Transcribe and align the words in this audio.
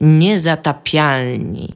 Niezatapialni. 0.00 1.74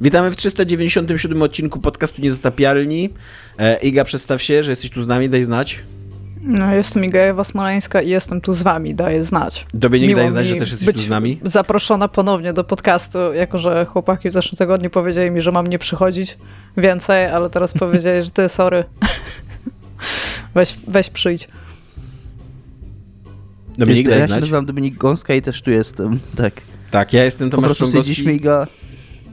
Witamy 0.00 0.30
w 0.30 0.36
397 0.36 1.42
odcinku 1.42 1.80
podcastu 1.80 2.22
Niezatapialni. 2.22 3.10
E, 3.58 3.76
Iga, 3.76 4.04
przedstaw 4.04 4.42
się, 4.42 4.64
że 4.64 4.70
jesteś 4.70 4.90
tu 4.90 5.02
z 5.02 5.06
nami, 5.06 5.28
daj 5.28 5.44
znać. 5.44 5.82
No, 6.42 6.74
jestem 6.74 7.04
Iga 7.04 7.18
Ewa 7.20 7.44
Smoleńska 7.44 8.02
i 8.02 8.08
jestem 8.08 8.40
tu 8.40 8.54
z 8.54 8.62
wami, 8.62 8.94
daję 8.94 9.22
znać. 9.24 9.66
Dominik, 9.74 10.08
Miło 10.08 10.20
daj 10.20 10.30
znać, 10.30 10.46
że 10.46 10.56
też 10.56 10.70
jesteś 10.70 10.86
być 10.86 10.96
tu 10.96 11.02
z 11.02 11.08
nami. 11.08 11.40
zaproszona 11.42 12.08
ponownie 12.08 12.52
do 12.52 12.64
podcastu, 12.64 13.18
jako 13.34 13.58
że 13.58 13.84
chłopaki 13.86 14.30
w 14.30 14.32
zeszłym 14.32 14.56
tygodniu 14.56 14.90
powiedzieli 14.90 15.30
mi, 15.30 15.40
że 15.40 15.52
mam 15.52 15.66
nie 15.66 15.78
przychodzić 15.78 16.38
więcej, 16.76 17.26
ale 17.26 17.50
teraz 17.50 17.72
powiedzieli, 17.72 18.22
że 18.24 18.30
ty, 18.30 18.48
sorry. 18.48 18.84
weź, 20.54 20.76
weź 20.88 21.10
przyjdź. 21.10 21.48
Dominik, 23.78 24.08
ja 24.08 24.18
daj 24.18 24.28
się 24.28 24.34
nazywam 24.34 24.66
Dominik 24.66 24.94
Gąska 24.96 25.34
i 25.34 25.42
też 25.42 25.62
tu 25.62 25.70
jestem. 25.70 26.18
Tak. 26.36 26.60
Tak, 26.90 27.12
ja 27.12 27.24
jestem 27.24 27.50
Po 27.50 27.56
Tomasz 27.56 27.68
prostu 27.68 27.84
Czągowski. 27.84 28.12
stwierdziliśmy 28.12 28.32
Iga, 28.34 28.66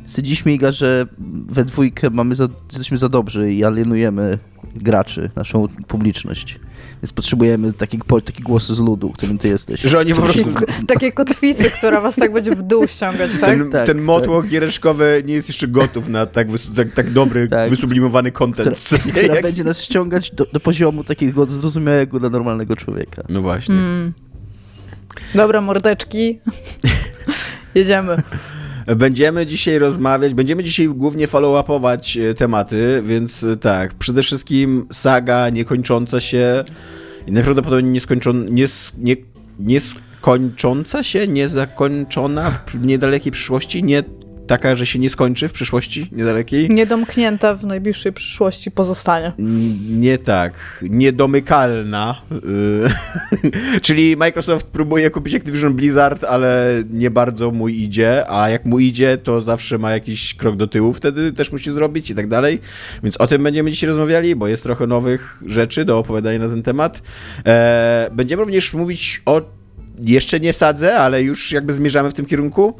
stwierdziliśmy 0.08 0.54
Iga, 0.54 0.72
że 0.72 1.06
we 1.48 1.66
dwójkę 1.66 2.10
mamy 2.10 2.36
za, 2.36 2.48
jesteśmy 2.72 2.98
za 2.98 3.10
dobrzy 3.10 3.54
i 3.54 3.64
alienujemy 3.64 4.38
graczy, 4.76 5.30
naszą 5.36 5.68
publiczność. 5.68 6.60
Więc 7.04 7.14
potrzebujemy 7.14 7.74
taki, 7.74 7.98
po, 7.98 8.22
taki 8.22 8.44
głos 8.44 8.68
z 8.68 8.80
ludu, 8.80 9.10
którym 9.10 9.38
ty 9.38 9.48
jesteś. 9.48 9.82
Że 9.82 10.00
oni 10.00 10.14
po 10.14 10.22
Takie, 10.22 10.46
prostu... 10.46 10.86
takie 10.86 11.12
kotwicy, 11.12 11.72
która 11.72 12.02
was 12.02 12.16
tak 12.16 12.34
będzie 12.34 12.52
w 12.52 12.62
dół 12.64 12.88
ściągać, 12.88 13.32
tak? 13.32 13.50
Ten, 13.50 13.72
Tak, 13.72 13.86
ten 13.88 13.98
tak. 13.98 14.06
motłoch 14.06 14.48
giereszkowy 14.48 15.24
nie 15.26 15.34
jest 15.34 15.48
jeszcze 15.48 15.68
gotów 15.68 16.08
na 16.10 16.26
tak, 16.26 16.48
tak, 16.76 16.94
tak 16.94 17.10
dobry, 17.12 17.48
Tak. 17.48 17.70
wysublimowany 17.70 18.32
content. 18.32 18.80
która, 18.80 19.00
która 19.12 19.34
Jak- 19.36 19.44
będzie 19.44 19.64
nas 19.64 19.82
ściągać 19.82 20.32
do, 20.32 20.46
do 20.54 20.60
poziomu 20.60 21.04
takiego 21.04 21.46
zrozumiałego 21.46 22.20
dla 22.20 22.30
normalnego 22.30 22.76
człowieka. 22.76 23.24
No 23.30 23.42
właśnie. 23.42 23.76
Mm. 23.76 24.14
Dobra, 25.36 25.62
mordeczki. 25.62 26.40
Jedziemy. 27.78 28.18
Będziemy 28.98 29.46
dzisiaj 29.46 29.80
rozmawiać, 29.80 30.34
będziemy 30.34 30.64
dzisiaj 30.64 30.88
głównie 30.88 31.28
follow-upować 31.28 32.18
e, 32.18 32.34
tematy, 32.34 33.02
więc 33.06 33.44
e, 33.44 33.58
tak, 33.58 33.94
przede 33.94 34.24
wszystkim 34.24 34.88
saga 34.94 35.50
niekończąca 35.50 36.20
się 36.20 36.64
i 37.28 37.32
najprawdopodobniej 37.32 37.94
nieskończona, 37.94 38.46
nie, 38.50 38.68
nie, 38.98 39.16
nieskończąca 39.60 41.04
się, 41.04 41.28
niezakończona 41.28 42.52
w 42.52 42.86
niedalekiej 42.86 43.32
przyszłości, 43.32 43.84
nie 43.84 44.04
taka, 44.48 44.76
że 44.76 44.86
się 44.86 45.00
nie 45.00 45.10
skończy 45.10 45.48
w 45.48 45.52
przyszłości 45.54 46.10
niedalekiej. 46.12 46.70
Niedomknięta 46.70 47.56
w 47.56 47.66
najbliższej 47.66 48.14
przyszłości 48.14 48.72
pozostanie. 48.72 49.32
N- 49.40 50.00
Nie 50.00 50.18
tak, 50.18 50.84
niedomykalna. 50.90 52.22
y, 52.32 53.80
Czyli 53.82 54.18
Microsoft 54.18 54.68
próbuje 54.68 55.10
kupić 55.10 55.36
Activision 55.36 55.74
Blizzard, 55.74 56.24
ale 56.24 56.84
nie 56.92 57.12
bardzo 57.12 57.52
mu 57.52 57.68
idzie, 57.70 58.32
a 58.32 58.50
jak 58.50 58.66
mu 58.66 58.80
idzie, 58.80 59.18
to 59.18 59.42
zawsze 59.42 59.78
ma 59.78 59.92
jakiś 59.92 60.36
krok 60.36 60.56
do 60.56 60.68
tyłu, 60.68 60.94
wtedy 60.94 61.34
też 61.34 61.52
musi 61.52 61.72
zrobić 61.72 62.10
i 62.10 62.16
tak 62.16 62.28
dalej. 62.28 62.60
Więc 63.04 63.18
o 63.18 63.28
tym 63.28 63.44
będziemy 63.44 63.72
dzisiaj 63.72 63.90
rozmawiali, 63.90 64.36
bo 64.36 64.48
jest 64.48 64.64
trochę 64.64 64.88
nowych 64.88 65.44
rzeczy 65.46 65.86
do 65.86 65.98
opowiadania 66.00 66.40
na 66.40 66.50
ten 66.50 66.64
temat. 66.64 67.02
E, 67.46 68.10
Będziemy 68.14 68.44
również 68.44 68.74
mówić 68.74 69.22
o 69.26 69.42
jeszcze 70.00 70.40
nie 70.40 70.54
sadzę, 70.54 70.96
ale 70.98 71.24
już 71.24 71.52
jakby 71.52 71.74
zmierzamy 71.74 72.12
w 72.12 72.14
tym 72.14 72.26
kierunku. 72.26 72.74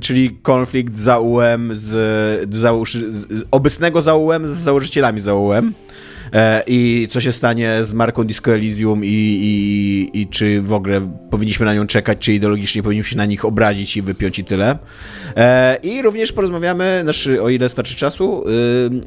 Czyli 0.00 0.30
konflikt 0.42 0.98
zaułem 0.98 1.72
z, 1.74 2.54
założy, 2.54 3.12
z 3.12 3.26
obecnego 3.50 4.02
zaułem 4.02 4.48
z 4.48 4.50
założycielami 4.50 5.20
zaułem. 5.20 5.72
E, 6.32 6.62
I 6.66 7.08
co 7.10 7.20
się 7.20 7.32
stanie 7.32 7.84
z 7.84 7.94
marką 7.94 8.24
Disco 8.24 8.54
Elysium 8.54 9.04
i, 9.04 9.08
i, 9.08 10.20
i 10.20 10.28
czy 10.28 10.62
w 10.62 10.72
ogóle 10.72 11.10
powinniśmy 11.30 11.66
na 11.66 11.74
nią 11.74 11.86
czekać, 11.86 12.18
czy 12.18 12.32
ideologicznie 12.32 12.82
powinniśmy 12.82 13.10
się 13.10 13.16
na 13.16 13.26
nich 13.26 13.44
obrazić 13.44 13.96
i 13.96 14.02
wypiąć 14.02 14.38
i 14.38 14.44
tyle. 14.44 14.78
E, 15.36 15.78
I 15.82 16.02
również 16.02 16.32
porozmawiamy, 16.32 17.00
znaczy 17.02 17.42
o 17.42 17.48
ile 17.48 17.68
starczy 17.68 17.96
czasu, 17.96 18.44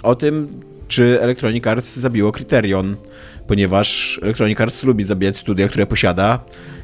o 0.04 0.16
tym, 0.16 0.48
czy 0.88 1.22
Electronic 1.22 1.68
Arts 1.68 1.96
zabiło 1.96 2.32
Criterion, 2.32 2.96
ponieważ 3.50 4.20
Electronic 4.24 4.62
Arts 4.62 4.84
lubi 4.84 5.04
zabijać 5.04 5.38
studia, 5.38 5.68
które 5.68 5.86
posiada 5.86 6.40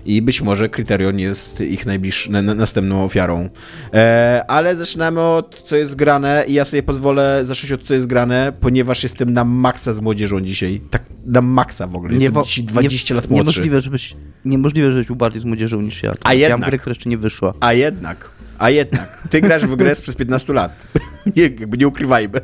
i 0.06 0.22
być 0.22 0.42
może 0.42 0.70
Criterion 0.70 1.20
jest 1.20 1.62
ich 1.62 1.86
najbliższą, 1.86 2.32
na, 2.32 2.42
na, 2.42 2.56
następną 2.56 3.04
ofiarą. 3.04 3.50
E, 3.94 4.46
ale 4.48 4.76
zaczynamy 4.76 5.22
od 5.22 5.64
co 5.66 5.76
jest 5.76 5.96
grane 5.96 6.46
i 6.48 6.54
ja 6.54 6.66
sobie 6.66 6.84
pozwolę 6.84 7.42
zacząć 7.44 7.72
od 7.72 7.84
co 7.84 7.94
jest 7.94 8.08
grane, 8.08 8.54
ponieważ 8.60 9.04
jestem 9.04 9.34
na 9.34 9.44
maksa 9.44 9.94
z 9.94 10.00
młodzieżą 10.00 10.42
dzisiaj. 10.42 10.82
Tak 10.90 11.04
na 11.26 11.42
maksa 11.42 11.88
w 11.88 11.96
ogóle. 11.96 12.14
Jestem 12.14 12.34
wo- 12.34 12.44
dzisiaj 12.44 12.64
20 12.64 13.16
lat 13.16 13.30
młodszy. 13.30 13.44
Niemożliwe, 13.44 13.82
żebyś, 13.82 14.16
niemożliwe, 14.46 14.92
żebyś 14.92 15.08
był 15.08 15.16
bardziej 15.16 15.42
z 15.42 15.46
młodzieżą 15.46 15.82
niż 15.82 16.04
ja. 16.04 16.14
A 16.24 16.34
ja 16.34 16.50
jednak. 16.50 16.70
grę, 16.70 16.78
która 16.78 16.92
jeszcze 16.92 17.10
nie 17.10 17.18
wyszła. 17.18 17.54
A 17.60 17.74
jednak, 17.74 18.30
a 18.60 18.70
jednak, 18.70 19.28
ty 19.30 19.42
grasz 19.42 19.66
w 19.66 19.76
grę 19.76 19.96
sprzed 19.96 20.18
15 20.18 20.54
lat. 20.54 20.72
Nie, 21.36 21.44
jakby 21.44 21.78
nie 21.78 21.88
ukrywajmy. 21.88 22.40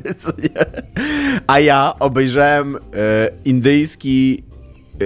A 1.47 1.59
ja 1.59 1.93
obejrzałem 1.99 2.75
e, 2.75 2.79
indyjski 3.45 4.43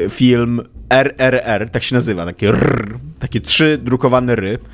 e, 0.05 0.09
film 0.09 0.61
RRR, 0.89 1.69
tak 1.69 1.83
się 1.83 1.95
nazywa, 1.95 2.25
takie 2.25 2.49
rrr, 2.49 2.95
takie 3.19 3.41
trzy 3.41 3.77
drukowane 3.83 4.35
ry. 4.35 4.57
To 4.57 4.65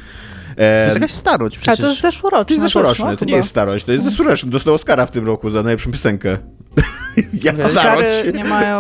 E, 0.58 0.86
jest 0.86 0.96
jakaś 0.98 1.12
starość 1.12 1.58
A 1.58 1.60
przecież. 1.60 1.80
to 1.80 1.88
jest 1.90 2.02
zeszłoroczne. 2.02 2.46
to 2.46 2.54
jest 2.54 2.64
zeszłoroczne, 2.66 3.06
no, 3.12 3.18
to 3.18 3.26
nie 3.26 3.36
jest 3.36 3.50
starość, 3.50 3.86
to 3.86 3.92
jest 3.92 4.06
zeszłoroczne. 4.06 4.50
Dostał 4.52 4.74
Oscara 4.74 5.06
w 5.06 5.12
tym 5.12 5.26
roku 5.26 5.50
za 5.50 5.64
najlepszą 5.64 5.92
piosenkę. 5.92 6.38
ja 7.44 7.56
starość. 7.70 8.24
Nie 8.34 8.44
mają 8.44 8.80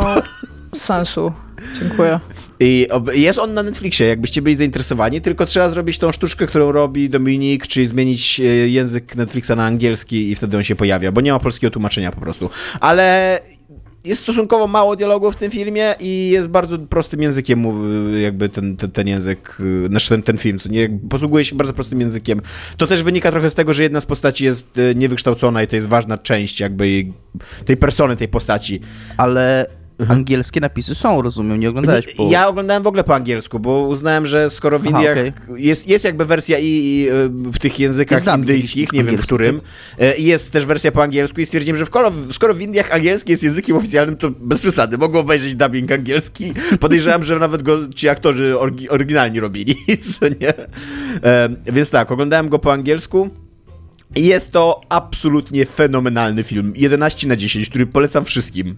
sensu. 0.75 1.31
Dziękuję. 1.79 2.19
I 2.63 2.87
jest 3.13 3.39
on 3.39 3.53
na 3.53 3.63
Netflixie, 3.63 4.07
jakbyście 4.07 4.41
byli 4.41 4.55
zainteresowani, 4.55 5.21
tylko 5.21 5.45
trzeba 5.45 5.69
zrobić 5.69 5.97
tą 5.97 6.11
sztuczkę, 6.11 6.47
którą 6.47 6.71
robi 6.71 7.09
Dominik, 7.09 7.67
czyli 7.67 7.87
zmienić 7.87 8.39
e, 8.39 8.43
język 8.43 9.15
Netflixa 9.15 9.49
na 9.55 9.65
angielski 9.65 10.31
i 10.31 10.35
wtedy 10.35 10.57
on 10.57 10.63
się 10.63 10.75
pojawia, 10.75 11.11
bo 11.11 11.21
nie 11.21 11.31
ma 11.31 11.39
polskiego 11.39 11.71
tłumaczenia 11.71 12.11
po 12.11 12.21
prostu. 12.21 12.49
Ale 12.79 13.39
jest 14.05 14.21
stosunkowo 14.21 14.67
mało 14.67 14.95
dialogów 14.95 15.35
w 15.35 15.37
tym 15.39 15.51
filmie 15.51 15.95
i 15.99 16.29
jest 16.33 16.49
bardzo 16.49 16.79
prostym 16.79 17.21
językiem 17.21 17.59
mu- 17.59 18.09
jakby 18.09 18.49
ten, 18.49 18.77
ten, 18.77 18.91
ten 18.91 19.07
język, 19.07 19.57
y, 19.59 19.87
znaczy 19.87 20.09
ten, 20.09 20.23
ten 20.23 20.37
film, 20.37 20.59
co 20.59 20.69
nie, 20.69 20.89
posługuje 21.09 21.45
się 21.45 21.55
bardzo 21.55 21.73
prostym 21.73 22.01
językiem. 22.01 22.41
To 22.77 22.87
też 22.87 23.03
wynika 23.03 23.31
trochę 23.31 23.49
z 23.49 23.53
tego, 23.53 23.73
że 23.73 23.83
jedna 23.83 24.01
z 24.01 24.05
postaci 24.05 24.45
jest 24.45 24.65
niewykształcona 24.95 25.63
i 25.63 25.67
to 25.67 25.75
jest 25.75 25.87
ważna 25.87 26.17
część 26.17 26.59
jakby 26.59 27.05
tej 27.65 27.77
persony, 27.77 28.17
tej 28.17 28.27
postaci. 28.27 28.79
Ale 29.17 29.65
angielskie 30.09 30.59
napisy 30.59 30.95
są, 30.95 31.21
rozumiem, 31.21 31.59
nie 31.59 31.69
oglądałeś 31.69 32.13
po... 32.15 32.29
Ja 32.31 32.47
oglądałem 32.47 32.83
w 32.83 32.87
ogóle 32.87 33.03
po 33.03 33.15
angielsku, 33.15 33.59
bo 33.59 33.87
uznałem, 33.87 34.25
że 34.25 34.49
skoro 34.49 34.79
w 34.79 34.87
Aha, 34.87 34.97
Indiach 34.97 35.17
okej. 35.17 35.33
jest, 35.65 35.87
jest 35.87 36.05
jakby 36.05 36.25
wersja 36.25 36.59
i, 36.59 36.65
i 36.65 37.09
y, 37.09 37.29
w 37.29 37.59
tych 37.59 37.79
językach 37.79 38.37
indyjskich, 38.37 38.93
nie 38.93 39.03
wiem 39.03 39.17
w 39.17 39.21
którym, 39.21 39.61
y, 40.01 40.17
i 40.17 40.23
jest 40.23 40.51
też 40.51 40.65
wersja 40.65 40.91
po 40.91 41.03
angielsku 41.03 41.41
i 41.41 41.45
stwierdziłem, 41.45 41.77
że 41.77 41.85
skoro, 41.85 42.11
skoro 42.31 42.53
w 42.53 42.61
Indiach 42.61 42.91
angielski 42.91 43.31
jest 43.31 43.43
językiem 43.43 43.77
oficjalnym, 43.77 44.17
to 44.17 44.31
bez 44.39 44.59
przesady, 44.59 44.97
mogą 44.97 45.19
obejrzeć 45.19 45.55
dubbing 45.55 45.91
angielski. 45.91 46.53
Podejrzewam, 46.79 47.23
że 47.23 47.39
nawet 47.39 47.63
go 47.63 47.77
ci 47.95 48.09
aktorzy 48.09 48.59
oryginalni 48.89 49.39
robili, 49.39 49.75
co 50.11 50.27
nie? 50.27 50.53
E, 51.23 51.49
więc 51.65 51.89
tak, 51.89 52.11
oglądałem 52.11 52.49
go 52.49 52.59
po 52.59 52.73
angielsku. 52.73 53.29
Jest 54.15 54.51
to 54.51 54.81
absolutnie 54.89 55.65
fenomenalny 55.65 56.43
film. 56.43 56.73
11 56.75 57.27
na 57.27 57.35
10, 57.35 57.69
który 57.69 57.87
polecam 57.87 58.25
wszystkim. 58.25 58.77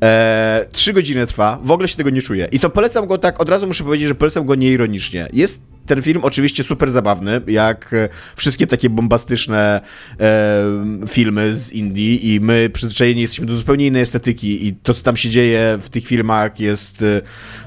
Eee, 0.00 0.66
3 0.72 0.92
godziny 0.92 1.26
trwa, 1.26 1.58
w 1.62 1.70
ogóle 1.70 1.88
się 1.88 1.96
tego 1.96 2.10
nie 2.10 2.22
czuję. 2.22 2.48
I 2.52 2.60
to 2.60 2.70
polecam 2.70 3.06
go 3.06 3.18
tak, 3.18 3.40
od 3.40 3.48
razu 3.48 3.66
muszę 3.66 3.84
powiedzieć, 3.84 4.08
że 4.08 4.14
polecam 4.14 4.46
go 4.46 4.54
nieironicznie. 4.54 5.28
Jest 5.32 5.71
ten 5.86 6.02
film 6.02 6.24
oczywiście 6.24 6.64
super 6.64 6.90
zabawny, 6.90 7.40
jak 7.46 7.94
e, 7.94 8.08
wszystkie 8.36 8.66
takie 8.66 8.90
bombastyczne 8.90 9.80
e, 10.20 10.64
filmy 11.08 11.54
z 11.56 11.72
Indii 11.72 12.34
i 12.34 12.40
my 12.40 12.70
przyzwyczajeni 12.72 13.20
jesteśmy 13.20 13.46
do 13.46 13.56
zupełnie 13.56 13.86
innej 13.86 14.02
estetyki 14.02 14.66
i 14.66 14.74
to, 14.74 14.94
co 14.94 15.02
tam 15.02 15.16
się 15.16 15.28
dzieje 15.28 15.78
w 15.82 15.88
tych 15.88 16.06
filmach 16.06 16.60
jest, 16.60 17.02
e, 17.02 17.20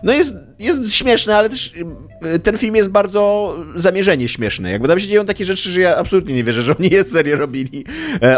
no 0.03 0.14
jest, 0.14 0.34
jest 0.59 0.94
śmieszne, 0.94 1.38
ale 1.38 1.50
też 1.50 1.74
e, 2.22 2.40
ten 2.40 2.58
film 2.58 2.76
jest 2.76 2.90
bardzo 2.90 3.56
zamierzenie 3.76 4.30
śmieszny. 4.30 4.72
Jakby 4.72 4.88
tam 4.88 5.00
się 5.00 5.08
dzieją 5.08 5.26
takie 5.26 5.46
rzeczy, 5.46 5.70
że 5.70 5.82
ja 5.82 5.97
absolutnie 5.97 6.35
nie 6.35 6.44
wierzę, 6.44 6.61
że 6.61 6.78
oni 6.78 6.90
je 6.90 7.03
serio 7.03 7.35
robili. 7.38 7.85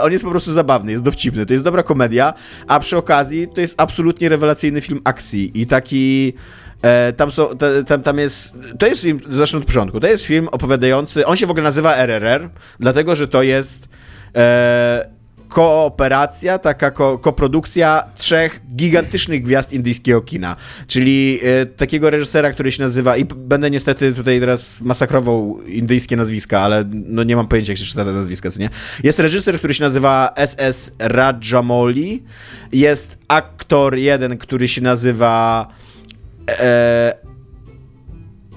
On 0.01 0.11
jest 0.11 0.23
po 0.23 0.31
prostu 0.31 0.53
zabawny, 0.53 0.91
jest 0.91 1.03
dowcipny, 1.03 1.45
to 1.45 1.53
jest 1.53 1.65
dobra 1.65 1.83
komedia, 1.83 2.33
a 2.67 2.79
przy 2.79 2.97
okazji 2.97 3.47
to 3.55 3.61
jest 3.61 3.73
absolutnie 3.77 4.29
rewelacyjny 4.29 4.81
film 4.81 5.01
akcji 5.03 5.51
i 5.61 5.67
taki... 5.67 6.33
E, 6.81 7.13
tam, 7.13 7.31
są, 7.31 7.57
ta- 7.57 7.83
tam, 7.83 8.01
tam 8.01 8.17
jest. 8.17 8.55
To 8.79 8.87
jest 8.87 9.01
film, 9.01 9.19
zacznę 9.29 9.59
od 9.59 9.65
początku. 9.65 9.99
To 9.99 10.07
jest 10.07 10.23
film 10.23 10.47
opowiadający. 10.47 11.25
On 11.25 11.37
się 11.37 11.47
w 11.47 11.51
ogóle 11.51 11.63
nazywa 11.63 11.95
RRR, 11.95 12.49
dlatego 12.79 13.15
że 13.15 13.27
to 13.27 13.43
jest 13.43 13.87
e, 14.35 15.07
kooperacja, 15.47 16.59
taka 16.59 16.91
ko, 16.91 17.17
koprodukcja 17.17 18.03
trzech 18.15 18.61
gigantycznych 18.75 19.43
gwiazd 19.43 19.73
indyjskiego 19.73 20.21
kina. 20.21 20.55
Czyli 20.87 21.39
e, 21.43 21.65
takiego 21.65 22.09
reżysera, 22.09 22.51
który 22.51 22.71
się 22.71 22.83
nazywa. 22.83 23.17
I 23.17 23.25
będę 23.25 23.71
niestety 23.71 24.13
tutaj 24.13 24.39
teraz 24.39 24.81
masakrował 24.81 25.61
indyjskie 25.67 26.15
nazwiska, 26.15 26.59
ale 26.59 26.85
no 26.93 27.23
nie 27.23 27.35
mam 27.35 27.47
pojęcia, 27.47 27.71
jak 27.71 27.79
się 27.79 27.85
czyta 27.85 28.05
te 28.05 28.11
nazwiska, 28.11 28.51
co 28.51 28.59
nie? 28.59 28.69
Jest 29.03 29.19
reżyser, 29.19 29.57
który 29.57 29.73
się 29.73 29.83
nazywa 29.83 30.33
S.S. 30.35 30.91
Rajamouli. 30.99 32.23
Jest 32.71 33.17
aktor 33.27 33.95
jeden, 33.95 34.37
który 34.37 34.67
się 34.67 34.81
nazywa. 34.81 35.67
E, 36.49 37.13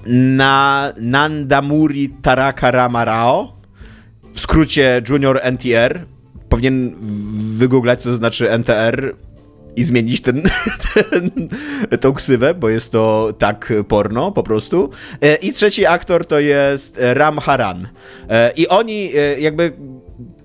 na 0.07 0.93
Nandamuri 0.97 2.09
Taraka 2.23 2.71
Ramarao, 2.71 3.53
w 4.35 4.41
skrócie 4.41 5.03
Junior 5.09 5.41
NTR. 5.43 6.01
Powinien 6.49 6.95
wygooglać, 7.57 8.03
co 8.03 8.11
to 8.11 8.17
znaczy 8.17 8.51
NTR 8.51 9.15
i 9.77 9.85
zmienić 9.85 10.21
ten, 10.21 10.43
ten, 11.11 11.49
tą 12.01 12.13
ksywę, 12.13 12.55
bo 12.55 12.69
jest 12.69 12.93
to 12.93 13.35
tak 13.39 13.73
porno 13.89 14.33
po 14.33 14.43
prostu. 14.43 14.91
E, 15.21 15.35
I 15.35 15.53
trzeci 15.53 15.87
aktor 15.87 16.27
to 16.27 16.41
jest 16.41 16.99
Ram 17.01 17.39
Haran. 17.39 17.89
E, 18.29 18.53
I 18.57 18.69
oni 18.69 19.11
jakby 19.39 19.73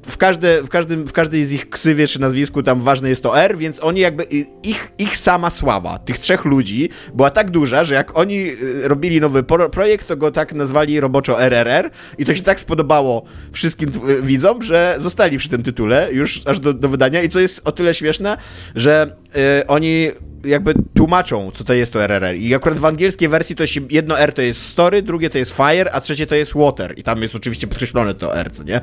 w, 0.08 0.18
każde, 0.18 0.64
w, 0.64 0.70
każdym, 0.70 1.08
w 1.08 1.14
każdej 1.14 1.46
z 1.46 1.52
ich 1.52 1.70
ksywie 1.70 2.08
czy 2.08 2.22
nazwisku 2.22 2.64
tam 2.64 2.82
ważne 2.82 3.10
jest 3.10 3.24
to 3.24 3.40
R, 3.40 3.58
więc 3.58 3.84
oni 3.84 4.02
jakby, 4.02 4.24
ich, 4.64 4.92
ich 4.98 5.18
sama 5.18 5.50
sława, 5.50 6.00
tych 6.00 6.20
trzech 6.20 6.46
ludzi, 6.46 6.90
była 7.14 7.30
tak 7.30 7.52
duża, 7.52 7.84
że 7.84 7.96
jak 7.96 8.18
oni 8.18 8.52
robili 8.84 9.22
nowy 9.22 9.44
projekt, 9.72 10.08
to 10.08 10.18
go 10.18 10.32
tak 10.32 10.54
nazwali 10.54 11.00
roboczo 11.00 11.42
RRR 11.42 11.90
i 12.18 12.26
to 12.26 12.36
się 12.36 12.44
tak 12.44 12.60
spodobało 12.60 13.24
wszystkim 13.52 13.92
widzom, 14.22 14.64
że 14.64 14.98
zostali 15.02 15.38
przy 15.38 15.50
tym 15.50 15.64
tytule 15.64 16.10
już 16.12 16.42
aż 16.48 16.60
do, 16.60 16.74
do 16.74 16.90
wydania 16.90 17.22
i 17.22 17.30
co 17.30 17.40
jest 17.40 17.62
o 17.64 17.72
tyle 17.72 17.94
śmieszne, 17.94 18.38
że 18.76 19.16
y, 19.62 19.68
oni 19.68 20.12
jakby 20.46 20.74
tłumaczą, 20.98 21.52
co 21.52 21.64
to 21.64 21.74
jest 21.74 21.94
to 21.94 22.04
RRR. 22.04 22.36
I 22.36 22.56
akurat 22.56 22.80
w 22.80 22.86
angielskiej 22.86 23.30
wersji 23.30 23.56
to 23.56 23.66
się, 23.66 23.82
jedno 23.90 24.20
R 24.20 24.34
to 24.34 24.42
jest 24.42 24.62
story, 24.62 25.02
drugie 25.02 25.30
to 25.30 25.38
jest 25.38 25.56
fire, 25.56 25.92
a 25.92 26.02
trzecie 26.02 26.28
to 26.28 26.36
jest 26.36 26.54
water. 26.54 27.00
I 27.00 27.04
tam 27.04 27.22
jest 27.22 27.36
oczywiście 27.36 27.68
podkreślone 27.68 28.16
to 28.16 28.38
R, 28.38 28.52
co 28.52 28.64
nie? 28.64 28.82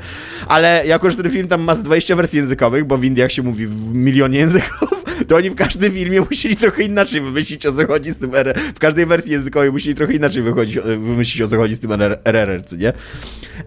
Ale 0.49 0.87
jako, 0.87 1.11
że 1.13 1.23
ten 1.23 1.33
film 1.33 1.49
tam 1.49 1.63
ma 1.63 1.75
z 1.75 1.83
20 1.83 2.17
wersji 2.17 2.39
językowych, 2.39 2.85
bo 2.85 2.99
w 2.99 3.05
Indiach 3.05 3.33
się 3.33 3.43
mówi 3.43 3.67
w 3.67 3.95
milionie 3.95 4.39
języków, 4.39 5.05
to 5.29 5.37
oni 5.37 5.51
w 5.51 5.55
każdym 5.55 5.93
filmie 5.93 6.21
musieli 6.21 6.57
trochę 6.57 6.83
inaczej 6.83 7.21
wymyślić, 7.21 7.67
o 7.67 7.73
co 7.73 7.87
chodzi 7.87 8.11
z 8.11 8.19
tym 8.19 8.35
RRR. 8.35 8.61
W 8.75 8.79
każdej 8.79 9.07
wersji 9.07 9.33
językowej 9.33 9.73
musieli 9.73 9.95
trochę 9.95 10.13
inaczej 10.13 10.43
wychodzić, 10.43 10.79
wymyślić, 10.79 11.43
o 11.43 11.49
co 11.49 11.57
chodzi 11.57 11.75
z 11.75 11.81
tym 11.81 11.93
RRR, 11.93 12.65
co 12.67 12.77
nie? 12.77 12.93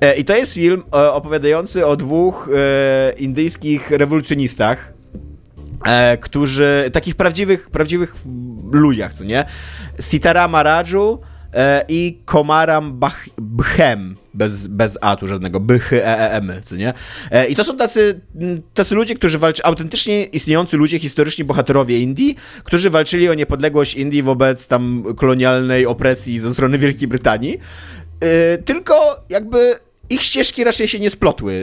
E, 0.02 0.16
I 0.16 0.26
to 0.26 0.36
jest 0.36 0.54
film 0.54 0.84
e, 0.94 1.12
opowiadający 1.12 1.86
o 1.86 1.96
dwóch 1.96 2.50
e, 2.56 3.14
indyjskich 3.18 3.92
rewolucjonistach, 3.92 4.94
e, 5.86 6.18
którzy, 6.18 6.90
takich 6.94 7.16
prawdziwych, 7.16 7.70
prawdziwych 7.70 8.16
ludziach, 8.72 9.14
co 9.14 9.24
nie? 9.24 9.46
Sitarama 10.00 10.64
Raju 10.64 11.20
e, 11.22 11.35
i 11.88 12.20
Komaram 12.26 13.00
Bach, 13.00 13.30
Bhem, 13.38 14.16
bez, 14.34 14.68
bez 14.68 14.98
A 15.02 15.16
tu 15.16 15.28
żadnego, 15.28 15.60
Bych, 15.60 15.94
E, 15.94 16.34
E, 16.34 16.62
co 16.62 16.76
nie? 16.76 16.94
E, 17.32 17.48
I 17.48 17.56
to 17.56 17.64
są 17.64 17.78
tacy, 17.78 18.22
tacy 18.74 18.96
ludzie, 18.96 19.16
którzy 19.16 19.40
walczą, 19.40 19.64
autentycznie 19.64 20.24
istniejący 20.24 20.78
ludzie, 20.78 21.00
historyczni 21.00 21.44
bohaterowie 21.44 22.00
Indii, 22.00 22.36
którzy 22.64 22.90
walczyli 22.90 23.30
o 23.30 23.34
niepodległość 23.34 23.94
Indii 23.94 24.24
wobec 24.24 24.68
tam 24.68 25.04
kolonialnej 25.18 25.86
opresji 25.86 26.40
ze 26.40 26.54
strony 26.54 26.78
Wielkiej 26.78 27.08
Brytanii. 27.08 27.60
E, 28.20 28.58
tylko 28.58 29.20
jakby 29.30 29.76
ich 30.10 30.22
ścieżki 30.22 30.64
raczej 30.64 30.88
się 30.88 31.00
nie 31.00 31.10
splotły. 31.10 31.54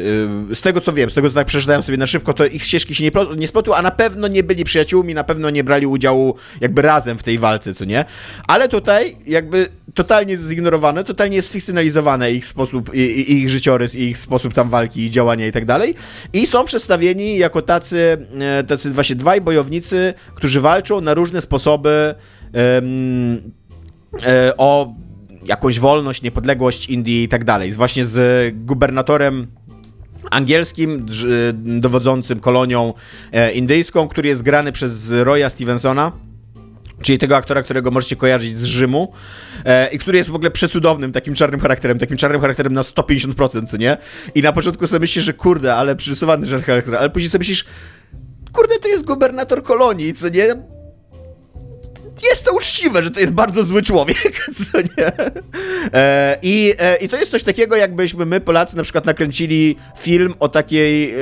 Y, 0.51 0.55
z 0.55 0.61
tego 0.61 0.81
co 0.81 0.93
wiem, 0.93 1.11
z 1.11 1.15
tego 1.15 1.29
co 1.29 1.35
tak 1.35 1.47
przeczytałem 1.47 1.83
sobie 1.83 1.99
na 1.99 2.07
szybko, 2.07 2.35
to 2.35 2.47
ich 2.47 2.65
ścieżki 2.65 2.95
się 2.95 3.11
nie, 3.37 3.49
splotły, 3.49 3.75
a 3.75 3.83
na 3.83 3.91
pewno 3.91 4.29
nie 4.29 4.43
byli 4.43 4.65
przyjaciółmi, 4.65 5.15
na 5.15 5.25
pewno 5.25 5.51
nie 5.51 5.65
brali 5.65 5.87
udziału 5.87 6.35
jakby 6.61 6.83
razem 6.83 7.19
w 7.19 7.23
tej 7.23 7.39
walce, 7.39 7.75
co 7.75 7.85
nie? 7.85 8.05
Ale 8.47 8.69
tutaj 8.69 9.17
jakby 9.27 9.69
totalnie 9.95 10.37
zignorowane, 10.37 11.05
totalnie 11.05 11.43
sfikcjonalizowane 11.43 12.33
ich 12.33 12.47
sposób, 12.47 12.95
ich 12.95 13.51
życiorys, 13.51 13.95
ich 13.95 14.19
sposób 14.19 14.55
tam 14.55 14.71
walki 14.71 15.01
i 15.01 15.11
działania 15.11 15.47
i 15.47 15.53
tak 15.53 15.65
dalej. 15.65 15.95
I 16.33 16.47
są 16.47 16.65
przedstawieni 16.65 17.39
jako 17.39 17.63
tacy, 17.63 18.27
e, 18.41 18.65
tacy 18.65 18.91
właśnie 18.91 19.17
dwaj 19.17 19.41
bojownicy, 19.41 20.15
którzy 20.35 20.61
walczą 20.61 21.01
na 21.01 21.15
różne 21.15 21.43
sposoby 21.43 22.15
um, 22.55 23.53
o 24.57 24.95
jakąś 25.45 25.79
wolność, 25.79 26.23
niepodległość 26.23 26.87
Indii 26.87 27.23
i 27.23 27.29
tak 27.29 27.45
dalej. 27.45 27.73
Właśnie 27.73 28.05
z 28.05 28.55
gubernatorem 28.57 29.47
angielskim, 30.31 31.07
dowodzącym 31.55 32.41
kolonią 32.41 32.95
e, 33.33 33.53
indyjską, 33.53 34.09
który 34.09 34.29
jest 34.29 34.43
grany 34.43 34.73
przez 34.73 35.11
Roya 35.11 35.51
Stevensona, 35.51 36.13
czyli 37.03 37.19
tego 37.19 37.37
aktora, 37.37 37.63
którego 37.63 37.91
możecie 37.91 38.17
kojarzyć 38.17 38.59
z 38.59 38.65
Rzymu 38.65 39.13
e, 39.65 39.89
i 39.93 39.99
który 39.99 40.19
jest 40.19 40.31
w 40.31 40.35
ogóle 40.35 40.51
przecudownym 40.51 41.13
takim 41.13 41.35
czarnym 41.35 41.61
charakterem, 41.61 41.99
takim 41.99 42.17
czarnym 42.17 42.41
charakterem 42.41 42.73
na 42.73 42.83
150%, 42.83 43.67
co 43.67 43.77
nie? 43.77 43.97
I 44.35 44.43
na 44.43 44.53
początku 44.53 44.87
sobie 44.87 45.01
myślisz, 45.01 45.25
że 45.25 45.33
kurde, 45.33 45.75
ale 45.75 45.97
przyrysowany 45.97 46.47
czarny 46.47 46.63
charakter, 46.63 46.97
ale 46.97 47.11
później 47.11 47.31
sobie 47.31 47.41
myślisz, 47.41 47.65
kurde, 48.53 48.79
to 48.79 48.89
jest 48.89 49.05
gubernator 49.05 49.63
kolonii, 49.63 50.15
co 50.15 50.29
nie? 50.29 50.55
Jest 52.31 52.45
to 52.45 52.53
uczciwe, 52.53 53.03
że 53.03 53.11
to 53.11 53.21
jest 53.21 53.33
bardzo 53.33 53.63
zły 53.63 53.83
człowiek, 53.83 54.47
co 54.73 54.79
nie? 54.79 55.13
E, 55.95 56.39
i, 56.43 56.75
e, 56.79 56.97
I 56.97 57.09
to 57.09 57.17
jest 57.17 57.31
coś 57.31 57.43
takiego, 57.43 57.77
jakbyśmy 57.77 58.27
my, 58.27 58.41
Polacy, 58.41 58.77
na 58.77 58.83
przykład 58.83 59.07
nakręcili 59.07 59.77
film 59.99 60.35
o 60.41 60.49
takiej 60.49 61.11
e, 61.11 61.17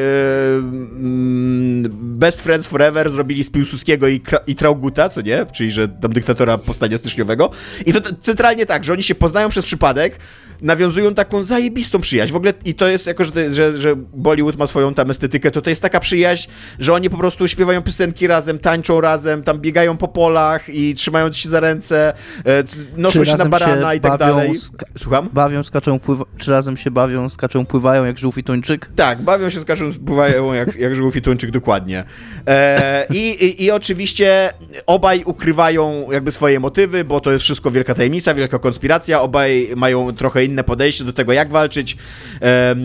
mm, 0.57 1.91
Best 1.93 2.41
Friends 2.41 2.67
Forever, 2.67 3.11
zrobili 3.11 3.45
z 3.45 3.51
Piłsudskiego 3.51 4.09
i, 4.09 4.21
i 4.47 4.55
Trauguta, 4.55 5.09
co 5.09 5.21
nie? 5.21 5.47
Czyli, 5.53 5.71
że 5.71 5.89
tam 5.89 6.13
dyktatora 6.13 6.59
powstania 6.59 6.99
styczniowego. 6.99 7.51
I 7.87 7.93
to 7.93 8.01
centralnie 8.23 8.67
tak, 8.67 8.85
że 8.85 8.93
oni 8.93 9.03
się 9.03 9.15
poznają 9.15 9.49
przez 9.49 9.65
przypadek, 9.65 10.19
nawiązują 10.63 11.15
taką 11.15 11.43
zajebistą 11.43 12.01
przyjaźń. 12.01 12.33
W 12.33 12.37
ogóle 12.37 12.53
i 12.65 12.75
to 12.75 12.89
jest 12.89 13.07
jako, 13.07 13.25
że, 13.25 13.33
to, 13.33 13.41
że, 13.51 13.79
że 13.79 13.97
Bollywood 13.97 14.57
ma 14.57 14.67
swoją 14.67 14.95
tam 14.95 15.11
estetykę, 15.11 15.51
to 15.51 15.63
to 15.63 15.71
jest 15.71 15.83
taka 15.83 16.01
przyjaźń, 16.01 16.49
że 16.79 16.95
oni 16.95 17.11
po 17.11 17.17
prostu 17.17 17.49
śpiewają 17.49 17.83
piosenki 17.83 18.27
razem, 18.27 18.59
tańczą 18.59 19.01
razem, 19.01 19.43
tam 19.43 19.59
biegają 19.59 19.97
po 19.97 20.09
polach 20.09 20.69
i 20.69 20.95
trzymają 20.95 21.33
się 21.33 21.49
za 21.49 21.61
ręce, 21.61 22.13
e, 22.47 22.65
noszą 22.97 23.25
się 23.25 23.37
na 23.37 23.45
barana 23.45 23.91
się 23.91 23.97
i 23.97 24.01
tak 24.01 24.19
dalej. 24.19 24.53
Słucham? 24.99 25.29
Bawią, 25.33 25.63
skaczą, 25.63 25.99
pływa... 25.99 26.25
czy 26.39 26.51
razem 26.51 26.77
się 26.77 26.91
bawią, 26.91 27.29
skaczą, 27.29 27.67
pływają 27.67 28.05
jak 28.05 28.19
żółw 28.19 28.39
i 28.39 28.45
tuńczyk? 28.45 28.91
Tak, 28.97 29.23
bawią 29.23 29.51
się, 29.51 29.61
skaczą, 29.61 29.93
pływają 30.07 30.53
jak, 30.53 30.77
jak 30.77 30.97
żółw 30.97 31.17
i 31.17 31.23
tuńczyk, 31.23 31.51
dokładnie. 31.51 32.05
E, 32.47 33.07
i, 33.11 33.45
i, 33.45 33.65
I 33.65 33.71
oczywiście 33.71 34.53
obaj 34.87 35.23
ukrywają 35.25 36.11
jakby 36.11 36.33
swoje 36.33 36.61
motywy, 36.61 37.05
bo 37.05 37.21
to 37.21 37.33
jest 37.33 37.45
wszystko 37.45 37.71
wielka 37.71 37.95
tajemnica, 37.95 38.35
wielka 38.35 38.59
konspiracja, 38.59 39.21
obaj 39.21 39.71
mają 39.77 40.15
trochę 40.15 40.45
inne 40.51 40.65
podejście 40.65 41.05
do 41.05 41.13
tego, 41.13 41.33
jak 41.33 41.51
walczyć 41.51 41.97
e, 41.97 42.45
e, 42.45 42.77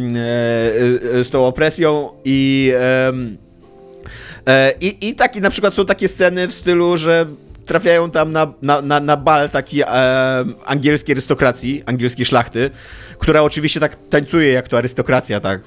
z 1.24 1.30
tą 1.30 1.46
opresją 1.46 2.10
i, 2.26 2.72
e, 4.48 4.74
i, 4.82 5.10
i 5.10 5.16
taki 5.16 5.42
na 5.42 5.50
przykład 5.50 5.74
są 5.74 5.86
takie 5.86 6.08
sceny 6.08 6.48
w 6.48 6.54
stylu, 6.54 6.98
że 6.98 7.26
trafiają 7.66 8.12
tam 8.12 8.32
na, 8.32 8.54
na, 8.62 8.82
na, 8.82 9.00
na 9.00 9.18
bal 9.18 9.50
takiej 9.50 9.82
e, 9.82 9.88
angielskiej 10.66 11.14
arystokracji, 11.14 11.84
angielskiej 11.86 12.26
szlachty, 12.26 12.70
która 13.20 13.42
oczywiście 13.42 13.80
tak 13.80 13.98
tańcuje 14.10 14.52
jak 14.52 14.68
to 14.68 14.78
arystokracja, 14.78 15.40
tak 15.40 15.62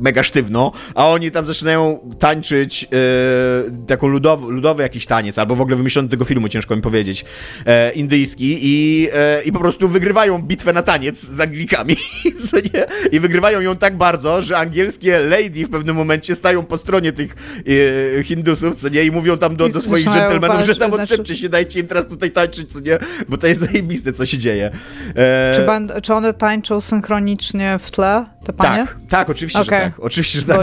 mega 0.00 0.22
sztywno, 0.22 0.72
a 0.94 1.08
oni 1.08 1.30
tam 1.30 1.46
zaczynają 1.46 1.98
tańczyć 2.18 2.84
e, 2.84 3.86
taką 3.86 4.06
ludowy, 4.06 4.52
ludowy 4.52 4.82
jakiś 4.82 5.06
taniec, 5.06 5.38
albo 5.38 5.56
w 5.56 5.60
ogóle 5.60 5.76
wymyślony 5.76 6.08
tego 6.08 6.24
filmu, 6.24 6.48
ciężko 6.48 6.76
mi 6.76 6.82
powiedzieć, 6.82 7.24
e, 7.66 7.92
indyjski 7.92 8.58
i, 8.62 9.08
e, 9.12 9.42
i 9.42 9.52
po 9.52 9.58
prostu 9.58 9.88
wygrywają 9.88 10.42
bitwę 10.42 10.72
na 10.72 10.82
taniec 10.82 11.20
z 11.20 11.40
Anglikami? 11.40 11.96
I 13.12 13.20
wygrywają 13.20 13.60
ją 13.60 13.76
tak 13.76 13.96
bardzo, 13.96 14.42
że 14.42 14.58
angielskie 14.58 15.20
lady 15.20 15.66
w 15.66 15.70
pewnym 15.70 15.96
momencie 15.96 16.34
stają 16.34 16.62
po 16.62 16.78
stronie 16.78 17.12
tych 17.12 17.36
e, 18.18 18.24
Hindusów, 18.24 18.76
co 18.76 18.88
nie? 18.88 19.04
I 19.04 19.10
mówią 19.10 19.38
tam 19.38 19.56
do, 19.56 19.68
do 19.68 19.80
swoich 19.80 20.04
dżentelmenów, 20.04 20.66
że 20.66 20.76
tam 20.76 20.90
znaczy... 20.90 21.02
odczepcie 21.02 21.36
się, 21.36 21.48
dajcie 21.48 21.80
im 21.80 21.86
teraz 21.86 22.06
tutaj 22.06 22.30
tańczyć, 22.30 22.72
co 22.72 22.80
nie? 22.80 22.98
Bo 23.28 23.36
to 23.36 23.46
jest 23.46 23.60
zajebiste, 23.60 24.12
co 24.12 24.26
się 24.26 24.38
dzieje. 24.38 24.70
E, 25.16 25.54
czy, 25.54 26.00
czy 26.02 26.14
one 26.14 26.34
tańczą 26.34 26.80
synchronicznie 26.80 27.78
w 27.80 27.90
tle, 27.90 28.24
te 28.44 28.52
panie? 28.52 28.86
Tak, 28.86 28.96
tak, 29.08 29.30
oczywiście, 29.30 29.60
okay. 29.60 29.89
Tak. 29.90 30.00
Oczywiście, 30.00 30.40
że 30.40 30.46
tak. 30.46 30.58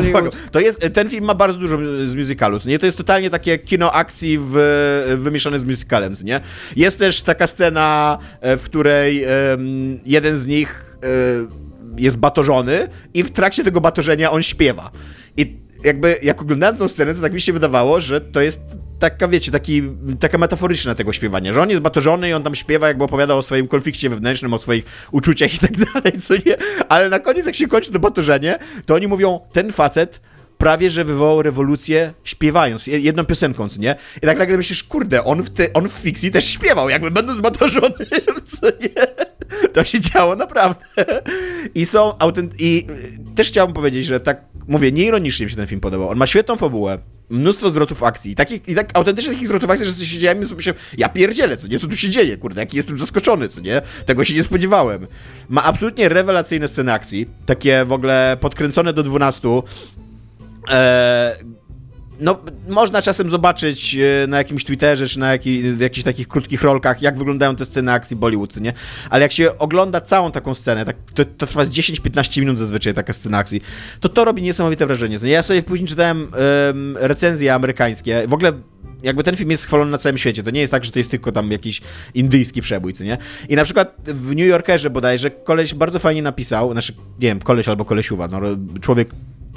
To 0.52 0.60
jest, 0.60 0.88
ten 0.94 1.10
film 1.10 1.26
ma 1.26 1.36
bardzo 1.36 1.60
dużo 1.60 1.78
z 2.06 2.16
musicalu, 2.16 2.60
nie? 2.66 2.80
To 2.80 2.86
jest 2.86 2.98
totalnie 2.98 3.30
takie 3.30 3.58
kino 3.58 3.92
akcji 3.92 4.40
w, 4.42 5.18
wymieszane 5.18 5.60
z 5.60 5.66
musicalem, 5.66 6.16
nie? 6.24 6.40
Jest 6.76 7.00
też 7.00 7.22
taka 7.22 7.48
scena, 7.48 8.18
e, 8.42 8.58
w 8.58 8.64
której 8.64 9.26
um, 9.26 10.00
jeden 10.06 10.36
z 10.36 10.46
nich 10.46 10.98
um, 11.04 11.52
jest 11.98 12.18
batorzony 12.18 12.88
i 13.14 13.24
w 13.24 13.32
trakcie 13.32 13.64
tego 13.64 13.82
batorzenia 13.82 14.32
on 14.32 14.44
śpiewa. 14.44 14.92
I 15.38 15.58
jakby, 15.84 16.16
jak 16.24 16.42
oglądałem 16.42 16.78
tę 16.78 16.90
scenę, 16.90 17.14
to 17.14 17.22
tak 17.22 17.34
mi 17.34 17.42
się 17.42 17.54
wydawało, 17.54 18.00
że 18.00 18.22
to 18.22 18.42
jest 18.42 18.60
taka, 19.00 19.28
wiecie, 19.28 19.52
taki, 19.52 19.84
taka 20.20 20.38
metaforyczna 20.38 20.96
tego 20.96 21.14
śpiewania, 21.14 21.54
że 21.54 21.62
on 21.62 21.70
jest 21.70 21.82
batorzony 21.82 22.30
i 22.30 22.34
on 22.34 22.44
tam 22.44 22.56
śpiewa, 22.56 22.88
jakby 22.88 23.04
opowiadał 23.04 23.38
o 23.38 23.44
swoim 23.44 23.68
konflikcie 23.68 24.10
wewnętrznym, 24.10 24.54
o 24.54 24.60
swoich 24.60 24.86
uczuciach 25.12 25.54
i 25.54 25.60
tak 25.60 25.72
dalej, 25.94 26.22
co 26.22 26.34
nie? 26.34 26.58
Ale 26.90 27.10
na 27.10 27.20
koniec, 27.20 27.46
jak 27.46 27.56
się 27.56 27.68
kończy 27.68 27.92
to 27.92 28.00
batorzenie, 28.00 28.60
to 28.86 28.96
oni 28.96 29.08
mówią, 29.08 29.40
ten 29.54 29.72
facet 29.72 30.20
prawie, 30.58 30.92
że 30.92 31.04
wywołał 31.04 31.42
rewolucję 31.42 32.14
śpiewając, 32.24 32.88
jedną 32.88 33.26
piosenką, 33.26 33.70
co 33.70 33.80
nie? 33.80 33.96
I 34.18 34.26
tak 34.26 34.38
nagle 34.38 34.58
myślisz, 34.58 34.84
kurde, 34.84 35.24
on 35.24 35.44
w, 35.44 35.50
te, 35.50 35.74
on 35.74 35.90
w 35.90 35.94
fikcji 35.94 36.32
też 36.32 36.46
śpiewał, 36.46 36.90
jakby 36.90 37.12
będąc 37.12 37.42
batorzonym, 37.42 38.08
co 38.60 38.68
nie? 38.68 39.28
To 39.74 39.84
się 39.84 40.00
działo 40.00 40.36
naprawdę. 40.36 40.86
I 41.76 41.86
są 41.86 42.18
autent... 42.20 42.54
I 42.60 42.88
też 43.36 43.48
chciałbym 43.48 43.74
powiedzieć, 43.74 44.06
że 44.06 44.20
tak, 44.20 44.42
mówię, 44.68 44.92
nieironicznie 44.92 45.46
mi 45.46 45.50
się 45.50 45.56
ten 45.56 45.68
film 45.68 45.82
podobał. 45.82 46.10
On 46.10 46.18
ma 46.18 46.28
świetną 46.28 46.56
fabułę, 46.56 47.00
mnóstwo 47.30 47.70
zwrotów 47.70 48.04
akcji. 48.04 48.32
I, 48.32 48.36
takich, 48.36 48.68
i 48.68 48.76
tak 48.76 48.90
autentycznie 48.94 49.34
takich 49.34 49.48
zwrotów 49.48 49.70
akcji, 49.70 49.86
że 49.86 49.94
coś 49.94 50.08
się 50.08 50.20
dzieje, 50.20 50.46
sobie 50.46 50.74
ja 50.98 51.10
pierdzielę, 51.10 51.58
co 51.58 51.68
nie, 51.68 51.80
co 51.80 51.88
tu 51.88 51.96
się 51.96 52.10
dzieje, 52.10 52.38
kurde, 52.38 52.62
jaki 52.62 52.78
jestem 52.78 52.98
zaskoczony, 52.98 53.50
co 53.50 53.62
nie, 53.62 53.82
tego 54.06 54.26
się 54.26 54.34
nie 54.34 54.44
spodziewałem. 54.44 55.08
Ma 55.50 55.64
absolutnie 55.64 56.10
rewelacyjne 56.10 56.68
sceny 56.68 56.94
akcji, 56.94 57.26
takie 57.46 57.86
w 57.86 57.92
ogóle 57.92 58.38
podkręcone 58.42 58.94
do 58.94 59.04
12, 59.04 59.48
eee, 59.48 59.62
no, 62.20 62.40
można 62.68 63.02
czasem 63.02 63.30
zobaczyć 63.30 63.96
e, 63.96 64.28
na 64.28 64.38
jakimś 64.38 64.66
Twitterze, 64.66 65.08
czy 65.08 65.20
na 65.20 65.32
jaki, 65.32 65.72
w 65.72 65.80
jakichś 65.80 66.04
takich 66.04 66.28
krótkich 66.28 66.62
rolkach, 66.62 67.02
jak 67.02 67.18
wyglądają 67.18 67.56
te 67.56 67.66
sceny 67.66 67.92
akcji 67.92 68.16
Bollywood, 68.16 68.58
nie? 68.58 68.74
Ale 69.10 69.22
jak 69.22 69.32
się 69.32 69.58
ogląda 69.58 70.02
całą 70.02 70.32
taką 70.32 70.56
scenę, 70.56 70.86
tak, 70.86 70.96
to, 71.14 71.26
to 71.26 71.48
trwa 71.48 71.66
z 71.66 71.70
10-15 71.70 72.40
minut 72.40 72.60
zazwyczaj 72.60 72.94
taka 72.94 73.14
scena 73.14 73.38
akcji, 73.38 73.62
to 74.00 74.10
to 74.10 74.26
robi 74.26 74.42
niesamowite 74.42 74.86
wrażenie. 74.86 75.18
Ja 75.24 75.44
sobie 75.44 75.64
później 75.64 75.88
czytałem 75.88 76.32
um, 76.68 76.98
recenzje 77.00 77.54
amerykańskie, 77.54 78.28
w 78.28 78.34
ogóle 78.34 78.54
jakby 79.04 79.24
ten 79.24 79.36
film 79.36 79.52
jest 79.52 79.66
chwalony 79.66 79.92
na 79.92 79.98
całym 79.98 80.18
świecie. 80.18 80.44
To 80.44 80.52
nie 80.52 80.60
jest 80.60 80.72
tak, 80.72 80.86
że 80.86 80.92
to 80.92 81.00
jest 81.00 81.12
tylko 81.12 81.32
tam 81.32 81.52
jakiś 81.52 81.82
indyjski 82.14 82.62
przebójcy, 82.62 83.04
nie? 83.04 83.18
I 83.50 83.56
na 83.56 83.64
przykład 83.64 83.96
w 84.06 84.36
New 84.36 84.48
Yorkerze 84.48 84.90
bodajże 84.90 85.32
koleś 85.32 85.74
bardzo 85.74 86.00
fajnie 86.00 86.22
napisał, 86.22 86.72
znaczy, 86.72 86.94
nie 86.94 87.28
wiem, 87.28 87.40
koleś 87.40 87.68
albo 87.68 87.86
kolesiuwa, 87.86 88.28
no 88.28 88.42
człowiek 88.82 89.10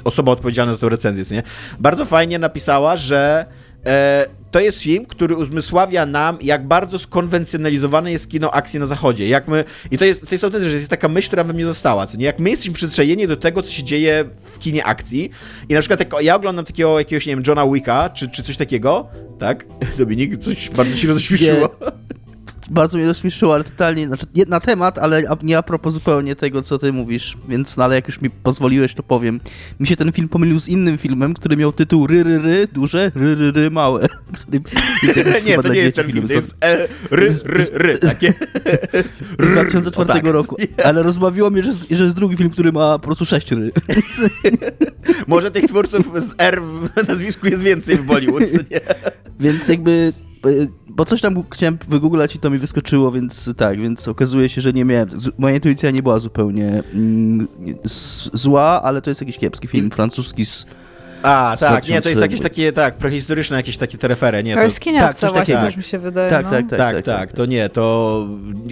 osoba 0.03 0.31
odpowiedzialna 0.31 0.73
za 0.73 0.79
tę 0.79 0.89
recenzję, 0.89 1.37
nie? 1.37 1.43
Bardzo 1.79 2.05
fajnie 2.05 2.39
napisała, 2.39 2.97
że 2.97 3.45
e, 3.85 4.25
to 4.51 4.59
jest 4.59 4.81
film, 4.81 5.05
który 5.05 5.35
uzmysławia 5.35 6.05
nam, 6.05 6.37
jak 6.41 6.67
bardzo 6.67 6.99
skonwencjonalizowane 6.99 8.11
jest 8.11 8.29
kino 8.29 8.51
akcji 8.51 8.79
na 8.79 8.85
zachodzie. 8.85 9.27
Jak 9.27 9.47
my, 9.47 9.63
I 9.91 9.97
to 9.97 10.05
jest, 10.05 10.21
to 10.21 10.27
jest 10.31 10.43
autentycznie, 10.43 10.71
że 10.71 10.77
jest 10.77 10.89
taka 10.89 11.07
myśl, 11.07 11.27
która 11.27 11.43
we 11.43 11.53
mnie 11.53 11.65
została, 11.65 12.07
co 12.07 12.17
nie? 12.17 12.25
Jak 12.25 12.39
my 12.39 12.49
jesteśmy 12.49 12.73
przyzwyczajeni 12.73 13.27
do 13.27 13.37
tego, 13.37 13.61
co 13.61 13.71
się 13.71 13.83
dzieje 13.83 14.25
w 14.43 14.59
kinie 14.59 14.85
akcji 14.85 15.29
i 15.69 15.73
na 15.73 15.79
przykład 15.79 15.99
jak 15.99 16.13
ja 16.21 16.35
oglądam 16.35 16.65
takiego 16.65 16.99
jakiegoś, 16.99 17.25
nie 17.25 17.35
wiem, 17.35 17.43
Johna 17.47 17.67
Wicka, 17.67 18.09
czy, 18.09 18.29
czy 18.29 18.43
coś 18.43 18.57
takiego, 18.57 19.07
tak? 19.39 19.65
Dominik, 19.97 20.43
coś 20.43 20.69
bardzo 20.69 20.97
się 20.97 21.07
rozśmieszyło 21.07 21.69
bardzo 22.69 22.97
mnie 22.97 23.07
rozśmieszyło, 23.07 23.53
ale 23.53 23.63
totalnie, 23.63 24.07
znaczy 24.07 24.25
nie 24.35 24.45
na 24.45 24.59
temat, 24.59 24.97
ale 24.97 25.23
nie 25.43 25.57
a 25.57 25.63
propos 25.63 25.93
zupełnie 25.93 26.35
tego, 26.35 26.61
co 26.61 26.77
ty 26.77 26.93
mówisz, 26.93 27.37
więc 27.49 27.77
no 27.77 27.83
ale 27.83 27.95
jak 27.95 28.07
już 28.07 28.21
mi 28.21 28.29
pozwoliłeś, 28.29 28.93
to 28.93 29.03
powiem. 29.03 29.39
Mi 29.79 29.87
się 29.87 29.95
ten 29.95 30.11
film 30.11 30.29
pomylił 30.29 30.59
z 30.59 30.67
innym 30.67 30.97
filmem, 30.97 31.33
który 31.33 31.57
miał 31.57 31.71
tytuł 31.71 32.07
Ry, 32.07 32.23
ry, 32.23 32.39
ry 32.39 32.67
duże, 32.73 33.11
ry, 33.15 33.35
ry, 33.35 33.51
ry 33.51 33.71
małe. 33.71 34.07
nie, 35.45 35.57
to 35.57 35.73
nie 35.73 35.79
jest 35.79 35.95
ten 35.95 36.11
film, 36.11 36.27
to 36.27 36.33
jest 36.33 36.55
e, 36.61 36.87
ry, 37.11 37.29
ry, 37.43 37.67
ry, 37.71 37.97
takie. 38.09 38.33
Z 39.39 39.51
2004 39.51 40.07
tak. 40.13 40.23
roku, 40.23 40.55
ale 40.83 41.03
rozbawiło 41.03 41.49
mnie, 41.49 41.63
że, 41.63 41.71
że 41.91 42.03
jest 42.03 42.15
drugi 42.15 42.37
film, 42.37 42.49
który 42.49 42.71
ma 42.71 42.99
po 42.99 43.05
prostu 43.05 43.25
sześć 43.25 43.51
ry. 43.51 43.71
Może 45.27 45.51
tych 45.51 45.65
twórców 45.65 46.23
z 46.23 46.33
R 46.37 46.61
w 46.63 47.07
nazwisku 47.07 47.47
jest 47.47 47.63
więcej 47.63 47.97
w 47.97 48.05
Bollywood, 48.05 48.43
nie? 48.71 48.81
Więc 49.39 49.67
jakby 49.67 50.13
bo 50.89 51.05
coś 51.05 51.21
tam 51.21 51.43
chciałem 51.53 51.77
wygooglać 51.87 52.35
i 52.35 52.39
to 52.39 52.49
mi 52.49 52.57
wyskoczyło, 52.57 53.11
więc 53.11 53.49
tak, 53.57 53.81
więc 53.81 54.07
okazuje 54.07 54.49
się, 54.49 54.61
że 54.61 54.73
nie 54.73 54.85
miałem, 54.85 55.09
moja 55.37 55.55
intuicja 55.55 55.91
nie 55.91 56.03
była 56.03 56.19
zupełnie 56.19 56.83
mm, 56.93 57.47
zła, 58.33 58.81
ale 58.83 59.01
to 59.01 59.09
jest 59.09 59.21
jakiś 59.21 59.37
kiepski 59.37 59.67
film 59.67 59.91
francuski 59.91 60.45
z 60.45 60.65
a, 61.23 61.55
tak, 61.59 61.87
nie, 61.87 62.01
to 62.01 62.09
jest 62.09 62.21
jakieś 62.21 62.41
takie, 62.41 62.71
tak, 62.71 62.95
prehistoryczne 62.95 63.57
jakieś 63.57 63.77
takie 63.77 63.97
terefery, 63.97 64.43
nie? 64.43 64.55
To 64.55 64.63
jest 64.63 64.79
kiniowca 64.79 65.27
tak, 65.27 65.35
właśnie, 65.35 65.55
tak. 65.55 65.65
też 65.65 65.77
mi 65.77 65.83
się 65.83 65.99
wydaje, 65.99 66.29
tak, 66.29 66.45
no. 66.45 66.51
tak, 66.51 66.69
tak, 66.69 66.79
tak, 66.79 66.95
tak, 66.95 67.05
tak, 67.05 67.33
to 67.33 67.45
nie, 67.45 67.69
to 67.69 68.27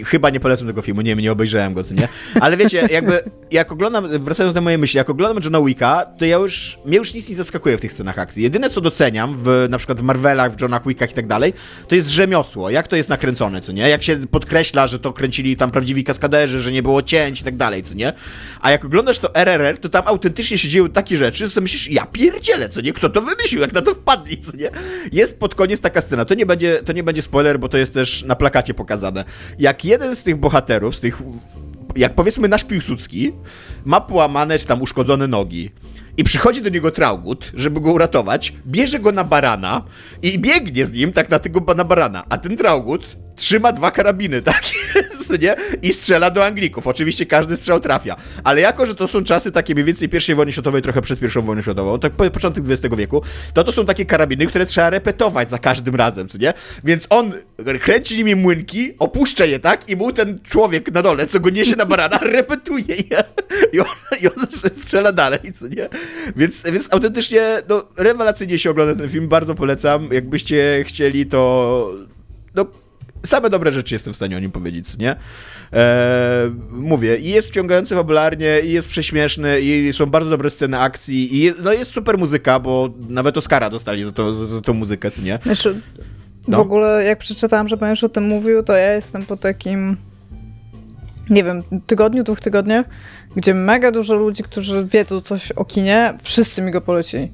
chyba 0.06 0.29
nie 0.29 0.39
polecam 0.39 0.68
tego 0.68 0.82
filmu, 0.82 1.01
nie 1.01 1.15
nie 1.15 1.32
obejrzałem 1.32 1.74
go, 1.74 1.84
co 1.84 1.94
nie? 1.94 2.08
Ale 2.41 2.58
wiecie, 2.58 2.88
jakby, 2.91 3.24
jak 3.51 3.72
oglądam, 3.72 4.24
wracając 4.24 4.56
do 4.56 4.62
mojej 4.62 4.79
myśli, 4.79 4.98
jak 4.98 5.10
oglądam 5.10 5.44
Johna 5.44 5.62
Wicka, 5.62 6.06
to 6.20 6.25
ja 6.25 6.38
już, 6.38 6.79
mnie 6.86 6.98
już 6.98 7.13
nic 7.13 7.29
nie 7.29 7.36
zaskakuje 7.36 7.77
w 7.77 7.82
tych 7.82 7.94
scenach 7.94 8.20
akcji. 8.20 8.44
Jedyne, 8.44 8.70
co 8.70 8.82
doceniam, 8.82 9.36
w, 9.44 9.68
na 9.70 9.77
przykład 9.77 10.00
w 10.00 10.03
Marvelach, 10.03 10.56
w 10.56 10.62
Johnach 10.62 10.88
Wickach 10.88 11.12
i 11.12 11.13
tak 11.13 11.27
dalej, 11.27 11.53
to 11.88 11.96
jest 11.96 12.10
rzemiosło, 12.10 12.70
jak 12.70 12.88
to 12.88 12.96
jest 12.96 13.10
nakręcone, 13.10 13.62
co 13.62 13.72
nie? 13.72 13.89
Jak 13.89 14.03
się 14.03 14.27
podkreśla, 14.27 14.88
że 14.88 15.00
to 15.00 15.13
kręcili 15.13 15.58
tam 15.58 15.72
prawdziwi 15.72 16.03
kaskaderzy, 16.03 16.60
że 16.60 16.72
nie 16.72 16.84
było 16.84 17.01
cięć 17.01 17.41
i 17.41 17.44
tak 17.44 17.58
dalej, 17.58 17.84
co 17.84 17.94
nie? 17.94 18.13
A 18.62 18.72
jak 18.72 18.86
oglądasz 18.86 19.20
to 19.20 19.36
RRR, 19.36 19.77
to 19.77 19.89
tam 19.89 20.03
autentycznie 20.08 20.58
się 20.58 20.68
dzieją 20.68 20.89
takie 20.89 21.18
rzeczy, 21.18 21.48
że 21.48 21.62
myślisz, 21.62 21.89
ja 21.89 22.06
pierdzielę, 22.39 22.69
co 22.69 22.81
nie? 22.81 22.93
Kto 22.93 23.10
to 23.10 23.22
to 23.22 23.27
wymyślił, 23.27 23.62
jak 23.62 23.74
na 23.74 23.81
to 23.81 23.93
wpadli, 23.93 24.38
co 24.38 24.58
nie? 24.58 24.69
Jest 25.12 25.39
pod 25.39 25.55
koniec 25.55 25.81
taka 25.81 26.01
scena, 26.01 26.25
to 26.25 26.34
nie 26.34 26.46
będzie, 26.46 26.81
to 26.86 26.93
nie 26.93 27.03
będzie 27.03 27.22
spoiler, 27.22 27.60
bo 27.60 27.69
to 27.69 27.77
jest 27.77 27.93
też 27.93 28.24
na 28.24 28.36
plakacie 28.36 28.74
pokazane. 28.74 29.25
Jak 29.60 29.86
jeden 29.86 30.15
z 30.15 30.24
tych 30.24 30.36
bohaterów, 30.36 30.96
z 30.96 31.00
tych, 31.00 31.22
jak 31.96 32.15
powiedzmy 32.15 32.48
nasz 32.48 32.63
Piłsudski, 32.63 33.31
ma 33.86 34.01
połamane 34.01 34.60
czy 34.60 34.67
tam 34.67 34.81
uszkodzone 34.81 35.27
nogi 35.27 35.72
i 36.17 36.24
przychodzi 36.24 36.62
do 36.62 36.69
niego 36.69 36.91
Traugut, 36.91 37.51
żeby 37.53 37.81
go 37.81 37.91
uratować, 37.91 38.53
bierze 38.67 39.00
go 39.00 39.12
na 39.12 39.24
barana 39.24 39.84
i 40.22 40.39
biegnie 40.39 40.86
z 40.86 40.91
nim 40.91 41.13
tak 41.13 41.29
na 41.29 41.39
tego 41.39 41.74
na 41.74 41.84
barana, 41.84 42.24
a 42.29 42.38
ten 42.38 42.58
Traugut 42.58 43.17
trzyma 43.39 43.72
dwa 43.72 43.91
karabiny, 43.91 44.41
tak 44.51 44.63
nie? 45.41 45.55
I 45.81 45.93
strzela 45.93 46.31
do 46.31 46.46
Anglików. 46.46 46.88
Oczywiście 46.88 47.25
każdy 47.25 47.58
strzał 47.58 47.79
trafia. 47.79 48.15
Ale 48.43 48.62
jako, 48.62 48.86
że 48.86 48.96
to 48.96 49.08
są 49.08 49.24
czasy 49.24 49.51
takie 49.51 49.74
mniej 49.74 49.86
więcej 49.86 50.10
pierwszej 50.10 50.36
wojny 50.36 50.51
światowej, 50.51 50.81
trochę 50.81 51.01
przed 51.01 51.19
pierwszą 51.19 51.41
wojną 51.41 51.62
światową, 51.62 52.00
tak 52.00 52.13
po, 52.13 52.31
początek 52.31 52.63
XX 52.67 52.96
wieku, 52.96 53.22
to 53.53 53.63
to 53.63 53.72
są 53.72 53.86
takie 53.86 54.05
karabiny, 54.05 54.48
które 54.48 54.65
trzeba 54.65 54.89
repetować 54.89 55.50
za 55.50 55.58
każdym 55.58 55.96
razem, 55.96 56.27
co 56.27 56.38
nie? 56.38 56.53
Więc 56.84 57.08
on 57.10 57.34
kręci 57.81 58.17
nimi 58.17 58.36
młynki, 58.36 58.93
opuszcza 59.00 59.46
je, 59.46 59.60
tak? 59.60 59.89
I 59.89 59.96
mu 59.96 60.12
ten 60.12 60.39
człowiek 60.43 60.91
na 60.91 61.01
dole, 61.01 61.27
co 61.27 61.39
go 61.39 61.50
niesie 61.50 61.75
na 61.75 61.86
barana, 61.86 62.17
repetuje 62.38 62.96
je. 62.96 63.24
I 63.74 63.79
on, 63.79 63.88
i 64.22 64.27
on 64.27 64.34
strzela 64.84 65.12
dalej, 65.12 65.53
co 65.53 65.67
nie? 65.67 65.89
Więc, 66.36 66.63
więc 66.63 66.93
autentycznie, 66.93 67.41
no, 67.69 67.86
rewelacyjnie 67.98 68.60
się 68.60 68.69
ogląda 68.69 68.96
ten 68.96 69.10
film, 69.10 69.27
bardzo 69.27 69.55
polecam. 69.55 70.10
Jakbyście 70.12 70.84
chcieli, 70.88 71.25
to 71.25 71.91
no, 72.55 72.65
same 73.26 73.50
dobre 73.50 73.72
rzeczy 73.72 73.96
jestem 73.96 74.14
w 74.14 74.16
stanie 74.16 74.38
o 74.38 74.40
nim 74.40 74.52
powiedzieć, 74.52 74.98
nie? 74.98 75.16
Eee, 75.72 76.52
mówię, 76.72 77.18
i 77.18 77.30
jest 77.30 77.48
wciągający 77.48 77.96
fabularnie, 77.96 78.60
i 78.60 78.72
jest 78.72 78.90
prześmieszny, 78.90 79.62
i 79.62 79.94
są 79.94 80.06
bardzo 80.06 80.30
dobre 80.30 80.50
sceny 80.50 80.80
akcji, 80.80 81.46
i 81.46 81.54
no 81.64 81.74
jest 81.74 81.92
super 81.92 82.18
muzyka, 82.18 82.60
bo 82.60 82.90
nawet 83.10 83.38
Oscara 83.38 83.70
dostali 83.70 84.04
za, 84.04 84.12
to, 84.12 84.34
za, 84.34 84.46
za 84.46 84.62
tą 84.62 84.74
muzykę, 84.74 85.10
nie? 85.24 85.40
Znaczy, 85.44 85.82
no. 86.48 86.58
w 86.58 86.62
ogóle 86.62 87.04
jak 87.04 87.20
przeczytałam, 87.20 87.68
że 87.68 87.78
pan 87.78 87.90
już 87.90 88.04
o 88.04 88.10
tym 88.10 88.24
mówił, 88.24 88.64
to 88.64 88.74
ja 88.74 88.94
jestem 88.94 89.26
po 89.26 89.38
takim 89.38 89.98
nie 91.30 91.44
wiem, 91.44 91.64
tygodniu, 91.88 92.24
dwóch 92.24 92.40
tygodniach, 92.40 92.86
gdzie 93.36 93.54
mega 93.54 93.92
dużo 93.92 94.16
ludzi, 94.16 94.44
którzy 94.44 94.86
wiedzą 94.86 95.22
coś 95.22 95.52
o 95.52 95.66
kinie, 95.66 96.14
wszyscy 96.24 96.62
mi 96.62 96.72
go 96.72 96.82
polecili. 96.82 97.32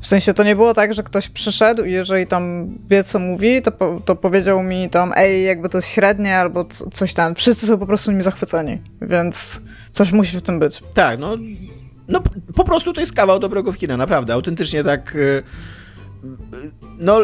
W 0.00 0.06
sensie 0.06 0.34
to 0.34 0.44
nie 0.44 0.56
było 0.56 0.74
tak, 0.74 0.94
że 0.94 1.02
ktoś 1.02 1.28
przyszedł 1.28 1.84
i 1.84 1.92
jeżeli 1.92 2.26
tam 2.26 2.74
wie, 2.88 3.04
co 3.04 3.18
mówi, 3.18 3.62
to, 3.62 3.72
po, 3.72 4.00
to 4.04 4.16
powiedział 4.16 4.62
mi 4.62 4.90
tam, 4.90 5.12
ej, 5.16 5.44
jakby 5.44 5.68
to 5.68 5.78
jest 5.78 5.88
średnie 5.88 6.36
albo 6.36 6.64
coś 6.92 7.14
tam. 7.14 7.34
Wszyscy 7.34 7.66
są 7.66 7.78
po 7.78 7.86
prostu 7.86 8.10
nimi 8.10 8.22
zachwyceni, 8.22 8.82
więc 9.02 9.62
coś 9.92 10.12
musi 10.12 10.36
w 10.36 10.42
tym 10.42 10.58
być. 10.58 10.82
Tak, 10.94 11.18
no, 11.18 11.36
no 12.08 12.22
po 12.54 12.64
prostu 12.64 12.92
to 12.92 13.00
jest 13.00 13.12
kawał 13.12 13.38
dobrego 13.38 13.72
kina, 13.72 13.96
naprawdę. 13.96 14.32
Autentycznie 14.32 14.84
tak. 14.84 15.14
Y, 15.14 15.18
y, 15.18 15.42
no 16.98 17.20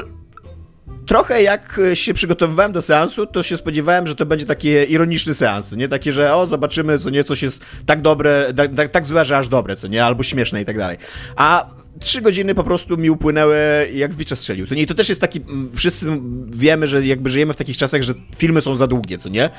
trochę 1.07 1.43
jak 1.43 1.81
się 1.95 2.15
przygotowywałem 2.15 2.73
do 2.73 2.83
seansu, 2.83 3.27
to 3.27 3.43
się 3.43 3.57
spodziewałem, 3.57 4.07
że 4.07 4.17
to 4.17 4.27
będzie 4.27 4.47
taki 4.47 4.69
ironiczny 4.69 5.35
seans, 5.35 5.73
nie? 5.73 5.89
Takie, 5.89 6.13
że 6.13 6.35
o, 6.35 6.47
zobaczymy, 6.47 6.99
co 6.99 7.11
nie, 7.11 7.25
coś 7.25 7.43
jest 7.43 7.61
tak 7.87 8.03
dobre, 8.03 8.53
tak, 8.77 8.91
tak 8.91 9.07
złe, 9.07 9.25
że 9.25 9.39
aż 9.39 9.49
dobre, 9.49 9.77
co 9.77 9.89
nie? 9.89 10.05
Albo 10.05 10.23
śmieszne 10.23 10.63
i 10.63 10.65
tak 10.65 10.79
dalej. 10.79 10.97
A 11.37 11.67
trzy 12.01 12.21
godziny 12.21 12.55
po 12.55 12.65
prostu 12.65 12.97
mi 12.97 13.11
upłynęły 13.11 13.57
jak 13.95 14.13
z 14.13 14.39
strzelił, 14.39 14.67
co 14.67 14.75
nie? 14.75 14.83
I 14.83 14.87
to 14.87 14.95
też 14.95 15.09
jest 15.09 15.21
taki, 15.21 15.41
wszyscy 15.75 16.07
wiemy, 16.51 16.87
że 16.87 17.07
jakby 17.07 17.31
żyjemy 17.31 17.53
w 17.53 17.57
takich 17.57 17.77
czasach, 17.77 18.03
że 18.03 18.15
filmy 18.37 18.61
są 18.61 18.75
za 18.75 18.87
długie, 18.87 19.19
co 19.19 19.29
nie? 19.29 19.51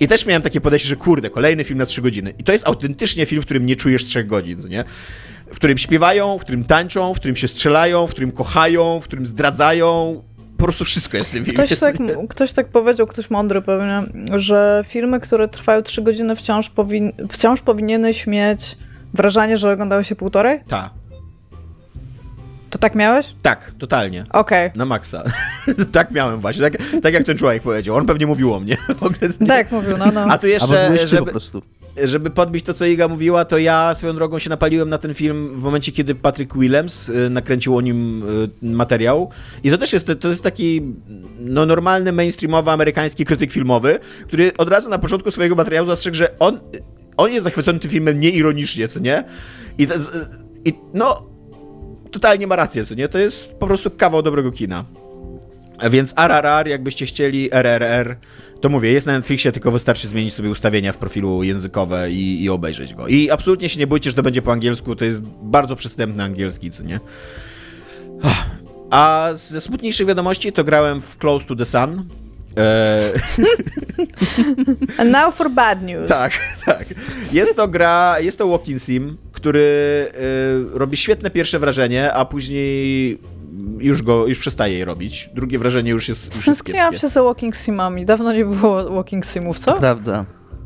I 0.00 0.08
też 0.08 0.26
miałem 0.26 0.42
takie 0.42 0.60
podejście, 0.60 0.88
że 0.88 0.96
kurde, 0.96 1.30
kolejny 1.30 1.64
film 1.64 1.78
na 1.78 1.86
trzy 1.86 2.02
godziny. 2.02 2.34
I 2.38 2.44
to 2.44 2.52
jest 2.52 2.66
autentycznie 2.66 3.26
film, 3.26 3.42
w 3.42 3.44
którym 3.44 3.66
nie 3.66 3.76
czujesz 3.76 4.04
trzech 4.04 4.26
godzin, 4.26 4.62
co 4.62 4.68
nie? 4.68 4.84
W 5.52 5.56
którym 5.56 5.78
śpiewają, 5.78 6.38
w 6.38 6.40
którym 6.40 6.64
tańczą, 6.64 7.14
w 7.14 7.16
którym 7.16 7.36
się 7.36 7.48
strzelają, 7.48 8.06
w 8.06 8.10
którym 8.10 8.32
kochają, 8.32 9.00
w 9.00 9.04
którym 9.04 9.26
zdradzają, 9.26 10.22
po 10.58 10.64
prostu 10.64 10.84
wszystko 10.84 11.16
jest 11.16 11.30
w 11.30 11.32
tym 11.32 11.44
filmie. 11.44 11.64
Ktoś 11.64 11.78
tak, 11.78 11.96
ktoś 12.28 12.52
tak 12.52 12.68
powiedział, 12.68 13.06
ktoś 13.06 13.30
mądry 13.30 13.62
pewnie, 13.62 14.02
że 14.38 14.84
filmy, 14.86 15.20
które 15.20 15.48
trwają 15.48 15.82
trzy 15.82 16.02
godziny 16.02 16.36
wciąż, 16.36 16.70
powin 16.70 17.12
wciąż 17.30 17.60
powinieneś 17.60 18.26
mieć 18.26 18.76
wrażenie, 19.14 19.56
że 19.56 19.72
oglądały 19.72 20.04
się 20.04 20.16
półtorej? 20.16 20.60
Tak. 20.68 20.90
To 22.70 22.78
tak 22.78 22.94
miałeś? 22.94 23.34
Tak, 23.42 23.72
totalnie. 23.78 24.26
Okej. 24.30 24.66
Okay. 24.66 24.78
Na 24.78 24.84
maksa. 24.84 25.22
tak 25.92 26.10
miałem 26.10 26.40
właśnie, 26.40 26.70
tak, 26.70 26.82
tak 27.02 27.14
jak 27.14 27.24
ten 27.24 27.38
człowiek 27.38 27.62
powiedział. 27.62 27.96
On 27.96 28.06
pewnie 28.06 28.26
mówił 28.26 28.54
o 28.54 28.60
mnie. 28.60 28.76
tak, 29.48 29.72
mówił, 29.72 29.96
no, 29.98 30.06
no. 30.12 30.24
A 30.24 30.38
tu 30.38 30.46
jeszcze, 30.46 31.06
żeby, 31.06 31.24
po 31.24 31.30
prostu. 31.30 31.62
Żeby 32.04 32.30
podbić 32.30 32.64
to, 32.64 32.74
co 32.74 32.84
Iga 32.84 33.08
mówiła, 33.08 33.44
to 33.44 33.58
ja 33.58 33.94
swoją 33.94 34.14
drogą 34.14 34.38
się 34.38 34.50
napaliłem 34.50 34.88
na 34.88 34.98
ten 34.98 35.14
film 35.14 35.60
w 35.60 35.62
momencie, 35.62 35.92
kiedy 35.92 36.14
Patrick 36.14 36.58
Willems 36.58 37.08
y, 37.08 37.30
nakręcił 37.30 37.76
o 37.76 37.80
nim 37.80 38.22
y, 38.22 38.48
materiał. 38.62 39.30
I 39.64 39.70
to 39.70 39.78
też 39.78 39.92
jest, 39.92 40.10
to 40.20 40.28
jest 40.28 40.42
taki 40.42 40.82
no, 41.40 41.66
normalny, 41.66 42.12
mainstreamowy, 42.12 42.70
amerykański 42.70 43.24
krytyk 43.24 43.52
filmowy, 43.52 43.98
który 44.26 44.52
od 44.56 44.68
razu 44.68 44.88
na 44.88 44.98
początku 44.98 45.30
swojego 45.30 45.54
materiału 45.54 45.86
zastrzegł, 45.86 46.16
że 46.16 46.38
on, 46.38 46.60
on 47.16 47.32
jest 47.32 47.44
zachwycony 47.44 47.78
tym 47.78 47.90
filmem 47.90 48.20
nieironicznie, 48.20 48.88
co 48.88 49.00
nie? 49.00 49.24
I, 49.78 49.88
i 50.64 50.72
no 50.94 51.26
totalnie 52.10 52.46
ma 52.46 52.56
rację, 52.56 52.86
co 52.86 52.94
nie? 52.94 53.08
To 53.08 53.18
jest 53.18 53.52
po 53.52 53.66
prostu 53.66 53.90
kawał 53.90 54.22
dobrego 54.22 54.52
kina. 54.52 54.84
Więc 55.90 56.14
RRR, 56.16 56.68
jakbyście 56.68 57.06
chcieli, 57.06 57.48
RRR, 57.52 58.16
to 58.60 58.68
mówię, 58.68 58.92
jest 58.92 59.06
na 59.06 59.12
Netflixie, 59.12 59.52
tylko 59.52 59.70
wystarczy 59.70 60.08
zmienić 60.08 60.34
sobie 60.34 60.50
ustawienia 60.50 60.92
w 60.92 60.96
profilu 60.96 61.42
językowe 61.42 62.10
i, 62.10 62.42
i 62.42 62.50
obejrzeć 62.50 62.94
go. 62.94 63.08
I 63.08 63.30
absolutnie 63.30 63.68
się 63.68 63.78
nie 63.80 63.86
bójcie, 63.86 64.10
że 64.10 64.16
to 64.16 64.22
będzie 64.22 64.42
po 64.42 64.52
angielsku, 64.52 64.96
to 64.96 65.04
jest 65.04 65.20
bardzo 65.42 65.76
przystępny 65.76 66.22
angielski, 66.22 66.70
co 66.70 66.82
nie? 66.82 67.00
A 68.90 69.30
ze 69.34 69.60
smutniejszych 69.60 70.06
wiadomości 70.06 70.52
to 70.52 70.64
grałem 70.64 71.02
w 71.02 71.18
Close 71.18 71.46
to 71.46 71.56
the 71.56 71.66
Sun. 71.66 72.08
Eee, 72.56 73.12
And 74.98 75.10
now 75.22 75.34
for 75.34 75.50
bad 75.50 75.82
news. 75.82 76.08
tak, 76.08 76.32
tak. 76.66 76.86
Jest 77.32 77.56
to 77.56 77.68
gra, 77.68 78.20
jest 78.20 78.38
to 78.38 78.48
walking 78.48 78.82
sim, 78.82 79.16
który 79.32 80.06
e, 80.74 80.78
robi 80.78 80.96
świetne 80.96 81.30
pierwsze 81.30 81.58
wrażenie, 81.58 82.12
a 82.12 82.24
później 82.24 83.18
już 83.78 84.02
go, 84.02 84.26
już 84.26 84.38
przestaje 84.38 84.78
je 84.78 84.84
robić. 84.84 85.30
Drugie 85.34 85.58
wrażenie 85.58 85.90
już 85.90 86.08
jest, 86.08 86.34
Stęskniłam 86.34 86.94
się 86.98 87.08
za 87.08 87.22
walking 87.22 87.56
simami. 87.56 88.04
Dawno 88.04 88.32
nie 88.32 88.44
było 88.44 88.90
walking 88.90 89.26
simów, 89.26 89.58
co? 89.58 89.74
Prawda. 89.74 90.24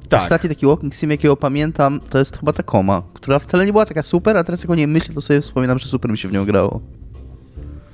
Tak. 0.09 0.23
Ostatni 0.23 0.49
taki 0.49 0.67
walking 0.67 0.95
sim, 0.95 1.11
jakiego 1.11 1.37
pamiętam, 1.37 2.01
to 2.11 2.19
jest 2.19 2.39
chyba 2.39 2.53
ta 2.53 2.63
koma, 2.63 3.03
która 3.15 3.39
wcale 3.39 3.67
nie 3.67 3.73
była 3.73 3.87
taka 3.87 4.03
super, 4.03 4.37
a 4.37 4.45
teraz 4.45 4.63
jak 4.63 4.71
o 4.71 4.75
niej 4.75 4.89
myślę, 4.89 5.15
to 5.15 5.21
sobie 5.21 5.41
wspominam, 5.41 5.79
że 5.79 5.89
super 5.89 6.11
mi 6.11 6.19
się 6.19 6.29
w 6.29 6.33
nią 6.33 6.45
grało. 6.47 6.81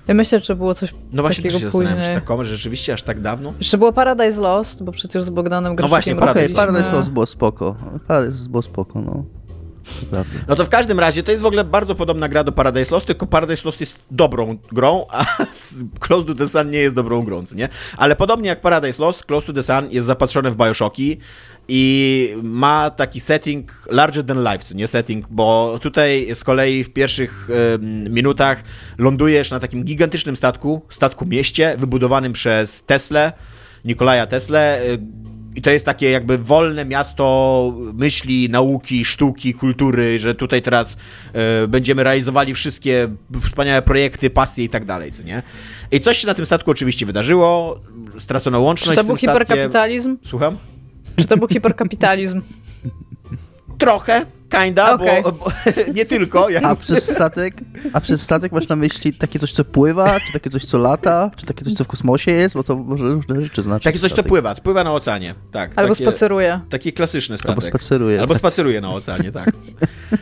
Ja 0.09 0.14
myślę, 0.14 0.38
że 0.40 0.57
było 0.57 0.75
coś 0.75 0.95
No 1.12 1.23
właśnie 1.23 1.42
też 1.42 1.52
takiego 1.52 1.59
się 1.59 1.64
zastanawiam, 1.64 1.97
później. 1.99 2.14
czy 2.14 2.21
taką, 2.21 2.45
że 2.45 2.57
rzeczywiście 2.57 2.92
aż 2.92 3.02
tak 3.02 3.21
dawno? 3.21 3.52
Jeszcze 3.59 3.78
było 3.78 3.92
Paradise 3.92 4.40
Lost, 4.40 4.83
bo 4.85 4.92
przecież 4.92 5.23
z 5.23 5.28
Bogdanem 5.30 5.76
Groszykiem 5.76 5.90
właśnie, 5.90 6.12
Okej, 6.12 6.21
Paradise 6.26 6.47
robiliśmy- 6.49 6.66
Paradise 6.73 6.97
Lost 6.97 7.11
było 7.11 7.26
spoko. 7.26 7.76
Paradise 8.07 8.38
Lost 8.38 8.49
było 8.50 8.62
spoko, 8.62 9.00
no. 9.00 9.25
No 10.49 10.57
to 10.57 10.64
w 10.64 10.68
każdym 10.68 11.00
razie 11.00 11.23
to 11.23 11.30
jest 11.30 11.42
w 11.42 11.47
ogóle 11.47 11.64
bardzo 11.64 11.95
podobna 11.95 12.28
gra 12.28 12.45
do 12.45 12.52
Paradise 12.52 12.95
Lost, 12.95 13.07
tylko 13.07 13.26
Paradise 13.26 13.62
Lost 13.64 13.80
jest 13.80 13.97
dobrą 14.11 14.59
grą, 14.73 15.07
a 15.11 15.25
Close 16.00 16.26
to 16.26 16.35
the 16.35 16.49
Sun 16.49 16.71
nie 16.71 16.78
jest 16.78 16.95
dobrą 16.95 17.23
grą, 17.23 17.45
nie? 17.54 17.68
Ale 17.97 18.16
podobnie 18.16 18.49
jak 18.49 18.61
Paradise 18.61 19.02
Lost, 19.02 19.25
Close 19.25 19.47
to 19.47 19.52
the 19.52 19.62
Sun 19.62 19.90
jest 19.90 20.07
zapatrzony 20.07 20.50
w 20.50 20.57
Bioshocki 20.57 21.18
i 21.68 22.35
ma 22.42 22.90
taki 22.90 23.21
setting 23.21 23.88
larger 23.90 24.26
than 24.26 24.45
life, 24.45 24.75
nie 24.75 24.87
setting, 24.87 25.26
bo 25.30 25.78
tutaj 25.83 26.28
z 26.35 26.45
kolei 26.45 26.85
w 26.85 26.92
pierwszych 26.92 27.49
em, 27.75 28.14
minutach 28.14 28.62
lądujesz 28.99 29.50
na 29.50 29.61
takim 29.61 29.85
gigantycznym 29.85 30.37
statku, 30.37 30.83
statku 30.90 31.26
mieście, 31.26 31.76
wybudowanym 31.78 32.33
przez 32.33 32.83
Teslę, 32.83 33.33
Nikolaja 33.85 34.26
Tesla. 34.26 34.61
I 35.58 35.62
to 35.62 35.70
jest 35.70 35.84
takie 35.84 36.10
jakby 36.10 36.38
wolne 36.38 36.84
miasto 36.84 37.74
myśli, 37.94 38.48
nauki, 38.50 39.04
sztuki, 39.04 39.54
kultury, 39.54 40.18
że 40.18 40.34
tutaj 40.34 40.62
teraz 40.62 40.96
e, 41.32 41.68
będziemy 41.68 42.04
realizowali 42.04 42.54
wszystkie 42.54 43.08
wspaniałe 43.40 43.82
projekty, 43.82 44.30
pasje 44.30 44.64
i 44.64 44.68
tak 44.68 44.84
dalej, 44.84 45.12
co 45.12 45.22
nie? 45.22 45.42
I 45.90 46.00
coś 46.00 46.18
się 46.18 46.26
na 46.26 46.34
tym 46.34 46.46
statku 46.46 46.70
oczywiście 46.70 47.06
wydarzyło, 47.06 47.80
stracono 48.18 48.60
łączność 48.60 48.90
Czy 48.90 48.96
to 48.96 49.04
był 49.04 49.16
hiperkapitalizm? 49.16 50.16
Słucham? 50.24 50.56
Czy 51.16 51.26
to 51.26 51.36
był 51.36 51.48
hiperkapitalizm? 51.48 52.42
Trochę, 53.78 54.26
kinda, 54.50 54.94
Okej. 54.94 55.22
bo, 55.22 55.32
bo 55.32 55.52
nie 55.94 56.06
tylko. 56.06 56.50
Jak... 56.50 56.64
A 56.64 56.76
przez 56.76 57.10
statek, 57.12 57.54
a 57.92 58.00
przez 58.00 58.22
statek 58.22 58.52
masz 58.52 58.68
na 58.68 58.76
myśli 58.76 59.12
takie 59.12 59.38
coś, 59.38 59.52
co 59.52 59.64
pływa, 59.64 60.20
czy 60.20 60.32
takie 60.32 60.50
coś, 60.50 60.64
co 60.64 60.78
lata, 60.78 61.30
czy 61.36 61.46
takie 61.46 61.64
coś, 61.64 61.74
co 61.74 61.84
w 61.84 61.86
kosmosie 61.86 62.30
jest, 62.30 62.54
bo 62.54 62.64
to 62.64 62.76
może 62.76 63.04
różne 63.04 63.42
rzeczy 63.42 63.62
znaczy. 63.62 63.84
Takie 63.84 63.98
coś, 63.98 64.10
co 64.10 64.14
statek. 64.14 64.28
pływa, 64.28 64.54
pływa 64.54 64.84
na 64.84 64.94
oceanie, 64.94 65.34
tak. 65.52 65.72
Albo 65.76 65.94
takie... 65.94 66.04
spaceruje. 66.04 66.60
Taki 66.70 66.92
klasyczny 66.92 67.38
statek. 67.38 67.50
Albo 67.50 67.60
spaceruje. 67.60 68.20
Albo 68.20 68.34
spaceruje 68.34 68.80
na 68.80 68.90
oceanie, 68.90 69.32
tak. 69.32 69.52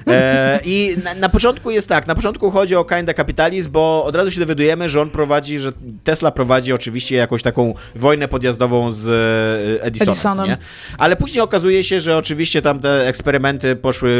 E, 0.07 0.61
I 0.65 0.97
na, 1.05 1.15
na 1.15 1.29
początku 1.29 1.71
jest 1.71 1.89
tak, 1.89 2.07
na 2.07 2.15
początku 2.15 2.51
chodzi 2.51 2.75
o 2.75 2.85
kinda 2.85 3.15
kapitalizm, 3.15 3.71
bo 3.71 4.05
od 4.05 4.17
razu 4.17 4.31
się 4.31 4.41
dowiadujemy, 4.41 4.89
że 4.89 5.01
on 5.01 5.11
prowadzi, 5.11 5.59
że 5.59 5.73
Tesla 6.05 6.31
prowadzi 6.31 6.73
oczywiście 6.73 7.17
jakąś 7.17 7.43
taką 7.43 7.75
wojnę 7.95 8.29
podjazdową 8.29 8.93
z 8.93 9.07
e, 9.09 9.83
Edisonem, 9.85 10.13
Edisonem. 10.13 10.47
Nie? 10.47 10.57
ale 10.99 11.17
później 11.17 11.41
okazuje 11.41 11.85
się, 11.85 12.01
że 12.01 12.17
oczywiście 12.17 12.63
tam 12.63 12.81
te 12.81 13.09
eksperymenty 13.09 13.77
poszły 13.77 14.16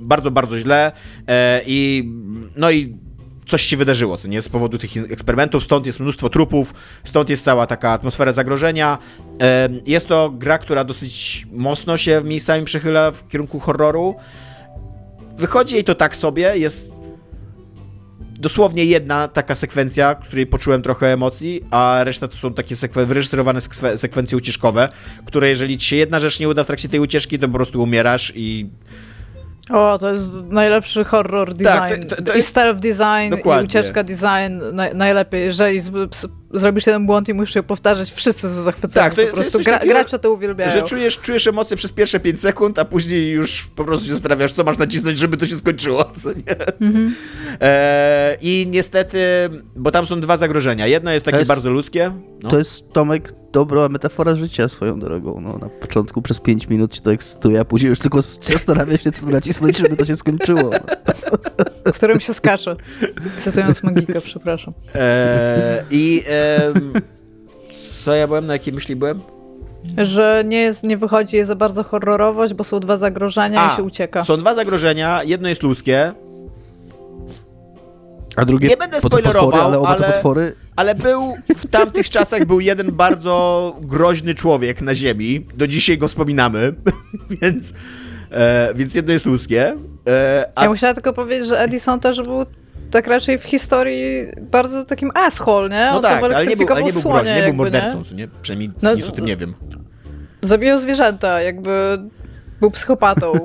bardzo, 0.00 0.30
bardzo 0.30 0.58
źle 0.58 0.92
e, 1.26 1.62
i 1.66 2.10
no 2.56 2.70
i 2.70 2.96
coś 3.48 3.62
się 3.62 3.76
wydarzyło, 3.76 4.16
co 4.16 4.28
nie, 4.28 4.42
z 4.42 4.48
powodu 4.48 4.78
tych 4.78 4.96
eksperymentów, 4.96 5.64
stąd 5.64 5.86
jest 5.86 6.00
mnóstwo 6.00 6.28
trupów, 6.28 6.74
stąd 7.04 7.30
jest 7.30 7.44
cała 7.44 7.66
taka 7.66 7.90
atmosfera 7.90 8.32
zagrożenia. 8.32 8.98
Em, 9.38 9.80
Jest 9.86 10.08
to 10.08 10.30
gra, 10.30 10.58
która 10.58 10.84
dosyć 10.84 11.46
mocno 11.52 11.96
się 11.96 12.22
miejscami 12.24 12.64
przechyla 12.64 13.10
w 13.10 13.28
kierunku 13.28 13.60
horroru. 13.60 14.14
Wychodzi 15.38 15.74
jej 15.74 15.84
to 15.84 15.94
tak 15.94 16.16
sobie, 16.16 16.52
jest 16.56 16.97
dosłownie 18.38 18.84
jedna 18.84 19.28
taka 19.28 19.54
sekwencja, 19.54 20.14
w 20.14 20.18
której 20.18 20.46
poczułem 20.46 20.82
trochę 20.82 21.12
emocji, 21.12 21.64
a 21.70 22.00
reszta 22.04 22.28
to 22.28 22.36
są 22.36 22.54
takie 22.54 22.74
sekwe- 22.74 23.06
wyreżyserowane 23.06 23.60
sekwe- 23.60 23.96
sekwencje 23.96 24.36
ucieczkowe, 24.38 24.88
które 25.24 25.48
jeżeli 25.48 25.78
ci 25.78 25.86
się 25.86 25.96
jedna 25.96 26.20
rzecz 26.20 26.40
nie 26.40 26.48
uda 26.48 26.64
w 26.64 26.66
trakcie 26.66 26.88
tej 26.88 27.00
ucieczki, 27.00 27.38
to 27.38 27.48
po 27.48 27.54
prostu 27.54 27.82
umierasz 27.82 28.32
i 28.36 28.66
O, 29.70 29.98
to 29.98 30.10
jest 30.12 30.44
najlepszy 30.44 31.04
horror 31.04 31.48
Tak, 31.48 31.56
design. 31.56 32.08
to- 32.08 32.16
to- 32.16 32.22
to 32.22 32.32
I 32.32 32.36
jest- 32.36 32.48
stealth 32.48 32.80
design, 32.80 33.30
Dokładnie. 33.30 33.62
i 33.62 33.66
ucieczka 33.66 34.02
design 34.04 34.60
na, 34.72 34.94
najlepiej. 34.94 35.44
Jeżeli 35.44 35.80
zrobisz 36.54 36.86
jeden 36.86 37.06
błąd 37.06 37.28
i 37.28 37.34
musisz 37.34 37.54
je 37.56 37.62
powtarzać, 37.62 38.10
wszyscy 38.10 38.48
są 38.48 38.62
zachwyceni. 38.62 39.04
Tak, 39.04 39.14
to- 39.14 39.22
po 39.22 39.28
to 39.28 39.34
prostu 39.34 39.52
coś 39.58 39.64
gra, 39.66 39.74
takiego, 39.78 39.94
gracze 39.94 40.18
to 40.18 40.32
uwielbiają. 40.32 40.70
że 40.72 40.82
czujesz, 40.82 41.18
czujesz 41.18 41.46
emocje 41.46 41.76
przez 41.76 41.92
pierwsze 41.92 42.20
5 42.20 42.40
sekund, 42.40 42.78
a 42.78 42.84
później 42.84 43.30
już 43.30 43.64
po 43.76 43.84
prostu 43.84 44.06
się 44.06 44.12
zastanawiasz, 44.12 44.52
co 44.52 44.64
masz 44.64 44.78
nacisnąć, 44.78 45.18
żeby 45.18 45.36
to 45.36 45.46
się 45.46 45.56
skończyło, 45.56 46.04
co 46.22 46.32
nie? 46.32 46.56
Mhm. 46.80 47.14
E, 47.60 48.36
I 48.40 48.66
niestety, 48.70 49.18
bo 49.76 49.90
tam 49.90 50.06
są 50.06 50.20
dwa 50.20 50.36
zagrożenia. 50.36 50.86
Jedno 50.86 51.10
jest 51.10 51.24
takie 51.24 51.38
jest- 51.38 51.48
bardzo 51.48 51.70
ludzkie. 51.70 52.12
No. 52.42 52.48
To 52.50 52.58
jest, 52.58 52.92
Tomek, 52.92 53.32
dobra 53.52 53.88
metafora 53.88 54.36
życia 54.36 54.68
swoją 54.68 55.00
drogą. 55.00 55.40
No, 55.40 55.58
na 55.58 55.68
początku 55.68 56.22
przez 56.22 56.40
5 56.40 56.68
minut 56.68 56.92
ci 56.92 57.00
to 57.02 57.12
ekscytuje, 57.12 57.60
a 57.60 57.64
później 57.64 57.88
już 57.90 57.98
tylko 57.98 58.22
zastanawia 58.22 58.98
się, 58.98 59.10
co 59.10 59.26
nacisnąć, 59.26 59.76
żeby 59.78 59.96
to 59.96 60.04
się 60.06 60.16
skończyło. 60.16 60.62
No. 60.62 60.78
w 61.92 61.96
którym 61.96 62.20
się 62.20 62.34
skacze. 62.34 62.76
Cytując 63.36 63.82
Magikę, 63.82 64.20
przepraszam. 64.20 64.74
E, 64.94 65.84
I 65.90 66.24
co 68.04 68.14
ja 68.14 68.26
byłem, 68.26 68.46
na 68.46 68.52
jakiej 68.52 68.72
myśli 68.72 68.96
byłem? 68.96 69.20
Że 69.98 70.42
nie, 70.46 70.60
jest, 70.60 70.84
nie 70.84 70.96
wychodzi 70.96 71.36
je 71.36 71.46
za 71.46 71.56
bardzo 71.56 71.84
horrorowość, 71.84 72.54
bo 72.54 72.64
są 72.64 72.80
dwa 72.80 72.96
zagrożenia 72.96 73.70
A, 73.70 73.72
i 73.72 73.76
się 73.76 73.82
ucieka. 73.82 74.24
Są 74.24 74.36
dwa 74.36 74.54
zagrożenia. 74.54 75.22
Jedno 75.22 75.48
jest 75.48 75.62
ludzkie, 75.62 76.12
A 78.36 78.44
drugie 78.44 78.68
Nie 78.68 78.76
będę 78.76 79.00
spoilerował, 79.00 79.50
potwory, 79.50 79.86
ale 79.86 80.04
ale- 80.06 80.12
potwory 80.12 80.54
ale 80.76 80.94
był 80.94 81.34
w 81.56 81.66
tamtych 81.66 82.10
czasach 82.10 82.44
był 82.44 82.60
jeden 82.60 82.92
bardzo 82.92 83.76
groźny 83.80 84.34
człowiek 84.34 84.80
na 84.82 84.94
ziemi. 84.94 85.46
Do 85.54 85.66
dzisiaj 85.66 85.98
go 85.98 86.08
wspominamy, 86.08 86.74
więc, 87.42 87.72
e, 88.30 88.74
więc 88.74 88.94
jedno 88.94 89.12
jest 89.12 89.26
ludzkie. 89.26 89.74
E, 90.08 90.48
a 90.54 90.62
Ja 90.62 90.70
musiałam 90.70 90.94
tylko 90.94 91.12
powiedzieć, 91.12 91.48
że 91.48 91.60
Edison 91.60 92.00
też 92.00 92.22
był 92.22 92.46
tak 92.90 93.06
raczej 93.06 93.38
w 93.38 93.44
historii 93.44 94.26
bardzo 94.40 94.84
takim 94.84 95.10
asshole, 95.14 95.68
nie? 95.68 95.88
no 95.90 95.96
On 95.96 96.02
tak, 96.02 96.20
tam 96.20 96.24
ale 96.24 96.46
nie 96.46 96.56
był, 96.56 96.66
ale 96.70 96.82
nie 96.82 96.92
był 96.92 97.00
słonie 97.02 97.20
groźny, 97.20 97.36
nie 97.36 97.46
był 97.46 97.54
mordercą, 97.54 98.04
co 98.04 98.14
nie? 98.14 98.28
Przynajmniej 98.42 98.70
No, 98.82 98.94
nic 98.94 99.06
o 99.06 99.12
tym 99.12 99.26
nie 99.26 99.36
wiem. 99.36 99.54
Zabijał 100.42 100.78
zwierzęta, 100.78 101.42
jakby 101.42 101.98
był 102.60 102.70
psychopatą. 102.70 103.32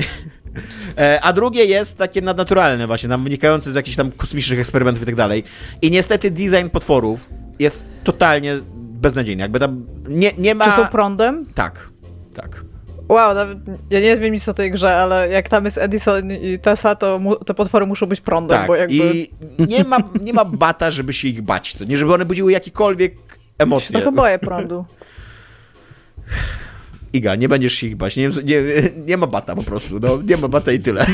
E, 0.97 1.19
a 1.21 1.33
drugie 1.33 1.65
jest 1.65 1.97
takie 1.97 2.21
nadnaturalne 2.21 2.87
właśnie, 2.87 3.09
tam 3.09 3.23
wynikające 3.23 3.71
z 3.71 3.75
jakichś 3.75 3.97
tam 3.97 4.11
kosmicznych 4.11 4.59
eksperymentów 4.59 5.03
i 5.03 5.05
tak 5.05 5.15
dalej. 5.15 5.43
I 5.81 5.91
niestety 5.91 6.31
design 6.31 6.69
potworów 6.71 7.29
jest 7.59 7.85
totalnie 8.03 8.59
beznadziejny. 8.75 9.41
Jakby 9.41 9.59
tam 9.59 9.85
nie, 10.07 10.31
nie 10.37 10.55
ma... 10.55 10.65
Czy 10.65 10.71
są 10.71 10.87
prądem? 10.87 11.45
Tak, 11.55 11.89
tak. 12.33 12.62
Wow, 13.09 13.35
nawet 13.35 13.57
ja 13.89 13.99
nie 13.99 14.17
wiem 14.17 14.33
nic 14.33 14.49
o 14.49 14.53
tej 14.53 14.71
grze, 14.71 14.95
ale 14.95 15.29
jak 15.29 15.49
tam 15.49 15.65
jest 15.65 15.77
Edison 15.77 16.31
i 16.31 16.59
Tessa, 16.59 16.95
to 16.95 17.19
mu, 17.19 17.35
te 17.35 17.53
potwory 17.53 17.85
muszą 17.85 18.05
być 18.05 18.21
prądem, 18.21 18.57
Tak, 18.57 18.67
bo 18.67 18.75
jakby... 18.75 18.95
i 18.95 19.29
nie 19.59 19.83
ma, 19.83 19.97
nie 20.21 20.33
ma 20.33 20.45
bata, 20.45 20.91
żeby 20.91 21.13
się 21.13 21.27
ich 21.27 21.41
bać, 21.41 21.79
nie? 21.79 21.97
Żeby 21.97 22.13
one 22.13 22.25
budziły 22.25 22.51
jakiekolwiek 22.51 23.13
Ja 23.13 23.19
się 23.19 23.35
emocje. 23.59 23.93
trochę 23.93 24.11
boję 24.11 24.39
prądu. 24.39 24.85
Iga, 27.13 27.35
nie 27.35 27.49
będziesz 27.49 27.73
się 27.73 27.87
ich 27.87 27.95
bać. 27.95 28.15
Nie, 28.15 28.29
nie, 28.29 28.63
nie 29.05 29.17
ma 29.17 29.27
bata 29.27 29.55
po 29.55 29.63
prostu. 29.63 29.99
No, 29.99 30.19
nie 30.25 30.37
ma 30.37 30.47
bata 30.47 30.71
i 30.71 30.79
tyle. 30.79 31.05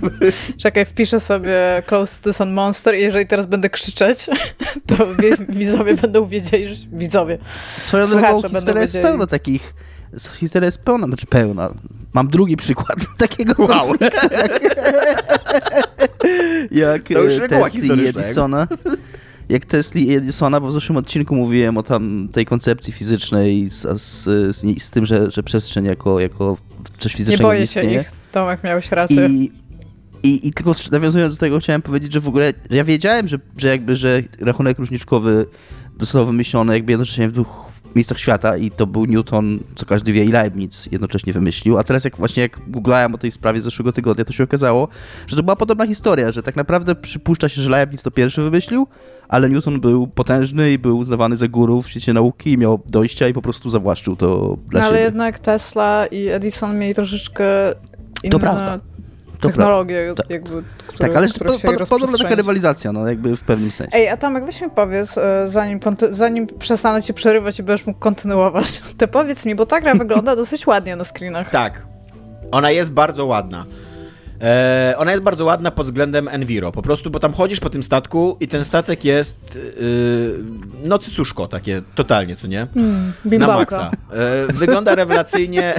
Czekaj, 0.62 0.84
wpiszę 0.84 1.20
sobie 1.20 1.82
Close 1.86 2.18
to 2.18 2.24
the 2.24 2.32
Sun 2.32 2.52
Monster 2.52 2.94
i 2.94 3.02
jeżeli 3.02 3.26
teraz 3.26 3.46
będę 3.46 3.70
krzyczeć, 3.70 4.26
to 4.88 5.14
wie, 5.14 5.30
widzowie 5.48 5.94
będą 5.94 6.26
wiedzieli, 6.26 6.68
że... 6.68 6.74
Widzowie. 6.92 7.38
Swoją 7.78 8.06
Słuchacze 8.06 8.28
drogą 8.28 8.42
będą 8.42 8.58
historia 8.58 8.82
jest 8.82 8.94
pełna 8.94 9.26
takich... 9.26 9.74
Historia 10.36 10.66
jest 10.66 10.78
pełna, 10.78 11.06
znaczy 11.06 11.26
pełna. 11.26 11.74
Mam 12.12 12.28
drugi 12.28 12.56
przykład 12.56 12.98
takiego 13.18 13.54
Wow. 13.64 13.92
jak 16.70 17.02
To 17.02 17.22
już 17.22 17.38
e, 17.38 17.48
Tesli 17.48 17.86
i 17.88 18.04
jak- 18.04 18.16
Edisona. 18.16 18.68
Jak 19.48 19.64
Tesli 19.64 20.08
i 20.08 20.14
Edisona, 20.16 20.60
bo 20.60 20.68
w 20.68 20.72
zeszłym 20.72 20.96
odcinku 20.96 21.34
mówiłem 21.34 21.78
o 21.78 21.82
tam 21.82 22.28
tej 22.32 22.46
koncepcji 22.46 22.92
fizycznej 22.92 23.70
z, 23.70 24.00
z, 24.00 24.24
z, 24.56 24.82
z 24.82 24.90
tym, 24.90 25.06
że, 25.06 25.30
że 25.30 25.42
przestrzeń 25.42 25.84
jako, 25.84 26.20
jako 26.20 26.56
coś 26.98 27.12
Nie 27.12 27.16
fizycznego 27.18 27.48
boję 27.48 27.60
nie 27.60 27.66
się 27.66 27.80
istnieje. 27.80 28.00
ich. 28.00 28.12
Tomek, 28.32 28.64
miałeś 28.64 28.92
rację. 28.92 29.26
I 29.28 29.52
I, 30.22 30.48
I 30.48 30.52
tylko 30.52 30.74
nawiązując 30.92 31.34
do 31.34 31.40
tego 31.40 31.60
chciałem 31.60 31.82
powiedzieć, 31.82 32.12
że 32.12 32.20
w 32.20 32.28
ogóle 32.28 32.52
ja 32.70 32.84
wiedziałem, 32.84 33.28
że, 33.28 33.38
że 33.56 33.68
jakby, 33.68 33.96
że 33.96 34.22
rachunek 34.40 34.78
różniczkowy 34.78 35.46
został 36.00 36.26
wymyślony 36.26 36.74
jakby 36.74 36.92
jednocześnie 36.92 37.28
w 37.28 37.32
dwóch 37.32 37.67
miejscach 37.98 38.18
świata 38.18 38.56
i 38.56 38.70
to 38.70 38.86
był 38.86 39.04
Newton, 39.04 39.58
co 39.76 39.86
każdy 39.86 40.12
wie, 40.12 40.24
i 40.24 40.28
Leibniz 40.28 40.88
jednocześnie 40.92 41.32
wymyślił. 41.32 41.78
A 41.78 41.84
teraz 41.84 42.04
jak 42.04 42.16
właśnie 42.16 42.42
jak 42.42 42.60
googlałem 42.70 43.14
o 43.14 43.18
tej 43.18 43.32
sprawie 43.32 43.60
z 43.60 43.64
zeszłego 43.64 43.92
tygodnia, 43.92 44.24
to 44.24 44.32
się 44.32 44.44
okazało, 44.44 44.88
że 45.26 45.36
to 45.36 45.42
była 45.42 45.56
podobna 45.56 45.86
historia, 45.86 46.32
że 46.32 46.42
tak 46.42 46.56
naprawdę 46.56 46.94
przypuszcza 46.94 47.48
się, 47.48 47.60
że 47.62 47.70
Leibniz 47.70 48.02
to 48.02 48.10
pierwszy 48.10 48.42
wymyślił, 48.42 48.86
ale 49.28 49.50
Newton 49.50 49.80
był 49.80 50.06
potężny 50.06 50.72
i 50.72 50.78
był 50.78 50.98
uznawany 50.98 51.36
za 51.36 51.48
guru 51.48 51.82
w 51.82 51.88
świecie 51.88 52.12
nauki 52.12 52.52
i 52.52 52.58
miał 52.58 52.80
dojścia 52.86 53.28
i 53.28 53.32
po 53.32 53.42
prostu 53.42 53.70
zawłaszczył 53.70 54.16
to 54.16 54.56
dla 54.68 54.80
No, 54.80 54.86
siebie. 54.86 54.98
ale 54.98 55.00
jednak 55.04 55.38
Tesla 55.38 56.06
i 56.06 56.28
Edison 56.28 56.78
mieli 56.78 56.94
troszeczkę 56.94 57.44
inne 58.22 58.30
To 58.30 58.38
prawda. 58.38 58.78
Tak. 59.40 60.30
jakby, 60.30 60.62
które, 60.86 61.08
tak, 61.08 61.16
ale 61.16 61.28
po, 61.28 61.58
się 61.58 61.68
po, 61.78 61.86
podobna 61.86 62.18
taka 62.18 62.34
rywalizacja, 62.34 62.92
no 62.92 63.08
jakby 63.08 63.36
w 63.36 63.40
pewnym 63.40 63.70
sensie. 63.70 63.92
Ej, 63.96 64.08
a 64.08 64.16
Tomek, 64.16 64.44
weź 64.44 64.60
mi 64.60 64.70
powiedz, 64.70 65.18
e, 65.18 65.48
zanim, 65.48 65.80
zanim 66.10 66.46
przestanę 66.46 67.02
cię 67.02 67.14
przerywać 67.14 67.58
i 67.58 67.62
będziesz 67.62 67.86
mógł 67.86 67.98
kontynuować, 67.98 68.80
to 68.98 69.08
powiedz 69.08 69.46
mi, 69.46 69.54
bo 69.54 69.66
ta 69.66 69.80
gra 69.80 69.94
wygląda 69.94 70.36
dosyć 70.42 70.66
ładnie 70.66 70.96
na 70.96 71.04
screenach. 71.04 71.50
Tak. 71.50 71.86
Ona 72.50 72.70
jest 72.70 72.92
bardzo 72.92 73.26
ładna. 73.26 73.64
E, 74.40 74.94
ona 74.96 75.10
jest 75.10 75.22
bardzo 75.22 75.44
ładna 75.44 75.70
pod 75.70 75.86
względem 75.86 76.28
Enviro. 76.28 76.72
Po 76.72 76.82
prostu, 76.82 77.10
bo 77.10 77.20
tam 77.20 77.32
chodzisz 77.32 77.60
po 77.60 77.70
tym 77.70 77.82
statku 77.82 78.36
i 78.40 78.48
ten 78.48 78.64
statek 78.64 79.04
jest 79.04 79.36
yy, 79.54 80.34
no 80.84 80.98
cycuszko 80.98 81.48
takie, 81.48 81.82
totalnie, 81.94 82.36
co 82.36 82.46
nie? 82.46 82.66
Mm, 82.76 83.12
Na 83.24 83.46
maksa. 83.46 83.90
Wygląda 84.48 84.94
rewelacyjnie. 84.94 85.74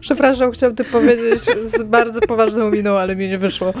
Przepraszam, 0.00 0.52
chciałam 0.52 0.76
to 0.76 0.84
powiedzieć 0.84 1.42
z 1.64 1.82
bardzo 1.82 2.20
poważną 2.20 2.70
miną, 2.70 2.98
ale 2.98 3.16
mi 3.16 3.28
nie 3.28 3.38
wyszło. 3.38 3.74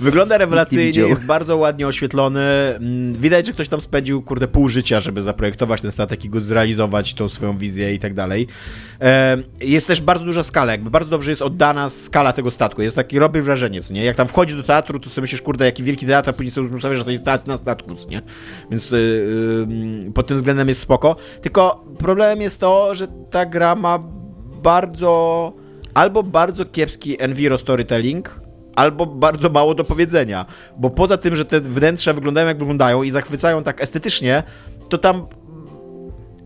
Wygląda 0.00 0.38
rewelacyjnie, 0.38 1.00
jest 1.00 1.24
bardzo 1.24 1.56
ładnie 1.56 1.86
oświetlony. 1.86 2.40
Mm, 2.40 3.14
Widać, 3.14 3.46
że 3.46 3.52
ktoś 3.52 3.68
tam 3.68 3.80
spędził, 3.80 4.22
kurde, 4.22 4.48
pół 4.48 4.68
życia, 4.68 5.00
żeby 5.00 5.22
zaprojektować 5.22 5.80
ten 5.80 5.92
statek 5.92 6.24
i 6.24 6.28
go 6.28 6.40
zrealizować, 6.40 7.14
tą 7.14 7.28
swoją 7.28 7.58
wizję 7.58 7.94
i 7.94 7.98
tak 7.98 8.14
dalej. 8.14 8.46
Jest 9.60 9.86
też 9.86 10.00
bardzo 10.00 10.24
duża 10.24 10.42
skala, 10.42 10.72
jakby 10.72 10.90
bardzo 10.90 11.10
dobrze 11.10 11.30
jest 11.30 11.42
oddana 11.42 11.88
skala 11.88 12.32
tego 12.32 12.50
statku. 12.50 12.82
Jest 12.82 12.96
taki, 12.96 13.18
robi 13.18 13.40
wrażenie, 13.40 13.82
co 13.82 13.94
nie? 13.94 14.04
Jak 14.04 14.16
tam 14.16 14.28
wchodzi 14.28 14.56
do 14.56 14.62
teatru, 14.62 15.00
to 15.00 15.10
sobie 15.10 15.22
myślisz, 15.22 15.42
kurde, 15.42 15.64
jaki 15.64 15.82
wielki 15.82 16.06
teatr, 16.06 16.30
a 16.30 16.32
później 16.32 16.52
sobie 16.52 16.76
ustawiasz, 16.76 16.98
że 16.98 17.04
to 17.04 17.10
jest 17.10 17.24
teatr 17.24 17.48
na 17.48 17.56
statku, 17.56 17.94
co 17.94 18.08
nie? 18.08 18.22
Więc 18.70 18.92
y, 18.92 18.96
y, 20.08 20.12
pod 20.12 20.26
tym 20.26 20.36
względem 20.36 20.68
jest 20.68 20.80
spoko. 20.80 21.16
Tylko 21.42 21.84
problemem 21.98 22.40
jest 22.40 22.60
to, 22.60 22.94
że 22.94 23.08
ta 23.30 23.46
gra 23.46 23.74
ma 23.74 23.95
bardzo 24.62 25.52
albo 25.94 26.22
bardzo 26.22 26.64
kiepski 26.64 27.22
enviro 27.22 27.58
storytelling, 27.58 28.40
albo 28.74 29.06
bardzo 29.06 29.50
mało 29.50 29.74
do 29.74 29.84
powiedzenia. 29.84 30.46
Bo 30.78 30.90
poza 30.90 31.16
tym, 31.16 31.36
że 31.36 31.44
te 31.44 31.60
wnętrza 31.60 32.12
wyglądają 32.12 32.46
jak 32.48 32.58
wyglądają 32.58 33.02
i 33.02 33.10
zachwycają 33.10 33.62
tak 33.62 33.82
estetycznie, 33.82 34.42
to 34.88 34.98
tam 34.98 35.26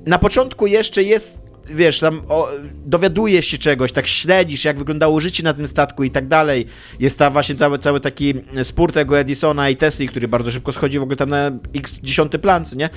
na 0.06 0.18
początku 0.18 0.66
jeszcze 0.66 1.02
jest, 1.02 1.38
wiesz, 1.74 2.00
tam 2.00 2.22
o, 2.28 2.48
dowiadujesz 2.86 3.46
się 3.46 3.58
czegoś, 3.58 3.92
tak 3.92 4.06
śledzisz, 4.06 4.64
jak 4.64 4.78
wyglądało 4.78 5.20
życie 5.20 5.42
na 5.42 5.54
tym 5.54 5.66
statku 5.66 6.04
i 6.04 6.10
tak 6.10 6.28
dalej. 6.28 6.66
Jest 7.00 7.18
tam 7.18 7.32
właśnie 7.32 7.54
cały, 7.54 7.78
cały 7.78 8.00
taki 8.00 8.34
spór 8.62 8.92
tego 8.92 9.18
Edisona 9.18 9.70
i 9.70 9.76
Tesli, 9.76 10.08
który 10.08 10.28
bardzo 10.28 10.50
szybko 10.50 10.72
schodzi 10.72 10.98
w 10.98 11.02
ogóle 11.02 11.16
tam 11.16 11.28
na 11.28 11.50
x 11.74 11.92
dziesiąty 12.02 12.38
plan, 12.38 12.64
co 12.64 12.76
nie? 12.76 12.88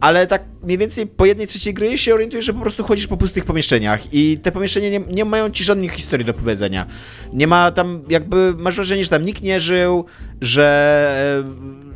Ale 0.00 0.26
tak 0.26 0.44
mniej 0.62 0.78
więcej 0.78 1.06
po 1.06 1.26
jednej 1.26 1.46
trzeciej 1.46 1.74
gry 1.74 1.98
się 1.98 2.14
orientujesz, 2.14 2.44
że 2.44 2.52
po 2.52 2.60
prostu 2.60 2.84
chodzisz 2.84 3.06
po 3.06 3.16
pustych 3.16 3.44
pomieszczeniach 3.44 4.14
i 4.14 4.38
te 4.42 4.52
pomieszczenia 4.52 4.90
nie, 4.90 5.00
nie 5.00 5.24
mają 5.24 5.50
ci 5.50 5.64
żadnych 5.64 5.92
historii 5.92 6.26
do 6.26 6.34
powiedzenia. 6.34 6.86
Nie 7.32 7.46
ma 7.46 7.70
tam 7.70 8.02
jakby, 8.08 8.54
masz 8.58 8.74
wrażenie, 8.74 9.04
że 9.04 9.10
tam 9.10 9.24
nikt 9.24 9.42
nie 9.42 9.60
żył, 9.60 10.04
że 10.40 11.44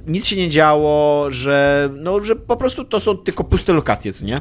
e, 0.07 0.11
nic 0.11 0.27
się 0.27 0.37
nie 0.37 0.49
działo, 0.49 1.27
że 1.31 1.89
no, 1.97 2.25
że 2.25 2.37
po 2.37 2.57
prostu 2.57 2.85
to 2.85 3.01
są 3.01 3.17
tylko 3.17 3.45
puste 3.45 3.73
lokacje, 3.73 4.13
co 4.13 4.25
nie? 4.25 4.41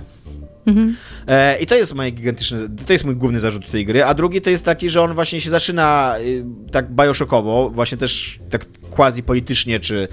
E, 1.28 1.60
I 1.60 1.66
to 1.66 1.76
jest 1.76 1.96
moje 1.96 2.12
gigantyczne, 2.12 2.60
to 2.86 2.94
jest 2.94 3.06
mój 3.06 3.16
główny 3.16 3.40
zarzut 3.40 3.72
tej 3.72 3.86
gry, 3.86 4.04
a 4.04 4.14
drugi 4.14 4.42
to 4.42 4.50
jest 4.50 4.66
taki, 4.66 4.90
że 4.90 5.02
on 5.02 5.14
właśnie 5.14 5.42
się 5.42 5.50
zaczyna 5.50 6.16
y, 6.20 6.46
tak 6.72 6.92
bioshockowo, 6.92 7.70
właśnie 7.70 7.98
też 7.98 8.40
tak 8.50 8.66
quasi 8.90 9.24
politycznie, 9.24 9.80
czy 9.80 10.08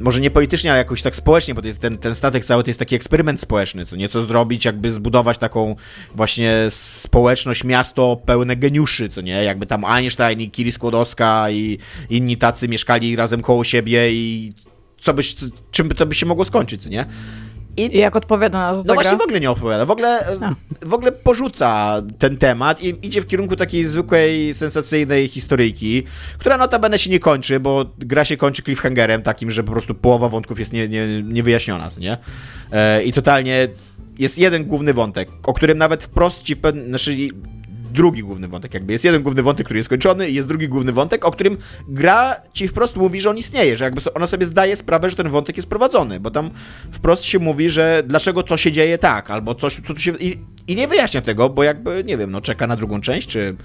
może 0.00 0.20
nie 0.20 0.30
politycznie, 0.30 0.70
ale 0.70 0.78
jakoś 0.78 1.02
tak 1.02 1.16
społecznie, 1.16 1.54
bo 1.54 1.62
ten, 1.80 1.98
ten 1.98 2.14
statek 2.14 2.44
cały 2.44 2.62
to 2.62 2.70
jest 2.70 2.78
taki 2.78 2.94
eksperyment 2.94 3.40
społeczny, 3.40 3.86
co 3.86 3.96
nieco 3.96 4.22
zrobić, 4.22 4.64
jakby 4.64 4.92
zbudować 4.92 5.38
taką 5.38 5.76
właśnie 6.14 6.66
społeczność, 6.70 7.64
miasto 7.64 8.22
pełne 8.26 8.56
geniuszy, 8.56 9.08
co 9.08 9.20
nie, 9.20 9.44
jakby 9.44 9.66
tam 9.66 9.84
Einstein 9.84 10.40
i 10.40 10.50
Kiri 10.50 10.72
Skłodowska 10.72 11.50
i 11.50 11.78
inni 12.10 12.36
tacy 12.36 12.68
mieszkali 12.68 13.16
razem 13.16 13.40
koło 13.40 13.64
siebie 13.64 14.12
i 14.12 14.52
co 15.00 15.14
byś, 15.14 15.36
czym 15.70 15.88
by 15.88 15.94
to 15.94 16.06
by 16.06 16.14
się 16.14 16.26
mogło 16.26 16.44
skończyć, 16.44 16.82
co 16.82 16.88
nie? 16.88 17.06
I 17.76 17.98
jak 17.98 18.16
odpowiada 18.16 18.58
na 18.58 18.72
to 18.72 18.84
No 18.86 18.94
właśnie 18.94 19.10
gra? 19.10 19.18
w 19.18 19.22
ogóle 19.22 19.40
nie 19.40 19.50
opowiada. 19.50 19.86
W 19.86 19.90
ogóle, 19.90 20.24
w 20.82 20.94
ogóle 20.94 21.12
porzuca 21.12 22.02
ten 22.18 22.36
temat 22.36 22.82
i 22.82 23.06
idzie 23.06 23.20
w 23.22 23.26
kierunku 23.26 23.56
takiej 23.56 23.84
zwykłej, 23.84 24.54
sensacyjnej 24.54 25.28
historyjki, 25.28 26.02
która 26.38 26.56
notabene 26.56 26.98
się 26.98 27.10
nie 27.10 27.20
kończy, 27.20 27.60
bo 27.60 27.84
gra 27.98 28.24
się 28.24 28.36
kończy 28.36 28.62
cliffhangerem 28.62 29.22
takim, 29.22 29.50
że 29.50 29.64
po 29.64 29.72
prostu 29.72 29.94
połowa 29.94 30.28
wątków 30.28 30.58
jest 30.58 30.72
nie, 30.72 30.88
nie, 30.88 31.22
niewyjaśniona, 31.22 31.90
co 31.90 32.00
nie? 32.00 32.16
E, 32.72 33.02
I 33.02 33.12
totalnie 33.12 33.68
jest 34.18 34.38
jeden 34.38 34.64
główny 34.64 34.94
wątek, 34.94 35.28
o 35.42 35.52
którym 35.54 35.78
nawet 35.78 36.04
wprost 36.04 36.42
ci, 36.42 36.56
znaczy 36.88 37.16
drugi 37.92 38.22
główny 38.22 38.48
wątek 38.48 38.74
jakby. 38.74 38.92
Jest 38.92 39.04
jeden 39.04 39.22
główny 39.22 39.42
wątek, 39.42 39.66
który 39.66 39.78
jest 39.78 39.86
skończony 39.86 40.30
i 40.30 40.34
jest 40.34 40.48
drugi 40.48 40.68
główny 40.68 40.92
wątek, 40.92 41.24
o 41.24 41.30
którym 41.30 41.56
gra 41.88 42.36
ci 42.52 42.68
wprost 42.68 42.96
mówi, 42.96 43.20
że 43.20 43.30
on 43.30 43.38
istnieje, 43.38 43.76
że 43.76 43.84
jakby 43.84 44.00
ona 44.14 44.26
sobie 44.26 44.46
zdaje 44.46 44.76
sprawę, 44.76 45.10
że 45.10 45.16
ten 45.16 45.28
wątek 45.28 45.56
jest 45.56 45.68
prowadzony, 45.68 46.20
bo 46.20 46.30
tam 46.30 46.50
wprost 46.92 47.24
się 47.24 47.38
mówi, 47.38 47.70
że 47.70 48.02
dlaczego 48.06 48.42
to 48.42 48.56
się 48.56 48.72
dzieje 48.72 48.98
tak, 48.98 49.30
albo 49.30 49.54
coś, 49.54 49.76
co 49.86 49.94
tu 49.94 50.00
się... 50.00 50.12
I, 50.16 50.38
i 50.68 50.76
nie 50.76 50.88
wyjaśnia 50.88 51.20
tego, 51.20 51.48
bo 51.50 51.62
jakby, 51.62 52.04
nie 52.06 52.16
wiem, 52.16 52.30
no 52.30 52.40
czeka 52.40 52.66
na 52.66 52.76
drugą 52.76 53.00
część, 53.00 53.28
czy... 53.28 53.56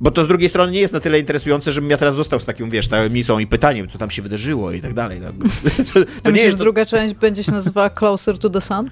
Bo 0.00 0.10
to 0.10 0.24
z 0.24 0.28
drugiej 0.28 0.48
strony 0.48 0.72
nie 0.72 0.80
jest 0.80 0.94
na 0.94 1.00
tyle 1.00 1.20
interesujące, 1.20 1.72
żebym 1.72 1.90
ja 1.90 1.96
teraz 1.96 2.14
został 2.14 2.40
z 2.40 2.44
takim, 2.44 2.70
wiesz, 2.70 2.88
tajemnicą 2.88 3.38
i 3.38 3.46
pytaniem, 3.46 3.88
co 3.88 3.98
tam 3.98 4.10
się 4.10 4.22
wydarzyło 4.22 4.72
i 4.72 4.80
tak 4.80 4.94
dalej. 4.94 5.20
tak. 5.20 5.32
To, 5.92 5.92
to 5.92 6.00
nie 6.00 6.06
myślisz, 6.24 6.42
jest... 6.42 6.50
że 6.50 6.58
druga 6.58 6.86
część 6.86 7.14
będzie 7.14 7.44
się 7.44 7.52
nazywała 7.52 7.90
Closer 7.90 8.38
to 8.38 8.50
the 8.50 8.60
Sun? 8.60 8.90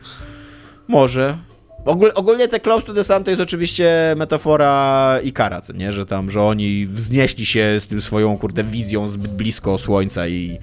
Może. 0.88 1.38
Ogól, 1.84 2.12
ogólnie 2.14 2.48
te 2.48 2.60
Close 2.60 2.86
to 2.86 2.94
the 2.94 3.04
Sun 3.04 3.24
to 3.24 3.30
jest 3.30 3.42
oczywiście 3.42 4.14
metafora 4.16 5.18
Ikara, 5.24 5.60
co 5.60 5.72
nie? 5.72 5.92
Że 5.92 6.06
tam, 6.06 6.30
że 6.30 6.42
oni 6.42 6.86
wznieśli 6.86 7.46
się 7.46 7.76
z 7.80 7.86
tym 7.86 8.00
swoją, 8.00 8.38
kurde, 8.38 8.64
wizją 8.64 9.08
zbyt 9.08 9.32
blisko 9.32 9.78
Słońca 9.78 10.28
i, 10.28 10.58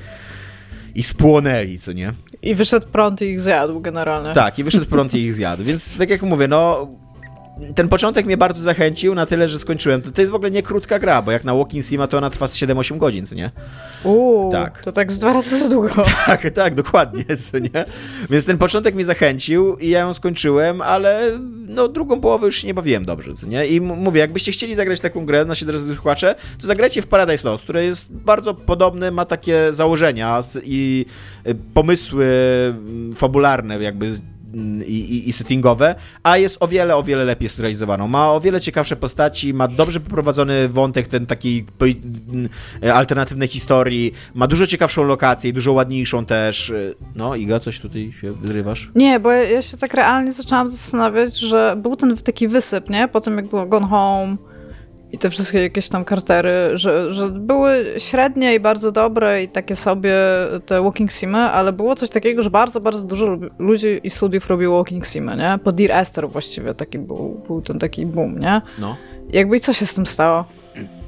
i 0.96 1.04
spłonęli, 1.04 1.80
co 1.80 1.94
nie? 1.94 2.14
I 2.42 2.56
wyszedł 2.56 2.88
prąd 2.88 3.22
i 3.22 3.26
ich 3.26 3.42
zjadł 3.42 3.82
generalnie. 3.82 4.34
Tak, 4.34 4.60
i 4.60 4.64
wyszedł 4.64 4.86
prąd 4.86 5.14
i 5.14 5.22
ich 5.22 5.34
zjadł. 5.34 5.64
Więc 5.64 5.98
tak 5.98 6.10
jak 6.10 6.22
mówię, 6.22 6.48
no 6.48 6.88
ten 7.76 7.88
początek 7.90 8.26
mnie 8.26 8.38
bardzo 8.38 8.64
zachęcił 8.64 9.16
na 9.16 9.26
tyle, 9.26 9.48
że 9.48 9.60
skończyłem. 9.60 10.02
To, 10.02 10.12
to 10.12 10.22
jest 10.22 10.32
w 10.32 10.36
ogóle 10.36 10.52
nie 10.52 10.64
krótka 10.64 11.00
gra, 11.00 11.22
bo 11.22 11.32
jak 11.32 11.44
na 11.44 11.56
Walking 11.56 11.86
Sima 11.86 12.08
to 12.08 12.18
ona 12.18 12.30
trwa 12.30 12.48
z 12.48 12.56
7-8 12.56 12.98
godzin, 12.98 13.26
co 13.26 13.36
nie? 13.36 13.52
Uuu, 14.04 14.52
Tak. 14.52 14.82
to 14.84 14.92
tak 14.92 15.12
z 15.12 15.20
dwa 15.20 15.34
razy 15.34 15.60
za 15.60 15.70
długo. 15.70 15.90
Tak, 16.26 16.50
tak, 16.50 16.76
dokładnie, 16.76 17.24
co 17.52 17.60
nie? 17.60 17.86
Więc 18.30 18.46
ten 18.46 18.58
początek 18.58 18.96
mnie 18.96 19.06
zachęcił 19.06 19.76
i 19.78 19.90
ja 19.90 20.00
ją 20.00 20.14
skończyłem, 20.14 20.82
ale 20.82 21.32
no 21.68 21.88
drugą 21.88 22.22
połowę 22.22 22.46
już 22.46 22.56
się 22.56 22.68
nie 22.68 22.74
bawiłem 22.74 23.06
dobrze, 23.06 23.34
co 23.34 23.48
nie? 23.48 23.68
I 23.68 23.82
mówię, 23.82 24.20
jakbyście 24.20 24.52
chcieli 24.52 24.76
zagrać 24.76 25.00
taką 25.00 25.26
grę, 25.26 25.46
nasi 25.46 25.66
drodzy 25.66 25.96
słuchacze, 25.96 26.36
to 26.62 26.68
zagrajcie 26.68 27.02
w 27.02 27.08
Paradise 27.08 27.48
Lost, 27.48 27.64
które 27.64 27.86
jest 27.86 28.14
bardzo 28.14 28.54
podobne, 28.54 29.12
ma 29.12 29.26
takie 29.26 29.74
założenia 29.74 30.42
i 30.64 31.06
y, 31.48 31.56
pomysły 31.74 32.26
mm, 32.70 33.16
fabularne 33.16 33.80
jakby 33.80 34.14
i, 34.88 34.92
i, 35.00 35.30
i 35.30 35.34
settingowe, 35.34 35.96
a 36.24 36.38
jest 36.38 36.58
o 36.60 36.68
wiele, 36.68 36.96
o 36.96 37.04
wiele 37.04 37.26
lepiej 37.26 37.50
zrealizowaną. 37.50 38.08
Ma 38.08 38.32
o 38.32 38.42
wiele 38.42 38.62
ciekawsze 38.62 38.96
postaci, 38.96 39.54
ma 39.54 39.68
dobrze 39.68 40.00
poprowadzony 40.00 40.70
wątek, 40.70 41.08
ten 41.08 41.26
taki 41.26 41.66
poi- 41.80 41.96
m, 42.34 42.50
e, 42.84 42.94
alternatywnej 42.94 43.48
historii, 43.48 44.14
ma 44.36 44.48
dużo 44.48 44.68
ciekawszą 44.68 45.04
lokację, 45.04 45.54
dużo 45.54 45.74
ładniejszą 45.74 46.26
też. 46.26 46.70
E, 46.70 46.74
No, 47.16 47.36
Iga, 47.36 47.60
coś 47.60 47.80
tutaj 47.80 48.14
się 48.22 48.32
wyrywasz? 48.32 48.92
Nie, 48.96 49.20
bo 49.20 49.32
ja, 49.32 49.44
ja 49.44 49.62
się 49.62 49.78
tak 49.78 49.94
realnie 49.94 50.32
zaczęłam 50.32 50.70
zastanawiać, 50.70 51.38
że 51.40 51.76
był 51.82 51.96
ten 51.96 52.18
taki 52.18 52.48
wysyp, 52.48 52.90
nie? 52.90 53.08
Po 53.08 53.22
tym 53.22 53.38
jak 53.38 53.48
było 53.48 53.66
Gone 53.66 53.88
Home 53.88 54.36
i 55.12 55.18
te 55.18 55.30
wszystkie 55.30 55.62
jakieś 55.62 55.90
tam 55.90 56.06
kartery, 56.06 56.50
że, 56.74 57.12
że 57.12 57.30
były 57.30 57.86
średnie 57.98 58.56
i 58.56 58.60
bardzo 58.60 58.92
dobre 58.92 59.44
i 59.44 59.48
takie 59.48 59.76
sobie 59.76 60.14
te 60.66 60.82
walking 60.82 61.12
simy, 61.12 61.38
ale 61.38 61.74
było 61.74 61.96
coś 61.96 62.10
takiego, 62.10 62.42
że 62.42 62.50
bardzo, 62.50 62.82
bardzo 62.82 63.04
dużo 63.04 63.38
ludzi 63.60 64.00
i 64.04 64.10
studiów 64.10 64.48
robiło 64.48 64.78
walking 64.78 65.06
simy, 65.06 65.38
nie? 65.38 65.60
Po 65.64 65.72
Dear 65.72 65.92
Esther 65.92 66.30
właściwie 66.30 66.74
taki 66.74 67.00
był, 67.00 67.42
był 67.48 67.62
ten 67.62 67.80
taki 67.80 68.06
boom, 68.06 68.40
nie? 68.40 68.62
No. 68.80 68.96
Jakby 69.34 69.58
i 69.58 69.60
co 69.60 69.74
się 69.74 69.86
z 69.86 69.94
tym 69.94 70.06
stało? 70.06 70.46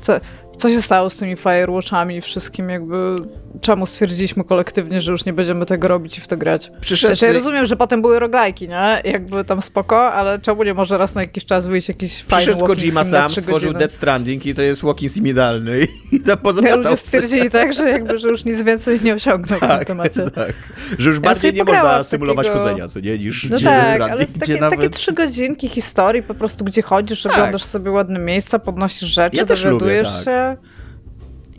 Co, 0.02 0.14
co 0.58 0.70
się 0.70 0.82
stało 0.82 1.10
z 1.10 1.18
tymi 1.18 1.36
Firewatchami 1.38 2.16
i 2.16 2.22
wszystkim, 2.22 2.70
jakby 2.70 3.16
czemu 3.62 3.86
stwierdziliśmy 3.86 4.44
kolektywnie, 4.44 5.02
że 5.02 5.12
już 5.12 5.26
nie 5.26 5.34
będziemy 5.34 5.66
tego 5.66 5.88
robić 5.88 6.18
i 6.18 6.22
w 6.22 6.28
to 6.28 6.38
grać. 6.38 6.72
Przyszedł... 6.82 7.16
Znaczy, 7.16 7.26
ja 7.26 7.34
rozumiem, 7.40 7.66
że 7.66 7.76
potem 7.76 8.02
były 8.02 8.20
roglajki, 8.20 8.68
nie? 8.70 9.02
Jakby 9.06 9.44
tam 9.44 9.62
spoko, 9.62 10.14
ale 10.14 10.40
czemu 10.40 10.64
nie 10.64 10.74
może 10.74 10.98
raz 10.98 11.16
na 11.16 11.22
jakiś 11.22 11.46
czas 11.46 11.68
wyjść 11.68 11.88
jakiś 11.88 12.24
fajny 12.24 12.46
Przyszedł 12.46 12.66
Kojima 12.66 13.04
sam, 13.04 13.30
stworzył? 13.30 13.74
Dead 13.74 13.94
Stranding 13.94 14.46
i 14.46 14.56
to 14.56 14.62
jest 14.62 14.82
walking 14.82 15.12
sim 15.12 15.28
idealny 15.28 15.88
i 16.12 16.20
to 16.24 16.30
Ja 16.32 16.38
pozamiatał. 16.38 16.78
ludzie 16.82 16.98
stwierdzili 16.98 17.50
tak, 17.50 17.74
że 17.74 17.90
jakby, 17.90 18.18
że 18.18 18.30
już 18.30 18.46
nic 18.46 18.62
więcej 18.62 19.00
nie 19.04 19.14
osiągną 19.14 19.58
w 19.58 19.60
tym 19.60 19.70
tak, 19.78 19.86
temacie. 19.86 20.32
tak. 20.32 20.54
Że 20.98 21.10
już 21.10 21.16
Ja 21.16 21.22
bardziej 21.22 21.54
nie 21.54 21.64
można 21.64 22.04
symulować 22.04 22.48
takiego- 22.48 22.64
chodzenia, 22.66 22.88
co 22.88 23.00
nie, 23.00 23.18
niż 23.18 23.50
No 23.50 23.60
tak, 23.60 24.02
ale 24.02 24.26
takie, 24.26 24.40
gdzie 24.40 24.40
takie 24.58 24.60
nawet- 24.60 24.96
trzy 24.96 25.14
godzinki 25.14 25.68
historii, 25.70 26.24
po 26.24 26.34
prostu 26.34 26.66
gdzie 26.66 26.82
chodzisz, 26.82 27.24
Tak. 27.24 27.34
oglądasz 27.34 27.64
sobie 27.64 27.92
ładne 27.92 28.20
miejsca, 28.20 28.60
podnosisz 28.60 29.10
rzeczy, 29.10 29.38
Ja 29.38 29.46
dowiadujesz 29.46 30.08
lubię, 30.08 30.24
tak. 30.26 30.26
się. 30.26 30.58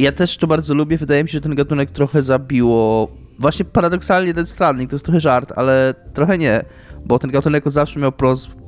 Ja 0.01 0.13
też 0.13 0.37
to 0.37 0.47
bardzo 0.47 0.75
lubię. 0.75 0.97
Wydaje 0.97 1.23
mi 1.23 1.29
się, 1.29 1.33
że 1.33 1.41
ten 1.41 1.55
gatunek 1.55 1.91
trochę 1.91 2.23
zabiło. 2.23 3.09
Właśnie 3.39 3.65
paradoksalnie 3.65 4.35
Dead 4.35 4.49
Stranding 4.49 4.91
to 4.91 4.95
jest 4.95 5.05
trochę 5.05 5.21
żart, 5.21 5.53
ale 5.57 5.95
trochę 6.15 6.39
nie. 6.39 6.65
Bo 7.05 7.19
ten 7.19 7.31
gatunek 7.31 7.65
zawsze 7.67 8.01
miał 8.01 8.13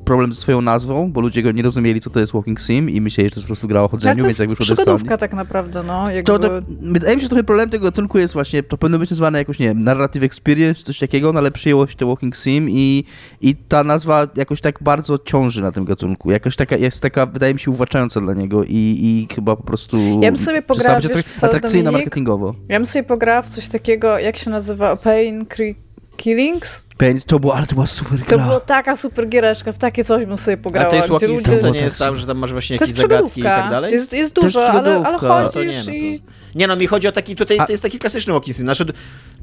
problem 0.04 0.32
ze 0.32 0.40
swoją 0.40 0.60
nazwą, 0.60 1.12
bo 1.12 1.20
ludzie 1.20 1.42
go 1.42 1.52
nie 1.52 1.62
rozumieli, 1.62 2.00
co 2.00 2.10
to 2.10 2.20
jest 2.20 2.32
Walking 2.32 2.60
Sim 2.60 2.90
i 2.90 3.00
myśleli, 3.00 3.28
że 3.28 3.34
to 3.34 3.40
jest 3.40 3.46
po 3.46 3.48
prostu 3.48 3.68
gra 3.68 3.82
o 3.82 3.88
chodzeniu, 3.88 4.20
to 4.20 4.24
więc 4.26 4.38
jak 4.38 4.48
wyszło 4.48 4.64
przygodówka 4.64 5.16
tak 5.16 5.34
naprawdę, 5.34 5.82
no. 5.82 6.10
Jakby... 6.10 6.22
To, 6.22 6.38
to, 6.38 6.48
wydaje 6.68 7.16
mi 7.16 7.20
się, 7.20 7.24
że 7.24 7.28
trochę 7.28 7.44
problem 7.44 7.70
tego 7.70 7.84
gatunku 7.84 8.18
jest 8.18 8.34
właśnie, 8.34 8.62
to 8.62 8.78
powinno 8.78 8.98
być 8.98 9.10
nazwane 9.10 9.38
jakoś, 9.38 9.58
nie 9.58 9.66
wiem, 9.66 9.84
narrative 9.84 10.22
experience, 10.22 10.78
czy 10.78 10.84
coś 10.84 10.98
takiego, 10.98 11.32
no 11.32 11.38
ale 11.38 11.50
przyjęło 11.50 11.86
się 11.86 11.96
to 11.96 12.06
Walking 12.06 12.36
Sim 12.36 12.70
i, 12.70 13.04
i 13.40 13.56
ta 13.56 13.84
nazwa 13.84 14.26
jakoś 14.36 14.60
tak 14.60 14.82
bardzo 14.82 15.18
ciąży 15.18 15.62
na 15.62 15.72
tym 15.72 15.84
gatunku. 15.84 16.30
Jakoś 16.30 16.56
taka, 16.56 16.76
jest 16.76 17.00
taka, 17.00 17.26
wydaje 17.26 17.54
mi 17.54 17.60
się, 17.60 17.70
uwłaczająca 17.70 18.20
dla 18.20 18.34
niego 18.34 18.64
i, 18.64 18.68
i 19.00 19.34
chyba 19.34 19.56
po 19.56 19.62
prostu... 19.62 19.96
Ja 20.22 20.32
bym 20.32 20.38
sobie 20.38 20.62
pograła, 20.62 21.00
wiesz, 21.00 21.10
atrak- 21.10 21.22
w 21.22 21.32
co, 21.32 21.46
atrakcyjna 21.46 21.90
Dominik? 21.90 22.06
marketingowo. 22.06 22.54
Ja 22.68 22.78
bym 22.78 22.86
sobie 22.86 23.02
pograła 23.02 23.42
w 23.42 23.50
coś 23.50 23.68
takiego, 23.68 24.18
jak 24.18 24.38
się 24.38 24.50
nazywa, 24.50 24.96
Pain 24.96 25.44
Cre- 25.44 25.74
Killings? 26.22 26.84
Pain, 26.98 27.20
to 27.26 27.38
było, 27.38 27.54
ale 27.54 27.66
to 27.66 27.74
była 27.74 27.86
super 27.86 28.18
To 28.20 28.36
gra. 28.36 28.44
była 28.44 28.60
taka 28.60 28.96
super 28.96 29.28
giereczka, 29.28 29.72
w 29.72 29.78
takie 29.78 30.04
coś 30.04 30.26
bym 30.26 30.38
sobie 30.38 30.56
pograła. 30.56 30.86
A 30.86 30.90
to 30.90 30.96
jest 30.96 31.08
gdzie 31.08 31.28
walking 31.28 31.48
ludzie... 31.48 31.62
to 31.62 31.70
nie 31.70 31.80
jest 31.80 31.98
tam, 31.98 32.16
że 32.16 32.26
tam 32.26 32.38
masz 32.38 32.52
właśnie 32.52 32.78
To 32.78 32.84
jakieś 32.84 33.00
zagadki 33.00 33.40
i 33.40 33.44
tak 33.44 33.70
dalej? 33.70 33.92
Jest, 33.92 34.12
jest 34.12 34.34
To 34.34 34.42
jest 34.42 34.56
dużo, 34.56 34.70
ale, 34.70 35.06
ale. 35.06 35.18
To 35.18 35.64
nie, 35.64 35.72
chodzisz 35.72 35.78
no 35.78 35.84
to... 35.84 35.90
i... 35.92 36.20
Nie 36.54 36.66
no, 36.66 36.76
mi 36.76 36.86
chodzi 36.86 37.08
o 37.08 37.12
taki, 37.12 37.36
tutaj 37.36 37.58
A- 37.58 37.66
to 37.66 37.72
jest 37.72 37.82
taki 37.82 37.98
klasyczny 37.98 38.32
walking 38.32 38.56
sim, 38.56 38.66
znaczy 38.66 38.84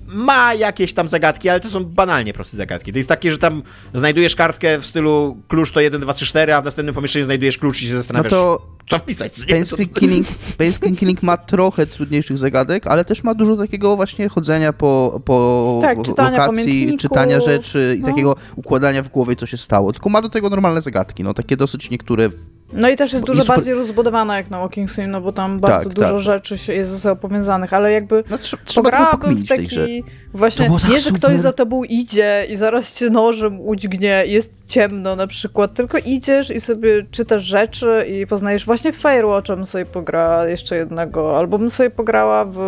ma 0.07 0.53
jakieś 0.53 0.93
tam 0.93 1.07
zagadki, 1.07 1.49
ale 1.49 1.59
to 1.59 1.69
są 1.69 1.85
banalnie 1.85 2.33
proste 2.33 2.57
zagadki. 2.57 2.91
To 2.91 2.99
jest 2.99 3.09
takie, 3.09 3.31
że 3.31 3.37
tam 3.37 3.63
znajdujesz 3.93 4.35
kartkę 4.35 4.79
w 4.79 4.85
stylu 4.85 5.37
klucz 5.47 5.71
to 5.71 5.79
1, 5.79 6.01
2, 6.01 6.13
3, 6.13 6.25
4, 6.25 6.53
a 6.53 6.61
w 6.61 6.65
następnym 6.65 6.95
pomieszczeniu 6.95 7.25
znajdujesz 7.25 7.57
klucz 7.57 7.81
i 7.81 7.87
się 7.87 7.93
No 7.93 7.99
zastanawiasz, 7.99 8.31
to 8.31 8.61
co 8.89 8.99
wpisać. 8.99 9.31
Pain 9.49 9.65
Killing, 9.93 10.27
Pain 10.57 10.95
Killing 10.95 11.23
ma 11.23 11.37
trochę 11.37 11.85
trudniejszych 11.87 12.37
zagadek, 12.37 12.87
ale 12.87 13.05
też 13.05 13.23
ma 13.23 13.33
dużo 13.33 13.55
takiego 13.57 13.95
właśnie 13.95 14.29
chodzenia 14.29 14.73
po, 14.73 15.21
po 15.25 15.79
Tak, 15.81 16.01
czytania 16.01 16.47
lokacji, 16.47 16.97
czytania 16.97 17.39
rzeczy 17.41 17.95
i 17.97 18.01
no. 18.01 18.07
takiego 18.07 18.35
układania 18.55 19.03
w 19.03 19.09
głowie, 19.09 19.35
co 19.35 19.45
się 19.45 19.57
stało. 19.57 19.93
Tylko 19.93 20.09
ma 20.09 20.21
do 20.21 20.29
tego 20.29 20.49
normalne 20.49 20.81
zagadki, 20.81 21.23
no 21.23 21.33
takie 21.33 21.57
dosyć 21.57 21.89
niektóre 21.89 22.29
No 22.73 22.89
i 22.89 22.95
też 22.95 23.13
jest 23.13 23.25
dużo 23.25 23.41
super- 23.41 23.55
bardziej 23.57 23.73
rozbudowana 23.73 24.37
jak 24.37 24.49
na 24.49 24.59
Walking 24.59 24.91
Sim, 24.91 25.11
no 25.11 25.21
bo 25.21 25.31
tam 25.31 25.59
bardzo 25.59 25.89
Tak, 25.89 25.93
dużo 25.93 26.09
tak. 26.11 26.19
rzeczy 26.19 26.57
się 26.57 26.73
jest 26.73 26.91
ze 26.91 26.99
sobą 26.99 27.15
powiązanych, 27.21 27.73
ale 27.73 27.91
jakby 27.91 28.23
No, 28.29 28.37
trochę 28.37 28.63
pograłabym 28.75 29.35
w 29.35 29.47
taki 29.47 30.03
właśnie, 30.33 30.69
tak 30.69 30.89
nie, 30.89 30.99
że 30.99 31.11
ktoś 31.11 31.21
super. 31.31 31.39
za 31.39 31.51
tobą 31.51 31.83
idzie 31.83 32.45
i 32.49 32.55
zaraz 32.55 32.95
cię 32.99 33.09
nożem 33.09 33.61
udźgnie, 33.61 34.23
jest 34.27 34.63
ciemno 34.67 35.15
na 35.15 35.27
przykład, 35.27 35.73
tylko 35.73 35.97
idziesz 35.97 36.49
i 36.51 36.59
sobie 36.61 37.05
czytasz 37.11 37.43
rzeczy 37.43 38.05
i 38.09 38.27
poznajesz 38.27 38.65
właśnie 38.65 38.78
w 38.81 38.95
Firewatcha 38.95 39.55
bym 39.55 39.65
sobie 39.65 39.85
pograła 39.85 40.47
jeszcze 40.47 40.75
jednego, 40.75 41.37
albo 41.37 41.57
bym 41.57 41.69
sobie 41.69 41.89
pograła 41.89 42.45
w 42.45 42.59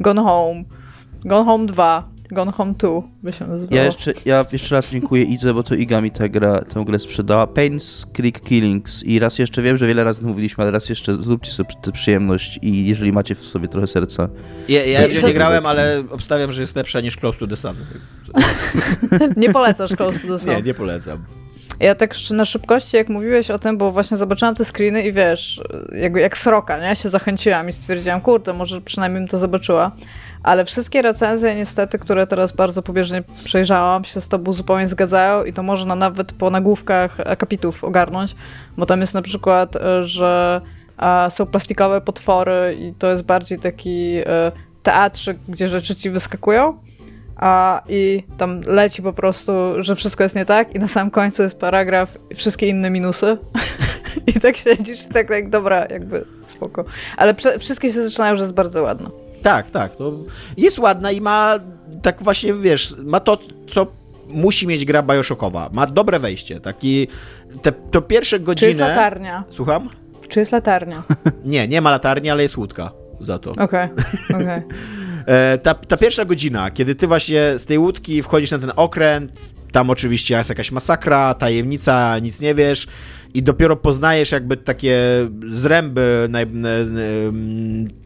Gone 0.00 0.22
Home, 0.22 0.64
Gone 1.24 1.44
Home 1.44 1.66
2, 1.66 2.08
Gone 2.30 2.52
Home 2.52 2.74
2 2.78 3.02
by 3.22 3.32
się 3.32 3.46
nazywało. 3.46 3.76
Ja 3.76 3.84
jeszcze, 3.84 4.12
ja 4.24 4.44
jeszcze 4.52 4.74
raz 4.74 4.90
dziękuję 4.90 5.22
Idze, 5.22 5.54
bo 5.54 5.62
to 5.62 5.74
Iga 5.74 6.00
mi 6.00 6.10
tę 6.10 6.30
grę, 6.30 6.64
tę 6.74 6.84
grę 6.84 6.98
sprzedała. 6.98 7.44
Pain's 7.44 8.06
Creek 8.12 8.40
Killings 8.40 9.04
i 9.04 9.18
raz 9.18 9.38
jeszcze, 9.38 9.62
wiem, 9.62 9.76
że 9.76 9.86
wiele 9.86 10.04
razy 10.04 10.22
mówiliśmy, 10.24 10.62
ale 10.62 10.70
raz 10.70 10.88
jeszcze 10.88 11.14
zróbcie 11.14 11.50
sobie 11.50 11.70
tę 11.82 11.92
przyjemność 11.92 12.58
i 12.62 12.86
jeżeli 12.86 13.12
macie 13.12 13.34
w 13.34 13.44
sobie 13.44 13.68
trochę 13.68 13.86
serca. 13.86 14.28
Ja, 14.68 14.84
ja 14.84 15.06
jeszcze 15.06 15.26
nie 15.26 15.34
grałem, 15.34 15.66
ale 15.66 16.04
obstawiam, 16.10 16.52
że 16.52 16.60
jest 16.60 16.76
lepsza 16.76 17.00
niż 17.00 17.16
Close 17.16 17.38
to 17.38 17.46
the 17.46 17.56
Sun. 17.56 17.76
Nie 19.36 19.52
polecasz 19.52 19.96
Close 19.96 20.18
to 20.18 20.28
the 20.28 20.38
Sun. 20.38 20.54
Nie, 20.54 20.62
nie 20.62 20.74
polecam. 20.74 21.24
Ja 21.80 21.94
tak 21.94 22.14
na 22.30 22.44
szybkości, 22.44 22.96
jak 22.96 23.08
mówiłeś 23.08 23.50
o 23.50 23.58
tym, 23.58 23.78
bo 23.78 23.90
właśnie 23.90 24.16
zobaczyłam 24.16 24.54
te 24.54 24.64
screeny 24.64 25.02
i 25.02 25.12
wiesz, 25.12 25.62
jakby 25.92 26.20
jak 26.20 26.38
sroka, 26.38 26.78
nie? 26.78 26.96
Się 26.96 27.08
zachęciłam 27.08 27.68
i 27.68 27.72
stwierdziłam, 27.72 28.20
kurde, 28.20 28.52
może 28.52 28.80
przynajmniej 28.80 29.20
bym 29.20 29.28
to 29.28 29.38
zobaczyła. 29.38 29.92
Ale 30.42 30.64
wszystkie 30.64 31.02
recenzje 31.02 31.54
niestety, 31.54 31.98
które 31.98 32.26
teraz 32.26 32.52
bardzo 32.52 32.82
pobieżnie 32.82 33.22
przejrzałam, 33.44 34.04
się 34.04 34.20
z 34.20 34.28
tobą 34.28 34.52
zupełnie 34.52 34.86
zgadzają 34.86 35.44
i 35.44 35.52
to 35.52 35.62
można 35.62 35.94
nawet 35.94 36.32
po 36.32 36.50
nagłówkach 36.50 37.20
akapitów 37.20 37.84
ogarnąć, 37.84 38.34
bo 38.76 38.86
tam 38.86 39.00
jest 39.00 39.14
na 39.14 39.22
przykład, 39.22 39.76
e, 39.76 40.04
że 40.04 40.60
są 41.30 41.46
plastikowe 41.46 42.00
potwory 42.00 42.76
i 42.80 42.92
to 42.98 43.10
jest 43.10 43.22
bardziej 43.22 43.58
taki 43.58 44.16
e, 44.26 44.52
teatrzyk, 44.82 45.38
gdzie 45.48 45.68
rzeczy 45.68 45.96
ci 45.96 46.10
wyskakują, 46.10 46.78
a 47.38 47.82
i 47.88 48.22
tam 48.38 48.60
leci 48.60 49.02
po 49.02 49.12
prostu, 49.12 49.52
że 49.78 49.96
wszystko 49.96 50.22
jest 50.22 50.36
nie 50.36 50.44
tak 50.44 50.74
i 50.74 50.78
na 50.78 50.86
samym 50.86 51.10
końcu 51.10 51.42
jest 51.42 51.58
paragraf 51.58 52.18
wszystkie 52.34 52.68
inne 52.68 52.90
minusy 52.90 53.36
i 54.26 54.32
tak 54.40 54.56
siedzisz 54.56 55.06
i 55.06 55.08
tak 55.08 55.30
jak 55.30 55.50
dobra, 55.50 55.86
jakby 55.90 56.24
spoko. 56.46 56.84
Ale 57.16 57.34
prze- 57.34 57.58
wszystkie 57.58 57.92
się 57.92 58.08
zaczynają, 58.08 58.36
że 58.36 58.42
jest 58.42 58.54
bardzo 58.54 58.82
ładna. 58.82 59.10
Tak, 59.42 59.70
tak. 59.70 59.92
No, 60.00 60.12
jest 60.56 60.78
ładna 60.78 61.10
i 61.10 61.20
ma 61.20 61.58
tak 62.02 62.22
właśnie, 62.22 62.54
wiesz, 62.54 62.94
ma 63.04 63.20
to, 63.20 63.38
co 63.68 63.86
musi 64.28 64.66
mieć 64.66 64.84
gra 64.84 65.02
Bioshockowa. 65.02 65.70
Ma 65.72 65.86
dobre 65.86 66.18
wejście. 66.18 66.60
Taki, 66.60 67.08
te, 67.62 67.72
to 67.72 68.02
pierwsze 68.02 68.40
Czy 68.56 68.68
jest 68.68 68.80
latarnia? 68.80 69.44
Słucham? 69.50 69.88
Czy 70.28 70.40
jest 70.40 70.52
latarnia? 70.52 71.02
Nie, 71.44 71.68
nie 71.68 71.80
ma 71.80 71.90
latarni, 71.90 72.30
ale 72.30 72.42
jest 72.42 72.56
łódka 72.56 72.90
za 73.20 73.38
to. 73.38 73.50
Okej, 73.50 73.88
okej. 74.34 74.46
E, 74.46 74.62
ta, 75.62 75.74
ta 75.74 75.96
pierwsza 75.96 76.24
godzina, 76.24 76.70
kiedy 76.70 76.94
ty 76.94 77.06
właśnie 77.06 77.54
z 77.58 77.64
tej 77.64 77.78
łódki 77.78 78.22
wchodzisz 78.22 78.50
na 78.50 78.58
ten 78.58 78.72
okręt, 78.76 79.32
tam 79.72 79.90
oczywiście 79.90 80.34
jest 80.34 80.48
jakaś 80.48 80.72
masakra, 80.72 81.34
tajemnica, 81.34 82.18
nic 82.18 82.40
nie 82.40 82.54
wiesz 82.54 82.86
i 83.34 83.42
dopiero 83.42 83.76
poznajesz 83.76 84.32
jakby 84.32 84.56
takie 84.56 84.98
zręby 85.50 86.28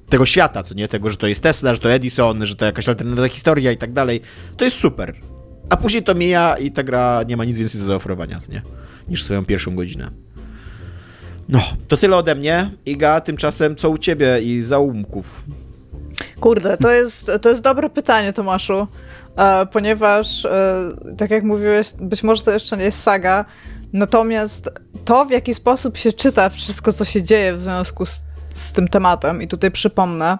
tego 0.09 0.27
świata, 0.27 0.63
co 0.63 0.75
nie? 0.75 0.89
Tego, 0.89 1.11
że 1.11 1.17
to 1.17 1.27
jest 1.27 1.41
Tesla, 1.41 1.75
że 1.75 1.81
to 1.81 1.93
Edison, 1.93 2.47
że 2.47 2.57
to 2.57 2.65
jakaś 2.65 2.89
alternatywna 2.89 3.29
historia 3.29 3.73
i 3.73 3.77
tak 3.77 3.93
dalej. 3.93 4.21
To 4.57 4.65
jest 4.65 4.77
super. 4.77 5.15
A 5.71 5.77
później 5.77 6.03
to 6.03 6.15
mija 6.15 6.57
i 6.57 6.71
ta 6.71 6.83
gra 6.83 7.23
nie 7.29 7.37
ma 7.37 7.45
nic 7.45 7.59
więcej 7.59 7.81
do 7.81 7.87
zaoferowania, 7.87 8.41
nie? 8.49 8.63
Niż 9.09 9.25
swoją 9.25 9.45
pierwszą 9.45 9.77
godzinę. 9.77 10.11
No, 11.49 11.63
to 11.89 11.97
tyle 11.97 12.17
ode 12.17 12.35
mnie. 12.35 12.71
Iga, 12.87 13.21
tymczasem 13.21 13.77
co 13.77 13.91
u 13.91 13.99
ciebie 13.99 14.41
i 14.43 14.63
zaumków? 14.63 15.45
Kurde, 16.41 16.77
to 16.77 16.91
jest, 16.91 17.31
to 17.43 17.49
jest 17.49 17.61
dobre 17.61 17.91
pytanie, 17.91 18.33
Tomaszu, 18.33 18.87
e, 19.37 19.67
ponieważ, 19.67 20.45
e, 20.45 20.75
tak 21.19 21.31
jak 21.31 21.45
mówiłeś, 21.45 21.93
być 22.01 22.23
może 22.23 22.43
to 22.43 22.51
jeszcze 22.51 22.77
nie 22.77 22.85
jest 22.85 23.03
saga, 23.03 23.45
natomiast 23.93 24.71
to, 25.05 25.25
w 25.25 25.31
jaki 25.31 25.55
sposób 25.55 25.97
się 25.97 26.13
czyta 26.13 26.49
wszystko, 26.49 26.93
co 26.93 27.05
się 27.05 27.23
dzieje 27.23 27.53
w 27.53 27.61
związku 27.61 28.07
z, 28.07 28.23
z 28.51 28.73
tym 28.73 28.89
tematem, 28.89 29.43
i 29.43 29.49
tutaj 29.49 29.71
przypomnę, 29.71 30.39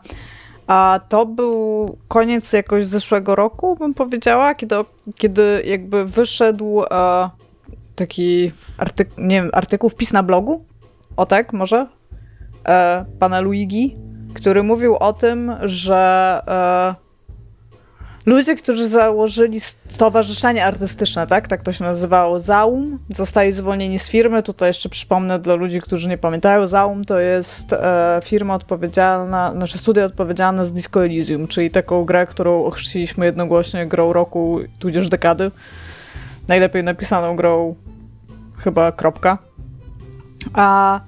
a 0.67 1.01
to 1.09 1.27
był 1.27 1.99
koniec 2.09 2.53
jakoś 2.53 2.87
zeszłego 2.87 3.35
roku, 3.35 3.77
bym 3.77 3.95
powiedziała, 3.95 4.55
kiedy, 4.55 4.77
kiedy 5.17 5.63
jakby 5.67 6.05
wyszedł 6.05 6.83
e, 6.83 7.31
taki 7.95 8.53
artykuł, 8.79 9.25
nie 9.25 9.43
wiem, 9.43 9.51
artykuł, 9.53 9.91
wpis 9.91 10.13
na 10.13 10.23
blogu, 10.23 10.65
o 11.17 11.27
tak, 11.27 11.53
może, 11.53 11.87
e, 12.69 13.05
pana 13.19 13.41
Luigi, 13.41 13.97
który 14.35 14.63
mówił 14.63 14.97
o 14.97 15.13
tym, 15.13 15.53
że 15.63 16.41
e, 16.49 17.03
ludzie, 18.27 18.57
którzy 18.57 18.89
założyli 18.89 19.61
stowarzyszenie 19.89 20.65
artystyczne, 20.65 21.27
tak, 21.27 21.49
tak 21.49 21.63
to 21.63 21.73
się 21.73 21.85
nazywało, 21.85 22.41
Zaum, 22.41 22.99
zostali 23.09 23.53
zwolnieni 23.53 23.99
z 23.99 24.09
firmy. 24.09 24.43
Tutaj 24.43 24.69
jeszcze 24.69 24.89
przypomnę 24.89 25.39
dla 25.39 25.55
ludzi, 25.55 25.81
którzy 25.81 26.09
nie 26.09 26.19
pamiętają, 26.19 26.67
Zaum 26.67 27.05
to 27.05 27.19
jest 27.19 27.73
e, 27.73 28.21
firma 28.25 28.55
odpowiedzialna, 28.55 29.53
znaczy 29.53 29.79
studia 29.79 30.05
odpowiedzialne 30.05 30.67
z 30.67 30.73
Disco 30.73 31.05
Elysium, 31.05 31.49
czyli 31.49 31.71
taką 31.71 32.05
grę, 32.05 32.27
którą 32.27 32.65
ochrzciliśmy 32.65 33.27
jednogłośnie 33.27 33.87
grą 33.87 34.13
roku, 34.13 34.61
tudzież 34.79 35.09
dekady. 35.09 35.51
Najlepiej 36.49 36.85
napisaną 36.85 37.37
grą 37.37 37.75
chyba 38.59 38.93
kropka. 38.93 39.39
A 40.55 41.01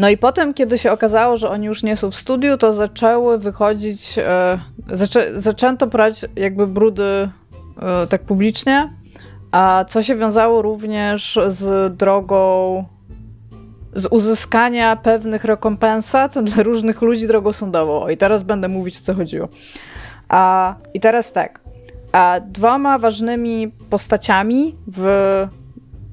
no 0.00 0.08
i 0.08 0.16
potem, 0.16 0.54
kiedy 0.54 0.78
się 0.78 0.92
okazało, 0.92 1.36
że 1.36 1.50
oni 1.50 1.66
już 1.66 1.82
nie 1.82 1.96
są 1.96 2.10
w 2.10 2.16
studiu, 2.16 2.56
to 2.56 2.72
zaczęły 2.72 3.38
wychodzić, 3.38 4.18
e, 4.18 4.58
zaczę, 4.92 5.40
zaczęto 5.40 5.86
brać 5.86 6.26
jakby 6.36 6.66
brudy 6.66 7.02
e, 7.82 8.06
tak 8.06 8.22
publicznie, 8.22 8.92
a 9.52 9.84
co 9.88 10.02
się 10.02 10.16
wiązało 10.16 10.62
również 10.62 11.38
z 11.48 11.96
drogą 11.96 12.84
z 13.92 14.06
uzyskania 14.06 14.96
pewnych 14.96 15.44
rekompensat 15.44 16.38
dla 16.48 16.62
różnych 16.62 17.02
ludzi 17.02 17.26
drogą 17.26 17.52
sądową. 17.52 18.08
I 18.08 18.16
teraz 18.16 18.42
będę 18.42 18.68
mówić, 18.68 18.98
o 18.98 19.00
co 19.00 19.14
chodziło. 19.14 19.48
A, 20.28 20.74
I 20.94 21.00
teraz 21.00 21.32
tak. 21.32 21.60
A 22.12 22.40
dwoma 22.46 22.98
ważnymi 22.98 23.72
postaciami 23.90 24.76
w, 24.86 25.06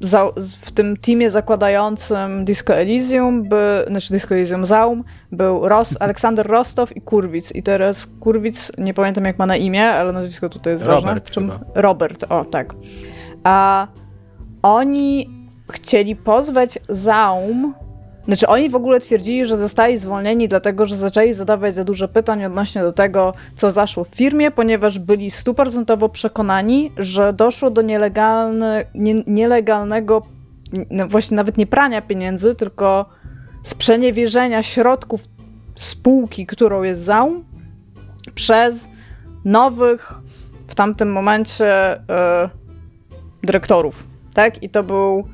za, 0.02 0.32
w 0.62 0.72
tym 0.72 0.98
teamie 0.98 1.30
zakładającym 1.30 2.46
Disco 2.46 2.76
Elysium, 2.76 3.50
by, 3.50 3.86
znaczy 3.88 4.14
Disco 4.14 4.36
Elysium 4.36 4.66
Zaum, 4.66 5.04
był 5.32 5.70
Ros, 5.70 5.96
Aleksander 6.00 6.48
Rostow 6.48 6.98
i 6.98 7.02
Kurwic. 7.02 7.56
I 7.56 7.64
teraz 7.64 8.08
Kurwic, 8.20 8.72
nie 8.78 8.94
pamiętam 8.94 9.26
jak 9.26 9.40
ma 9.40 9.46
na 9.46 9.56
imię, 9.56 9.90
ale 9.90 10.14
nazwisko 10.14 10.50
tutaj 10.50 10.74
jest 10.74 10.84
ważne. 10.84 11.10
Robert 11.10 11.30
Czym, 11.30 11.52
chyba. 11.52 11.66
Robert, 11.76 12.26
o 12.30 12.46
tak. 12.46 12.76
A 13.44 13.88
oni 14.62 15.30
chcieli 15.72 16.16
pozwać 16.16 16.80
Zaum 16.90 17.74
znaczy, 18.28 18.48
oni 18.48 18.70
w 18.70 18.76
ogóle 18.76 19.00
twierdzili, 19.00 19.46
że 19.46 19.58
zostali 19.58 19.98
zwolnieni, 19.98 20.48
dlatego 20.48 20.86
że 20.86 20.96
zaczęli 20.96 21.34
zadawać 21.34 21.74
za 21.74 21.84
dużo 21.84 22.08
pytań 22.08 22.46
odnośnie 22.46 22.82
do 22.82 22.94
tego, 22.94 23.34
co 23.56 23.72
zaszło 23.72 24.04
w 24.04 24.10
firmie, 24.10 24.52
ponieważ 24.52 25.00
byli 25.00 25.32
stuprocentowo 25.32 26.10
przekonani, 26.10 26.92
że 26.98 27.34
doszło 27.34 27.70
do 27.70 27.82
nielegalne, 27.82 28.86
nie, 28.96 29.24
nielegalnego, 29.28 30.22
no 30.90 31.08
właśnie 31.08 31.38
nawet 31.38 31.58
nie 31.58 31.68
prania 31.68 32.02
pieniędzy, 32.02 32.56
tylko 32.56 33.06
sprzeniewierzenia 33.64 34.64
środków 34.64 35.22
spółki, 35.76 36.46
którą 36.46 36.84
jest 36.84 37.02
Zaum, 37.02 37.46
przez 38.36 38.90
nowych 39.46 40.14
w 40.68 40.76
tamtym 40.76 41.12
momencie 41.12 42.00
e, 42.10 42.50
dyrektorów. 43.44 44.04
Tak? 44.34 44.64
I 44.64 44.70
to 44.70 44.84
był 44.84 45.28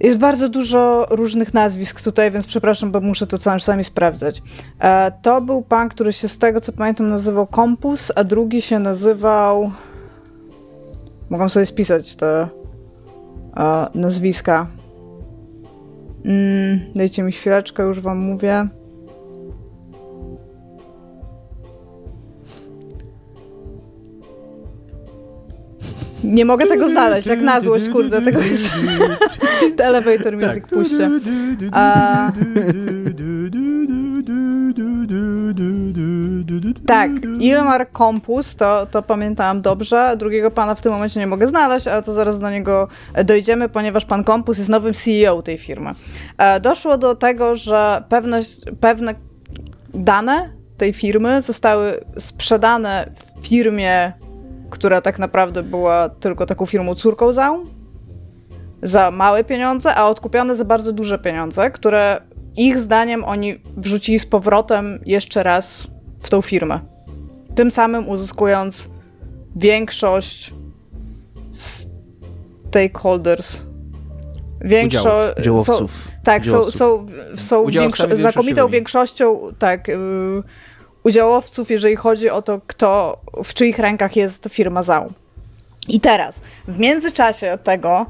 jest 0.00 0.18
bardzo 0.18 0.48
dużo 0.48 1.06
różnych 1.10 1.54
nazwisk 1.54 2.02
tutaj, 2.02 2.30
więc 2.30 2.46
przepraszam, 2.46 2.92
bo 2.92 3.00
muszę 3.00 3.26
to 3.26 3.38
czasami 3.38 3.84
sprawdzać. 3.84 4.42
E, 4.78 5.12
to 5.22 5.40
był 5.40 5.62
pan, 5.62 5.88
który 5.88 6.12
się 6.12 6.28
z 6.28 6.38
tego 6.38 6.60
co 6.60 6.72
pamiętam 6.72 7.08
nazywał 7.08 7.46
Kompus, 7.46 8.12
a 8.16 8.24
drugi 8.24 8.62
się 8.62 8.78
nazywał. 8.78 9.70
Mogę 11.30 11.48
sobie 11.48 11.66
spisać 11.66 12.16
te 12.16 12.48
e, 13.56 13.86
nazwiska. 13.94 14.66
Mm, 16.24 16.80
dajcie 16.94 17.22
mi 17.22 17.32
chwileczkę, 17.32 17.82
już 17.82 18.00
wam 18.00 18.18
mówię. 18.18 18.68
Nie 26.26 26.44
mogę 26.44 26.66
tego 26.66 26.88
znaleźć, 26.88 27.26
jak 27.26 27.40
na 27.40 27.60
złość, 27.60 27.88
kurde, 27.88 28.22
tego 28.22 28.40
jest... 28.40 28.70
Elevator 29.78 30.36
music 30.36 30.54
Tak. 30.54 30.66
puśćcie. 30.66 31.10
A... 31.72 32.32
Tak, 36.86 37.10
Ilmar 37.40 37.90
Kompus, 37.92 38.56
to, 38.56 38.86
to 38.90 39.02
pamiętałam 39.02 39.62
dobrze. 39.62 40.16
Drugiego 40.18 40.50
pana 40.50 40.74
w 40.74 40.80
tym 40.80 40.92
momencie 40.92 41.20
nie 41.20 41.26
mogę 41.26 41.48
znaleźć, 41.48 41.86
ale 41.86 42.02
to 42.02 42.12
zaraz 42.12 42.40
do 42.40 42.50
niego 42.50 42.88
dojdziemy, 43.24 43.68
ponieważ 43.68 44.04
pan 44.04 44.24
Kompus 44.24 44.58
jest 44.58 44.70
nowym 44.70 44.94
CEO 44.94 45.42
tej 45.42 45.58
firmy. 45.58 45.90
Doszło 46.62 46.98
do 46.98 47.14
tego, 47.14 47.56
że 47.56 48.04
pewne, 48.08 48.40
pewne 48.80 49.14
dane 49.94 50.50
tej 50.76 50.92
firmy 50.92 51.42
zostały 51.42 52.04
sprzedane 52.18 53.10
firmie, 53.42 54.12
która 54.70 55.00
tak 55.00 55.18
naprawdę 55.18 55.62
była 55.62 56.08
tylko 56.08 56.46
taką 56.46 56.66
firmą 56.66 56.94
córką 56.94 57.32
Zaum, 57.32 57.70
za 58.82 59.10
małe 59.10 59.44
pieniądze, 59.44 59.94
a 59.94 60.08
odkupione 60.08 60.54
za 60.54 60.64
bardzo 60.64 60.92
duże 60.92 61.18
pieniądze, 61.18 61.70
które 61.70 62.20
ich 62.56 62.78
zdaniem 62.78 63.24
oni 63.24 63.60
wrzucili 63.76 64.18
z 64.18 64.26
powrotem 64.26 64.98
jeszcze 65.06 65.42
raz 65.42 65.86
w 66.20 66.28
tą 66.30 66.42
firmę. 66.42 66.80
Tym 67.54 67.70
samym 67.70 68.08
uzyskując 68.08 68.88
większość 69.56 70.54
stakeholders. 72.66 73.58
Większo- 74.64 75.32
Udziałów. 75.40 75.66
Są, 75.66 75.86
tak, 76.24 76.46
są, 76.46 76.70
są 77.36 77.62
Udziałowcami 77.62 78.12
większo- 78.12 78.16
znakomitą 78.16 78.68
większością 78.68 79.40
tak, 79.58 79.88
yy, 79.88 80.42
udziałowców, 81.06 81.70
jeżeli 81.70 81.96
chodzi 81.96 82.30
o 82.30 82.42
to, 82.42 82.60
kto, 82.66 83.18
w 83.44 83.54
czyich 83.54 83.78
rękach 83.78 84.16
jest 84.16 84.48
firma 84.50 84.82
Zaum. 84.82 85.12
I 85.88 86.00
teraz, 86.00 86.40
w 86.68 86.78
międzyczasie 86.78 87.58
tego, 87.64 88.06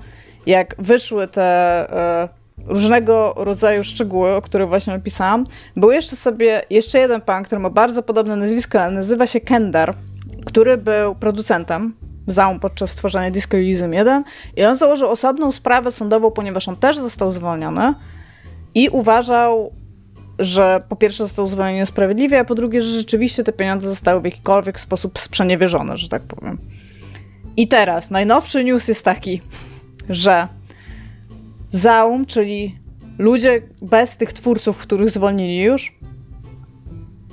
jak 0.47 0.75
wyszły 0.79 1.27
te 1.27 1.43
e, 1.43 2.29
różnego 2.67 3.35
rodzaju 3.37 3.85
szczegóły, 3.85 4.35
o 4.35 4.43
których 4.43 4.69
właśnie 4.69 4.95
opisałam, 4.95 5.45
był 5.77 5.91
jeszcze 5.91 6.17
sobie 6.17 6.63
jeszcze 6.71 6.99
jeden 6.99 7.21
pan, 7.21 7.45
który 7.45 7.61
ma 7.61 7.71
bardzo 7.71 8.03
podobne 8.03 8.37
nazwisko, 8.37 8.91
nazywa 8.91 9.27
się 9.27 9.41
Kendar, 9.41 9.95
który 10.47 10.77
był 10.77 11.15
producentem 11.15 11.95
Zaum 12.27 12.61
podczas 12.61 12.91
stworzenia 12.91 13.31
Disco 13.31 13.57
Elysium 13.57 13.93
1 13.95 14.25
i 14.57 14.65
on 14.65 14.77
założył 14.77 15.09
osobną 15.09 15.53
sprawę 15.53 15.93
sądową, 15.93 16.31
ponieważ 16.31 16.69
on 16.69 16.77
też 16.77 16.99
został 16.99 17.31
zwolniony 17.31 17.95
i 18.75 18.89
uważał, 18.89 19.73
że 20.39 20.83
po 20.89 20.97
pierwsze 20.97 21.25
został 21.25 21.47
zwolniony 21.47 21.79
niesprawiedliwie, 21.79 22.41
a 22.41 22.45
po 22.45 22.55
drugie, 22.55 22.83
że 22.83 22.91
rzeczywiście 22.91 23.45
te 23.45 23.53
pieniądze 23.53 23.89
zostały 23.89 24.21
w 24.21 24.25
jakikolwiek 24.25 24.81
sposób 24.81 25.19
sprzeniewierzone, 25.19 25.97
że 25.97 26.09
tak 26.09 26.23
powiem. 26.23 26.59
I 27.57 27.69
teraz 27.69 28.11
najnowszy 28.11 28.65
news 28.65 28.89
jest 28.89 29.05
taki, 29.05 29.43
że 30.09 30.49
Zaum, 31.71 32.27
czyli 32.27 32.79
ludzie 33.19 33.63
bez 33.83 34.17
tych 34.17 34.33
twórców, 34.33 34.79
których 34.79 35.11
zwolnili 35.11 35.63
już, 35.63 35.99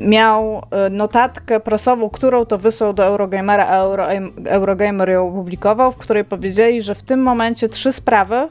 miał 0.02 0.62
e, 0.72 0.90
notatkę 0.90 1.60
prasową, 1.60 2.10
którą 2.10 2.46
to 2.46 2.58
wysłał 2.58 2.94
do 2.94 3.06
Eurogamera, 3.06 3.68
a 3.68 3.78
Euro, 3.78 4.08
Eurogamer 4.46 5.10
ją 5.10 5.30
opublikował, 5.30 5.92
w 5.92 5.98
której 5.98 6.26
powiedzieli, 6.26 6.82
że 6.82 6.96
w 6.96 7.04
tym 7.04 7.22
momencie 7.22 7.70
trzy 7.70 7.92
sprawy, 7.92 8.50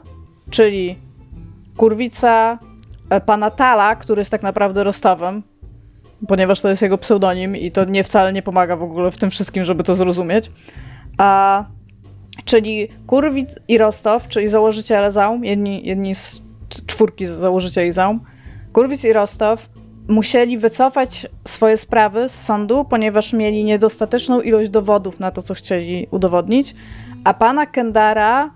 czyli 0.49 0.95
Kurwica, 1.77 2.59
pana 3.21 3.51
Tala, 3.51 3.95
który 3.95 4.19
jest 4.19 4.31
tak 4.31 4.43
naprawdę 4.43 4.83
Rostowem, 4.83 5.43
ponieważ 6.27 6.61
to 6.61 6.69
jest 6.69 6.81
jego 6.81 6.97
pseudonim 6.97 7.57
i 7.57 7.71
to 7.71 7.85
nie 7.85 8.03
wcale 8.03 8.33
nie 8.33 8.41
pomaga 8.41 8.75
w 8.75 8.83
ogóle 8.83 9.11
w 9.11 9.17
tym 9.17 9.29
wszystkim, 9.29 9.65
żeby 9.65 9.83
to 9.83 9.95
zrozumieć, 9.95 10.51
a 11.17 11.65
czyli 12.45 12.87
Kurwic 13.07 13.59
i 13.67 13.77
Rostow, 13.77 14.27
czyli 14.27 14.47
założyciele 14.47 15.11
Zaum, 15.11 15.45
jedni, 15.45 15.87
jedni 15.87 16.15
z 16.15 16.41
czwórki 16.85 17.25
założycieli 17.25 17.91
Zaum, 17.91 18.19
Kurwic 18.73 19.03
i 19.03 19.13
Rostow 19.13 19.69
musieli 20.07 20.57
wycofać 20.57 21.27
swoje 21.47 21.77
sprawy 21.77 22.29
z 22.29 22.43
sądu, 22.43 22.85
ponieważ 22.85 23.33
mieli 23.33 23.63
niedostateczną 23.63 24.41
ilość 24.41 24.69
dowodów 24.69 25.19
na 25.19 25.31
to, 25.31 25.41
co 25.41 25.53
chcieli 25.53 26.07
udowodnić, 26.11 26.75
a 27.23 27.33
pana 27.33 27.65
Kendara 27.65 28.51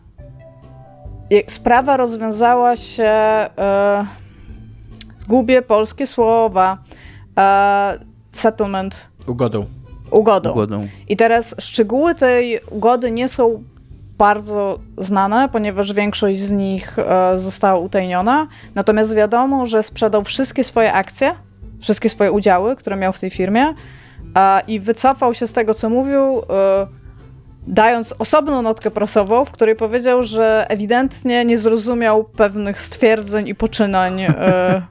sprawa 1.48 1.98
rozwiązała 1.98 2.76
się 2.76 3.04
e, 3.04 4.06
zgubię 5.18 5.62
polskie 5.62 6.08
słowa 6.08 6.78
e, 7.40 8.00
settlement 8.32 9.08
Ugodą. 9.28 9.66
ugodą. 10.12 10.52
Ugodą. 10.52 10.88
I 11.10 11.18
teraz 11.18 11.56
szczegóły 11.60 12.16
tej 12.16 12.60
ugody 12.70 13.12
nie 13.12 13.30
są 13.30 13.64
bardzo 14.18 14.80
znane, 14.98 15.50
ponieważ 15.50 15.94
większość 15.94 16.40
z 16.40 16.52
nich 16.52 17.00
e, 17.00 17.38
została 17.38 17.80
utajniona. 17.80 18.48
Natomiast 18.76 19.16
wiadomo, 19.16 19.66
że 19.66 19.84
sprzedał 19.84 20.24
wszystkie 20.24 20.64
swoje 20.64 20.94
akcje, 20.94 21.36
wszystkie 21.80 22.10
swoje 22.10 22.32
udziały, 22.32 22.76
które 22.76 22.96
miał 22.96 23.14
w 23.14 23.20
tej 23.20 23.30
firmie 23.30 23.74
e, 24.36 24.62
i 24.68 24.80
wycofał 24.80 25.34
się 25.34 25.48
z 25.48 25.54
tego, 25.54 25.74
co 25.74 25.90
mówił, 25.90 26.40
e, 26.40 26.88
dając 27.68 28.16
osobną 28.20 28.62
notkę 28.62 28.92
prasową, 28.92 29.46
w 29.46 29.52
której 29.52 29.76
powiedział, 29.76 30.24
że 30.24 30.66
ewidentnie 30.70 31.46
nie 31.46 31.58
zrozumiał 31.58 32.24
pewnych 32.24 32.82
stwierdzeń 32.82 33.48
i 33.48 33.56
poczynań 33.56 34.22
e, 34.22 34.82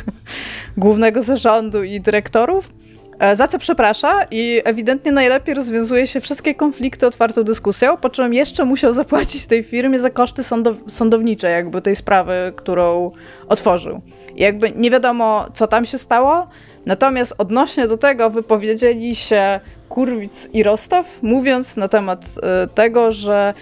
głównego 0.76 1.22
zarządu 1.22 1.82
i 1.82 2.00
dyrektorów. 2.00 2.72
E, 3.18 3.36
Za 3.36 3.48
co 3.48 3.58
przeprasza 3.58 4.22
i 4.30 4.62
ewidentnie 4.64 5.12
najlepiej 5.12 5.54
rozwiązuje 5.54 6.06
się 6.06 6.20
wszystkie 6.20 6.54
konflikty 6.54 7.06
otwartą 7.06 7.42
dyskusją, 7.42 7.96
po 7.96 8.10
czym 8.10 8.34
jeszcze 8.34 8.64
musiał 8.64 8.92
zapłacić 8.92 9.46
tej 9.46 9.62
firmie 9.62 10.00
za 10.00 10.10
koszty 10.10 10.42
sądow 10.42 10.76
sądownicze, 10.86 11.50
jakby 11.50 11.82
tej 11.82 11.96
sprawy, 11.96 12.52
którą 12.56 13.10
otworzył. 13.48 14.00
I 14.36 14.42
jakby 14.42 14.70
nie 14.70 14.90
wiadomo, 14.90 15.46
co 15.54 15.66
tam 15.66 15.86
się 15.86 15.98
stało, 15.98 16.46
natomiast 16.86 17.34
odnośnie 17.38 17.88
do 17.88 17.98
tego 17.98 18.30
wypowiedzieli 18.30 19.16
się 19.16 19.60
Kurwic 19.90 20.48
i 20.52 20.62
Rostow, 20.62 21.18
mówiąc 21.22 21.76
na 21.76 21.88
temat 21.88 22.24
e, 22.42 22.66
tego, 22.66 23.12
że, 23.12 23.54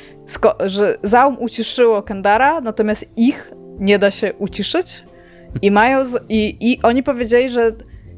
że 0.67 0.97
Zaum 1.03 1.37
uciszyło 1.41 2.03
Kendara, 2.03 2.61
natomiast 2.61 3.11
ich 3.17 3.53
nie 3.79 3.99
da 3.99 4.11
się 4.11 4.33
uciszyć. 4.33 5.05
I 5.63 5.71
mają. 5.71 6.05
I, 6.29 6.57
I 6.61 6.83
oni 6.83 7.03
powiedzieli, 7.03 7.51
że 7.51 7.73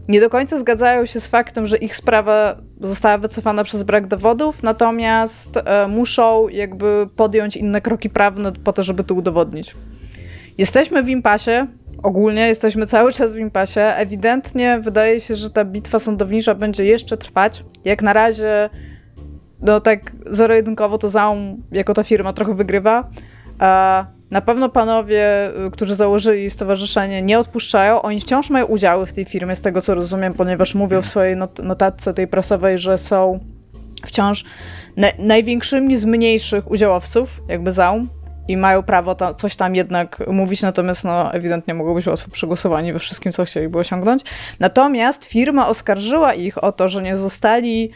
nie 0.08 0.20
do 0.20 0.30
końca 0.30 0.58
zgadzają 0.58 1.06
się 1.06 1.20
z 1.20 1.28
faktem, 1.28 1.66
że 1.66 1.76
ich 1.76 1.96
sprawa 1.96 2.56
została 2.80 3.18
wycofana 3.18 3.64
przez 3.64 3.82
brak 3.82 4.06
dowodów, 4.06 4.62
natomiast 4.62 5.56
e, 5.56 5.88
muszą 5.88 6.48
jakby 6.48 7.08
podjąć 7.16 7.56
inne 7.56 7.80
kroki 7.80 8.10
prawne 8.10 8.52
po 8.52 8.72
to, 8.72 8.82
żeby 8.82 9.04
to 9.04 9.14
udowodnić. 9.14 9.74
Jesteśmy 10.58 11.02
w 11.02 11.08
impasie, 11.08 11.66
ogólnie 12.02 12.48
jesteśmy 12.48 12.86
cały 12.86 13.12
czas 13.12 13.34
w 13.34 13.38
impasie. 13.38 13.80
Ewidentnie 13.80 14.78
wydaje 14.82 15.20
się, 15.20 15.34
że 15.34 15.50
ta 15.50 15.64
bitwa 15.64 15.98
sądownicza 15.98 16.54
będzie 16.54 16.84
jeszcze 16.84 17.16
trwać. 17.16 17.64
Jak 17.84 18.02
na 18.02 18.12
razie, 18.12 18.70
no 19.60 19.80
tak 19.80 20.12
zero-jedynkowo 20.26 20.98
to 20.98 21.08
Zaum 21.08 21.62
jako 21.72 21.94
ta 21.94 22.04
firma 22.04 22.32
trochę 22.32 22.54
wygrywa. 22.54 23.10
Na 24.30 24.40
pewno 24.40 24.68
panowie, 24.68 25.50
y, 25.66 25.70
którzy 25.70 25.94
założyli 25.94 26.50
stowarzyszenie, 26.50 27.22
nie 27.22 27.38
odpuszczają. 27.38 28.02
Oni 28.02 28.20
wciąż 28.20 28.50
mają 28.50 28.66
udziały 28.66 29.06
w 29.06 29.12
tej 29.12 29.24
firmie, 29.24 29.56
z 29.56 29.62
tego 29.62 29.80
co 29.80 29.94
rozumiem, 29.94 30.34
ponieważ 30.34 30.74
mówią 30.74 31.02
w 31.02 31.06
swojej 31.06 31.36
not 31.36 31.58
notatce 31.58 32.14
tej 32.14 32.28
prasowej, 32.28 32.78
że 32.78 32.98
są 32.98 33.40
wciąż 34.06 34.44
na 34.96 35.08
największymi 35.18 35.96
z 35.96 36.04
mniejszych 36.04 36.70
udziałowców, 36.70 37.42
jakby 37.48 37.72
Zaum, 37.72 38.08
i 38.50 38.56
mają 38.56 38.82
prawo 38.82 39.14
ta, 39.14 39.34
coś 39.34 39.56
tam 39.56 39.74
jednak 39.74 40.22
mówić, 40.28 40.62
natomiast 40.62 41.04
no, 41.04 41.34
ewidentnie 41.34 41.74
mogą 41.74 41.94
być 41.94 42.06
łatwo 42.06 42.30
przegłosowani 42.30 42.92
we 42.92 42.98
wszystkim, 42.98 43.32
co 43.32 43.44
chcieliby 43.44 43.78
osiągnąć. 43.78 44.22
Natomiast 44.60 45.24
firma 45.24 45.68
oskarżyła 45.68 46.34
ich 46.34 46.64
o 46.64 46.72
to, 46.72 46.88
że 46.88 47.02
nie 47.02 47.16
zostali 47.16 47.90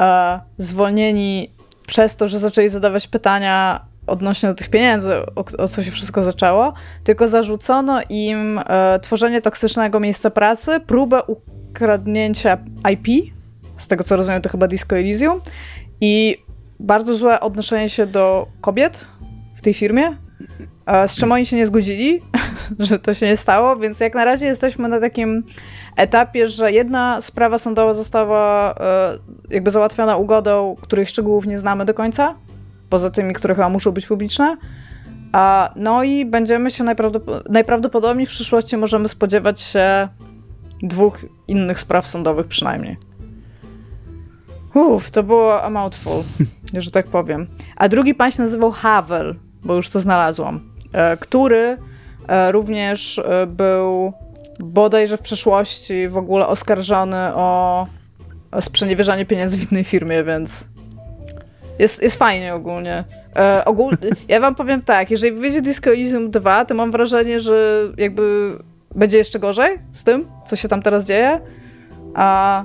e, 0.00 0.40
zwolnieni 0.58 1.50
przez 1.86 2.16
to, 2.16 2.28
że 2.28 2.38
zaczęli 2.38 2.68
zadawać 2.68 3.08
pytania 3.08 3.86
odnośnie 4.06 4.48
do 4.48 4.54
tych 4.54 4.68
pieniędzy, 4.68 5.16
o, 5.16 5.44
o, 5.58 5.68
co 5.68 5.82
się 5.82 5.90
wszystko 5.90 6.22
zaczęło, 6.22 6.72
tylko 7.04 7.28
zarzucono 7.28 8.00
im 8.08 8.60
e, 8.66 8.98
tworzenie 9.00 9.42
toksycznego 9.42 10.00
miejsca 10.00 10.30
pracy, 10.30 10.80
próbę 10.80 11.22
ukradnięcia 11.22 12.58
IP, 12.92 13.34
z 13.76 13.88
tego 13.88 14.04
co 14.04 14.16
rozumiem 14.16 14.42
to 14.42 14.48
chyba 14.48 14.66
Disco 14.66 14.96
Elysium, 14.96 15.40
i 16.00 16.42
bardzo 16.80 17.16
złe 17.16 17.40
odnoszenie 17.40 17.88
się 17.88 18.06
do 18.06 18.46
kobiet 18.60 19.06
tej 19.66 19.74
firmie, 19.74 20.16
z 21.06 21.16
czym 21.16 21.32
oni 21.32 21.46
się 21.46 21.56
nie 21.56 21.66
zgodzili, 21.66 22.22
że 22.78 22.98
to 22.98 23.14
się 23.14 23.26
nie 23.26 23.36
stało, 23.36 23.76
więc 23.76 24.00
jak 24.00 24.14
na 24.14 24.24
razie 24.24 24.46
jesteśmy 24.46 24.88
na 24.88 25.00
takim 25.00 25.42
etapie, 25.96 26.48
że 26.48 26.72
jedna 26.72 27.20
sprawa 27.20 27.58
sądowa 27.58 27.94
została 27.94 28.74
e, 28.80 29.18
jakby 29.50 29.70
załatwiona 29.70 30.16
ugodą, 30.16 30.76
których 30.80 31.08
szczegółów 31.08 31.46
nie 31.46 31.58
znamy 31.58 31.84
do 31.84 31.94
końca, 31.94 32.34
poza 32.90 33.10
tymi, 33.10 33.34
które 33.34 33.54
chyba 33.54 33.68
muszą 33.68 33.92
być 33.92 34.06
publiczne. 34.06 34.56
No 35.76 36.04
i 36.04 36.24
będziemy 36.24 36.70
się 36.70 36.84
najprawdopod 36.84 37.48
najprawdopodobniej 37.48 38.26
w 38.26 38.30
przyszłości 38.30 38.76
możemy 38.76 39.08
spodziewać 39.08 39.60
się 39.60 40.08
dwóch 40.82 41.24
innych 41.48 41.80
spraw 41.80 42.06
sądowych 42.06 42.46
przynajmniej. 42.46 42.96
Uff, 44.74 45.10
to 45.10 45.22
było 45.22 45.62
a 45.62 45.70
mouthful, 45.70 46.22
że 46.84 46.90
tak 46.90 47.06
powiem. 47.06 47.46
A 47.76 47.88
drugi 47.88 48.14
pan 48.14 48.30
się 48.30 48.42
nazywał 48.42 48.70
Havel, 48.70 49.36
bo 49.66 49.74
już 49.74 49.88
to 49.88 50.00
znalazłam, 50.00 50.60
e, 50.92 51.16
który 51.16 51.78
e, 52.28 52.52
również 52.52 53.18
e, 53.18 53.46
był 53.46 54.12
bodajże 54.58 55.16
w 55.16 55.20
przeszłości 55.20 56.08
w 56.08 56.16
ogóle 56.16 56.46
oskarżony 56.46 57.34
o, 57.34 57.86
sprzeniewierzanie 58.60 59.26
pieniędzy 59.26 59.58
w 59.58 59.72
innej 59.72 59.84
firmie, 59.84 60.24
więc 60.24 60.68
jest, 61.78 62.02
jest 62.02 62.18
fajnie 62.18 62.54
ogólnie. 62.54 63.04
Ogól... 63.64 63.96
Ja 64.28 64.40
wam 64.40 64.54
powiem 64.54 64.82
tak, 64.82 65.10
jeżeli 65.10 65.36
wyjdzie 65.36 65.62
Disco 65.62 65.90
Elysium 65.90 66.30
2, 66.30 66.64
to 66.64 66.74
mam 66.74 66.90
wrażenie, 66.90 67.40
że 67.40 67.80
jakby 67.96 68.52
będzie 68.94 69.18
jeszcze 69.18 69.38
gorzej 69.38 69.78
z 69.92 70.04
tym, 70.04 70.28
co 70.46 70.56
się 70.56 70.68
tam 70.68 70.82
teraz 70.82 71.04
dzieje. 71.04 71.40
A... 72.14 72.64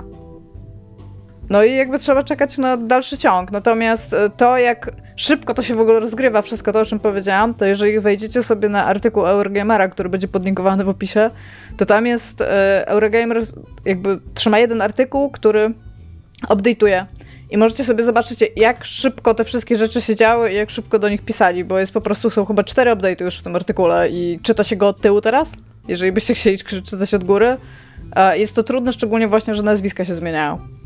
No 1.52 1.64
i 1.64 1.74
jakby 1.74 1.98
trzeba 1.98 2.22
czekać 2.22 2.58
na 2.58 2.76
dalszy 2.76 3.18
ciąg. 3.18 3.52
Natomiast 3.52 4.12
e, 4.12 4.30
to, 4.30 4.58
jak 4.58 4.90
szybko 5.16 5.54
to 5.54 5.62
się 5.62 5.74
w 5.74 5.80
ogóle 5.80 6.00
rozgrywa, 6.00 6.42
wszystko 6.42 6.72
to, 6.72 6.80
o 6.80 6.84
czym 6.84 6.98
powiedziałam, 6.98 7.54
to 7.54 7.66
jeżeli 7.66 8.00
wejdziecie 8.00 8.42
sobie 8.42 8.68
na 8.68 8.84
artykuł 8.84 9.26
Eurogamera, 9.26 9.88
który 9.88 10.08
będzie 10.08 10.28
podlinkowany 10.28 10.84
w 10.84 10.88
opisie, 10.88 11.30
to 11.76 11.86
tam 11.86 12.06
jest 12.06 12.40
e, 12.40 12.88
Eurogamer 12.88 13.42
jakby 13.84 14.18
trzyma 14.34 14.58
jeden 14.58 14.82
artykuł, 14.82 15.30
który 15.30 15.74
update'uje 16.48 17.04
i 17.50 17.58
możecie 17.58 17.84
sobie 17.84 18.04
zobaczyć, 18.04 18.44
jak 18.56 18.84
szybko 18.84 19.34
te 19.34 19.44
wszystkie 19.44 19.76
rzeczy 19.76 20.00
się 20.00 20.16
działy 20.16 20.52
i 20.52 20.56
jak 20.56 20.70
szybko 20.70 20.98
do 20.98 21.08
nich 21.08 21.22
pisali, 21.22 21.64
bo 21.64 21.78
jest 21.78 21.92
po 21.92 22.00
prostu, 22.00 22.30
są 22.30 22.44
chyba 22.44 22.64
cztery 22.64 22.90
update'y 22.90 23.24
już 23.24 23.38
w 23.38 23.42
tym 23.42 23.56
artykule 23.56 24.10
i 24.10 24.38
czyta 24.42 24.64
się 24.64 24.76
go 24.76 24.88
od 24.88 25.00
tyłu 25.00 25.20
teraz, 25.20 25.52
jeżeli 25.88 26.12
byście 26.12 26.34
chcieli 26.34 26.58
czytać 26.58 27.14
od 27.14 27.24
góry. 27.24 27.56
Jest 28.34 28.54
to 28.54 28.62
trudne, 28.62 28.92
szczególnie 28.92 29.28
właśnie, 29.28 29.54
że 29.54 29.62
nazwiska 29.62 30.04
się 30.04 30.14
zmieniają. 30.14 30.81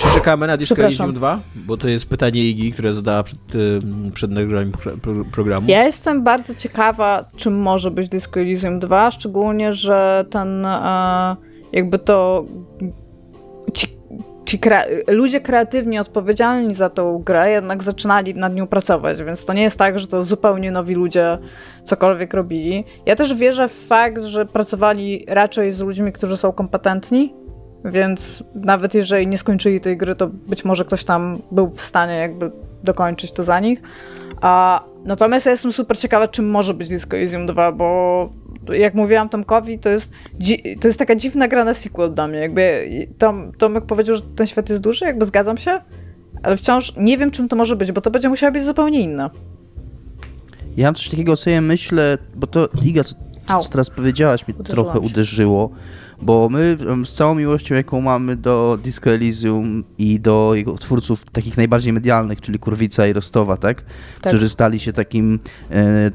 Czy 0.00 0.08
czekamy 0.14 0.46
na 0.46 0.56
Disco 0.56 0.82
Elysium 0.82 1.12
2? 1.12 1.38
Bo 1.56 1.76
to 1.76 1.88
jest 1.88 2.08
pytanie 2.08 2.44
Igi, 2.44 2.72
które 2.72 2.94
zadała 2.94 3.22
przed, 3.22 3.38
przed 4.14 4.30
nagraniem 4.30 4.72
programu. 5.32 5.66
Ja 5.70 5.84
jestem 5.84 6.22
bardzo 6.22 6.54
ciekawa, 6.54 7.24
czym 7.36 7.58
może 7.58 7.90
być 7.90 8.08
Disco 8.08 8.40
Elysium 8.40 8.78
2, 8.78 9.10
szczególnie, 9.10 9.72
że 9.72 10.24
ten 10.30 10.66
e, 10.66 11.36
jakby 11.72 11.98
to 11.98 12.44
ci 13.74 13.86
ci 14.50 14.58
kre 14.58 14.84
ludzie 15.08 15.40
kreatywni 15.40 15.98
odpowiedzialni 15.98 16.74
za 16.74 16.90
tą 16.90 17.18
grę 17.18 17.50
jednak 17.50 17.82
zaczynali 17.82 18.34
nad 18.34 18.54
nią 18.54 18.66
pracować, 18.66 19.22
więc 19.22 19.44
to 19.44 19.52
nie 19.52 19.62
jest 19.62 19.78
tak, 19.78 19.98
że 19.98 20.06
to 20.06 20.24
zupełnie 20.24 20.72
nowi 20.72 20.94
ludzie 20.94 21.38
cokolwiek 21.84 22.34
robili. 22.34 22.84
Ja 23.06 23.16
też 23.16 23.34
wierzę 23.34 23.68
w 23.68 23.86
fakt, 23.86 24.22
że 24.22 24.46
pracowali 24.46 25.24
raczej 25.28 25.72
z 25.72 25.80
ludźmi, 25.80 26.12
którzy 26.12 26.36
są 26.36 26.52
kompetentni, 26.52 27.34
więc 27.84 28.44
nawet 28.54 28.94
jeżeli 28.94 29.26
nie 29.26 29.38
skończyli 29.38 29.80
tej 29.80 29.96
gry, 29.96 30.14
to 30.14 30.26
być 30.26 30.64
może 30.64 30.84
ktoś 30.84 31.04
tam 31.04 31.38
był 31.50 31.70
w 31.70 31.80
stanie 31.80 32.14
jakby 32.14 32.50
dokończyć 32.84 33.32
to 33.32 33.42
za 33.42 33.60
nich. 33.60 33.82
A, 34.40 34.84
natomiast 35.04 35.46
ja 35.46 35.52
jestem 35.52 35.72
super 35.72 35.98
ciekawa, 35.98 36.28
czym 36.28 36.50
może 36.50 36.74
być 36.74 36.88
Disco 36.88 37.16
Elysium 37.16 37.46
2, 37.46 37.72
bo 37.72 38.30
jak 38.72 38.94
mówiłam 38.94 39.28
Tomkowi, 39.28 39.78
to 39.78 39.88
jest, 39.88 40.12
to 40.80 40.88
jest 40.88 40.98
taka 40.98 41.16
dziwna 41.16 41.48
gra 41.48 41.64
na 41.64 41.74
sequel 41.74 42.14
dla 42.14 42.28
mnie. 42.28 42.38
Jakby 42.38 42.88
Tom, 43.18 43.52
Tomek 43.58 43.86
powiedział, 43.86 44.16
że 44.16 44.22
ten 44.22 44.46
świat 44.46 44.68
jest 44.68 44.82
duży, 44.82 45.04
jakby 45.04 45.24
zgadzam 45.24 45.58
się, 45.58 45.80
ale 46.42 46.56
wciąż 46.56 46.96
nie 46.96 47.18
wiem, 47.18 47.30
czym 47.30 47.48
to 47.48 47.56
może 47.56 47.76
być, 47.76 47.92
bo 47.92 48.00
to 48.00 48.10
będzie 48.10 48.28
musiało 48.28 48.52
być 48.52 48.62
zupełnie 48.62 49.00
inne. 49.00 49.30
Ja 50.76 50.86
mam 50.86 50.94
coś 50.94 51.08
takiego 51.08 51.36
sobie 51.36 51.60
myślę, 51.60 52.18
bo 52.34 52.46
to 52.46 52.68
Iga, 52.84 53.04
co, 53.04 53.14
co 53.62 53.68
teraz 53.68 53.90
powiedziałaś, 53.90 54.48
mi 54.48 54.54
trochę 54.54 55.00
uderzyło 55.00 55.70
bo 56.22 56.48
my 56.48 56.76
z 57.04 57.12
całą 57.12 57.34
miłością, 57.34 57.74
jaką 57.74 58.00
mamy 58.00 58.36
do 58.36 58.78
Disco 58.84 59.10
Elysium 59.10 59.84
i 59.98 60.20
do 60.20 60.52
jego 60.54 60.78
twórców 60.78 61.24
takich 61.24 61.56
najbardziej 61.56 61.92
medialnych, 61.92 62.40
czyli 62.40 62.58
Kurwica 62.58 63.06
i 63.06 63.12
Rostowa, 63.12 63.56
tak? 63.56 63.82
tak. 64.20 64.32
Którzy 64.32 64.48
stali 64.48 64.80
się 64.80 64.92
takim, 64.92 65.38
e, 65.70 65.76
e, 65.76 66.10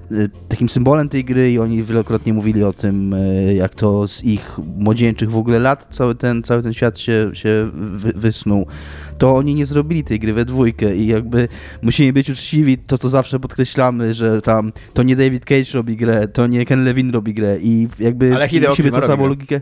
takim 0.49 0.69
symbolem 0.69 1.09
tej 1.09 1.25
gry 1.25 1.51
i 1.51 1.59
oni 1.59 1.83
wielokrotnie 1.83 2.33
mówili 2.33 2.63
o 2.63 2.73
tym, 2.73 3.13
e, 3.13 3.53
jak 3.53 3.75
to 3.75 4.07
z 4.07 4.23
ich 4.23 4.59
młodzieńczych 4.77 5.31
w 5.31 5.37
ogóle 5.37 5.59
lat 5.59 5.87
cały 5.91 6.15
ten, 6.15 6.43
cały 6.43 6.63
ten 6.63 6.73
świat 6.73 6.99
się, 6.99 7.31
się 7.33 7.69
wy, 7.73 8.13
wysnuł. 8.15 8.67
To 9.17 9.35
oni 9.35 9.55
nie 9.55 9.65
zrobili 9.65 10.03
tej 10.03 10.19
gry 10.19 10.33
we 10.33 10.45
dwójkę 10.45 10.95
i 10.95 11.07
jakby 11.07 11.47
musimy 11.81 12.13
być 12.13 12.29
uczciwi, 12.29 12.77
to 12.77 12.97
co 12.97 13.09
zawsze 13.09 13.39
podkreślamy, 13.39 14.13
że 14.13 14.41
tam 14.41 14.71
to 14.93 15.03
nie 15.03 15.15
David 15.15 15.45
Cage 15.45 15.71
robi 15.73 15.97
grę, 15.97 16.27
to 16.27 16.47
nie 16.47 16.65
Ken 16.65 16.83
Levin 16.83 17.11
robi 17.11 17.33
grę 17.33 17.57
i 17.61 17.87
jakby 17.99 18.35
Ale 18.35 18.47
musimy 18.69 18.91
tą 18.91 19.01
samą 19.01 19.27
logikę. 19.27 19.61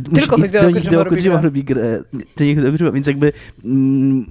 Tylko 0.00 0.36
Hideo 0.36 1.04
robi, 1.04 1.16
Kojima 1.16 1.40
robi 1.40 1.64
grę. 1.64 2.02
To 2.34 2.44
nie 2.44 2.54
Hideo 2.54 2.72
Kojima, 2.72 2.92
więc 2.92 3.06
jakby 3.06 3.32
mm, 3.64 4.26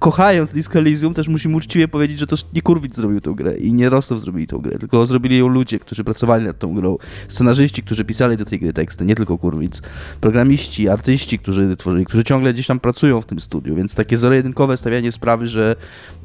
kochając 0.00 0.52
Disco 0.52 0.78
Elysium 0.78 1.14
też 1.14 1.28
musimy 1.28 1.56
uczciwie 1.56 1.88
powiedzieć, 1.88 2.18
że 2.18 2.26
to 2.26 2.36
nie 2.54 2.62
Kurwicz 2.62 2.94
zrobił 2.94 3.20
tę 3.20 3.34
grę 3.36 3.56
i 3.56 3.72
nie 3.72 3.88
Rostow 3.88 4.20
zrobili 4.20 4.46
tę 4.46 4.58
grę, 4.62 4.78
tylko 4.78 5.06
zrobili 5.06 5.38
ją 5.38 5.48
ludzie, 5.48 5.78
którzy 5.78 6.04
pracowali 6.04 6.44
nad 6.44 6.58
tą 6.58 6.74
grą, 6.74 6.98
scenarzyści, 7.28 7.82
którzy 7.82 8.04
pisali 8.04 8.36
do 8.36 8.44
tej 8.44 8.60
gry 8.60 8.72
teksty, 8.72 9.04
nie 9.04 9.14
tylko 9.14 9.38
Kurwic, 9.38 9.82
programiści, 10.20 10.88
artyści, 10.88 11.38
którzy 11.38 11.76
tworzyli, 11.76 12.04
którzy 12.04 12.24
ciągle 12.24 12.52
gdzieś 12.52 12.66
tam 12.66 12.80
pracują 12.80 13.20
w 13.20 13.26
tym 13.26 13.40
studiu, 13.40 13.74
więc 13.74 13.94
takie 13.94 14.16
zero-jedynkowe 14.16 14.76
stawianie 14.76 15.12
sprawy, 15.12 15.46
że, 15.46 15.76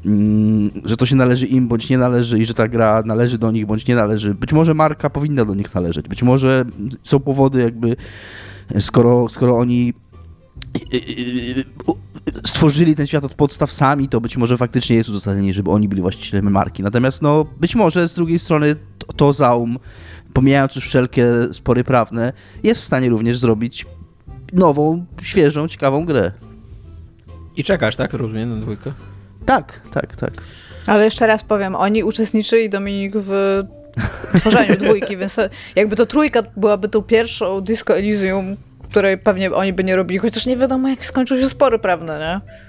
mm, 0.04 0.70
że 0.84 0.96
to 0.96 1.06
się 1.06 1.16
należy 1.16 1.46
im, 1.46 1.68
bądź 1.68 1.88
nie 1.88 1.98
należy 1.98 2.38
i 2.38 2.44
że 2.44 2.54
ta 2.54 2.68
gra 2.68 3.02
należy 3.06 3.38
do 3.38 3.50
nich, 3.50 3.66
bądź 3.66 3.86
nie 3.86 3.94
należy. 3.94 4.34
Być 4.34 4.52
może 4.52 4.74
marka 4.74 5.10
powinna 5.10 5.44
do 5.44 5.54
nich 5.54 5.74
należeć, 5.74 6.08
być 6.08 6.22
może 6.22 6.64
są 7.02 7.20
powody 7.20 7.60
jakby 7.60 7.96
skoro, 8.80 9.28
skoro 9.28 9.58
oni 9.58 9.94
y, 10.92 10.96
y, 10.96 11.60
y, 11.60 11.64
stworzyli 12.46 12.94
ten 12.94 13.06
świat 13.06 13.24
od 13.24 13.34
podstaw 13.34 13.72
sami, 13.72 14.08
to 14.08 14.20
być 14.20 14.36
może 14.36 14.56
faktycznie 14.56 14.96
jest 14.96 15.08
uzasadnienie, 15.08 15.54
żeby 15.54 15.70
oni 15.70 15.88
byli 15.88 16.02
właścicielami 16.02 16.50
marki. 16.50 16.82
Natomiast 16.82 17.22
no, 17.22 17.44
być 17.60 17.76
może 17.76 18.08
z 18.08 18.12
drugiej 18.12 18.38
strony 18.38 18.76
to, 18.98 19.12
to 19.12 19.32
Zaum, 19.32 19.78
pomijając 20.32 20.76
już 20.76 20.84
wszelkie 20.84 21.26
spory 21.52 21.84
prawne, 21.84 22.32
jest 22.62 22.80
w 22.80 22.84
stanie 22.84 23.08
również 23.08 23.38
zrobić 23.38 23.86
nową, 24.52 25.04
świeżą, 25.22 25.68
ciekawą 25.68 26.04
grę. 26.04 26.32
I 27.56 27.64
czekasz, 27.64 27.96
tak? 27.96 28.12
Rozumiem, 28.12 28.50
na 28.50 28.56
dwójkę? 28.56 28.92
Tak, 29.46 29.80
tak, 29.92 30.16
tak. 30.16 30.32
Ale 30.86 31.04
jeszcze 31.04 31.26
raz 31.26 31.44
powiem, 31.44 31.74
oni 31.74 32.04
uczestniczyli, 32.04 32.70
Dominik, 32.70 33.12
w 33.16 33.62
tworzeniu 34.38 34.76
dwójki, 34.76 35.16
więc 35.16 35.36
jakby 35.76 35.96
to 35.96 36.06
trójka 36.06 36.42
byłaby 36.56 36.88
tą 36.88 37.02
pierwszą 37.02 37.60
Disco 37.60 37.96
Elysium, 37.96 38.56
której 38.90 39.18
pewnie 39.18 39.52
oni 39.52 39.72
by 39.72 39.84
nie 39.84 39.96
robili, 39.96 40.18
chociaż 40.18 40.46
nie 40.46 40.56
wiadomo 40.56 40.88
jak 40.88 41.04
skończą 41.04 41.40
się 41.40 41.48
spory 41.48 41.78
prawne, 41.78 42.18
nie? 42.18 42.67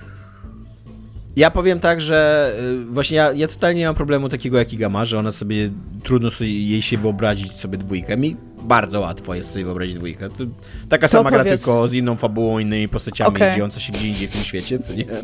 Ja 1.35 1.51
powiem 1.51 1.79
tak, 1.79 2.01
że 2.01 2.51
y, 2.81 2.85
właśnie 2.85 3.17
ja, 3.17 3.31
ja 3.33 3.47
totalnie 3.47 3.79
nie 3.79 3.85
mam 3.85 3.95
problemu 3.95 4.29
takiego 4.29 4.57
jak 4.57 4.73
Iga 4.73 4.89
ma, 4.89 5.05
że 5.05 5.19
ona 5.19 5.31
sobie, 5.31 5.71
trudno 6.03 6.31
sobie, 6.31 6.67
jej 6.67 6.81
się 6.81 6.97
wyobrazić 6.97 7.51
sobie 7.51 7.77
dwójkę. 7.77 8.17
Mi 8.17 8.35
bardzo 8.61 8.99
łatwo 8.99 9.35
jest 9.35 9.51
sobie 9.51 9.65
wyobrazić 9.65 9.95
dwójkę. 9.95 10.29
To, 10.29 10.43
taka 10.89 11.07
To 11.07 11.11
sama 11.11 11.29
gra, 11.31 11.39
powiedz. 11.39 11.61
tylko 11.61 11.87
z 11.87 11.93
inną 11.93 12.15
fabułą, 12.15 12.59
innymi 12.59 12.87
postaciami, 12.87 13.35
Okej. 13.35 13.53
dziejąca 13.53 13.79
się 13.79 13.93
gdzie 13.93 14.07
indziej 14.07 14.27
w 14.27 14.31
tym 14.31 14.41
świecie, 14.41 14.79
co 14.79 14.93
nie? 14.93 15.05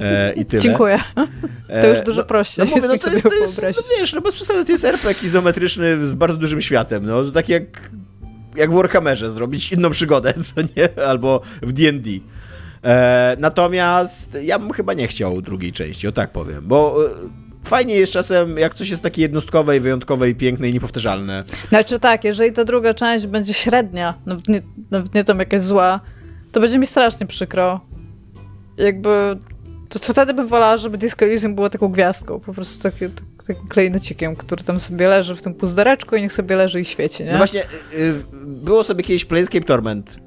E, 0.00 0.32
I 0.32 0.44
tyle. 0.44 0.62
Dziękuję. 0.62 0.98
E, 1.68 1.80
To 1.82 1.88
już 1.88 2.00
dużo 2.02 2.20
no, 2.20 2.26
prościej 2.26 2.64
No, 2.64 2.70
mówię, 2.70 2.76
jest 2.92 3.04
no 3.04 3.10
to 3.10 3.16
jest, 3.16 3.56
to 3.60 3.66
jest, 3.66 3.80
no 3.90 3.96
wiesz, 4.00 4.12
no 4.12 4.20
bez 4.20 4.34
przesady, 4.34 4.64
to 4.64 4.72
jest 4.72 4.84
RPG 4.84 5.26
izometryczny 5.26 6.06
z 6.06 6.14
bardzo 6.14 6.38
dużym 6.38 6.62
światem, 6.62 7.06
no 7.06 7.30
tak 7.30 7.48
jak, 7.48 7.90
jak 8.56 8.70
w 8.70 8.74
Warhammerze, 8.74 9.30
zrobić 9.30 9.72
inną 9.72 9.90
przygodę, 9.90 10.34
co 10.54 10.60
nie? 10.62 11.06
Albo 11.06 11.40
w 11.62 11.72
D&D. 11.72 12.10
E, 12.86 13.36
natomiast 13.38 14.38
ja 14.42 14.58
bym 14.58 14.72
chyba 14.72 14.94
nie 14.94 15.08
chciał 15.08 15.42
drugiej 15.42 15.72
części, 15.72 16.08
o 16.08 16.12
tak 16.12 16.32
powiem, 16.32 16.62
bo 16.66 17.06
e, 17.06 17.08
fajnie 17.64 17.94
jest 17.94 18.12
czasem, 18.12 18.58
jak 18.58 18.74
coś 18.74 18.88
jest 18.90 19.02
takie 19.02 19.22
jednostkowe 19.22 19.76
i 19.76 19.80
wyjątkowe 19.80 20.28
i 20.30 20.34
piękne 20.34 20.68
i 20.68 20.72
niepowtarzalne. 20.72 21.44
Znaczy 21.68 21.98
tak, 21.98 22.24
jeżeli 22.24 22.52
ta 22.52 22.64
druga 22.64 22.94
część 22.94 23.26
będzie 23.26 23.54
średnia, 23.54 24.14
nawet 24.26 24.48
nie, 24.48 24.62
nawet 24.90 25.14
nie 25.14 25.24
tam 25.24 25.38
jakaś 25.38 25.60
zła, 25.60 26.00
to 26.52 26.60
będzie 26.60 26.78
mi 26.78 26.86
strasznie 26.86 27.26
przykro. 27.26 27.80
Jakby... 28.78 29.36
To, 29.88 29.98
to 29.98 30.12
wtedy 30.12 30.34
bym 30.34 30.46
wolała, 30.46 30.76
żeby 30.76 30.98
Disco 30.98 31.24
Elysium 31.24 31.54
było 31.54 31.70
taką 31.70 31.88
gwiazdką, 31.88 32.40
po 32.40 32.54
prostu 32.54 32.82
taki, 32.82 33.06
tak, 33.08 33.46
takim 33.46 33.68
klejnocikiem, 33.68 34.36
który 34.36 34.64
tam 34.64 34.80
sobie 34.80 35.08
leży 35.08 35.34
w 35.34 35.42
tym 35.42 35.54
puzdereczku 35.54 36.16
i 36.16 36.22
niech 36.22 36.32
sobie 36.32 36.56
leży 36.56 36.80
i 36.80 36.84
świeci, 36.84 37.24
nie? 37.24 37.30
No 37.30 37.36
właśnie, 37.36 37.62
y, 37.62 37.96
y, 37.96 38.14
było 38.64 38.84
sobie 38.84 39.04
kiedyś 39.04 39.24
Planescape 39.24 39.64
Torment 39.64 40.25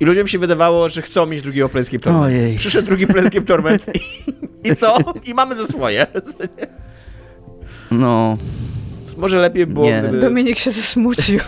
i 0.00 0.04
ludziom 0.04 0.26
się 0.26 0.38
wydawało, 0.38 0.88
że 0.88 1.02
chcą 1.02 1.26
mieć 1.26 1.42
drugiego 1.42 1.68
Planescape 1.68 1.98
Torment. 1.98 2.24
Ojej. 2.24 2.56
Przyszedł 2.56 2.88
drugi 2.88 3.06
Planescape 3.06 3.46
Torment 3.46 3.86
i, 4.64 4.68
i 4.68 4.76
co? 4.76 4.96
I 5.30 5.34
mamy 5.34 5.54
ze 5.54 5.66
swoje. 5.66 6.06
No, 7.90 8.38
Może 9.16 9.38
lepiej 9.38 9.66
było, 9.66 9.86
Nie. 9.86 10.00
gdyby... 10.02 10.20
Dominik 10.20 10.58
się 10.58 10.70
zasmucił. 10.70 11.40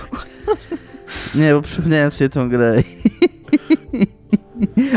nie, 1.35 1.53
bo 1.53 1.63
przypomniałem 1.63 2.11
sobie 2.11 2.29
tą 2.29 2.49
grę. 2.49 2.83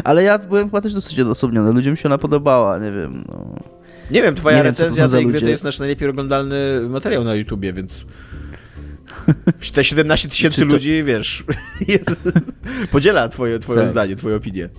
Ale 0.03 0.23
ja 0.23 0.37
byłem 0.39 0.65
chyba 0.65 0.81
też 0.81 0.93
dosyć 0.93 1.19
odosobniony. 1.19 1.71
Ludziom 1.73 1.95
się 1.95 2.09
ona 2.09 2.17
podobała, 2.17 2.79
nie 2.79 2.91
wiem. 2.91 3.23
No. 3.29 3.55
Nie 4.11 4.21
wiem, 4.21 4.35
twoja 4.35 4.57
Nie 4.57 4.63
wiem, 4.63 4.71
recenzja 4.71 5.07
za 5.07 5.17
tej 5.17 5.27
gry 5.27 5.41
to 5.41 5.47
jest 5.47 5.63
nasz 5.63 5.79
najlepiej 5.79 6.09
oglądalny 6.09 6.81
materiał 6.89 7.23
na 7.23 7.35
YouTubie, 7.35 7.73
więc... 7.73 8.05
Te 9.73 9.83
17 9.83 10.29
tysięcy 10.29 10.61
to- 10.61 10.67
ludzi, 10.67 11.03
wiesz, 11.03 11.43
jest, 11.87 12.21
podziela 12.91 13.29
twoje, 13.29 13.59
twoje 13.59 13.79
Tak. 13.81 13.89
zdanie, 13.89 14.15
twoją 14.15 14.35
opinię. 14.35 14.69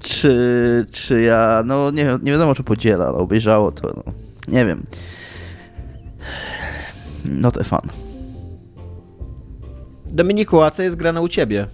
Czy, 0.00 0.86
czy 0.92 1.22
ja, 1.22 1.62
no 1.66 1.90
nie, 1.90 2.18
nie 2.22 2.32
wiadomo, 2.32 2.54
czy 2.54 2.62
podziela, 2.64 3.06
ale 3.06 3.16
obejrzało 3.16 3.72
to, 3.72 4.02
no. 4.06 4.12
Nie 4.48 4.66
wiem. 4.66 4.82
Not 7.24 7.58
a 7.58 7.64
fan. 7.64 7.80
Dominiku, 10.06 10.62
a 10.62 10.70
co 10.70 10.82
jest 10.82 10.96
grana 10.96 11.20
u 11.20 11.28
ciebie? 11.28 11.66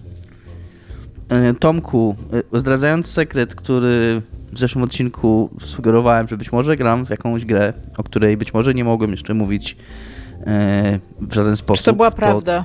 E, 1.28 1.54
Tomku, 1.54 2.16
e, 2.54 2.60
zdradzając 2.60 3.06
sekret, 3.06 3.54
który 3.54 4.22
w 4.52 4.58
zeszłym 4.58 4.84
odcinku 4.84 5.50
sugerowałem, 5.62 6.28
że 6.28 6.36
być 6.36 6.52
może 6.52 6.76
gram 6.76 7.06
w 7.06 7.10
jakąś 7.10 7.44
grę, 7.44 7.72
o 7.96 8.02
której 8.02 8.36
być 8.36 8.54
może 8.54 8.74
nie 8.74 8.84
mogłem 8.84 9.10
jeszcze 9.10 9.34
mówić 9.34 9.76
w 11.20 11.32
żaden 11.34 11.56
sposób. 11.56 11.84
Czy 11.84 11.90
to 11.90 11.96
była 11.96 12.10
prawda? 12.10 12.64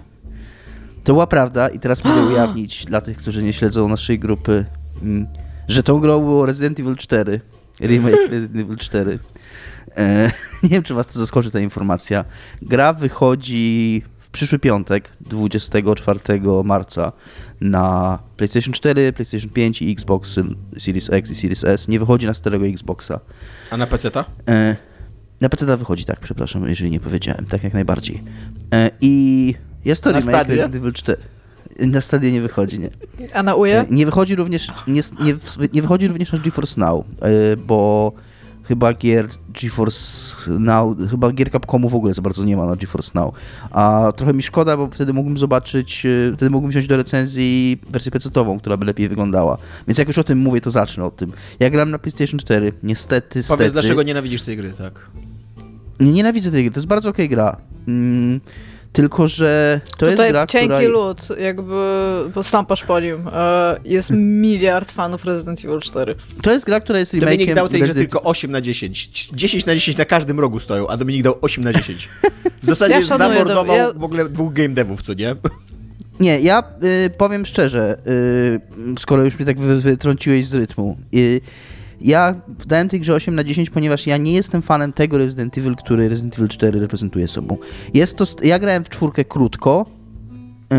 To 1.04 1.14
była 1.14 1.28
prawda 1.28 1.70
i 1.70 1.80
teraz 1.80 2.04
mogę 2.04 2.22
ujawnić 2.32 2.86
dla 2.86 3.02
tych, 3.02 3.18
którzy 3.18 3.44
nie 3.44 3.54
śledzą 3.54 3.88
naszej 3.88 4.20
grupy, 4.20 4.66
mm, 5.02 5.28
że 5.68 5.84
tą 5.84 6.00
grą 6.00 6.20
było 6.20 6.46
Resident 6.46 6.80
Evil 6.80 6.96
4, 6.96 7.42
remake 7.82 8.28
Resident 8.32 8.62
Evil 8.62 8.78
4. 8.78 9.20
E, 9.98 10.32
nie 10.64 10.70
wiem, 10.70 10.84
czy 10.84 10.94
was 10.94 11.08
to 11.08 11.20
zaskoczy 11.20 11.52
ta 11.52 11.60
informacja. 11.60 12.26
Gra 12.62 12.94
wychodzi 12.94 14.04
w 14.20 14.30
przyszły 14.30 14.60
piątek, 14.60 15.10
24 15.22 16.20
marca 16.64 17.12
na 17.62 18.20
PlayStation 18.38 18.74
4, 18.74 19.14
PlayStation 19.14 19.50
5 19.50 19.82
i 19.82 19.92
Xbox 19.92 20.40
Series 20.78 21.10
X 21.10 21.32
i 21.32 21.36
Series 21.36 21.64
S. 21.64 21.88
Nie 21.88 22.00
wychodzi 22.00 22.28
na 22.28 22.34
starego 22.34 22.66
Xboxa. 22.66 23.20
A 23.72 23.78
na 23.78 23.88
PC-ta? 23.88 24.26
Na 25.46 25.50
PC 25.50 25.78
wychodzi, 25.78 26.06
tak, 26.06 26.20
przepraszam, 26.20 26.68
jeżeli 26.70 26.92
nie 26.92 27.00
powiedziałem, 27.00 27.46
tak 27.46 27.64
jak 27.64 27.74
najbardziej. 27.74 28.24
E, 28.74 28.92
I 29.02 29.56
jest 29.86 30.04
to 30.04 30.12
Na 30.12 30.20
remake? 30.20 30.48
Resident 30.48 30.76
Evil 30.76 30.94
4. 30.94 31.18
Na 31.80 32.02
stadie 32.02 32.32
nie 32.32 32.42
wychodzi, 32.42 32.80
nie. 32.80 32.90
A 33.34 33.44
na 33.44 33.56
uje? 33.56 33.80
E, 33.80 33.86
Nie 33.90 34.06
wychodzi 34.06 34.36
również, 34.36 34.72
nie, 34.88 35.02
nie, 35.26 35.36
nie 35.74 35.82
wychodzi 35.82 36.08
również 36.08 36.32
na 36.32 36.40
GeForce 36.40 36.80
Now, 36.82 37.06
e, 37.22 37.58
bo 37.58 38.12
chyba 38.64 38.94
gier 38.94 39.28
GeForce 39.62 40.36
Now, 40.60 40.98
chyba 41.10 41.32
gier 41.32 41.52
Capcomu 41.52 41.90
w 41.90 41.96
ogóle 41.96 42.14
za 42.14 42.22
bardzo 42.22 42.44
nie 42.44 42.58
ma 42.58 42.66
na 42.66 42.76
GeForce 42.76 43.12
Now. 43.16 43.34
A 43.72 44.12
trochę 44.16 44.34
mi 44.34 44.44
szkoda, 44.44 44.78
bo 44.78 44.88
wtedy 44.88 45.14
mógłbym 45.14 45.38
zobaczyć, 45.38 46.08
wtedy 46.36 46.50
mógłbym 46.50 46.72
wziąć 46.72 46.88
do 46.88 46.98
recenzji 46.98 47.82
wersję 47.90 48.12
PC-ową, 48.12 48.60
która 48.60 48.78
by 48.78 48.86
lepiej 48.86 49.10
wyglądała. 49.10 49.58
Więc 49.88 49.98
jak 49.98 50.08
już 50.08 50.18
o 50.18 50.24
tym 50.24 50.40
mówię, 50.40 50.62
to 50.62 50.72
zacznę 50.72 51.06
od 51.06 51.16
tym. 51.16 51.32
Ja 51.60 51.70
gram 51.70 51.92
na 51.92 52.00
PlayStation 52.00 52.40
4, 52.40 52.72
niestety, 52.84 53.30
Powiedz, 53.34 53.46
stety. 53.46 53.72
dlaczego 53.72 54.04
nienawidzisz 54.04 54.42
tej 54.44 54.58
gry, 54.58 54.74
tak? 54.74 55.10
Nie 56.00 56.12
nienawidzę 56.12 56.52
tej 56.52 56.64
gry, 56.64 56.72
to 56.74 56.80
jest 56.80 56.88
bardzo 56.88 57.10
okej 57.10 57.30
gra. 57.30 57.58
Mm, 57.88 58.40
tylko, 58.92 59.28
że 59.28 59.82
to 59.98 60.06
jest 60.06 60.18
Tutaj 60.18 60.32
gra, 60.32 60.48
cienki 60.48 60.68
która... 60.68 60.88
lód, 60.90 61.28
jakby 61.40 61.74
bo 62.36 62.44
stąpasz 62.44 62.84
po 62.84 63.00
nim. 63.00 63.28
E, 63.34 63.76
Jest 63.86 64.12
miliard 64.14 64.92
fanów 64.92 65.26
Resident 65.26 65.66
Evil 65.66 65.80
4. 65.80 66.16
To 66.42 66.52
jest 66.52 66.66
gra, 66.66 66.80
która 66.80 67.00
jest 67.00 67.14
remake'iem... 67.14 67.20
Dominik 67.20 67.54
dał 67.54 67.70
tej 67.70 67.82
grze 67.82 67.94
Resident- 67.94 67.96
tylko 67.98 68.22
8 68.24 68.52
na 68.52 68.62
10. 68.62 69.30
10 69.34 69.66
na 69.66 69.74
10 69.76 69.98
na 69.98 70.06
każdym 70.06 70.40
rogu 70.40 70.60
stoją, 70.60 70.88
a 70.88 70.98
Dominik 70.98 71.24
dał 71.24 71.36
8 71.42 71.64
na 71.64 71.74
10. 71.74 72.10
W 72.62 72.66
zasadzie 72.72 72.94
Ja 72.94 73.02
szanuję 73.02 73.34
zamordował 73.40 73.76
ja- 73.78 73.94
w 73.94 74.04
ogóle 74.04 74.30
dwóch 74.30 74.54
game 74.54 74.70
devów, 74.70 75.02
co 75.02 75.14
nie? 75.14 75.36
Nie, 76.20 76.40
ja 76.40 76.64
y, 77.06 77.10
powiem 77.18 77.46
szczerze, 77.46 77.98
y, 78.08 79.00
skoro 79.00 79.24
już 79.24 79.38
mnie 79.40 79.46
tak 79.46 79.60
wy, 79.60 79.82
wytrąciłeś 79.82 80.46
z 80.46 80.54
rytmu. 80.54 80.98
Y, 81.16 81.42
ja 82.06 82.36
dałem 82.68 82.90
tej 82.90 83.00
grze 83.00 83.14
8 83.14 83.36
na 83.36 83.44
10, 83.44 83.70
ponieważ 83.70 84.08
ja 84.08 84.18
nie 84.18 84.34
jestem 84.34 84.62
fanem 84.62 84.94
tego 84.94 85.18
Resident 85.18 85.58
Evil, 85.58 85.76
który 85.76 86.10
Resident 86.10 86.36
Evil 86.36 86.48
4 86.48 86.80
reprezentuje 86.80 87.28
sobą. 87.28 87.58
Jest 87.94 88.18
to, 88.18 88.26
ja 88.44 88.60
grałem 88.60 88.84
w 88.84 88.90
czwórkę 88.90 89.26
krótko, 89.26 89.86
y, 90.74 90.76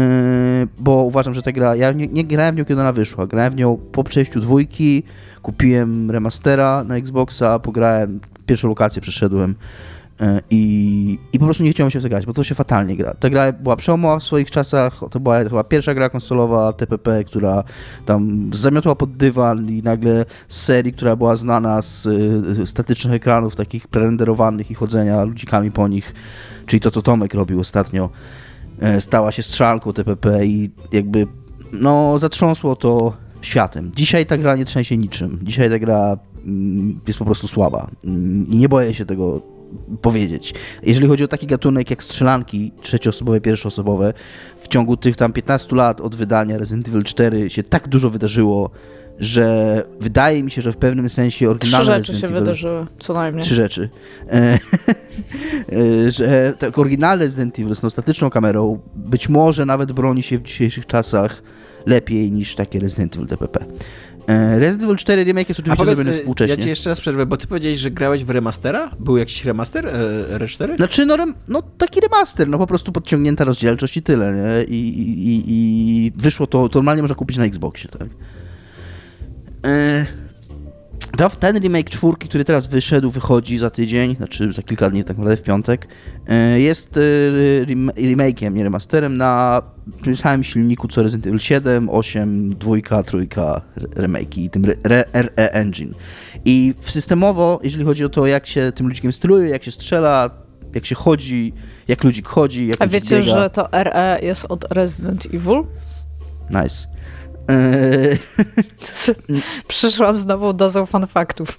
bo 0.79 1.05
uważam, 1.05 1.35
że 1.35 1.43
ta 1.43 1.53
gra, 1.53 1.77
ja 1.77 1.93
nie, 1.93 2.07
nie 2.07 2.25
grałem 2.25 2.55
w 2.55 2.59
nią 2.59 2.65
kiedy 2.65 2.81
ona 2.81 2.93
wyszła, 2.93 3.27
grałem 3.27 3.53
w 3.53 3.57
nią 3.57 3.79
po 3.93 4.05
przejściu 4.05 4.41
dwójki, 4.41 5.03
kupiłem 5.43 6.11
remastera 6.11 6.85
na 6.85 6.97
Xboxa, 6.97 7.59
pograłem, 7.59 8.21
pierwszą 8.47 8.69
lokację 8.69 9.03
przeszedłem, 9.03 9.55
I, 10.51 11.19
I 11.33 11.39
po 11.39 11.45
prostu 11.45 11.65
nie 11.65 11.71
chciałem 11.71 11.91
się 11.91 12.01
w 12.01 12.03
to 12.03 12.09
grać, 12.09 12.27
bo 12.27 12.33
to 12.33 12.45
się 12.45 12.55
fatalnie 12.55 12.97
gra. 12.97 13.15
Ta 13.15 13.31
gra 13.31 13.53
była 13.53 13.77
przełomowa 13.77 14.19
w 14.19 14.23
swoich 14.23 14.51
czasach, 14.51 15.01
to 15.11 15.21
była 15.21 15.39
chyba 15.39 15.65
pierwsza 15.65 15.95
gra 15.95 16.09
konsolowa 16.09 16.73
TPP, 16.73 17.25
która 17.25 17.65
tam 18.07 18.51
zamiotła 18.55 18.95
pod 18.95 19.17
dywan 19.17 19.69
i 19.71 19.83
nagle 19.83 20.25
z 20.49 20.61
serii, 20.61 20.93
która 20.93 21.17
była 21.17 21.37
znana 21.37 21.83
z 21.83 22.07
y, 22.07 22.67
statycznych 22.67 23.15
ekranów, 23.15 23.57
takich 23.57 23.89
prerenderowanych 23.89 24.71
i 24.71 24.75
chodzenia 24.75 25.25
ludzikami 25.25 25.71
po 25.71 25.89
nich, 25.89 26.15
czyli 26.67 26.81
to, 26.81 26.91
co 26.91 27.03
Tomek 27.03 27.35
robił 27.35 27.61
ostatnio, 27.61 28.11
e, 28.81 29.01
stała 29.01 29.33
się 29.33 29.43
strzelką 29.43 29.93
TPP 29.93 30.47
i 30.47 30.71
jakby 30.93 31.27
no 31.73 32.19
zatrząsło 32.19 32.77
to 32.77 33.13
światem. 33.41 33.93
Dzisiaj 33.97 34.27
ta 34.27 34.37
gra 34.37 34.57
nie 34.57 34.65
trzęsie 34.65 34.97
niczym. 34.97 35.39
Dzisiaj 35.43 35.71
ta 35.71 35.79
gra 35.79 36.19
mm, 36.45 37.01
jest 37.07 37.19
po 37.19 37.25
prostu 37.25 37.49
słaba 37.49 37.91
Mm, 38.05 38.47
i 38.49 38.57
nie 38.57 38.69
boję 38.69 38.95
się 38.95 39.05
tego 39.05 39.56
powiedzieć. 40.03 40.55
Jeżeli 40.83 41.09
chodzi 41.09 41.25
o 41.25 41.29
taki 41.29 41.47
gatunek 41.47 41.91
jak 41.91 42.03
strzelanki 42.03 42.73
trzecioosobowe, 42.83 43.41
pierwszoosobowe, 43.41 44.13
w 44.61 44.69
ciągu 44.69 44.97
tych 44.97 45.17
tam 45.17 45.33
15 45.33 45.77
lat 45.77 46.01
od 46.01 46.15
wydania 46.15 46.59
Resident 46.59 46.89
Evil 46.89 47.05
4 47.05 47.51
się 47.51 47.63
tak 47.63 47.89
dużo 47.89 48.11
wydarzyło, 48.11 48.71
że 49.19 49.83
wydaje 50.01 50.43
mi 50.43 50.51
się, 50.51 50.63
że 50.63 50.73
w 50.73 50.77
pewnym 50.77 51.09
sensie 51.09 51.37
Trzy 51.37 51.51
oryginalne 51.51 51.85
rzeczy 51.85 52.13
Resident 52.13 52.21
się 52.21 52.27
Evil... 52.27 52.41
wydarzyły, 52.41 52.87
co 52.99 53.15
najmniej. 53.15 53.45
Trzy 53.45 53.55
rzeczy. 53.55 53.89
E, 54.29 54.33
e, 56.07 56.11
że 56.11 56.55
tak 56.59 56.79
oryginalne 56.79 57.25
Resident 57.25 57.59
Evil 57.59 57.77
z 57.77 57.81
tą 57.81 57.91
statyczną 57.91 58.31
kamerą 58.31 58.81
być 58.95 59.29
może 59.29 59.67
nawet 59.67 59.93
broni 59.93 60.23
się 60.23 60.39
w 60.39 60.43
dzisiejszych 60.43 60.87
czasach 60.87 61.43
lepiej 61.87 62.33
niż 62.33 62.55
takie 62.55 62.81
Resident 62.81 63.17
Evil 63.17 63.29
TPP. 63.29 63.65
E, 64.27 64.59
Resident 64.59 64.85
Evil 64.85 64.97
4 64.97 65.25
Remake 65.25 65.49
jest 65.49 65.61
oczywiście 65.61 65.85
powiedz, 65.85 65.97
zrobiony 65.97 66.17
y, 66.17 66.21
współcześnie. 66.21 66.57
ja 66.57 66.63
ci 66.63 66.69
jeszcze 66.69 66.91
raz 66.91 67.01
przerwę, 67.01 67.27
bo 67.27 67.37
ty 67.37 67.47
powiedziałeś, 67.47 67.79
że 67.79 67.91
grałeś 67.91 68.25
w 68.25 68.31
remastera? 68.31 68.91
Był 69.01 69.17
jakiś 69.17 69.45
remaster 69.45 69.87
e, 69.87 70.39
R4? 70.39 70.77
Znaczy, 70.77 71.07
no, 71.07 71.17
rem, 71.17 71.35
no 71.49 71.63
taki 71.63 72.01
remaster, 72.01 72.49
no 72.49 72.59
po 72.59 72.67
prostu 72.67 72.93
podciągnięta 72.93 73.45
rozdzielczość 73.45 73.97
i 73.97 74.03
tyle, 74.03 74.35
nie? 74.35 74.65
I, 74.65 74.89
i, 74.89 75.29
i, 75.29 76.07
i 76.07 76.13
wyszło 76.17 76.47
to, 76.47 76.69
to 76.69 76.79
normalnie 76.79 77.03
można 77.03 77.15
kupić 77.15 77.37
na 77.37 77.45
Xboxie, 77.45 77.91
tak? 77.91 78.09
E, 79.67 80.07
to 81.17 81.31
ten 81.31 81.59
remake 81.61 81.91
czwórki, 81.91 82.29
który 82.29 82.45
teraz 82.45 82.67
wyszedł, 82.67 83.11
wychodzi 83.11 83.59
za 83.59 83.71
tydzień, 83.71 84.17
znaczy 84.17 84.53
za 84.53 84.63
kilka 84.63 84.91
dni, 84.91 85.05
tak 85.05 85.19
naprawdę 85.19 85.37
w 85.37 85.43
piątek, 85.43 85.89
e, 86.29 86.61
jest 86.61 86.97
e, 86.97 87.01
remake'iem, 87.95 88.53
nie 88.53 88.65
remasterem 88.65 89.17
na 89.17 89.63
tym 90.03 90.17
samym 90.17 90.45
silniku 90.45 90.89
co 90.89 91.03
Resident 91.03 91.27
Evil 91.27 91.39
7, 91.39 91.89
8, 91.91 92.55
2, 92.55 93.03
3 93.03 93.27
remake 93.97 94.39
i 94.39 94.51
tym 94.51 94.65
RE 94.85 95.05
Engine. 95.37 95.95
I 96.45 96.75
systemowo, 96.81 97.61
jeżeli 97.63 97.85
chodzi 97.85 98.05
o 98.05 98.09
to, 98.09 98.27
jak 98.27 98.47
się 98.47 98.73
tym 98.73 98.89
ludzikiem 98.89 99.13
steruje, 99.13 99.49
jak 99.49 99.65
się 99.65 99.71
strzela, 99.71 100.31
jak 100.75 100.87
się 100.87 100.95
chodzi, 100.95 101.53
jak 101.89 102.05
ludzik 102.05 102.29
chodzi, 102.29 102.67
jak 102.67 102.83
A 102.83 102.87
wiecie, 102.87 103.21
biega. 103.21 103.35
że 103.35 103.51
to 103.51 103.69
RE 103.73 104.19
jest 104.23 104.47
od 104.49 104.73
Resident 104.73 105.27
Evil? 105.27 105.63
Nice. 106.51 106.89
Eee, 107.49 108.19
Przyszłam 109.69 110.19
z 110.19 110.27
nową 110.27 110.53
dozą 110.53 110.87
fun 110.87 111.07
faktów. 111.07 111.59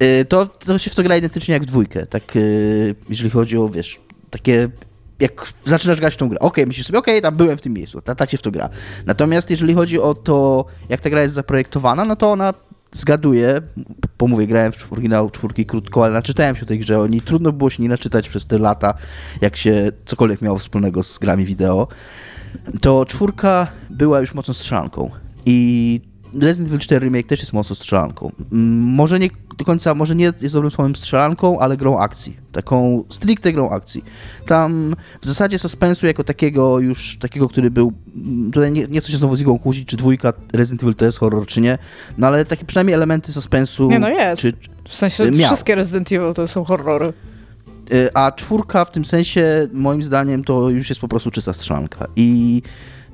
eee, 0.00 0.26
to, 0.26 0.46
to 0.46 0.78
się 0.78 0.90
w 0.90 0.94
to 0.94 1.02
gra 1.02 1.16
identycznie 1.16 1.52
jak 1.52 1.62
w 1.62 1.66
dwójkę, 1.66 2.06
tak 2.06 2.36
eee, 2.36 2.94
jeżeli 3.08 3.30
chodzi 3.30 3.56
o, 3.56 3.68
wiesz, 3.68 4.00
takie 4.30 4.68
jak 5.20 5.52
zaczynasz 5.64 6.00
grać 6.00 6.14
w 6.14 6.16
tą 6.16 6.28
grę, 6.28 6.38
okej, 6.38 6.48
okay, 6.48 6.66
myślisz 6.66 6.86
sobie, 6.86 6.98
okej, 6.98 7.14
okay, 7.14 7.22
tam 7.22 7.36
byłem 7.36 7.58
w 7.58 7.60
tym 7.60 7.72
miejscu, 7.72 8.00
tak, 8.00 8.18
tak 8.18 8.30
się 8.30 8.38
w 8.38 8.42
to 8.42 8.50
gra. 8.50 8.68
Natomiast 9.06 9.50
jeżeli 9.50 9.74
chodzi 9.74 10.00
o 10.00 10.14
to, 10.14 10.64
jak 10.88 11.00
ta 11.00 11.10
gra 11.10 11.22
jest 11.22 11.34
zaprojektowana, 11.34 12.04
no 12.04 12.16
to 12.16 12.32
ona 12.32 12.54
zgaduję, 12.92 13.60
pomówię, 14.16 14.46
grałem 14.46 14.72
w 14.72 14.92
oryginał 14.92 15.30
czwórki 15.30 15.66
krótko, 15.66 16.04
ale 16.04 16.12
naczytałem 16.12 16.56
się 16.56 16.62
o 16.62 16.66
tej 16.66 16.78
grze, 16.78 17.00
o 17.00 17.06
niej 17.06 17.20
trudno 17.20 17.52
było 17.52 17.70
się 17.70 17.82
nie 17.82 17.88
naczytać 17.88 18.28
przez 18.28 18.46
te 18.46 18.58
lata, 18.58 18.94
jak 19.40 19.56
się 19.56 19.92
cokolwiek 20.04 20.42
miało 20.42 20.58
wspólnego 20.58 21.02
z 21.02 21.18
grami 21.18 21.44
wideo, 21.44 21.88
to 22.80 23.06
czwórka 23.06 23.66
była 23.90 24.20
już 24.20 24.34
mocno 24.34 24.54
strzelanką 24.54 25.10
i 25.46 26.00
Resident 26.34 26.68
Evil 26.68 26.78
4 26.78 27.06
Remake 27.06 27.26
też 27.26 27.40
jest 27.40 27.52
mocno 27.52 27.76
strzelanką. 27.76 28.32
Mm, 28.52 28.78
może 28.78 29.18
nie 29.18 29.28
do 29.58 29.64
końca, 29.64 29.94
może 29.94 30.14
nie 30.14 30.32
jest 30.40 30.54
dobrym 30.54 30.70
słowem 30.70 30.96
strzelanką, 30.96 31.58
ale 31.58 31.76
grą 31.76 31.98
akcji. 31.98 32.36
Taką 32.52 33.04
stricte 33.08 33.52
grą 33.52 33.70
akcji. 33.70 34.04
Tam 34.46 34.96
w 35.20 35.26
zasadzie 35.26 35.58
suspensu 35.58 36.06
jako 36.06 36.24
takiego 36.24 36.80
już, 36.80 37.18
takiego, 37.18 37.48
który 37.48 37.70
był, 37.70 37.92
mm, 38.16 38.50
tutaj 38.52 38.72
nie, 38.72 38.86
nie 38.86 39.00
chcę 39.00 39.12
się 39.12 39.18
znowu 39.18 39.36
z 39.36 39.40
Igą 39.40 39.58
kłócić, 39.58 39.88
czy 39.88 39.96
dwójka 39.96 40.32
Resident 40.52 40.82
Evil 40.82 40.94
to 40.94 41.04
jest 41.04 41.18
horror, 41.18 41.46
czy 41.46 41.60
nie, 41.60 41.78
no 42.18 42.26
ale 42.26 42.44
takie 42.44 42.64
przynajmniej 42.64 42.94
elementy 42.94 43.32
suspensu. 43.32 43.90
Nie 43.90 43.98
no 43.98 44.08
jest. 44.08 44.42
Czy, 44.42 44.52
w 44.88 44.94
sensie 44.94 45.30
miał. 45.30 45.46
wszystkie 45.46 45.74
Resident 45.74 46.12
Evil 46.12 46.34
to 46.34 46.48
są 46.48 46.64
horrory. 46.64 47.12
Y, 47.92 48.14
a 48.14 48.32
czwórka 48.32 48.84
w 48.84 48.90
tym 48.90 49.04
sensie, 49.04 49.68
moim 49.72 50.02
zdaniem, 50.02 50.44
to 50.44 50.70
już 50.70 50.88
jest 50.88 51.00
po 51.00 51.08
prostu 51.08 51.30
czysta 51.30 51.52
strzelanka. 51.52 52.06
I 52.16 52.62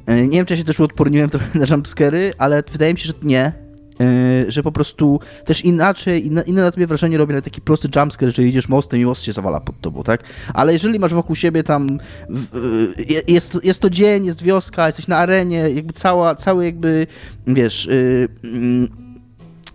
y, 0.08 0.28
nie 0.28 0.38
wiem, 0.38 0.46
czy 0.46 0.54
ja 0.54 0.58
się 0.58 0.64
też 0.64 0.80
uodporniłem 0.80 1.30
trochę 1.30 1.58
na 1.58 1.66
jumpscary, 1.70 2.32
ale 2.38 2.62
wydaje 2.72 2.94
mi 2.94 3.00
się, 3.00 3.06
że 3.06 3.12
nie. 3.22 3.64
Y, 4.00 4.50
że 4.52 4.62
po 4.62 4.72
prostu 4.72 5.20
też 5.44 5.64
inaczej, 5.64 6.26
inne, 6.26 6.44
na 6.46 6.70
tobie 6.70 6.86
wrażenie 6.86 7.18
robi 7.18 7.34
na 7.34 7.40
taki 7.40 7.60
prosty 7.60 7.88
jumpscare, 7.96 8.30
że 8.30 8.42
idziesz 8.42 8.68
mostem 8.68 9.00
i 9.00 9.04
most 9.04 9.22
się 9.22 9.32
zawala 9.32 9.60
pod 9.60 9.80
tobą, 9.80 10.02
tak? 10.02 10.22
Ale 10.54 10.72
jeżeli 10.72 10.98
masz 10.98 11.14
wokół 11.14 11.36
siebie 11.36 11.62
tam, 11.62 11.98
jest, 13.28 13.58
jest 13.62 13.80
to 13.80 13.90
dzień, 13.90 14.26
jest 14.26 14.42
wioska, 14.42 14.86
jesteś 14.86 15.08
na 15.08 15.16
arenie, 15.16 15.58
jakby 15.58 15.92
cała, 15.92 16.34
cały 16.34 16.64
jakby, 16.64 17.06
wiesz, 17.46 17.88
mm, 18.44 19.03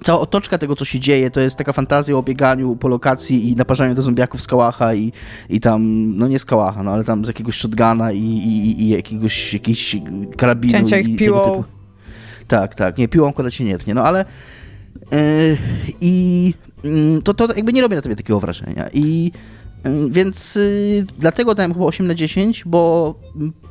cała 0.03 0.19
otoczka 0.19 0.57
tego, 0.57 0.75
co 0.75 0.85
się 0.85 0.99
dzieje, 0.99 1.31
to 1.31 1.39
jest 1.39 1.55
taka 1.55 1.73
fantazja 1.73 2.17
o 2.17 2.23
bieganiu 2.23 2.75
po 2.75 2.87
lokacji 2.87 3.51
i 3.51 3.55
naparzaniu 3.55 3.95
do 3.95 4.01
zombiaków 4.01 4.41
z 4.41 4.47
kałacha 4.47 4.93
i, 4.93 5.11
i 5.49 5.59
tam, 5.59 6.11
no 6.17 6.27
nie 6.27 6.39
z 6.39 6.45
kałacha, 6.45 6.83
no 6.83 6.91
ale 6.91 7.03
tam 7.03 7.25
z 7.25 7.27
jakiegoś 7.27 7.55
shotguna 7.55 8.11
i, 8.11 8.19
i, 8.19 8.81
i 8.81 8.89
jakiegoś 8.89 9.53
jakiś 9.53 9.97
karabinu. 10.37 10.73
Cięcia 10.73 10.99
i 10.99 11.11
ich 11.11 11.19
piłą. 11.19 11.39
Tego 11.39 11.51
typu. 11.51 11.63
Tak, 12.47 12.75
tak, 12.75 12.97
nie, 12.97 13.07
piłą 13.07 13.29
akurat 13.29 13.53
się 13.53 13.63
nie 13.63 13.77
tnie, 13.77 13.93
no 13.93 14.03
ale 14.03 14.25
yy, 15.11 15.57
i 16.01 16.53
yy, 16.83 17.21
to, 17.23 17.33
to 17.33 17.55
jakby 17.55 17.73
nie 17.73 17.81
robi 17.81 17.95
na 17.95 18.01
tobie 18.01 18.15
takiego 18.15 18.39
wrażenia 18.39 18.89
i 18.93 19.31
yy, 19.85 20.09
więc 20.09 20.57
y, 20.57 21.05
dlatego 21.19 21.55
dałem 21.55 21.73
chyba 21.73 21.85
8 21.85 22.07
na 22.07 22.15
10, 22.15 22.63
bo 22.65 23.15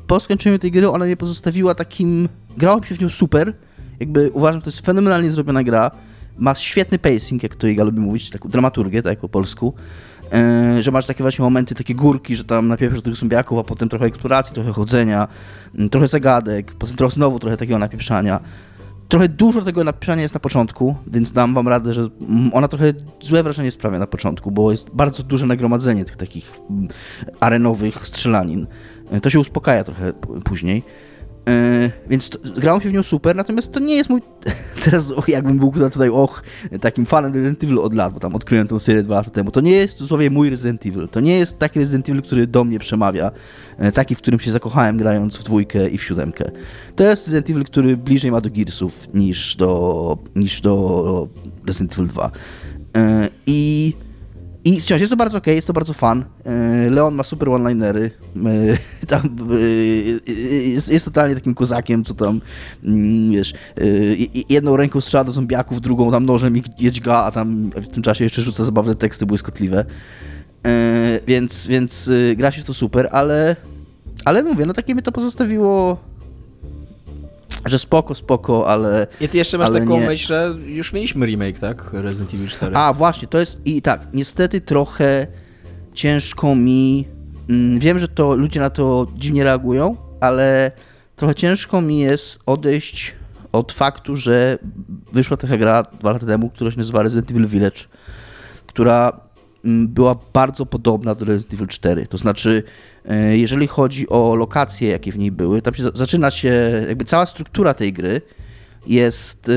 po 0.06 0.20
skończeniu 0.20 0.58
tej 0.58 0.70
gry 0.70 0.90
ona 0.90 1.04
mnie 1.04 1.16
pozostawiła 1.16 1.74
takim, 1.74 2.28
grało 2.56 2.80
mi 2.80 2.86
się 2.86 2.94
w 2.94 3.00
nią 3.00 3.10
super, 3.10 3.52
jakby 4.00 4.30
uważam, 4.30 4.60
to 4.60 4.68
jest 4.68 4.86
fenomenalnie 4.86 5.30
zrobiona 5.30 5.62
gra, 5.62 5.90
ma 6.38 6.54
świetny 6.54 6.98
pacing, 6.98 7.42
jak 7.42 7.56
to 7.56 7.66
Iga 7.66 7.84
lubi 7.84 8.00
mówić, 8.00 8.30
taką 8.30 8.48
dramaturgię, 8.48 9.02
tak 9.02 9.18
po 9.18 9.28
polsku, 9.28 9.74
yy, 10.76 10.82
że 10.82 10.90
masz 10.90 11.06
takie 11.06 11.24
właśnie 11.24 11.42
momenty, 11.42 11.74
takie 11.74 11.94
górki, 11.94 12.36
że 12.36 12.44
tam 12.44 12.68
napieprzasz 12.68 13.02
tych 13.02 13.14
zombiaków, 13.14 13.58
a 13.58 13.64
potem 13.64 13.88
trochę 13.88 14.06
eksploracji, 14.06 14.54
trochę 14.54 14.72
chodzenia, 14.72 15.28
yy, 15.74 15.88
trochę 15.88 16.08
zagadek, 16.08 16.72
potem 16.72 16.96
trochę 16.96 17.14
znowu 17.14 17.38
trochę 17.38 17.56
takiego 17.56 17.78
napieprzania. 17.78 18.40
Trochę 19.08 19.28
dużo 19.28 19.62
tego 19.62 19.84
napieprzania 19.84 20.22
jest 20.22 20.34
na 20.34 20.40
początku, 20.40 20.94
więc 21.06 21.32
dam 21.32 21.54
wam 21.54 21.68
radę, 21.68 21.94
że 21.94 22.08
ona 22.52 22.68
trochę 22.68 22.92
złe 23.20 23.42
wrażenie 23.42 23.70
sprawia 23.70 23.98
na 23.98 24.06
początku, 24.06 24.50
bo 24.50 24.70
jest 24.70 24.90
bardzo 24.90 25.22
duże 25.22 25.46
nagromadzenie 25.46 26.04
tych 26.04 26.16
takich 26.16 26.52
arenowych 27.40 28.06
strzelanin. 28.06 28.66
Yy, 29.12 29.20
to 29.20 29.30
się 29.30 29.40
uspokaja 29.40 29.84
trochę 29.84 30.12
później. 30.44 30.82
Yy, 31.48 31.90
więc 32.08 32.30
to, 32.30 32.80
się 32.80 32.88
w 32.88 32.92
nią 32.92 33.02
super, 33.02 33.36
natomiast 33.36 33.72
to 33.72 33.80
nie 33.80 33.94
jest 33.94 34.10
mój. 34.10 34.22
Teraz, 34.84 35.10
och, 35.10 35.28
jakbym 35.28 35.58
był 35.58 35.72
tutaj, 35.72 36.08
och, 36.08 36.42
takim 36.80 37.06
fanem 37.06 37.32
Resident 37.32 37.64
Evil 37.64 37.78
od 37.78 37.94
lat, 37.94 38.14
bo 38.14 38.20
tam 38.20 38.34
odkryłem 38.34 38.68
tę 38.68 38.80
serię 38.80 39.02
dwa 39.02 39.14
lata 39.14 39.30
temu. 39.30 39.50
To 39.50 39.60
nie 39.60 39.70
jest 39.70 40.00
dosłownie 40.00 40.30
mój 40.30 40.50
Resident 40.50 40.86
Evil. 40.86 41.08
To 41.08 41.20
nie 41.20 41.38
jest 41.38 41.58
taki 41.58 41.80
Resident 41.80 42.08
Evil, 42.08 42.22
który 42.22 42.46
do 42.46 42.64
mnie 42.64 42.78
przemawia. 42.78 43.30
Yy, 43.78 43.92
taki, 43.92 44.14
w 44.14 44.18
którym 44.18 44.40
się 44.40 44.50
zakochałem 44.50 44.96
grając 44.96 45.36
w 45.36 45.42
dwójkę 45.42 45.88
i 45.88 45.98
w 45.98 46.02
siódemkę. 46.04 46.50
To 46.96 47.04
jest 47.04 47.26
Resident 47.26 47.50
Evil, 47.50 47.64
który 47.64 47.96
bliżej 47.96 48.30
ma 48.30 48.40
do 48.40 48.50
Gearsów 48.50 49.14
niż 49.14 49.56
do, 49.56 50.18
niż 50.36 50.60
do 50.60 51.28
Resident 51.66 51.92
Evil 51.92 52.06
2. 52.06 52.30
Yy, 52.94 53.28
I. 53.46 54.07
I 54.68 54.80
wciąż 54.80 55.00
jest 55.00 55.10
to 55.10 55.16
bardzo 55.16 55.38
ok, 55.38 55.46
jest 55.46 55.66
to 55.66 55.72
bardzo 55.72 55.94
fan. 55.94 56.24
Leon 56.90 57.14
ma 57.14 57.22
super 57.22 57.48
one-linery. 57.48 58.10
Tam 59.06 59.36
jest, 60.64 60.88
jest 60.92 61.04
totalnie 61.04 61.34
takim 61.34 61.54
kozakiem, 61.54 62.04
co 62.04 62.14
tam, 62.14 62.40
mm, 62.84 63.32
wiesz, 63.32 63.52
jedną 64.48 64.76
ręką 64.76 65.00
strzela 65.00 65.24
do 65.24 65.32
zombiaków, 65.32 65.80
drugą 65.80 66.10
tam 66.10 66.26
nożem 66.26 66.56
ich 66.56 66.64
jedźga, 66.78 67.14
a 67.14 67.30
tam 67.30 67.70
w 67.70 67.88
tym 67.88 68.02
czasie 68.02 68.24
jeszcze 68.24 68.42
rzuca 68.42 68.64
zabawne 68.64 68.94
teksty 68.94 69.26
błyskotliwe. 69.26 69.84
Więc, 71.26 71.66
więc 71.66 72.10
gra 72.36 72.50
się 72.50 72.62
to 72.62 72.74
super, 72.74 73.08
ale, 73.12 73.56
ale 74.24 74.42
mówię, 74.42 74.66
no 74.66 74.72
takie 74.72 74.94
mnie 74.94 75.02
to 75.02 75.12
pozostawiło 75.12 75.98
że 77.66 77.78
spoko, 77.78 78.14
spoko, 78.14 78.68
ale. 78.68 79.06
I 79.20 79.28
ty 79.28 79.36
jeszcze 79.36 79.58
masz 79.58 79.70
taką 79.70 80.00
nie... 80.00 80.06
myśl, 80.06 80.26
że 80.26 80.54
już 80.66 80.92
mieliśmy 80.92 81.26
remake, 81.26 81.58
tak? 81.58 81.90
Resident 81.92 82.34
Evil 82.34 82.48
4. 82.48 82.76
A, 82.76 82.92
właśnie, 82.92 83.28
to 83.28 83.38
jest. 83.38 83.60
I 83.64 83.82
tak, 83.82 84.06
niestety 84.12 84.60
trochę 84.60 85.26
ciężko 85.94 86.54
mi. 86.54 87.08
Mm, 87.48 87.78
wiem, 87.78 87.98
że 87.98 88.08
to 88.08 88.36
ludzie 88.36 88.60
na 88.60 88.70
to 88.70 89.06
dziwnie 89.16 89.44
reagują, 89.44 89.96
ale 90.20 90.72
trochę 91.16 91.34
ciężko 91.34 91.80
mi 91.80 91.98
jest 91.98 92.38
odejść 92.46 93.14
od 93.52 93.72
faktu, 93.72 94.16
że 94.16 94.58
wyszła 95.12 95.36
taka 95.36 95.56
gra 95.56 95.82
dwa 95.82 96.12
lata 96.12 96.26
temu, 96.26 96.50
która 96.50 96.70
się 96.70 96.78
nazywa 96.78 97.02
Resident 97.02 97.30
Evil 97.30 97.46
Village, 97.46 97.80
która 98.66 99.20
była 99.68 100.16
bardzo 100.32 100.66
podobna 100.66 101.14
do 101.14 101.24
Resident 101.24 101.54
Evil 101.54 101.68
4. 101.68 102.06
To 102.06 102.18
znaczy, 102.18 102.62
jeżeli 103.30 103.66
chodzi 103.66 104.08
o 104.08 104.34
lokacje, 104.34 104.88
jakie 104.88 105.12
w 105.12 105.18
niej 105.18 105.32
były, 105.32 105.62
tam 105.62 105.74
się 105.74 105.84
zaczyna 105.94 106.30
się, 106.30 106.84
jakby 106.88 107.04
cała 107.04 107.26
struktura 107.26 107.74
tej 107.74 107.92
gry 107.92 108.22
jest. 108.86 109.50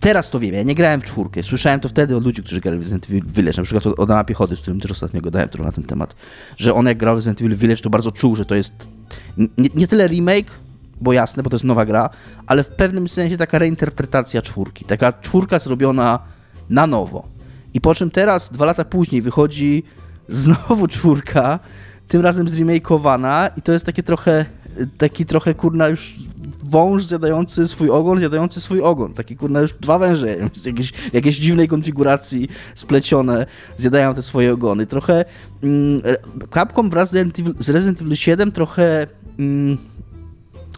Teraz 0.00 0.30
to 0.30 0.38
wiem, 0.38 0.54
ja 0.54 0.62
nie 0.62 0.74
grałem 0.74 1.00
w 1.00 1.04
czwórkę. 1.04 1.42
Słyszałem 1.42 1.80
to 1.80 1.88
wtedy 1.88 2.16
od 2.16 2.24
ludzi, 2.24 2.42
którzy 2.42 2.60
grali 2.60 2.78
w 2.78 2.80
Resident 2.80 3.06
Evil 3.10 3.24
Village, 3.26 3.56
na 3.56 3.62
przykład 3.62 3.86
od 3.86 4.00
Adama 4.00 4.24
Piechoty, 4.24 4.56
z 4.56 4.60
którym 4.60 4.80
też 4.80 4.90
ostatnio 4.90 5.20
gadałem 5.20 5.48
trochę 5.48 5.66
na 5.66 5.72
ten 5.72 5.84
temat, 5.84 6.14
że 6.56 6.74
on 6.74 6.86
jak 6.86 6.98
grał 6.98 7.14
w 7.14 7.18
Resident 7.18 7.40
Evil 7.40 7.56
Village, 7.56 7.82
to 7.82 7.90
bardzo 7.90 8.12
czuł, 8.12 8.36
że 8.36 8.44
to 8.44 8.54
jest 8.54 8.88
nie, 9.36 9.68
nie 9.74 9.86
tyle 9.86 10.08
remake, 10.08 10.50
bo 11.00 11.12
jasne, 11.12 11.42
bo 11.42 11.50
to 11.50 11.56
jest 11.56 11.64
nowa 11.64 11.84
gra, 11.86 12.10
ale 12.46 12.64
w 12.64 12.68
pewnym 12.68 13.08
sensie 13.08 13.36
taka 13.36 13.58
reinterpretacja 13.58 14.42
czwórki. 14.42 14.84
Taka 14.84 15.12
czwórka 15.12 15.58
zrobiona 15.58 16.18
na 16.70 16.86
nowo. 16.86 17.28
I 17.74 17.80
po 17.80 17.94
czym 17.94 18.10
teraz, 18.10 18.52
dwa 18.52 18.64
lata 18.64 18.84
później, 18.84 19.22
wychodzi 19.22 19.82
znowu 20.28 20.86
czwórka, 20.88 21.58
tym 22.08 22.22
razem 22.22 22.48
zremakeowana 22.48 23.50
i 23.56 23.62
to 23.62 23.72
jest 23.72 23.86
takie 23.86 24.02
trochę, 24.02 24.46
taki 24.98 25.26
trochę 25.26 25.54
kurna 25.54 25.88
już 25.88 26.14
wąż 26.62 27.04
zjadający 27.04 27.68
swój 27.68 27.90
ogon, 27.90 28.18
zjadający 28.18 28.60
swój 28.60 28.80
ogon. 28.80 29.14
Taki 29.14 29.36
kurna 29.36 29.60
już 29.60 29.72
dwa 29.72 29.98
węże 29.98 30.36
w 31.10 31.14
jakiejś, 31.14 31.38
dziwnej 31.38 31.68
konfiguracji 31.68 32.48
splecione 32.74 33.46
zjadają 33.76 34.14
te 34.14 34.22
swoje 34.22 34.52
ogony. 34.52 34.86
Trochę 34.86 35.24
mm, 35.62 36.02
Capcom 36.54 36.90
wraz 36.90 37.10
z 37.10 37.14
Resident, 37.14 37.38
Evil, 37.38 37.54
z 37.58 37.70
Resident 37.70 38.02
Evil 38.02 38.16
7 38.16 38.52
trochę 38.52 39.06
mm, 39.38 39.78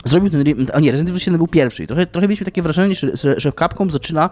zrobił 0.05 0.30
ten... 0.30 0.66
O 0.72 0.80
nie, 0.80 0.90
Resident 0.90 1.09
Evil 1.09 1.20
7 1.20 1.38
był 1.38 1.49
pierwszy. 1.49 1.86
Trochę, 1.86 2.07
trochę 2.07 2.28
mieliśmy 2.28 2.45
takie 2.45 2.62
wrażenie, 2.62 2.95
że, 2.95 3.40
że 3.40 3.53
Capcom 3.53 3.90
zaczyna, 3.90 4.30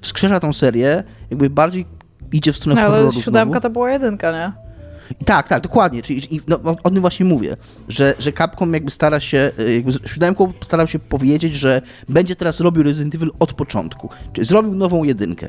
wskrzesza 0.00 0.40
tą 0.40 0.52
serię, 0.52 1.04
jakby 1.30 1.50
bardziej 1.50 1.86
idzie 2.32 2.52
w 2.52 2.56
stronę 2.56 2.82
no, 2.82 2.88
horroru 2.88 3.10
Ale 3.14 3.22
siódemka 3.22 3.60
to 3.60 3.70
była 3.70 3.90
jedynka, 3.90 4.32
nie? 4.32 4.68
Tak, 5.24 5.48
tak, 5.48 5.62
dokładnie. 5.62 6.02
Czyli, 6.02 6.40
no, 6.48 6.60
o 6.82 6.90
tym 6.90 7.00
właśnie 7.00 7.26
mówię, 7.26 7.56
że, 7.88 8.14
że 8.18 8.32
Capcom 8.32 8.74
jakby 8.74 8.90
stara 8.90 9.20
się, 9.20 9.52
jakby 9.74 9.92
siódemką 10.08 10.52
starał 10.62 10.86
się 10.86 10.98
powiedzieć, 10.98 11.54
że 11.54 11.82
będzie 12.08 12.36
teraz 12.36 12.60
robił 12.60 12.82
Resident 12.82 13.14
Evil 13.14 13.30
od 13.38 13.52
początku. 13.52 14.10
Czyli 14.32 14.46
zrobił 14.46 14.74
nową 14.74 15.04
jedynkę. 15.04 15.48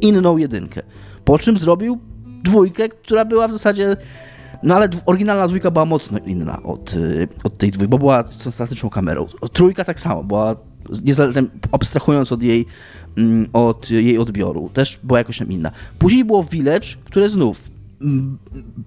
inną 0.00 0.36
jedynkę. 0.36 0.82
Po 1.24 1.38
czym 1.38 1.58
zrobił 1.58 1.98
dwójkę, 2.42 2.88
która 2.88 3.24
była 3.24 3.48
w 3.48 3.52
zasadzie 3.52 3.96
no 4.62 4.74
ale 4.74 4.88
oryginalna 5.06 5.48
dwójka 5.48 5.70
była 5.70 5.84
mocno 5.84 6.18
inna 6.18 6.62
od, 6.62 6.94
y, 6.94 7.28
od 7.44 7.58
tej 7.58 7.70
dwójki, 7.70 7.90
bo 7.90 7.98
była 7.98 8.22
z 8.22 8.54
statyczną 8.54 8.90
kamerą. 8.90 9.26
Trójka 9.52 9.84
tak 9.84 10.00
samo, 10.00 10.24
była 10.24 10.56
abstrahując 11.72 12.32
od 12.32 12.42
jej, 12.42 12.66
od 13.52 13.90
jej 13.90 14.18
odbioru, 14.18 14.70
też 14.74 15.00
była 15.02 15.18
jakoś 15.18 15.38
tam 15.38 15.52
inna. 15.52 15.70
Później 15.98 16.24
było 16.24 16.42
Village, 16.42 16.88
które 17.04 17.28
znów 17.28 17.60
mm, 18.00 18.38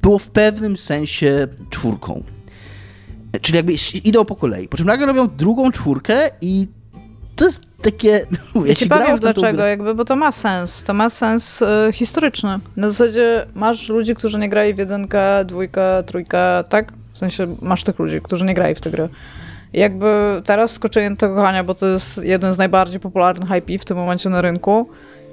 było 0.01 0.19
w 0.19 0.29
pewnym 0.29 0.77
sensie 0.77 1.47
czwórką. 1.69 2.23
Czyli 3.41 3.55
jakby 3.57 3.73
idą 4.03 4.25
po 4.25 4.35
kolei. 4.35 4.67
Po 4.67 4.77
czym 4.77 4.87
nagle 4.87 5.05
robią 5.05 5.27
drugą 5.27 5.71
czwórkę 5.71 6.29
i 6.41 6.67
to 7.35 7.45
jest 7.45 7.61
takie... 7.81 8.25
Mówię, 8.55 8.69
ja 8.69 8.75
ci 8.75 8.87
powiem 8.87 9.17
dlaczego, 9.17 9.57
grę... 9.57 9.69
jakby, 9.69 9.95
bo 9.95 10.05
to 10.05 10.15
ma 10.15 10.31
sens. 10.31 10.83
To 10.83 10.93
ma 10.93 11.09
sens 11.09 11.61
y, 11.61 11.65
historyczny. 11.93 12.59
Na 12.77 12.89
zasadzie 12.89 13.45
masz 13.55 13.89
ludzi, 13.89 14.15
którzy 14.15 14.39
nie 14.39 14.49
grali 14.49 14.73
w 14.73 14.77
jedynkę, 14.77 15.45
dwójkę, 15.45 16.03
trójkę, 16.05 16.63
tak? 16.69 16.93
W 17.13 17.17
sensie 17.17 17.55
masz 17.61 17.83
tych 17.83 17.99
ludzi, 17.99 18.21
którzy 18.23 18.45
nie 18.45 18.53
grali 18.53 18.75
w 18.75 18.81
te 18.81 18.91
gry. 18.91 19.09
Jakby 19.75 20.41
teraz 20.45 20.71
skoczenie 20.71 21.09
do 21.09 21.15
tego 21.15 21.35
kochania, 21.35 21.63
bo 21.63 21.73
to 21.73 21.85
jest 21.85 22.23
jeden 22.23 22.53
z 22.53 22.57
najbardziej 22.57 22.99
popularnych 22.99 23.49
IP 23.57 23.81
w 23.81 23.85
tym 23.85 23.97
momencie 23.97 24.29
na 24.29 24.41
rynku. 24.41 24.89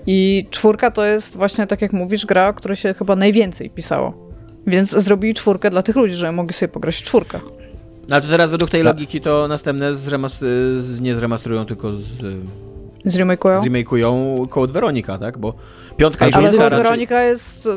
I 0.06 0.46
czwórka 0.50 0.90
to 0.90 1.04
jest 1.04 1.36
właśnie, 1.36 1.66
tak 1.66 1.82
jak 1.82 1.92
mówisz, 1.92 2.26
gra, 2.26 2.48
o 2.48 2.54
której 2.54 2.76
się 2.76 2.94
chyba 2.94 3.16
najwięcej 3.16 3.70
pisało. 3.70 4.32
Więc 4.66 4.90
zrobili 4.90 5.34
czwórkę 5.34 5.70
dla 5.70 5.82
tych 5.82 5.96
ludzi, 5.96 6.14
żeby 6.14 6.32
mogli 6.32 6.52
sobie 6.52 6.72
pograć 6.72 6.96
w 6.96 7.02
czwórkę. 7.02 7.40
No 8.08 8.16
ale 8.16 8.22
to 8.22 8.28
teraz 8.28 8.50
według 8.50 8.70
tej 8.70 8.82
logiki 8.82 9.20
to 9.20 9.48
następne 9.48 9.94
zremas 9.94 10.40
nie 11.00 11.14
zremastrują, 11.14 11.66
tylko 11.66 11.92
z... 11.92 12.02
Zremakują? 13.04 13.60
Zremakują 13.60 14.36
Code 14.50 14.72
Veronica, 14.72 15.18
tak? 15.18 15.38
Bo 15.38 15.54
piątka 15.96 16.28
i 16.28 16.32
Ale 16.32 16.50
Code 16.50 16.58
raczej... 16.58 16.82
Veronica 16.82 17.22
jest, 17.22 17.68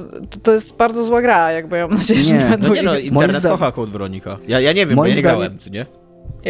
to 0.44 0.54
jest 0.54 0.76
bardzo 0.76 1.04
zła 1.04 1.22
gra, 1.22 1.52
jakby 1.52 1.78
ja 1.78 1.88
mam 1.88 1.98
nadzieję, 1.98 2.22
że 2.22 2.34
nie, 2.34 2.40
nie 2.40 2.50
będą... 2.50 2.68
No 2.68 2.76
nie 2.76 2.84
no, 2.84 2.98
internet 2.98 3.38
zda... 3.38 3.50
kocha 3.50 3.72
Code 3.72 3.92
Veronica. 3.92 4.38
Ja, 4.48 4.60
ja 4.60 4.74
nie 4.74 4.86
wiem, 4.86 4.96
Moim 4.96 4.98
bo 4.98 5.06
ja 5.06 5.16
nie 5.16 5.20
zdaniem... 5.20 5.40
grałem, 5.40 5.58
czy 5.58 5.72
nie? 5.72 5.86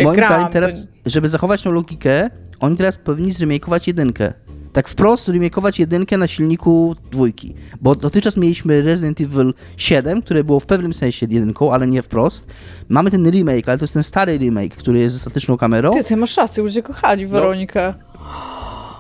Moim 0.04 0.16
gram, 0.16 0.30
zdaniem 0.30 0.50
teraz, 0.52 0.88
to... 0.88 1.10
żeby 1.10 1.28
zachować 1.28 1.62
tą 1.62 1.72
logikę, 1.72 2.30
oni 2.60 2.78
teraz 2.78 2.98
powinni 2.98 3.32
zremakować 3.32 3.88
jedynkę 3.88 4.34
tak 4.76 4.90
wprost 4.90 5.28
remakeować 5.30 5.80
jedynkę 5.80 6.18
na 6.18 6.28
silniku 6.28 6.96
dwójki. 7.12 7.56
Bo 7.82 7.96
dotychczas 7.96 8.38
mieliśmy 8.38 8.82
Resident 8.82 9.22
Evil 9.22 9.54
7, 9.78 10.22
które 10.22 10.44
było 10.44 10.60
w 10.60 10.66
pewnym 10.66 10.94
sensie 10.94 11.28
jedynką, 11.30 11.74
ale 11.74 11.88
nie 11.88 12.02
wprost. 12.02 12.48
Mamy 12.90 13.12
ten 13.12 13.32
remake, 13.32 13.70
ale 13.70 13.78
to 13.78 13.84
jest 13.84 13.94
ten 13.94 14.04
stary 14.04 14.38
remake, 14.38 14.76
który 14.76 15.00
jest 15.00 15.16
ze 15.16 15.22
statyczną 15.22 15.58
kamerą. 15.58 15.92
Ty, 15.92 16.04
ty 16.04 16.18
masz 16.18 16.38
rację, 16.38 16.64
ludzie 16.64 16.84
kochali 16.84 17.28
Weronikę. 17.28 17.94
No. 18.14 18.55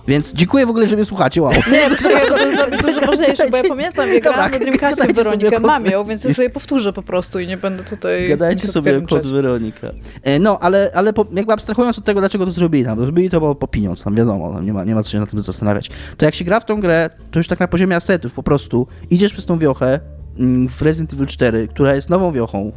Więc 0.08 0.34
dziękuję 0.34 0.66
w 0.66 0.70
ogóle, 0.70 0.88
że 0.88 0.95
mnie 0.95 1.06
słuchacie, 1.06 1.41
wow. 1.41 1.53
Nie, 1.53 1.89
bo 1.89 1.95
to 1.95 2.38
jest 2.38 2.56
dla 2.56 2.68
mnie 2.68 2.78
dużo 2.78 3.01
ważniejsze, 3.12 3.49
bo 3.49 3.58
ja 3.58 3.64
pamiętam, 3.64 4.14
jak 4.14 4.24
grałam 4.24 4.51
w 4.51 4.60
Dreamcastie 4.60 5.14
w 5.14 5.16
Weronikę, 5.16 5.60
mam 5.60 5.86
ją, 5.86 6.03
więc 6.03 6.24
ja 6.24 6.34
sobie 6.34 6.49
powtórzę 6.49 6.93
po 6.93 7.03
prostu 7.03 7.39
i 7.39 7.47
nie 7.47 7.58
będę 7.58 7.84
tutaj... 7.84 8.30
Gadajcie 8.30 8.68
sobie 8.68 9.01
kod 9.01 9.28
Weronika. 9.28 9.91
E, 10.24 10.39
no, 10.39 10.60
ale, 10.60 10.91
ale 10.93 11.14
po, 11.14 11.26
jakby 11.34 11.53
abstrahując 11.53 11.97
od 11.97 12.06
tego, 12.06 12.20
dlaczego 12.20 12.45
to 12.45 12.51
zrobili 12.51 12.86
tam, 12.86 12.99
zrobili 12.99 13.30
to 13.30 13.39
po, 13.39 13.56
po 13.56 13.68
pieniądz, 13.68 14.03
tam 14.03 14.16
wiadomo, 14.16 14.53
tam 14.53 14.66
nie, 14.66 14.74
ma, 14.74 14.84
nie 14.84 14.95
ma 14.95 15.03
co 15.03 15.12
się 15.12 15.20
na 15.20 15.26
tym 15.26 15.39
zastanawiać. 15.39 15.89
To 16.18 16.26
jak 16.26 16.36
się 16.36 16.45
gra 16.45 16.60
w 16.60 16.66
tą 16.66 16.82
grę, 16.82 17.10
to 17.32 17.39
już 17.39 17.47
tak 17.47 17.60
na 17.60 17.68
poziomie 17.68 17.95
asetów 17.95 18.34
po 18.34 18.43
prostu 18.43 18.88
idziesz 19.10 19.34
przez 19.34 19.45
tą 19.45 19.60
wiochę 19.60 19.99
mm, 20.39 20.70
w 20.70 20.82
Resident 20.82 21.14
Evil 21.14 21.26
4, 21.26 21.68
która 21.68 21.95
jest 21.95 22.10
nową 22.10 22.32
wiochą, 22.32 22.72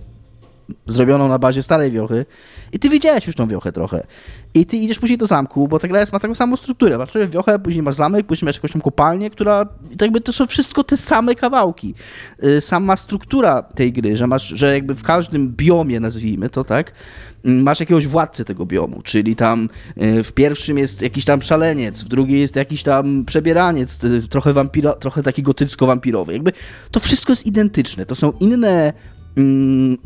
zrobioną 0.86 1.28
na 1.28 1.38
bazie 1.38 1.62
starej 1.62 1.90
wiochy 1.90 2.26
i 2.72 2.78
ty 2.78 2.88
widziałeś 2.88 3.26
już 3.26 3.36
tą 3.36 3.48
wiochę 3.48 3.72
trochę. 3.72 4.06
I 4.54 4.66
ty 4.66 4.76
idziesz 4.76 4.98
później 4.98 5.18
do 5.18 5.26
zamku, 5.26 5.68
bo 5.68 5.78
ta 5.78 5.88
gra 5.88 6.00
jest, 6.00 6.12
ma 6.12 6.20
taką 6.20 6.34
samą 6.34 6.56
strukturę. 6.56 7.06
Sobie 7.06 7.26
wiochę, 7.26 7.58
później 7.58 7.82
masz 7.82 7.94
zamek, 7.94 8.26
później 8.26 8.46
masz 8.46 8.56
jakąś 8.56 8.72
tam 8.72 8.80
kopalnię, 8.80 9.30
która 9.30 9.64
to 9.98 10.04
jakby 10.04 10.20
to 10.20 10.32
są 10.32 10.46
wszystko 10.46 10.84
te 10.84 10.96
same 10.96 11.34
kawałki. 11.34 11.94
Y, 12.44 12.60
sama 12.60 12.96
struktura 12.96 13.62
tej 13.62 13.92
gry, 13.92 14.16
że 14.16 14.26
masz, 14.26 14.48
że 14.48 14.74
jakby 14.74 14.94
w 14.94 15.02
każdym 15.02 15.52
biomie, 15.56 16.00
nazwijmy 16.00 16.48
to, 16.50 16.64
tak, 16.64 16.92
mm, 17.44 17.62
masz 17.62 17.80
jakiegoś 17.80 18.06
władcę 18.06 18.44
tego 18.44 18.66
biomu, 18.66 19.02
czyli 19.02 19.36
tam 19.36 19.68
y, 20.02 20.24
w 20.24 20.32
pierwszym 20.32 20.78
jest 20.78 21.02
jakiś 21.02 21.24
tam 21.24 21.42
szaleniec, 21.42 22.02
w 22.02 22.08
drugiej 22.08 22.40
jest 22.40 22.56
jakiś 22.56 22.82
tam 22.82 23.24
przebieraniec, 23.24 24.04
y, 24.04 24.28
trochę 24.28 24.52
wampiro, 24.52 24.92
trochę 24.92 25.22
taki 25.22 25.42
gotycko-wampirowy. 25.42 26.32
Jakby 26.32 26.52
to 26.90 27.00
wszystko 27.00 27.32
jest 27.32 27.46
identyczne. 27.46 28.06
To 28.06 28.14
są 28.14 28.32
inne 28.40 28.92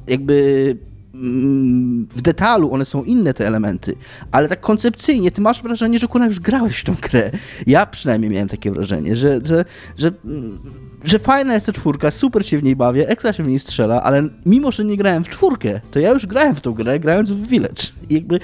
jakby 0.08 0.76
mm, 1.14 2.06
w 2.16 2.22
detalu 2.22 2.72
one 2.72 2.84
są 2.84 3.04
inne 3.04 3.34
te 3.34 3.46
elementy, 3.46 3.94
ale 4.32 4.48
tak 4.48 4.60
koncepcyjnie 4.60 5.30
ty 5.30 5.40
masz 5.40 5.62
wrażenie, 5.62 5.98
że 5.98 6.08
kurwa 6.08 6.26
już 6.26 6.40
grałeś 6.40 6.78
w 6.78 6.84
tą 6.84 6.94
grę. 7.02 7.30
Ja 7.66 7.86
przynajmniej 7.86 8.30
miałem 8.30 8.48
takie 8.48 8.70
wrażenie, 8.70 9.16
że, 9.16 9.40
że, 9.44 9.64
że, 9.98 10.10
mm, 10.24 10.58
że 11.04 11.18
fajna 11.18 11.54
jest 11.54 11.66
ta 11.66 11.72
czwórka, 11.72 12.10
super 12.10 12.46
się 12.46 12.58
w 12.58 12.62
niej 12.62 12.76
bawię, 12.76 13.08
ekstra 13.08 13.32
się 13.32 13.42
w 13.42 13.48
niej 13.48 13.58
strzela, 13.58 14.02
ale 14.02 14.28
mimo, 14.46 14.72
że 14.72 14.84
nie 14.84 14.96
grałem 14.96 15.24
w 15.24 15.28
czwórkę, 15.28 15.80
to 15.90 15.98
ja 16.00 16.10
już 16.10 16.26
grałem 16.26 16.54
w 16.54 16.60
tą 16.60 16.72
grę, 16.72 17.00
grając 17.00 17.30
w 17.30 17.46
Village. 17.46 17.82
I 18.10 18.14
jakby 18.14 18.40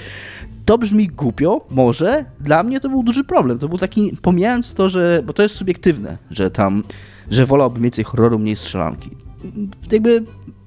to 0.69 0.77
brzmi 0.77 1.07
głupio, 1.07 1.65
może. 1.69 2.25
Dla 2.39 2.63
mnie 2.63 2.79
to 2.79 2.89
był 2.89 3.03
duży 3.03 3.23
problem. 3.23 3.59
To 3.59 3.69
był 3.69 3.77
taki, 3.77 4.17
pomijając 4.21 4.73
to, 4.73 4.89
że, 4.89 5.23
bo 5.25 5.33
to 5.33 5.43
jest 5.43 5.55
subiektywne, 5.55 6.17
że 6.31 6.51
tam, 6.51 6.83
że 7.31 7.45
wolałbym 7.45 7.83
więcej 7.83 8.03
horroru, 8.03 8.39
mniej 8.39 8.55
strzelanki. 8.55 9.09
Jakby 9.91 10.23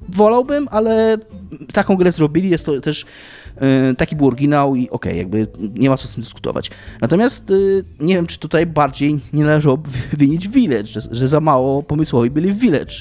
wolałbym, 0.09 0.69
ale 0.71 1.19
taką 1.73 1.97
grę 1.97 2.13
zrobili, 2.13 2.51
jest 2.51 2.67
to 2.67 2.81
też 2.81 3.05
y, 3.93 3.97
taki 3.97 4.17
był 4.17 4.27
oryginał 4.27 4.77
i 4.77 4.91
okej, 4.91 5.13
okay, 5.13 5.17
jakby 5.17 5.47
nie 5.75 5.91
ma 5.91 5.97
co 5.97 6.09
z 6.09 6.15
tym 6.15 6.23
dyskutować. 6.23 6.71
Natomiast 7.01 7.51
y, 7.51 7.85
nie 8.01 8.15
wiem, 8.15 8.27
czy 8.27 8.39
tutaj 8.39 8.67
bardziej 8.67 9.21
nie 9.33 9.45
należałoby 9.45 9.91
winić 10.19 10.49
Village, 10.49 10.87
że, 10.87 11.01
że 11.11 11.29
za 11.29 11.41
mało 11.41 11.83
pomysłowi 11.83 12.31
byli 12.31 12.53
w 12.53 12.59
Village. 12.59 12.95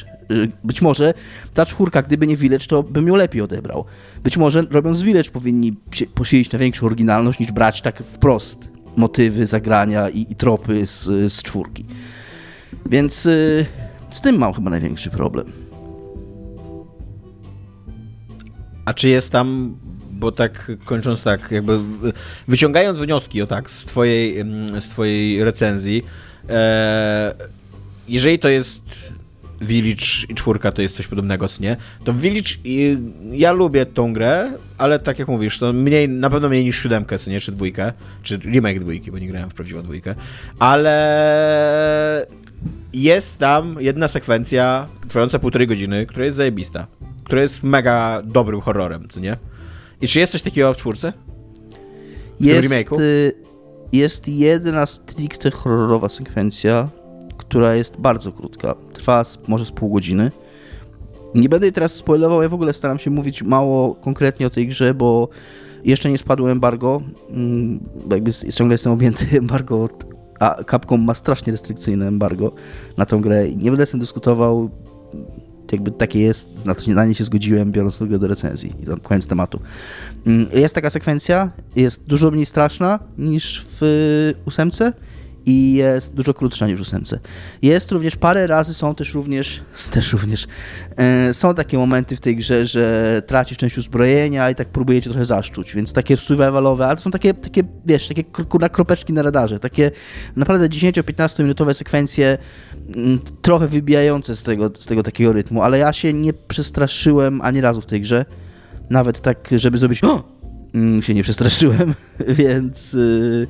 Być 0.64 0.82
może 0.82 1.14
ta 1.54 1.66
czwórka, 1.66 2.02
gdyby 2.02 2.28
nie 2.28 2.38
Village, 2.38 2.66
to 2.66 2.84
bym 2.84 3.08
ją 3.08 3.16
lepiej 3.16 3.41
odebrał. 3.41 3.86
Być 4.24 4.38
może 4.38 4.62
robiąc 4.72 5.02
Village 5.02 5.30
powinni 5.30 5.74
posiedzieć 6.16 6.52
na 6.52 6.60
większą 6.60 6.86
oryginalność 6.86 7.39
niż 7.39 7.52
brać 7.52 7.82
tak 7.82 8.04
wprost 8.04 8.70
motywy 8.95 9.47
zagrania 9.47 10.10
i, 10.10 10.32
i 10.32 10.36
tropy 10.36 10.86
z, 10.86 11.04
z 11.34 11.43
czwórki. 11.43 11.86
Więc 12.89 13.22
z 14.12 14.22
tym 14.22 14.38
mam 14.38 14.54
chyba 14.54 14.70
największy 14.70 15.10
problem. 15.10 15.61
A 18.91 18.93
czy 18.93 19.09
jest 19.09 19.31
tam, 19.31 19.75
bo 20.11 20.31
tak 20.31 20.71
kończąc 20.85 21.23
tak, 21.23 21.51
jakby 21.51 21.79
wyciągając 22.47 22.99
wnioski 22.99 23.41
o 23.41 23.47
tak 23.47 23.69
z 23.69 23.85
twojej, 23.85 24.39
mm, 24.39 24.81
z 24.81 24.87
twojej 24.87 25.43
recenzji, 25.43 26.03
e, 26.49 27.33
jeżeli 28.07 28.39
to 28.39 28.49
jest 28.49 28.79
Village 29.61 30.05
i 30.29 30.35
czwórka 30.35 30.71
to 30.71 30.81
jest 30.81 30.95
coś 30.95 31.07
podobnego, 31.07 31.47
co 31.47 31.63
nie? 31.63 31.77
To 32.03 32.13
Village, 32.13 32.51
ja 33.31 33.51
lubię 33.51 33.85
tą 33.85 34.13
grę, 34.13 34.51
ale 34.77 34.99
tak 34.99 35.19
jak 35.19 35.27
mówisz, 35.27 35.59
to 35.59 35.73
mniej, 35.73 36.09
na 36.09 36.29
pewno 36.29 36.49
mniej 36.49 36.65
niż 36.65 36.83
siódemkę, 36.83 37.19
co 37.19 37.29
nie? 37.29 37.39
Czy 37.39 37.51
dwójkę, 37.51 37.93
czy 38.23 38.37
remake 38.37 38.79
dwójki, 38.79 39.11
bo 39.11 39.19
nie 39.19 39.27
grałem 39.27 39.49
w 39.49 39.53
prawdziwą 39.53 39.81
dwójkę, 39.81 40.15
ale 40.59 42.27
jest 42.93 43.39
tam 43.39 43.75
jedna 43.79 44.07
sekwencja 44.07 44.87
trwająca 45.07 45.39
półtorej 45.39 45.67
godziny, 45.67 46.05
która 46.05 46.25
jest 46.25 46.37
zajebista 46.37 46.87
które 47.32 47.41
jest 47.41 47.63
mega 47.63 48.21
dobrym 48.23 48.61
horrorem, 48.61 49.07
co 49.09 49.19
nie? 49.19 49.38
I 50.01 50.07
czy 50.07 50.19
jest 50.19 50.32
coś 50.32 50.41
takiego 50.41 50.73
w 50.73 50.77
czwórce? 50.77 51.13
Jest, 52.39 52.91
y, 52.99 53.34
jest 53.91 54.27
jedna 54.27 54.86
stricte 54.86 55.51
horrorowa 55.51 56.09
sekwencja, 56.09 56.89
która 57.38 57.75
jest 57.75 57.97
bardzo 57.97 58.32
krótka. 58.32 58.75
Trwa 58.93 59.23
może 59.47 59.65
z 59.65 59.71
pół 59.71 59.93
godziny. 59.93 60.32
Nie 61.36 61.49
będę 61.49 61.65
jej 61.65 61.73
teraz 61.73 61.95
spoilował, 61.95 62.41
ja 62.41 62.49
w 62.49 62.53
ogóle 62.53 62.73
staram 62.73 62.99
się 62.99 63.09
mówić 63.09 63.43
mało 63.43 63.95
konkretnie 63.95 64.47
o 64.47 64.49
tej 64.49 64.67
grze, 64.67 64.93
bo 64.93 65.29
jeszcze 65.84 66.11
nie 66.11 66.17
spadło 66.17 66.51
embargo, 66.51 67.01
mm, 67.29 67.79
bo 68.05 68.15
jakby 68.15 68.34
ciągle 68.34 68.73
jestem 68.73 68.91
objęty 68.91 69.25
embargo, 69.38 69.89
a 70.39 70.63
Capcom 70.63 71.01
ma 71.01 71.13
strasznie 71.13 71.51
restrykcyjne 71.51 72.07
embargo 72.07 72.51
na 72.97 73.05
tą 73.05 73.21
grę. 73.21 73.49
Nie 73.55 73.71
będę 73.71 73.86
z 73.86 73.91
tym 73.91 73.99
dyskutował, 73.99 74.69
jakby 75.72 75.91
takie 75.91 76.19
jest, 76.19 76.65
na 76.65 76.76
nie 77.05 77.15
się 77.15 77.24
zgodziłem, 77.24 77.72
biorąc 77.72 77.97
to 77.97 78.05
do 78.05 78.28
recenzji 78.28 78.74
i 78.84 78.86
tam 78.86 78.99
koniec 78.99 79.28
tematu. 79.28 79.59
Mm, 80.26 80.47
jest 80.53 80.76
taka 80.76 80.89
sekwencja, 80.89 81.51
jest 81.76 82.03
dużo 82.03 82.32
mniej 82.32 82.45
straszna 82.45 82.99
niż 83.17 83.65
w 83.80 84.34
ósemce 84.45 84.93
i 85.45 85.73
jest 85.73 86.13
dużo 86.13 86.33
krótsza 86.33 86.67
niż 86.67 86.81
ósemce. 86.81 87.19
Jest 87.61 87.91
również 87.91 88.15
parę 88.15 88.47
razy, 88.47 88.73
są 88.73 88.95
też 88.95 89.13
również, 89.13 89.61
też 89.91 90.13
również, 90.13 90.47
e, 90.97 91.33
są 91.33 91.53
takie 91.53 91.77
momenty 91.77 92.15
w 92.15 92.19
tej 92.19 92.35
grze, 92.35 92.65
że 92.65 93.21
tracisz 93.27 93.57
część 93.57 93.77
uzbrojenia 93.77 94.49
i 94.49 94.55
tak 94.55 94.67
próbujecie 94.67 95.09
trochę 95.09 95.25
zaszczuć, 95.25 95.75
więc 95.75 95.93
takie 95.93 96.17
survivalowe, 96.17 96.85
ale 96.87 96.95
to 96.95 97.01
są 97.01 97.11
takie, 97.11 97.33
takie 97.33 97.63
wiesz, 97.85 98.07
takie 98.07 98.23
na 98.59 98.69
kropeczki 98.69 99.13
na 99.13 99.21
radarze, 99.21 99.59
takie 99.59 99.91
naprawdę 100.35 100.69
10-15 100.69 101.43
minutowe 101.43 101.73
sekwencje 101.73 102.37
mm, 102.95 103.19
trochę 103.41 103.67
wybijające 103.67 104.35
z 104.35 104.43
tego, 104.43 104.71
z 104.79 104.85
tego 104.85 105.03
takiego 105.03 105.33
rytmu, 105.33 105.61
ale 105.61 105.77
ja 105.77 105.93
się 105.93 106.13
nie 106.13 106.33
przestraszyłem 106.33 107.41
ani 107.41 107.61
razu 107.61 107.81
w 107.81 107.85
tej 107.85 108.01
grze, 108.01 108.25
nawet 108.89 109.19
tak, 109.19 109.49
żeby 109.55 109.77
zrobić 109.77 110.03
o! 110.03 110.23
Mm, 110.73 111.01
się 111.01 111.13
nie 111.13 111.23
przestraszyłem, 111.23 111.93
więc... 112.39 112.93
Yy 112.93 113.47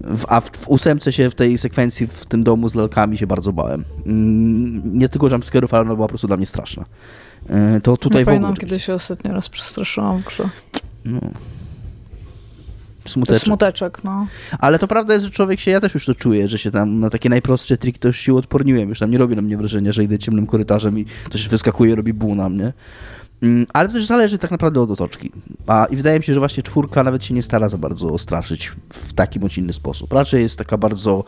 W, 0.00 0.24
a 0.28 0.40
w, 0.40 0.50
w 0.50 0.68
ósemce 0.68 1.12
się 1.12 1.30
w 1.30 1.34
tej 1.34 1.58
sekwencji 1.58 2.06
w 2.06 2.26
tym 2.26 2.44
domu 2.44 2.68
z 2.68 2.74
lalkami 2.74 3.18
się 3.18 3.26
bardzo 3.26 3.52
bałem. 3.52 3.84
Mm, 4.06 4.98
Nie 4.98 5.08
tylko 5.08 5.26
jumpscare'ów, 5.26 5.68
ale 5.70 5.80
ona 5.80 5.94
była 5.94 6.06
po 6.06 6.08
prostu 6.08 6.26
dla 6.26 6.36
mnie 6.36 6.46
straszna. 6.46 6.84
E, 7.48 7.80
To 7.80 7.96
tutaj 7.96 8.20
Nie 8.20 8.24
w 8.24 8.28
ogóle... 8.28 8.40
pamiętam, 8.40 8.60
kiedy 8.68 8.80
się 8.80 8.94
ostatni 8.94 9.30
raz 9.30 9.48
przestraszyłam 9.48 10.22
grze. 10.26 10.48
No. 11.04 11.20
Smuteczek. 13.06 13.42
smuteczek, 13.44 14.04
no. 14.04 14.26
Ale 14.58 14.78
to 14.78 14.88
prawda 14.88 15.14
jest, 15.14 15.24
że 15.24 15.30
człowiek 15.32 15.60
się, 15.60 15.70
ja 15.70 15.80
też 15.80 15.94
już 15.94 16.04
to 16.06 16.14
czuję, 16.14 16.48
że 16.48 16.58
się 16.58 16.70
tam 16.70 17.00
na 17.00 17.10
takie 17.10 17.28
najprostsze 17.28 17.76
triki 17.76 17.98
to 17.98 18.08
już 18.08 18.18
się 18.18 18.34
odporniłem. 18.34 18.88
Już 18.88 18.98
tam 18.98 19.10
nie 19.10 19.18
robi 19.18 19.36
na 19.36 19.42
mnie 19.42 19.56
wrażenia, 19.56 19.92
że 19.92 20.04
idę 20.04 20.18
ciemnym 20.18 20.46
korytarzem 20.46 20.98
i 20.98 21.06
coś 21.30 21.48
wyskakuje, 21.48 21.94
robi 21.94 22.12
ból 22.12 22.36
na 22.36 22.48
mnie. 22.48 22.72
Mm, 23.42 23.66
Ale 23.72 23.88
to 23.88 23.94
też 23.94 24.06
zależy 24.06 24.38
tak 24.38 24.50
naprawdę 24.50 24.80
od 24.80 24.90
otoczki. 24.90 25.32
A, 25.66 25.84
I 25.90 25.96
wydaje 25.96 26.18
mi 26.18 26.24
się, 26.24 26.34
że 26.34 26.40
właśnie 26.40 26.62
czwórka 26.62 27.04
nawet 27.04 27.24
się 27.24 27.34
nie 27.34 27.42
stara 27.42 27.68
za 27.68 27.78
bardzo 27.78 28.18
straszyć 28.18 28.72
w 28.92 29.12
taki 29.12 29.40
bądź 29.40 29.58
inny 29.58 29.72
sposób. 29.72 30.12
Raczej 30.12 30.42
jest 30.42 30.58
taka 30.58 30.78
bardzo... 30.78 31.24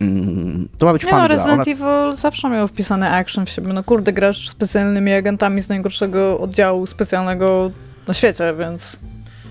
Mm, 0.00 0.68
to 0.78 0.86
ma 0.86 0.92
być 0.92 1.04
Nie 1.04 1.10
fan 1.10 1.20
no. 1.20 1.28
Resident 1.28 1.54
Ona, 1.54 1.62
Evil 1.62 2.16
zawsze 2.16 2.50
miał 2.50 2.68
wpisany 2.68 3.10
action 3.10 3.46
w 3.46 3.50
siebie. 3.50 3.72
No 3.72 3.84
kurde, 3.84 4.12
grasz 4.12 4.48
specjalnymi 4.48 5.12
agentami 5.12 5.62
z 5.62 5.68
najgorszego 5.68 6.38
oddziału 6.40 6.86
specjalnego 6.86 7.70
na 8.08 8.14
świecie, 8.14 8.54
więc... 8.58 8.98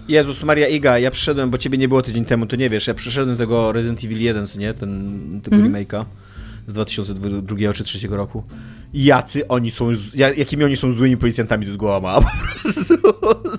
Jezus 0.08 0.44
Maria 0.44 0.68
Iga, 0.68 1.00
ja 1.00 1.12
przyszedłem, 1.12 1.50
bo 1.50 1.58
ciebie 1.58 1.78
nie 1.78 1.88
było 1.88 2.02
tydzień 2.02 2.26
temu, 2.26 2.46
to 2.46 2.56
nie 2.56 2.70
wiesz, 2.70 2.88
ja 2.88 2.94
przyszedłem 2.94 3.38
tego 3.38 3.72
Resident 3.72 4.04
Evil 4.04 4.20
1, 4.22 4.48
co 4.48 4.60
nie? 4.60 4.74
Ten, 4.74 5.42
tego 5.44 5.56
Mhm. 5.56 5.74
remake'a 5.74 6.06
z 6.68 6.74
2002 6.74 7.30
czy 7.30 7.42
2003 7.42 8.08
roku. 8.08 8.44
Jacy 8.94 9.48
oni 9.48 9.72
są, 9.72 9.90
ja- 10.16 10.34
jakimi 10.34 10.64
oni 10.64 10.78
są 10.78 10.94
złymi 10.94 11.18
policjantami, 11.18 11.66
to 11.68 11.78
głowa 11.78 12.00
mała 12.00 12.22
po 12.22 12.28
prostu. 12.64 12.98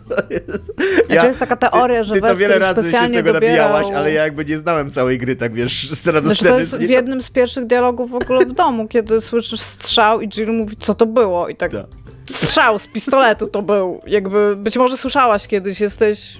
To 0.09 0.16
jest- 0.30 0.62
Znaczy 1.11 1.26
jest 1.26 1.38
taka 1.40 1.56
teoria, 1.56 2.02
że 2.02 2.14
ty 2.14 2.20
to 2.20 2.26
Wesker 2.26 2.48
wiele 2.48 2.59
razy 2.59 2.80
się 2.82 2.88
specjalnie 2.88 3.16
tego 3.18 3.32
dobierał... 3.32 3.56
nabijałaś, 3.68 3.90
ale 3.96 4.12
ja 4.12 4.22
jakby 4.22 4.44
nie 4.44 4.59
znałem 4.59 4.90
całej 4.90 5.18
gry, 5.18 5.36
tak 5.36 5.54
wiesz, 5.54 5.90
scena 6.00 6.20
do 6.20 6.28
Znaczy 6.28 6.44
to 6.44 6.48
sceny. 6.48 6.61
jest 6.61 6.76
w 6.76 6.90
jednym 6.90 7.22
z 7.22 7.30
pierwszych 7.30 7.66
dialogów 7.66 8.11
w 8.11 8.14
ogóle 8.14 8.46
w 8.46 8.52
domu, 8.52 8.88
kiedy 8.88 9.20
słyszysz 9.20 9.61
strzał 9.61 10.20
i 10.20 10.28
Jill 10.28 10.52
mówi, 10.52 10.76
co 10.76 10.94
to 10.94 11.06
było? 11.06 11.48
I 11.48 11.56
tak, 11.56 11.72
Tak. 11.72 11.86
strzał 12.30 12.78
z 12.78 12.86
pistoletu 12.86 13.46
to 13.46 13.62
był. 13.62 14.00
Jakby, 14.06 14.56
być 14.56 14.76
może 14.76 14.96
słyszałaś 14.96 15.46
kiedyś, 15.46 15.80
jesteś 15.80 16.38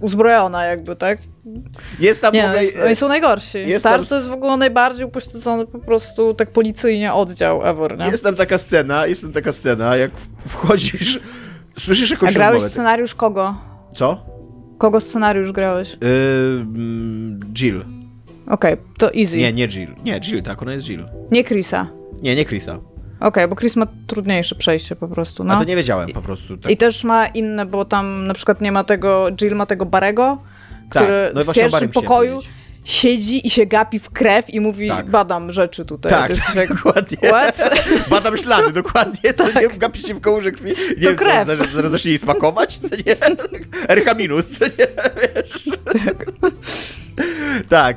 uzbrojona 0.00 0.64
jakby, 0.64 0.96
tak? 0.96 1.18
Jest 2.00 2.20
tam 2.20 2.34
Nie, 2.34 2.52
jest, 2.60 2.78
oni 2.84 2.96
są 2.96 3.08
najgorsi. 3.08 3.58
jest 3.58 3.82
tam- 3.84 4.04
to 4.04 4.14
jest 4.14 4.28
w 4.28 4.32
ogóle 4.32 4.56
najbardziej 4.56 5.04
upośledzony 5.06 5.66
po 5.66 5.78
prostu 5.78 6.34
tak 6.34 6.50
policyjnie 6.50 7.12
oddział 7.14 7.66
ever, 7.66 7.98
nie? 7.98 8.04
jest 8.06 8.22
tam 8.24 8.36
taka 8.36 8.58
scena, 8.58 9.06
jest 9.06 9.20
tam 9.22 9.32
taka 9.32 9.52
scena, 9.52 9.96
jak 9.96 10.10
wchodzisz, 10.48 11.20
słyszysz 11.78 12.12
A 12.12 12.14
jakąś 12.14 12.34
grałeś 12.34 12.54
rozmowę. 12.54 12.70
scenariusz 12.72 13.14
kogo? 13.14 13.54
Co? 13.94 14.26
Kogo 14.78 15.00
scenariusz 15.00 15.52
grałeś? 15.52 15.90
Yy, 16.00 16.08
mm, 16.60 17.40
Jill. 17.54 17.84
Okej, 18.46 18.76
to 18.98 19.14
easy. 19.14 19.36
Nie, 19.38 19.42
Nie, 19.42 19.52
nie 19.52 19.68
Jill. 19.68 19.94
Nie, 20.04 20.20
Jill, 20.20 20.42
tak, 20.42 20.62
ona 20.62 20.72
jest 20.72 20.86
Jill. 20.86 21.04
Chrisa. 21.44 21.86
Nie, 22.22 22.36
nie 22.36 22.44
Chrisa. 22.44 22.78
Okej, 23.24 23.48
bo 23.48 23.56
Chris 23.56 23.76
ma 23.76 23.86
trudniejsze 24.06 24.54
przejście 24.54 24.96
po 24.96 25.08
prostu, 25.08 25.44
no. 25.44 25.54
A 25.54 25.58
to 25.58 25.64
nie 25.64 25.76
wiedziałem 25.76 26.08
po 26.12 26.22
prostu. 26.22 26.56
Tak. 26.56 26.72
I 26.72 26.76
też 26.76 27.04
ma 27.04 27.26
inne, 27.26 27.66
bo 27.66 27.84
tam 27.84 28.26
na 28.26 28.34
przykład 28.34 28.60
nie 28.60 28.72
ma 28.72 28.84
tego, 28.84 29.28
Jill 29.40 29.54
ma 29.56 29.66
tego 29.66 29.86
Barego, 29.86 30.38
który 30.90 31.06
Tak, 31.06 31.46
no 31.46 31.52
w 31.52 31.54
pierwszym 31.56 31.88
pokoju 31.88 32.40
siedzi 32.84 33.46
i 33.46 33.50
się 33.50 33.66
gapi 33.66 33.98
w 33.98 34.10
krew 34.10 34.50
i 34.50 34.60
mówi, 34.60 34.88
Tak. 34.88 35.10
badam 35.10 35.52
rzeczy 35.52 35.84
tutaj. 35.84 36.12
Tak, 36.12 36.30
To 36.52 36.60
jak, 36.60 36.74
dokładnie. 36.74 37.16
what? 37.28 37.70
Badam 38.10 38.36
ślady, 38.38 38.72
dokładnie, 38.72 39.34
co 39.34 39.60
nie, 39.60 39.68
gapi 39.68 40.00
się 40.02 40.14
w 40.14 40.20
kołurze 40.20 40.52
krwi. 40.52 40.68
Nie 40.68 40.94
wiem, 40.96 41.16
krew. 41.16 41.46
zaraz- 41.48 41.72
zaraz 41.72 41.90
zacznie 41.90 42.10
jej 42.10 42.18
smakować, 42.18 42.78
co 42.78 42.88
nie? 42.96 43.16
RH 43.96 44.14
minus, 44.18 44.46
co 44.58 44.64
nie, 44.64 44.86
wiesz? 45.34 45.64
Tak, 45.84 46.26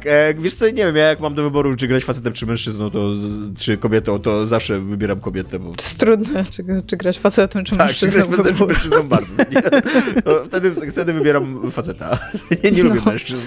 e, 0.05 0.33
wiesz 0.33 0.53
co, 0.53 0.65
nie 0.65 0.73
wiem, 0.73 0.95
ja 0.95 1.03
jak 1.03 1.19
mam 1.19 1.35
do 1.35 1.43
wyboru, 1.43 1.75
czy 1.75 1.87
grać 1.87 2.03
facetem, 2.03 2.33
czy 2.33 2.45
mężczyzną, 2.45 2.91
to, 2.91 3.11
czy 3.59 3.77
kobietą, 3.77 4.19
to 4.19 4.47
zawsze 4.47 4.79
wybieram 4.79 5.19
kobietę, 5.19 5.59
bo... 5.59 5.71
To 5.71 5.83
jest 5.83 5.99
trudne, 5.99 6.43
czy, 6.51 6.63
czy 6.87 6.97
grać 6.97 7.19
facetem, 7.19 7.65
czy 7.65 7.77
Tak, 7.77 7.93
czy 7.93 8.05
mężczyzną. 8.05 8.27
grać 8.27 8.37
facetem, 8.37 8.55
czy 8.57 8.65
mężczyzną 8.73 9.03
bardzo. 9.03 9.33
Wtedy, 10.47 10.91
wtedy 10.91 11.13
wybieram 11.13 11.71
faceta. 11.71 12.19
Nie, 12.63 12.71
nie 12.71 12.83
lubię 12.83 13.01
mężczyzn. 13.05 13.41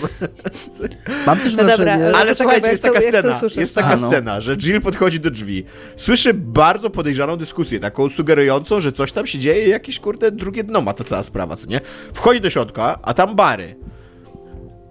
mam 1.27 1.39
też 1.39 1.53
No 1.53 1.59
dobra, 1.65 1.77
wrażenie... 1.77 2.17
ale- 2.17 2.35
słuchajcie, 2.35 2.71
jest 2.71 2.83
taka 2.83 3.01
scena, 3.01 3.41
jest 3.57 3.75
taka 3.75 3.89
A, 3.89 3.97
no. 3.97 4.09
scena, 4.09 4.41
że 4.41 4.57
Jill 4.57 4.81
podchodzi 4.81 5.21
do 5.21 5.31
drzwi, 5.31 5.65
słyszy 5.97 6.35
bardzo 6.35 6.91
podejrzaną 6.91 7.37
dyskusję, 7.37 7.81
taką 7.81 8.09
sugerującą, 8.09 8.81
że 8.81 8.93
coś 8.93 9.13
tam 9.13 9.27
się 9.27 9.39
dzieje, 9.39 9.69
jakieś 9.69 10.01
kurde 10.01 10.33
drugie 10.33 10.65
dno 10.65 10.81
ma 10.81 10.93
ta 10.93 11.05
cała 11.05 11.23
sprawa, 11.23 11.57
co 11.57 11.67
nie? 11.67 11.81
Wchodzi 12.15 12.41
do 12.41 12.51
środka, 12.51 12.99
a 13.03 13.15
tam 13.15 13.37
bary. 13.37 13.77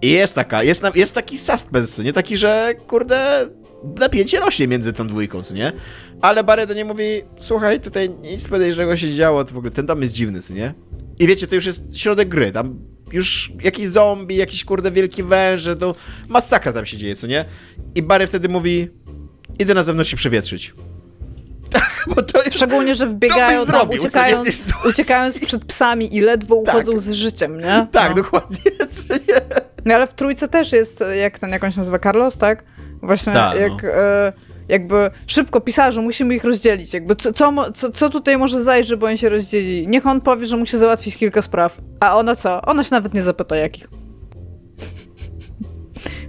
I 0.02 0.10
jest 0.10 0.34
taka, 0.34 0.62
jest, 0.62 0.82
jest 0.94 1.14
taki 1.14 1.38
suspens, 1.38 1.98
nie? 1.98 2.12
Taki, 2.12 2.36
że 2.36 2.74
kurde 2.86 3.48
napięcie 3.98 4.40
rośnie 4.40 4.68
między 4.68 4.92
tą 4.92 5.06
dwójką, 5.06 5.42
co 5.42 5.54
nie? 5.54 5.72
Ale 6.20 6.44
Barry 6.44 6.66
do 6.66 6.74
niej 6.74 6.84
mówi, 6.84 7.04
słuchaj, 7.38 7.80
tutaj 7.80 8.10
nic 8.22 8.48
podejrzanego 8.48 8.96
się 8.96 9.14
działo, 9.14 9.44
to 9.44 9.54
w 9.54 9.56
ogóle 9.56 9.70
ten 9.70 9.86
dom 9.86 10.02
jest 10.02 10.14
dziwny, 10.14 10.42
co 10.42 10.54
nie? 10.54 10.74
I 11.18 11.26
wiecie, 11.26 11.46
to 11.46 11.54
już 11.54 11.66
jest 11.66 11.98
środek 11.98 12.28
gry, 12.28 12.52
tam 12.52 12.78
już 13.12 13.52
jakiś 13.62 13.88
zombie, 13.88 14.36
jakiś 14.36 14.64
kurde 14.64 14.90
wielki 14.90 15.22
węże, 15.22 15.76
to 15.76 15.94
masakra 16.28 16.72
tam 16.72 16.86
się 16.86 16.96
dzieje, 16.96 17.16
co 17.16 17.26
nie? 17.26 17.44
I 17.94 18.02
Barry 18.02 18.26
wtedy 18.26 18.48
mówi, 18.48 18.88
idę 19.58 19.74
na 19.74 19.82
zewnątrz 19.82 20.10
się 20.10 20.16
przewietrzyć. 20.16 20.74
Tak, 21.70 22.04
bo 22.06 22.22
to 22.22 22.38
jest... 22.38 22.54
Szczególnie, 22.54 22.94
że 22.94 23.06
wbiegają 23.06 23.66
tam, 23.66 23.66
zrobił, 23.66 23.92
nie, 23.92 23.98
uciekając, 23.98 24.64
uciekając 24.88 25.38
przed 25.38 25.64
psami 25.64 26.16
i 26.16 26.20
ledwo 26.20 26.54
uchodzą 26.54 26.98
z 26.98 27.10
życiem, 27.10 27.60
nie? 27.60 27.86
Tak, 27.92 28.08
no. 28.08 28.22
dokładnie? 28.22 28.58
No 29.84 29.94
ale 29.94 30.06
w 30.06 30.14
trójce 30.14 30.48
też 30.48 30.72
jest, 30.72 31.04
jak 31.20 31.38
ten, 31.38 31.50
jak 31.50 31.64
on 31.64 31.72
się 31.72 31.78
nazywa, 31.78 31.98
Carlos, 31.98 32.38
tak? 32.38 32.64
Właśnie 33.02 33.32
Tak, 33.32 33.54
no. 33.54 33.60
jak... 33.60 33.84
E, 33.84 34.32
jakby 34.68 35.10
szybko 35.26 35.60
pisarzu, 35.60 36.02
musimy 36.02 36.34
ich 36.34 36.44
rozdzielić. 36.44 36.94
Jakby 36.94 37.16
co, 37.16 37.32
co, 37.32 37.72
co, 37.72 37.90
co 37.90 38.10
tutaj 38.10 38.38
może 38.38 38.62
zajść, 38.64 38.88
żeby 38.88 39.06
oni 39.06 39.18
się 39.18 39.28
rozdzielili? 39.28 39.88
Niech 39.88 40.06
on 40.06 40.20
powie, 40.20 40.46
że 40.46 40.56
musi 40.56 40.78
załatwić 40.78 41.16
kilka 41.16 41.42
spraw. 41.42 41.80
A 42.00 42.16
ona 42.16 42.36
co? 42.36 42.62
Ona 42.62 42.84
się 42.84 42.90
nawet 42.94 43.14
nie 43.14 43.22
zapyta 43.22 43.56
jakich. 43.56 43.88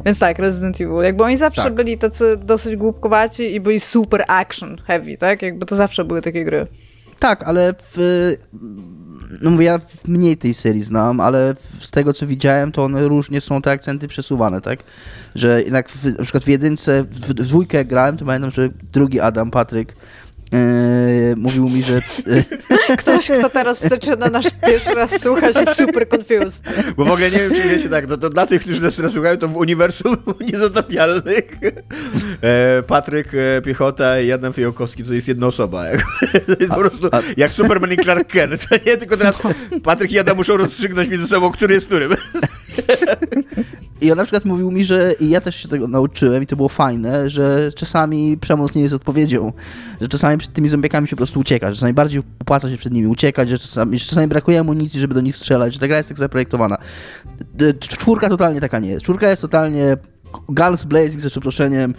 Więc 0.06 0.20
tak, 0.20 0.39
Resident 0.39 0.82
Evil. 0.82 1.04
Jakby 1.04 1.24
oni 1.24 1.38
zawsze 1.38 1.64
Tak. 1.64 1.74
byli 1.74 1.97
tacy 1.97 2.38
dosyć 2.38 2.76
głupkowaci 2.76 3.56
i 3.56 3.60
byli 3.60 3.80
super 3.80 4.24
action 4.28 4.82
heavy, 4.88 5.18
tak? 5.18 5.41
Jakby 5.41 5.66
to 5.66 5.76
zawsze 5.76 6.06
były 6.06 6.22
takie 6.22 6.43
gry. 6.45 6.68
Tak, 7.20 7.43
ale 7.43 7.74
w, 7.93 8.36
no 9.41 9.52
mówię, 9.52 9.66
ja 9.66 9.80
mniej 10.08 10.38
tej 10.38 10.54
serii 10.54 10.84
znam, 10.84 11.20
ale 11.20 11.54
z 11.82 11.91
tego 11.91 12.14
co 12.14 12.28
widziałem, 12.28 12.72
to 12.72 12.84
one 12.84 13.08
różnie 13.08 13.41
są 13.41 13.62
te 13.62 13.72
akcenty 13.72 14.08
przesuwane, 14.08 14.62
tak? 14.62 14.80
Że 15.36 15.62
jednak 15.62 15.89
w, 15.89 16.18
na 16.18 16.24
przykład 16.24 16.43
w 16.43 16.47
jedynce, 16.47 17.04
w, 17.04 17.20
w 17.20 17.34
dwójkę 17.34 17.86
grałem, 17.86 18.18
to 18.18 18.26
pamiętam, 18.26 18.52
że 18.52 18.70
drugi 18.93 19.20
Adam, 19.20 19.52
Patryk, 19.52 19.95
e, 20.54 21.36
mówił 21.36 21.64
mi, 21.70 21.84
że 21.84 22.02
Ktoś, 22.97 23.32
kto 23.39 23.49
teraz 23.49 23.88
zaczyna 23.88 24.30
nasz 24.30 24.45
pierwszy 24.68 24.93
raz 24.95 25.22
słuchać, 25.22 25.56
jest 25.56 25.78
super 25.78 26.08
confused. 26.10 26.64
Bo 26.97 27.06
w 27.06 27.12
ogóle 27.12 27.32
nie 27.32 27.38
wiem, 27.38 27.54
czy 27.54 27.64
wiecie, 27.64 27.89
tak, 27.89 28.08
no 28.08 28.18
to 28.18 28.30
dla 28.30 28.45
tych, 28.45 28.62
którzy 28.62 28.82
nas 28.82 28.95
teraz 28.95 29.12
słuchają, 29.14 29.38
to 29.38 29.47
w 29.47 29.58
uniwersum 29.58 30.18
niezatapialnych 30.52 31.45
e, 32.41 32.84
Patryk 32.84 33.28
e, 33.34 33.62
Piechota 33.62 34.20
i 34.20 34.32
Adam 34.32 34.54
Fijałkowski 34.54 35.04
to 35.04 35.14
jest 35.14 35.28
jedna 35.28 35.47
osoba. 35.47 35.88
Jak, 35.88 36.02
to 36.47 36.56
jest 36.60 36.72
po 36.72 36.80
prostu 36.80 37.10
jak 37.38 37.52
Superman 37.52 37.93
i 37.93 37.97
Clark 37.97 38.28
Kent. 38.28 38.68
Nie, 38.86 38.97
tylko 38.97 39.18
teraz 39.18 39.41
Patryk 39.84 40.12
i 40.12 40.20
Adam 40.20 40.38
muszą 40.38 40.58
rozstrzygnąć 40.58 41.10
między 41.10 41.28
sobą, 41.28 41.52
który 41.52 41.74
jest 41.74 41.88
którym. 41.88 42.16
I 44.01 44.11
on 44.11 44.17
na 44.17 44.24
przykład 44.24 44.45
mówił 44.45 44.72
mi, 44.72 44.84
że 44.84 45.13
i 45.19 45.30
ja 45.30 45.41
też 45.41 45.55
się 45.55 45.67
tego 45.67 45.88
nauczyłem 45.88 46.43
i 46.43 46.45
to 46.45 46.55
było 46.55 46.69
fajne, 46.69 47.30
że 47.30 47.72
czasami 47.76 48.38
przemoc 48.38 48.76
nie 48.76 48.82
jest 48.82 48.95
odpowiedzią, 48.95 49.53
że 50.01 50.07
czasami 50.07 50.38
przed 50.38 50.53
tymi 50.53 50.69
zombiakami 50.69 51.07
się 51.07 51.15
po 51.15 51.17
prostu 51.17 51.39
ucieka, 51.39 51.67
że 51.67 51.74
czasami 51.74 52.24
opłaca 52.39 52.69
się 52.69 52.78
przed 52.78 52.93
nimi 52.93 53.07
uciekać, 53.07 53.49
że 53.49 53.59
czasami, 53.59 53.97
że 53.99 54.05
czasami 54.05 54.28
brakuje 54.28 54.59
amunicji, 54.59 54.99
żeby 54.99 55.13
do 55.13 55.22
nich 55.22 55.38
strzelać, 55.38 55.74
że 55.74 55.80
ta 55.80 55.88
gra 55.88 55.97
jest 55.97 56.09
tak 56.09 56.17
zaprojektowana. 56.17 56.78
Czwórka 57.80 58.30
totalnie 58.30 58.61
taka 58.61 58.80
nie 58.80 58.89
jest. 58.89 59.03
Czwórka 59.03 59.30
jest 59.30 59.41
totalnie 59.41 59.97
guns 60.50 60.84
blazing, 60.84 61.20
za 61.22 61.30
przeproszeniem, 61.30 61.96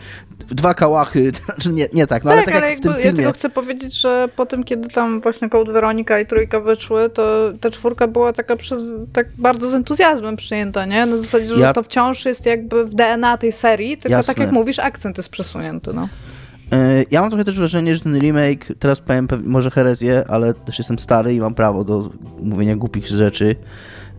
dwa 0.48 0.74
kałachy, 0.74 1.32
znaczy 1.44 1.72
nie, 1.72 1.88
nie 1.92 2.06
tak, 2.06 2.24
no 2.24 2.30
ale 2.32 2.42
tak, 2.42 2.54
jak 2.54 2.78
w 2.78 2.80
tym 2.80 2.92
ja 2.92 2.98
filmie. 2.98 3.16
tylko 3.16 3.32
chcę 3.32 3.50
powiedzieć, 3.50 4.00
że 4.00 4.28
po 4.36 4.46
tym, 4.46 4.64
kiedy 4.64 4.88
tam 4.88 5.20
właśnie 5.20 5.50
Code 5.50 5.72
Weronika 5.72 6.20
i 6.20 6.26
Trójka 6.26 6.60
wyszły, 6.60 7.10
to 7.10 7.52
ta 7.60 7.70
czwórka 7.70 8.08
była 8.08 8.32
taka 8.32 8.56
przez, 8.56 8.82
tak 9.12 9.26
bardzo 9.38 9.68
z 9.68 9.74
entuzjazmem 9.74 10.36
przyjęta, 10.36 10.86
nie? 10.86 11.06
Na 11.06 11.16
zasadzie, 11.16 11.46
że 11.46 11.60
Ja- 11.60 11.72
to 11.72 11.82
wciąż 11.82 12.24
jest 12.24 12.46
jakby 12.46 12.84
w 12.84 12.94
DNA 12.94 13.36
tej 13.36 13.52
serii, 13.52 13.98
tylko 13.98 14.16
Jasne. 14.16 14.34
tak 14.34 14.42
jak 14.44 14.52
mówisz, 14.52 14.78
akcent 14.78 15.16
jest 15.16 15.28
przesunięty, 15.28 15.92
no. 15.92 16.08
E, 16.72 17.04
Ja 17.10 17.20
mam 17.20 17.30
trochę 17.30 17.44
też 17.44 17.58
wrażenie, 17.58 17.94
że 17.94 18.00
ten 18.00 18.18
remake, 18.20 18.66
teraz 18.78 19.00
powiem 19.00 19.28
może 19.44 19.70
herezję, 19.70 20.24
ale 20.28 20.54
też 20.54 20.78
jestem 20.78 20.98
stary 20.98 21.34
i 21.34 21.40
mam 21.40 21.54
prawo 21.54 21.84
do 21.84 22.10
mówienia 22.42 22.76
głupich 22.76 23.06
rzeczy. 23.06 23.56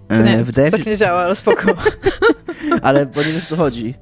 To 0.08 0.16
E, 0.16 0.24
nie, 0.24 0.44
Wydaje 0.44 0.68
mi 0.68 0.72
tak 0.72 0.84
się, 0.84 0.90
nie 0.90 0.98
działa, 0.98 1.20
ale 1.22 1.36
spoko. 1.36 1.62
ale 2.82 3.06
bo 3.06 3.20
nie 3.22 3.28
wiem 3.28 3.42
o 3.46 3.50
co 3.50 3.56
chodzi. 3.56 3.94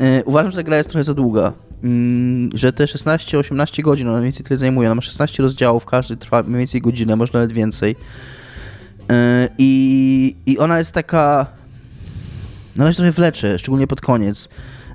E, 0.00 0.24
Uważam, 0.24 0.50
że 0.52 0.56
ta 0.56 0.62
gra 0.62 0.76
jest 0.76 0.90
trochę 0.90 1.04
za 1.04 1.14
długa. 1.14 1.52
Mm, 1.84 2.50
Że 2.54 2.72
te 2.72 2.84
16-18 2.84 3.82
godzin, 3.82 4.08
ona 4.08 4.18
mniej 4.18 4.30
więcej 4.30 4.46
tyle 4.46 4.56
zajmuje. 4.56 4.88
Ona 4.88 4.94
ma 4.94 5.02
16 5.02 5.42
rozdziałów, 5.42 5.84
każdy 5.86 6.16
trwa 6.16 6.42
mniej 6.42 6.58
więcej 6.58 6.80
godzinę, 6.80 7.16
może 7.16 7.32
nawet 7.34 7.52
więcej. 7.52 7.96
E, 9.10 9.48
I, 9.58 10.36
I 10.46 10.58
ona 10.58 10.78
jest 10.78 10.92
taka. 10.92 11.46
na 12.76 12.84
razie 12.84 12.96
trochę 12.96 13.12
wlecze, 13.12 13.58
szczególnie 13.58 13.86
pod 13.86 14.00
koniec. 14.00 14.48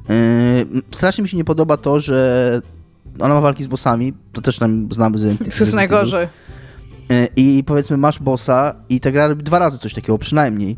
Yy, 0.10 0.82
strasznie 0.92 1.22
mi 1.22 1.30
się 1.30 1.38
nie 1.38 1.44
podoba 1.46 1.78
to, 1.78 2.00
że 2.00 2.62
ona 3.20 3.34
ma 3.34 3.42
walki 3.42 3.64
z 3.64 3.68
bossami, 3.68 4.14
to 4.34 4.42
też 4.42 4.58
tam 4.58 4.88
znamy 4.92 5.18
z 5.18 5.38
To 5.38 5.44
jest 5.60 5.74
najgorzej. 5.74 6.28
I 7.36 7.64
powiedzmy 7.64 7.98
masz 7.98 8.20
bossa 8.20 8.76
i 8.90 9.00
ta 9.00 9.12
gra 9.12 9.28
robi 9.28 9.44
dwa 9.44 9.60
razy 9.60 9.78
coś 9.78 9.94
takiego, 9.94 10.18
przynajmniej, 10.18 10.78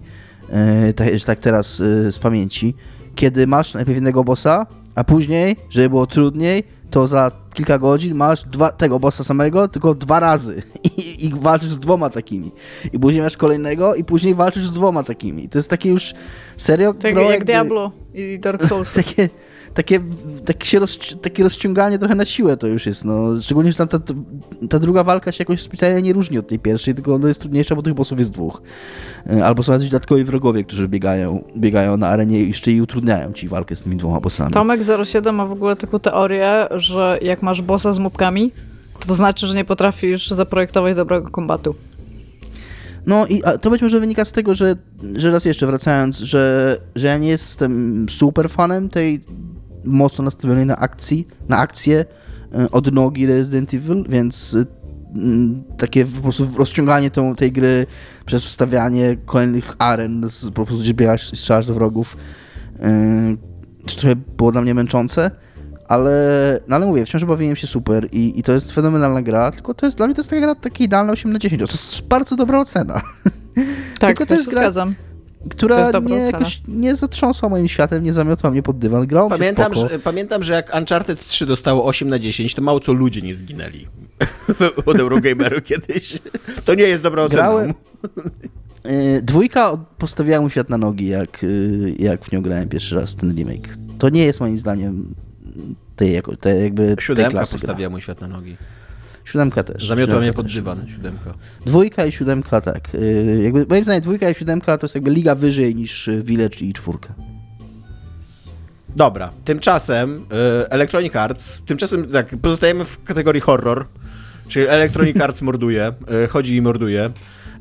tak, 0.95 1.07
tak 1.25 1.39
teraz 1.39 1.79
yy, 1.79 2.11
z 2.11 2.19
pamięci, 2.19 2.75
kiedy 3.15 3.47
masz 3.47 3.73
najpierw 3.73 3.95
jednego 3.95 4.23
bossa, 4.23 4.67
a 4.95 5.03
później, 5.03 5.55
żeby 5.69 5.89
było 5.89 6.07
trudniej, 6.07 6.63
to 6.91 7.07
za 7.07 7.31
kilka 7.53 7.77
godzin 7.77 8.15
masz 8.15 8.43
dwa, 8.43 8.71
tego 8.71 8.99
bossa 8.99 9.23
samego, 9.23 9.67
tylko 9.67 9.95
dwa 9.95 10.19
razy 10.19 10.63
I, 10.97 11.25
i 11.25 11.33
walczysz 11.35 11.69
z 11.69 11.79
dwoma 11.79 12.09
takimi. 12.09 12.51
I 12.93 12.99
później 12.99 13.23
masz 13.23 13.37
kolejnego 13.37 13.95
i 13.95 14.03
później 14.03 14.35
walczysz 14.35 14.65
z 14.65 14.71
dwoma 14.71 15.03
takimi. 15.03 15.49
To 15.49 15.57
jest 15.57 15.69
takie 15.69 15.89
już 15.89 16.13
serio... 16.57 16.93
Tak 16.93 17.15
jak 17.15 17.29
jakby- 17.29 17.45
Diablo 17.45 17.91
i 18.13 18.39
Dark 18.39 18.63
Souls. 18.63 18.93
takie, 19.03 19.29
takie, 19.73 19.99
takie, 20.45 20.65
się 20.65 20.79
roz, 20.79 20.99
takie 21.21 21.43
rozciąganie 21.43 21.99
trochę 21.99 22.15
na 22.15 22.25
siłę 22.25 22.57
to 22.57 22.67
już 22.67 22.85
jest, 22.85 23.05
no. 23.05 23.41
Szczególnie, 23.41 23.71
że 23.71 23.77
tam 23.77 23.87
ta, 23.87 23.99
ta 24.69 24.79
druga 24.79 25.03
walka 25.03 25.31
się 25.31 25.41
jakoś 25.41 25.61
specjalnie 25.61 26.01
nie 26.01 26.13
różni 26.13 26.37
od 26.37 26.47
tej 26.47 26.59
pierwszej, 26.59 26.95
tylko 26.95 27.13
ona 27.13 27.27
jest 27.27 27.39
trudniejsza, 27.39 27.75
bo 27.75 27.81
tych 27.81 27.93
bossów 27.93 28.19
jest 28.19 28.31
dwóch. 28.31 28.61
E, 29.29 29.45
Albo 29.45 29.63
są 29.63 29.73
jacyś 29.73 29.89
dodatkowi 29.89 30.23
wrogowie, 30.23 30.63
którzy 30.63 30.87
biegają, 30.87 31.43
biegają 31.57 31.97
na 31.97 32.07
arenie 32.07 32.43
i 32.43 32.47
jeszcze 32.47 32.71
i 32.71 32.81
utrudniają 32.81 33.33
ci 33.33 33.47
walkę 33.47 33.75
z 33.75 33.81
tymi 33.81 33.95
dwoma 33.95 34.19
bossami. 34.19 34.51
Tomek 34.51 34.81
07 35.05 35.35
ma 35.35 35.45
w 35.45 35.51
ogóle 35.51 35.75
taką 35.75 35.99
teorię, 35.99 36.67
że 36.71 37.19
jak 37.21 37.41
masz 37.43 37.61
bossa 37.61 37.93
z 37.93 37.99
mobkami, 37.99 38.51
to, 38.99 39.07
to 39.07 39.15
znaczy, 39.15 39.47
że 39.47 39.55
nie 39.55 39.65
potrafisz 39.65 40.29
zaprojektować 40.29 40.95
dobrego 40.95 41.29
kombatu. 41.29 41.75
No 43.05 43.27
i 43.27 43.41
to 43.61 43.69
być 43.69 43.81
może 43.81 43.99
wynika 43.99 44.25
z 44.25 44.31
tego, 44.31 44.55
że, 44.55 44.75
że 45.15 45.31
raz 45.31 45.45
jeszcze 45.45 45.67
wracając, 45.67 46.17
że, 46.17 46.77
że 46.95 47.07
ja 47.07 47.17
nie 47.17 47.27
jestem 47.27 48.05
super 48.09 48.49
fanem 48.49 48.89
tej 48.89 49.21
mocno 49.85 50.23
nastawionej 50.25 50.65
na 50.65 50.77
akcji, 50.77 51.27
na 51.49 51.57
akcję 51.57 52.05
e, 52.55 52.71
od 52.71 52.93
nogi 52.93 53.25
Resident 53.27 53.73
Evil, 53.73 54.05
więc 54.09 54.55
e, 54.55 54.65
takie 55.77 56.05
po 56.05 56.21
prostu 56.21 56.47
rozciąganie 56.57 57.11
tą, 57.11 57.35
tej 57.35 57.51
gry 57.51 57.85
przez 58.25 58.43
wstawianie 58.43 59.17
kolejnych 59.25 59.75
aren, 59.79 60.29
z, 60.29 60.45
po 60.45 60.65
prostu 60.65 60.83
gdzie 60.83 60.93
biegasz 60.93 61.33
i 61.33 61.35
strzelasz 61.35 61.65
do 61.65 61.73
wrogów, 61.73 62.17
to 63.85 63.95
trochę 63.95 64.15
było 64.15 64.51
dla 64.51 64.61
mnie 64.61 64.73
męczące. 64.73 65.31
Ale, 65.87 66.59
no 66.67 66.75
ale 66.75 66.85
mówię, 66.85 67.05
wciąż 67.05 67.25
bawiłem 67.25 67.55
się 67.55 67.67
super 67.67 68.07
i, 68.11 68.39
i 68.39 68.43
to 68.43 68.51
jest 68.51 68.71
fenomenalna 68.71 69.21
gra, 69.21 69.51
tylko 69.51 69.73
to 69.73 69.85
jest 69.85 69.97
dla 69.97 70.05
mnie 70.05 70.15
to 70.15 70.21
jest 70.21 70.29
taka 70.29 70.41
gra 70.41 70.55
takie 70.55 70.83
idealna 70.83 71.13
8 71.13 71.33
na 71.33 71.39
10. 71.39 71.61
To 71.61 71.67
jest 71.67 72.01
bardzo 72.01 72.35
dobra 72.35 72.59
ocena, 72.59 73.01
Tak, 73.99 74.09
Tylko 74.17 74.25
to 74.25 74.35
jest 74.35 74.49
gra- 74.49 74.61
zgadzam. 74.61 74.95
Która 75.49 75.91
nie, 75.91 76.15
jakoś 76.15 76.61
nie 76.67 76.95
zatrząsła 76.95 77.49
moim 77.49 77.67
światem, 77.67 78.03
nie 78.03 78.13
zamiotła 78.13 78.51
mnie 78.51 78.63
pod 78.63 78.77
dywan. 78.79 79.07
Grałem 79.07 79.29
Pamiętam 79.29 79.73
że, 79.75 79.99
pamiętam, 79.99 80.43
że 80.43 80.53
jak 80.53 80.75
Uncharted 80.75 81.27
3 81.27 81.45
dostało 81.45 81.85
8 81.85 82.09
na 82.09 82.19
10, 82.19 82.55
to 82.55 82.61
mało 82.61 82.79
co 82.79 82.93
ludzie 82.93 83.21
nie 83.21 83.33
zginęli 83.35 83.87
od 84.85 84.99
Eurogameru 84.99 85.61
kiedyś. 85.71 86.19
To 86.65 86.73
nie 86.75 86.83
jest 86.83 87.03
dobra 87.03 87.23
ocena. 87.23 87.43
Grałem- 87.43 87.73
Yy, 88.85 89.21
Dwójka 89.21 89.77
postawiła 89.97 90.41
mu 90.41 90.49
świat 90.49 90.69
na 90.69 90.77
nogi, 90.77 91.07
jak, 91.07 91.43
yy, 91.43 91.95
jak 91.99 92.25
w 92.25 92.31
nią 92.31 92.41
grałem 92.41 92.69
pierwszy 92.69 92.95
raz, 92.95 93.15
ten 93.15 93.35
remake. 93.35 93.69
To 93.97 94.09
nie 94.09 94.25
jest 94.25 94.39
moim 94.39 94.57
zdaniem 94.57 95.13
tej, 95.95 96.13
jako, 96.13 96.35
tej 96.35 96.63
jakby 96.63 96.95
tej 96.95 97.05
Siódemka 97.05 97.31
klasy 97.31 97.53
postawiła 97.53 97.77
gra. 97.77 97.89
mój 97.89 98.01
świat 98.01 98.21
na 98.21 98.27
nogi. 98.27 98.57
Siódemka 99.31 99.63
też. 99.63 99.87
Zamiotła 99.87 100.19
mnie 100.19 100.33
pod 100.33 100.53
dywan, 100.53 100.87
siódemka. 100.95 101.33
Dwójka 101.65 102.05
i 102.05 102.11
siódemka, 102.11 102.61
tak. 102.61 102.93
Yy, 102.93 103.43
jakby, 103.43 103.65
moim 103.69 103.83
zdaniem 103.83 104.01
dwójka 104.01 104.29
i 104.29 104.35
siódemka 104.35 104.77
to 104.77 104.85
jest 104.85 104.95
jakby 104.95 105.11
liga 105.11 105.35
wyżej 105.35 105.75
niż 105.75 106.07
yy, 106.07 106.23
Village 106.23 106.57
i 106.59 106.73
czwórka. 106.73 107.13
Dobra, 108.95 109.31
tymczasem 109.45 110.25
e, 110.31 110.71
Electronic 110.71 111.15
Arts, 111.15 111.61
tymczasem 111.65 112.07
tak, 112.07 112.35
pozostajemy 112.41 112.85
w 112.85 113.03
kategorii 113.03 113.41
horror, 113.41 113.85
czyli 114.47 114.67
Electronic 114.67 115.21
Arts 115.21 115.41
morduje, 115.41 115.93
chodzi 116.29 116.55
i 116.55 116.61
morduje. 116.61 117.09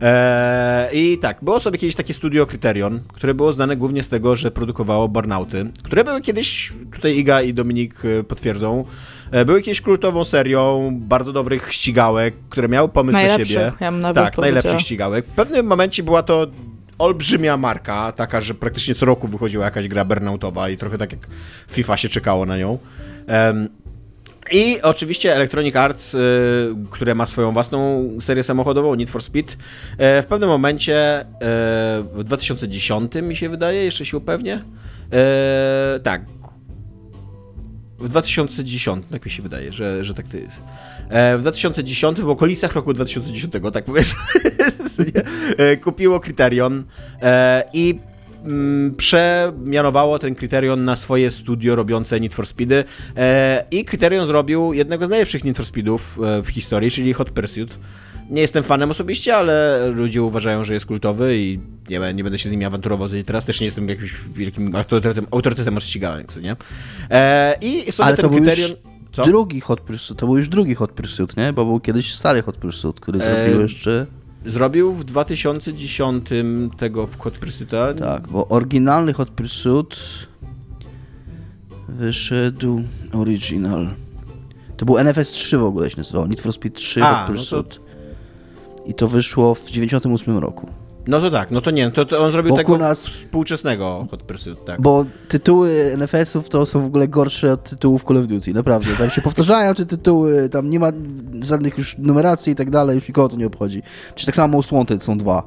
E, 0.02 0.88
I 0.92 1.18
tak, 1.18 1.38
było 1.42 1.60
sobie 1.60 1.78
kiedyś 1.78 1.96
takie 1.96 2.14
studio 2.14 2.46
Criterion, 2.46 3.00
które 3.08 3.34
było 3.34 3.52
znane 3.52 3.76
głównie 3.76 4.02
z 4.02 4.08
tego, 4.08 4.36
że 4.36 4.50
produkowało 4.50 5.08
Burnouty, 5.08 5.70
które 5.82 6.04
były 6.04 6.20
kiedyś, 6.20 6.72
tutaj 6.94 7.18
Iga 7.18 7.42
i 7.42 7.54
Dominik 7.54 7.94
potwierdzą, 8.28 8.84
były 9.46 9.62
kiedyś 9.62 9.80
kultową 9.80 10.24
serią 10.24 10.90
bardzo 11.00 11.32
dobrych 11.32 11.72
ścigałek, 11.72 12.34
które 12.48 12.68
miały 12.68 12.88
pomysł 12.88 13.18
na 13.18 13.44
siebie. 13.44 13.72
ja 13.80 13.92
bym 13.92 14.14
tak, 14.14 14.38
najlepszych 14.38 14.80
ścigałek. 14.80 15.26
W 15.26 15.30
pewnym 15.30 15.66
momencie 15.66 16.02
była 16.02 16.22
to 16.22 16.46
olbrzymia 17.00 17.56
marka, 17.56 18.12
taka, 18.12 18.40
że 18.40 18.54
praktycznie 18.54 18.94
co 18.94 19.06
roku 19.06 19.28
wychodziła 19.28 19.64
jakaś 19.64 19.88
gra 19.88 20.04
burnoutowa 20.04 20.68
i 20.68 20.76
trochę 20.76 20.98
tak 20.98 21.12
jak 21.12 21.20
FIFA 21.70 21.96
się 21.96 22.08
czekało 22.08 22.46
na 22.46 22.56
nią. 22.56 22.78
Em, 23.26 23.68
I 24.52 24.82
oczywiście 24.82 25.34
Electronic 25.36 25.76
Arts, 25.76 26.14
y, 26.14 26.18
które 26.90 27.14
ma 27.14 27.26
swoją 27.26 27.52
własną 27.52 28.08
serię 28.20 28.42
samochodową, 28.42 28.94
Need 28.94 29.10
for 29.10 29.22
Speed, 29.22 29.56
e, 29.98 30.22
w 30.22 30.26
pewnym 30.26 30.48
momencie, 30.48 31.20
e, 31.20 31.26
w 32.14 32.22
2010 32.24 33.22
mi 33.22 33.36
się 33.36 33.48
wydaje, 33.48 33.84
jeszcze 33.84 34.06
się 34.06 34.16
upewnię, 34.16 34.60
e, 35.12 36.00
tak, 36.02 36.22
w 38.00 38.08
2010, 38.08 39.04
tak 39.10 39.24
mi 39.24 39.30
się 39.30 39.42
wydaje, 39.42 39.72
że, 39.72 40.04
że 40.04 40.14
tak 40.14 40.26
to 40.28 40.36
jest. 40.36 40.56
E, 41.08 41.38
w 41.38 41.40
2010, 41.40 42.20
w 42.20 42.28
okolicach 42.28 42.72
roku 42.72 42.94
2010, 42.94 43.54
tak 43.72 43.84
powiedzmy, 43.84 44.18
e, 45.56 45.76
kupiło 45.76 46.20
Criterion 46.20 46.84
e, 47.22 47.64
i 47.72 47.98
mm, 48.44 48.94
przemianowało 48.96 50.18
ten 50.18 50.34
Criterion 50.34 50.84
na 50.84 50.96
swoje 50.96 51.30
studio 51.30 51.76
robiące 51.76 52.20
Need 52.20 52.34
for 52.34 52.46
Speedy 52.46 52.84
e, 53.16 53.64
i 53.70 53.84
Criterion 53.84 54.26
zrobił 54.26 54.72
jednego 54.72 55.06
z 55.06 55.10
najlepszych 55.10 55.44
Need 55.44 55.56
for 55.56 55.66
Speedów 55.66 56.18
w 56.44 56.48
historii, 56.48 56.90
czyli 56.90 57.12
Hot 57.12 57.30
Pursuit. 57.30 57.78
Nie 58.30 58.40
jestem 58.42 58.64
fanem 58.64 58.90
osobiście, 58.90 59.36
ale 59.36 59.86
ludzie 59.94 60.22
uważają, 60.22 60.64
że 60.64 60.74
jest 60.74 60.86
kultowy 60.86 61.38
i 61.38 61.60
nie, 61.88 62.14
nie 62.14 62.24
będę 62.24 62.38
się 62.38 62.48
z 62.48 62.52
nimi 62.52 62.64
awanturował 62.64 63.08
teraz. 63.26 63.44
Też 63.44 63.60
nie 63.60 63.64
jestem 63.64 63.88
jakimś 63.88 64.14
wielkim 64.34 64.76
autorytetem, 64.76 65.26
autorytetem 65.30 65.76
od 65.76 65.84
ścigałek, 65.84 66.32
co 66.32 66.40
nie? 66.40 66.56
E, 67.10 67.54
I 67.60 67.92
sobie 67.92 68.06
Ale 68.06 68.16
to 68.16 68.28
był 68.28 68.38
już 68.38 68.46
Criterion... 68.46 68.76
Co? 69.12 69.24
drugi 69.24 69.60
Hot 69.60 69.80
Pursuit, 69.80 70.18
to 70.18 70.26
był 70.26 70.38
już 70.38 70.48
drugi 70.48 70.74
Hot 70.74 70.92
Pursuit, 70.92 71.36
nie? 71.36 71.52
Bo 71.52 71.64
był 71.64 71.80
kiedyś 71.80 72.14
stary 72.14 72.42
Hot 72.42 72.56
Pursuit, 72.56 73.00
który 73.00 73.20
E, 73.20 73.24
zrobił 73.24 73.62
jeszcze... 73.62 74.06
Zrobił 74.46 74.92
w 74.92 75.04
2010 75.04 76.28
tego 76.76 77.06
w 77.06 77.18
Hot 77.18 77.38
Pursuita. 77.38 77.94
Tak, 77.94 78.28
bo 78.28 78.48
oryginalny 78.48 79.12
Hot 79.12 79.30
Pursuit 79.30 79.96
wyszedł 81.88 82.82
original. 83.12 83.90
To 84.76 84.86
był 84.86 84.98
NFS 84.98 85.30
3 85.30 85.58
w 85.58 85.64
ogóle 85.64 85.90
się 85.90 85.96
nazywał, 85.96 86.26
Need 86.28 86.40
for 86.40 86.52
Speed 86.52 86.76
3 86.76 87.02
A, 87.02 87.14
Hot 87.14 87.20
no 87.20 87.26
to- 87.26 87.32
Pursuit. 87.32 87.89
I 88.90 88.94
to 88.94 89.08
wyszło 89.08 89.54
w 89.54 89.70
98 89.70 90.38
roku. 90.38 90.66
No 91.06 91.20
to 91.20 91.30
tak, 91.30 91.50
no 91.50 91.60
to 91.60 91.70
nie, 91.70 91.90
to, 91.90 92.04
to 92.06 92.24
on 92.24 92.32
zrobił 92.32 92.50
Bo 92.50 92.56
tego 92.56 92.72
u 92.72 92.78
nas- 92.78 93.06
współczesnego 93.06 94.06
Hot 94.10 94.22
Pursuit, 94.22 94.64
tak. 94.64 94.80
Bo 94.80 95.04
tytuły 95.28 95.92
NFS-ów 95.96 96.48
to 96.48 96.66
są 96.66 96.82
w 96.82 96.86
ogóle 96.86 97.08
gorsze 97.08 97.52
od 97.52 97.70
tytułów 97.70 98.04
Call 98.04 98.16
of 98.16 98.26
Duty, 98.26 98.54
naprawdę. 98.54 98.96
Tam 98.98 99.10
się 99.10 99.22
powtarzają 99.22 99.74
te 99.74 99.86
tytuły, 99.86 100.48
tam 100.48 100.70
nie 100.70 100.80
ma 100.80 100.90
żadnych 101.42 101.78
już 101.78 101.98
numeracji 101.98 102.52
i 102.52 102.56
tak 102.56 102.70
dalej, 102.70 102.94
już 102.94 103.08
nikogo 103.08 103.28
to 103.28 103.36
nie 103.36 103.46
obchodzi. 103.46 103.82
Czy 104.14 104.26
tak 104.26 104.34
samo 104.34 104.56
Most 104.56 104.70
Wanted 104.72 105.02
są 105.02 105.18
dwa. 105.18 105.42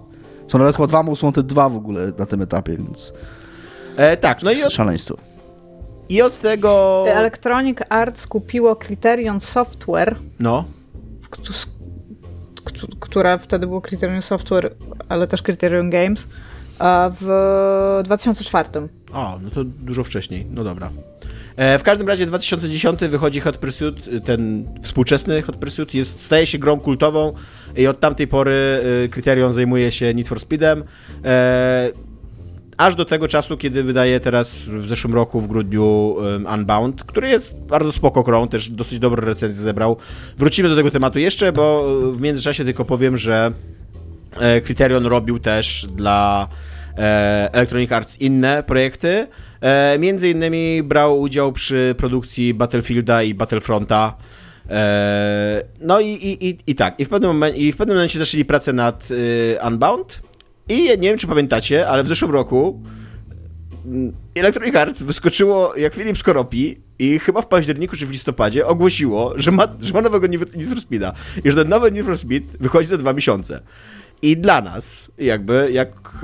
Są 0.48 0.58
nawet 0.58 0.76
chyba 0.76 0.88
dwa 0.88 1.04
Most 1.04 1.22
Wanted 1.22 1.46
2 1.46 1.70
w 1.70 1.76
ogóle 1.78 2.12
na 2.18 2.26
tym 2.26 2.42
etapie, 2.42 2.78
więc 2.78 3.14
E, 3.98 4.18
tak, 4.18 4.44
no 4.44 4.52
i 4.52 4.64
od, 4.64 4.74
szaleństwo. 4.74 5.18
i 6.10 6.22
od 6.22 6.42
tego... 6.42 7.04
Electronic 7.08 7.78
Arts 7.90 8.28
kupiło 8.28 8.76
Criterion 8.76 9.40
Software, 9.40 10.16
No, 10.40 10.66
które 13.00 13.40
wtedy 13.40 13.68
było 13.68 13.82
Criterion 13.82 14.22
Software, 14.22 14.76
ale 15.10 15.28
też 15.28 15.42
Criterion 15.42 15.90
Games, 15.90 16.28
w 17.20 18.02
2004. 18.04 18.70
o, 19.14 19.40
no 19.44 19.50
to 19.50 19.64
dużo 19.64 20.04
wcześniej, 20.04 20.46
no 20.52 20.64
dobra. 20.64 20.90
E, 21.56 21.80
w 21.80 21.84
każdym 21.84 22.08
razie 22.08 22.26
2010 22.26 23.00
wychodzi 23.00 23.40
Hot 23.40 23.58
Pursuit, 23.58 24.26
ten 24.26 24.66
współczesny 24.82 25.42
Hot 25.42 25.56
Pursuit 25.56 25.94
jest, 25.94 26.22
staje 26.22 26.48
się 26.48 26.58
grą 26.58 26.80
kultową 26.80 27.34
i 27.78 27.88
od 27.88 28.00
tamtej 28.00 28.28
pory 28.28 28.84
e, 29.06 29.10
Criterion 29.10 29.54
zajmuje 29.54 29.92
się 29.92 30.14
Need 30.14 30.28
for 30.28 30.40
Speedem. 30.40 30.84
E, 32.74 32.82
aż 32.82 32.96
do 32.96 33.06
tego 33.06 33.28
czasu, 33.28 33.58
kiedy 33.58 33.84
wydaje 33.84 34.20
teraz 34.20 34.56
w 34.56 34.88
zeszłym 34.88 35.14
roku, 35.14 35.42
w 35.42 35.48
grudniu, 35.48 36.16
Unbound, 36.54 37.04
który 37.04 37.30
jest 37.30 37.66
bardzo 37.66 37.92
spoko 37.92 38.24
grą, 38.24 38.48
też 38.48 38.70
dosyć 38.70 39.00
dobre 39.00 39.26
recenzje 39.26 39.64
zebrał. 39.64 39.98
Wrócimy 40.38 40.70
do 40.70 40.76
tego 40.76 40.92
tematu 40.92 41.20
jeszcze, 41.20 41.52
bo 41.52 41.86
w 42.12 42.22
międzyczasie 42.22 42.66
tylko 42.66 42.86
powiem, 42.86 43.18
że 43.18 43.52
e, 44.40 44.62
Criterion 44.62 45.06
robił 45.06 45.40
też 45.40 45.88
dla 45.96 46.48
e, 46.98 47.54
Electronic 47.54 47.92
Arts 47.92 48.22
inne 48.22 48.64
projekty. 48.64 49.28
E, 49.62 50.00
między 50.00 50.30
innymi 50.30 50.84
brał 50.84 51.22
udział 51.22 51.52
przy 51.52 51.96
produkcji 51.98 52.54
Battlefielda 52.54 53.24
i 53.24 53.34
Battlefronta. 53.34 54.18
E, 54.70 55.64
no 55.82 56.00
i, 56.00 56.08
i, 56.08 56.50
i, 56.50 56.58
i 56.68 56.76
tak, 56.76 57.00
i 57.00 57.06
w 57.06 57.10
pewnym 57.10 57.32
momencie, 57.32 57.60
i 57.60 57.72
w 57.72 57.78
pewnym 57.78 57.98
momencie 57.98 58.20
zaczęli 58.20 58.46
pracę 58.46 58.74
nad 58.74 59.10
Unbound. 59.68 60.22
I 60.70 60.84
nie 60.84 60.98
wiem, 60.98 61.18
czy 61.18 61.28
pamiętacie, 61.28 61.88
ale 61.88 62.04
w 62.04 62.08
zeszłym 62.08 62.32
roku 62.32 62.82
Electronic 64.36 64.76
Arts 64.76 65.04
wyskoczyło 65.04 65.76
jak 65.76 65.94
Filip 65.94 66.18
Skoropi 66.18 66.82
i 67.00 67.20
chyba 67.20 67.42
w 67.42 67.48
październiku 67.48 67.96
czy 67.96 68.06
w 68.06 68.12
listopadzie 68.12 68.68
ogłosiło, 68.68 69.34
że 69.36 69.52
ma, 69.52 69.68
że 69.82 69.94
ma 69.94 70.02
nowego 70.02 70.28
Need 70.28 70.70
for 70.70 70.82
Speeda 70.82 71.14
i 71.44 71.52
że 71.52 71.58
ten 71.58 71.70
nowy 71.70 71.92
Need 71.92 72.06
for 72.06 72.18
Speed 72.18 72.58
wychodzi 72.60 72.90
za 72.90 72.98
dwa 72.98 73.14
miesiące. 73.14 73.62
I 74.24 74.38
dla 74.38 74.62
nas, 74.62 75.12
jakby, 75.18 75.70
jak 75.72 75.90
e, 75.90 76.20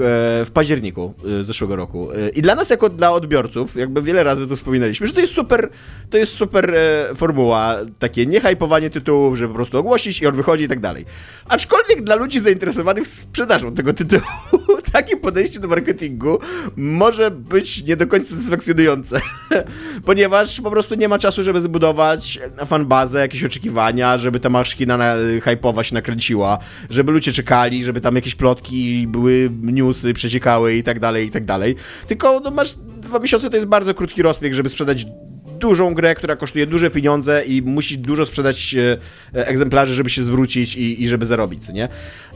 w 0.45 0.49
październiku 0.53 1.13
e, 1.39 1.43
zeszłego 1.43 1.75
roku, 1.75 2.11
e, 2.11 2.29
i 2.29 2.41
dla 2.41 2.55
nas 2.55 2.69
jako 2.69 2.89
dla 2.89 3.11
odbiorców, 3.11 3.75
jakby 3.75 4.01
wiele 4.01 4.23
razy 4.23 4.47
tu 4.47 4.55
wspominaliśmy, 4.55 5.07
że 5.07 5.13
to 5.13 5.19
jest 5.19 5.33
super, 5.33 5.69
to 6.09 6.17
jest 6.17 6.33
super 6.33 6.73
formuła, 7.15 7.77
takie 7.99 8.25
niehajpowanie 8.25 8.89
tytułów, 8.89 9.37
żeby 9.37 9.49
po 9.49 9.55
prostu 9.55 9.77
ogłosić 9.77 10.21
i 10.21 10.27
on 10.27 10.35
wychodzi 10.35 10.63
i 10.63 10.67
tak 10.67 10.79
dalej. 10.79 11.05
Aczkolwiek 11.49 12.03
dla 12.03 12.15
ludzi 12.15 12.39
zainteresowanych 12.39 13.07
sprzedażą 13.07 13.73
tego 13.73 13.93
tytułu, 13.93 14.78
takie 14.93 15.17
podejście 15.17 15.59
do 15.59 15.67
marketingu 15.67 16.39
może 16.75 17.31
być 17.31 17.83
nie 17.83 17.95
do 17.95 18.07
końca 18.07 18.29
satysfakcjonujące, 18.29 19.19
ponieważ 20.05 20.61
po 20.61 20.71
prostu 20.71 20.95
nie 20.95 21.07
ma 21.07 21.19
czasu, 21.19 21.43
żeby 21.43 21.61
zbudować 21.61 22.39
fanbazę, 22.65 23.19
jakieś 23.19 23.43
oczekiwania, 23.43 24.17
żeby 24.17 24.39
ta 24.39 24.49
maszkina 24.49 24.97
na, 24.97 25.15
hypowa 25.43 25.83
się 25.83 25.93
nakręciła, 25.93 26.57
żeby 26.89 27.11
ludzie 27.11 27.31
czekali, 27.31 27.83
żeby 27.83 28.01
tam 28.01 28.15
jakieś 28.15 28.35
plotki 28.35 29.07
były, 29.07 29.49
newsy 29.61 30.13
przeciekały 30.13 30.75
i 30.75 30.83
tak 30.83 30.99
dalej, 30.99 31.27
i 31.27 31.31
tak 31.31 31.45
dalej. 31.45 31.75
Tylko 32.07 32.39
no, 32.39 32.51
masz 32.51 32.73
dwa 32.77 33.19
miesiące 33.19 33.49
to 33.49 33.55
jest 33.55 33.67
bardzo 33.67 33.93
krótki 33.93 34.21
rozbieg, 34.21 34.53
żeby 34.53 34.69
sprzedać 34.69 35.05
dużą 35.60 35.93
grę, 35.93 36.16
która 36.16 36.36
kosztuje 36.36 36.68
duże 36.68 36.91
pieniądze 36.91 37.43
i 37.45 37.62
musi 37.62 37.97
dużo 37.97 38.26
sprzedać 38.26 38.76
e, 38.76 39.47
egzemplarzy, 39.47 39.93
żeby 39.93 40.10
się 40.10 40.24
zwrócić 40.24 40.76
i, 40.76 41.03
i 41.03 41.07
żeby 41.07 41.26
zarobić, 41.26 41.70
nie? 41.70 41.88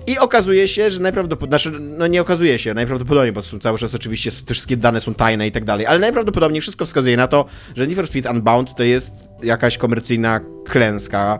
I 0.08 0.20
okazuje 0.20 0.68
się, 0.68 0.92
że 0.92 1.00
najprawdopodobniej, 1.00 1.60
znaczy, 1.60 1.80
no 1.80 2.08
nie 2.08 2.22
okazuje 2.22 2.60
się, 2.60 2.74
najprawdopodobniej, 2.74 3.32
bo 3.32 3.44
są 3.44 3.60
cały 3.60 3.78
czas 3.78 3.96
oczywiście 3.96 4.32
te 4.32 4.54
wszystkie 4.54 4.78
dane 4.78 5.02
są 5.02 5.14
tajne 5.14 5.48
i 5.48 5.52
tak 5.52 5.66
dalej, 5.66 5.86
ale 5.86 6.00
najprawdopodobniej 6.00 6.62
wszystko 6.62 6.86
wskazuje 6.86 7.18
na 7.18 7.28
to, 7.28 7.46
że 7.76 7.88
Need 7.88 7.96
for 7.96 8.08
Speed 8.08 8.32
Unbound 8.32 8.76
to 8.76 8.84
jest 8.84 9.14
jakaś 9.44 9.78
komercyjna 9.78 10.40
klęska 10.66 11.40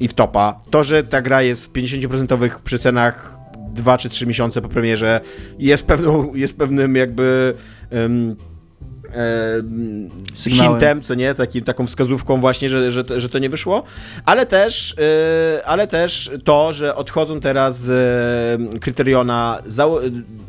i 0.00 0.08
wtopa. 0.08 0.60
To, 0.70 0.84
że 0.84 1.04
ta 1.04 1.22
gra 1.22 1.42
jest 1.42 1.66
w 1.66 1.72
50% 1.72 2.58
przecenach 2.64 3.38
2 3.74 3.98
czy 3.98 4.08
3 4.08 4.26
miesiące 4.26 4.62
po 4.62 4.68
premierze 4.68 5.20
jest, 5.58 5.86
pewną, 5.86 6.34
jest 6.34 6.58
pewnym 6.58 6.96
jakby... 6.96 7.54
Um, 7.90 8.36
e, 9.14 10.50
hintem, 10.50 11.02
co 11.02 11.14
nie, 11.14 11.34
takim, 11.34 11.64
taką 11.64 11.86
wskazówką 11.86 12.40
właśnie, 12.40 12.68
że, 12.68 12.92
że, 12.92 13.04
że 13.16 13.28
to 13.28 13.38
nie 13.38 13.48
wyszło, 13.48 13.82
ale 14.24 14.46
też, 14.46 14.94
e, 14.98 15.66
ale 15.66 15.86
też 15.86 16.30
to, 16.44 16.72
że 16.72 16.94
odchodzą 16.94 17.40
teraz 17.40 17.80
z 17.80 17.90
e, 18.74 18.78
Kryteriona 18.78 19.62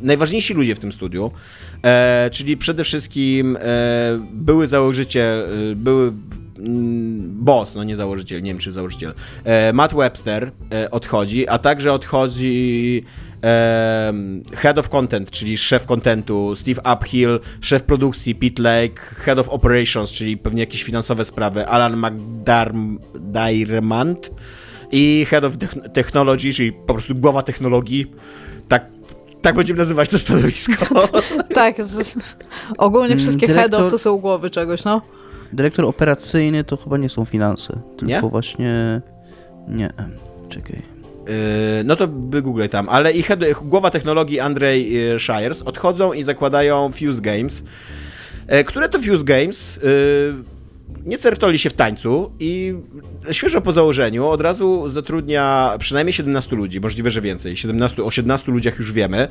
najważniejsi 0.01 0.53
ludzie 0.53 0.76
w 0.76 0.80
tym 0.80 0.91
studiu, 0.91 1.32
e, 1.84 2.30
czyli 2.30 2.57
przede 2.57 2.84
wszystkim 2.84 3.57
e, 3.62 4.20
były 4.34 4.68
założyciel, 4.68 5.39
e, 5.72 5.76
były 5.76 6.12
mm, 6.57 7.43
boss, 7.43 7.76
no 7.76 7.84
nie 7.84 7.95
założyciel, 7.95 8.41
nie 8.41 8.51
wiem 8.51 8.60
czy 8.60 8.72
założyciel, 8.72 9.14
Matt 9.74 9.93
Webster 9.93 10.51
odchodzi, 10.91 11.47
a 11.47 11.57
także 11.57 11.93
odchodzi 11.93 13.03
Head 14.55 14.79
of 14.79 14.89
Content, 14.89 15.31
czyli 15.31 15.57
szef 15.57 15.85
contentu, 15.85 16.55
Steve 16.55 16.81
Uphill, 16.95 17.39
szef 17.61 17.83
produkcji 17.83 18.35
Pete 18.35 18.63
Lake, 18.63 19.01
Head 19.01 19.39
of 19.39 19.49
Operations, 19.49 20.11
czyli 20.11 20.37
pewnie 20.37 20.59
jakieś 20.59 20.83
finansowe 20.83 21.25
sprawy, 21.25 21.67
Alan 21.67 21.97
McDiarmid 21.97 22.99
i 24.91 25.25
Head 25.29 25.43
of 25.43 25.53
Technology, 25.93 26.53
czyli 26.53 26.73
po 26.73 26.93
prostu 26.93 27.15
głowa 27.15 27.41
technologii. 27.41 28.11
Tak 28.67 28.85
tak 29.41 29.55
będziemy 29.55 29.79
nazywać 29.79 30.09
to 30.09 30.19
stanowisko. 30.19 30.85
tak, 31.53 31.77
ogólnie 32.77 33.13
mm, 33.13 33.19
wszystkie 33.19 33.47
Dyrektor... 33.47 33.79
head 33.79 33.91
to 33.91 33.97
są 33.97 34.17
głowy 34.17 34.49
czegoś, 34.49 34.83
no. 34.83 35.01
Dyrektor 35.53 35.85
operacyjny 35.85 36.63
to 36.63 36.77
chyba 36.77 36.97
nie 36.97 37.09
są 37.09 37.25
finanse, 37.25 37.79
tylko 37.97 38.05
nie? 38.05 38.29
właśnie... 38.29 39.01
Nie, 39.67 39.89
czekaj. 40.49 40.98
Yy, 41.30 41.84
no 41.84 41.95
to 41.95 42.07
wygooglej 42.07 42.69
tam, 42.69 42.89
ale 42.89 43.11
i 43.11 43.23
head, 43.23 43.39
głowa 43.61 43.89
technologii 43.89 44.39
Andrzej 44.39 44.93
yy, 44.93 45.19
Shires. 45.19 45.61
Odchodzą 45.61 46.13
i 46.13 46.23
zakładają 46.23 46.91
Fuse 46.91 47.21
Games, 47.21 47.63
yy, 48.51 48.63
które 48.63 48.89
to 48.89 48.99
Fuse 48.99 49.23
Games? 49.23 49.80
Nie 51.05 51.17
certoli 51.17 51.59
się 51.59 51.69
w 51.69 51.73
tańcu 51.73 52.32
i 52.39 52.73
świeżo 53.32 53.61
po 53.61 53.71
założeniu 53.71 54.27
od 54.27 54.41
razu 54.41 54.89
zatrudnia 54.89 55.75
przynajmniej 55.80 56.13
17 56.13 56.55
ludzi, 56.55 56.80
możliwe, 56.80 57.11
że 57.11 57.21
więcej. 57.21 57.57
17, 57.57 58.03
o 58.03 58.11
17 58.11 58.51
ludziach 58.51 58.77
już 58.80 58.93
wiemy. 58.93 59.27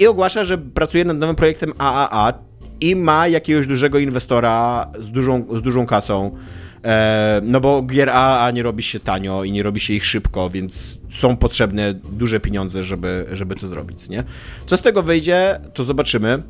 I 0.00 0.06
ogłasza, 0.06 0.44
że 0.44 0.58
pracuje 0.58 1.04
nad 1.04 1.18
nowym 1.18 1.36
projektem 1.36 1.72
AAA 1.78 2.32
i 2.80 2.96
ma 2.96 3.28
jakiegoś 3.28 3.66
dużego 3.66 3.98
inwestora 3.98 4.86
z 4.98 5.10
dużą, 5.10 5.46
z 5.56 5.62
dużą 5.62 5.86
kasą 5.86 6.36
E, 6.84 7.40
no 7.44 7.60
bo 7.60 7.82
gier 7.82 8.10
A 8.10 8.50
nie 8.50 8.62
robi 8.62 8.82
się 8.82 9.00
tanio 9.00 9.44
i 9.44 9.52
nie 9.52 9.62
robi 9.62 9.80
się 9.80 9.94
ich 9.94 10.06
szybko, 10.06 10.50
więc 10.50 10.98
są 11.10 11.36
potrzebne 11.36 11.94
duże 11.94 12.40
pieniądze, 12.40 12.82
żeby, 12.82 13.26
żeby 13.32 13.56
to 13.56 13.68
zrobić, 13.68 14.08
nie? 14.08 14.24
Co 14.66 14.76
z 14.76 14.82
tego 14.82 15.02
wyjdzie, 15.02 15.60
to 15.74 15.84
zobaczymy. 15.84 16.42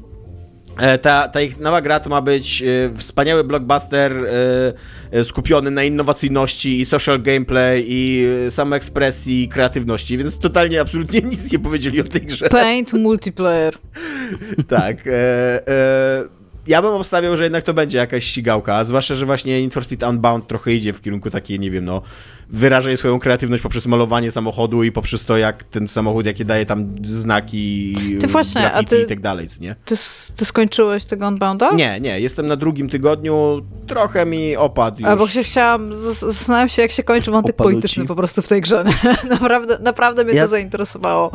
E, 0.78 0.98
ta, 0.98 1.28
ta 1.28 1.40
ich 1.40 1.58
nowa 1.58 1.80
gra 1.80 2.00
to 2.00 2.10
ma 2.10 2.20
być 2.20 2.62
e, 2.62 2.98
wspaniały 2.98 3.44
blockbuster 3.44 4.12
skupiony 5.24 5.70
na 5.70 5.84
innowacyjności 5.84 6.80
i 6.80 6.84
social 6.84 7.22
gameplay 7.22 7.84
i 7.88 8.26
samoekspresji 8.50 9.42
i 9.42 9.48
kreatywności, 9.48 10.18
więc 10.18 10.38
totalnie, 10.38 10.80
absolutnie 10.80 11.20
nic 11.20 11.52
nie 11.52 11.58
powiedzieli 11.58 12.00
o 12.00 12.04
tej 12.04 12.20
grze. 12.20 12.48
Paint 12.48 12.92
multiplayer. 12.92 13.74
tak. 14.68 15.06
E, 15.06 15.12
e, 15.68 16.43
ja 16.66 16.82
bym 16.82 16.90
obstawiał, 16.90 17.36
że 17.36 17.42
jednak 17.42 17.64
to 17.64 17.74
będzie 17.74 17.98
jakaś 17.98 18.24
ścigałka, 18.24 18.84
zwłaszcza, 18.84 19.14
że 19.14 19.26
właśnie 19.26 19.62
Need 19.62 19.74
for 19.74 19.84
Speed 19.84 20.08
Unbound 20.08 20.48
trochę 20.48 20.72
idzie 20.72 20.92
w 20.92 21.00
kierunku 21.00 21.30
takiej, 21.30 21.60
nie 21.60 21.70
wiem, 21.70 21.84
no, 21.84 22.02
wyrażaj 22.48 22.96
swoją 22.96 23.18
kreatywność 23.20 23.62
poprzez 23.62 23.86
malowanie 23.86 24.32
samochodu 24.32 24.82
i 24.82 24.92
poprzez 24.92 25.24
to, 25.24 25.36
jak 25.36 25.64
ten 25.64 25.88
samochód, 25.88 26.26
jakie 26.26 26.44
daje 26.44 26.66
tam 26.66 26.94
znaki, 27.02 27.96
ty 28.20 28.26
właśnie, 28.26 28.72
a 28.72 28.84
ty, 28.84 29.02
i 29.02 29.06
tak 29.06 29.20
dalej, 29.20 29.48
co 29.48 29.60
nie? 29.60 29.76
Ty, 29.84 29.94
ty 30.36 30.44
skończyłeś 30.44 31.04
tego 31.04 31.28
Unbounda? 31.28 31.72
Nie, 31.72 32.00
nie, 32.00 32.20
jestem 32.20 32.46
na 32.46 32.56
drugim 32.56 32.90
tygodniu, 32.90 33.60
trochę 33.86 34.26
mi 34.26 34.56
opadł 34.56 35.00
już. 35.00 35.08
A 35.08 35.16
bo 35.16 35.28
się 35.28 35.42
chciałam, 35.42 35.96
zastanawiam 35.96 36.68
się, 36.68 36.82
jak 36.82 36.92
się 36.92 37.02
kończy 37.02 37.30
wątek 37.30 37.56
polityczny 37.56 38.06
po 38.06 38.14
prostu 38.14 38.42
w 38.42 38.48
tej 38.48 38.60
grze. 38.60 38.84
naprawdę, 39.30 39.78
naprawdę 39.80 40.24
mnie 40.24 40.34
ja... 40.34 40.42
to 40.42 40.48
zainteresowało. 40.48 41.30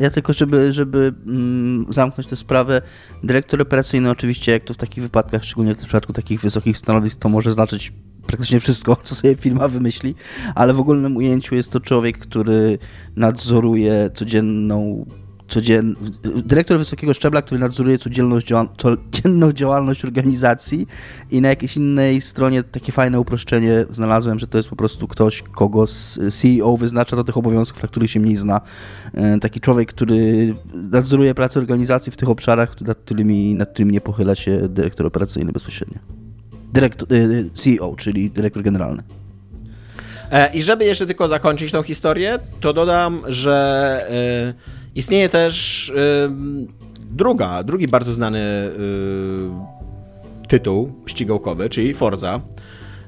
Ja 0.00 0.10
tylko, 0.10 0.32
żeby, 0.32 0.72
żeby 0.72 1.14
mm, 1.26 1.86
zamknąć 1.90 2.28
tę 2.28 2.36
sprawę, 2.36 2.82
dyrektor 3.22 3.62
operacyjny 3.62 4.10
oczywiście, 4.10 4.52
jak 4.52 4.64
to 4.64 4.74
w 4.74 4.76
takich 4.76 5.02
wypadkach, 5.02 5.44
szczególnie 5.44 5.74
w 5.74 5.78
przypadku 5.78 6.12
takich 6.12 6.40
wysokich 6.40 6.78
stanowisk, 6.78 7.20
to 7.20 7.28
może 7.28 7.52
znaczyć 7.52 7.92
praktycznie 8.26 8.60
wszystko, 8.60 8.96
co 9.02 9.14
sobie 9.14 9.36
firma 9.36 9.68
wymyśli, 9.68 10.14
ale 10.54 10.74
w 10.74 10.80
ogólnym 10.80 11.16
ujęciu 11.16 11.54
jest 11.54 11.72
to 11.72 11.80
człowiek, 11.80 12.18
który 12.18 12.78
nadzoruje 13.16 14.10
codzienną 14.14 15.06
codzien... 15.48 15.96
dyrektor 16.44 16.78
wysokiego 16.78 17.14
szczebla, 17.14 17.42
który 17.42 17.60
nadzoruje 17.60 17.98
codzienną, 17.98 18.38
codzienną 18.76 19.52
działalność 19.52 20.04
organizacji 20.04 20.86
i 21.30 21.40
na 21.40 21.48
jakiejś 21.48 21.76
innej 21.76 22.20
stronie 22.20 22.62
takie 22.62 22.92
fajne 22.92 23.20
uproszczenie 23.20 23.84
znalazłem, 23.90 24.38
że 24.38 24.46
to 24.46 24.58
jest 24.58 24.68
po 24.68 24.76
prostu 24.76 25.08
ktoś, 25.08 25.42
kogo 25.42 25.84
CEO 26.40 26.76
wyznacza 26.76 27.16
do 27.16 27.24
tych 27.24 27.36
obowiązków, 27.36 27.82
na 27.82 27.88
których 27.88 28.10
się 28.10 28.20
mniej 28.20 28.36
zna. 28.36 28.60
E, 29.14 29.38
taki 29.38 29.60
człowiek, 29.60 29.88
który 29.88 30.54
nadzoruje 30.74 31.34
pracę 31.34 31.60
organizacji 31.60 32.12
w 32.12 32.16
tych 32.16 32.28
obszarach, 32.28 32.80
nad 32.80 32.98
którymi, 32.98 33.54
nad 33.54 33.72
którymi 33.72 33.92
nie 33.92 34.00
pochyla 34.00 34.34
się 34.34 34.68
dyrektor 34.68 35.06
operacyjny 35.06 35.52
bezpośrednio. 35.52 35.98
Dyrektor, 36.72 37.08
e, 37.12 37.16
CEO, 37.54 37.94
czyli 37.96 38.30
dyrektor 38.30 38.62
generalny. 38.62 39.02
E, 40.30 40.54
I 40.54 40.62
żeby 40.62 40.84
jeszcze 40.84 41.06
tylko 41.06 41.28
zakończyć 41.28 41.72
tą 41.72 41.82
historię, 41.82 42.38
to 42.60 42.72
dodam, 42.72 43.22
że 43.26 44.06
Istnieje 44.94 45.28
też 45.28 45.92
druga, 47.10 47.62
drugi 47.62 47.88
bardzo 47.88 48.12
znany 48.12 48.38
y, 48.38 49.74
tytuł 50.48 50.92
ścigałkowy, 51.06 51.70
czyli 51.70 51.94
Forza. 51.94 52.40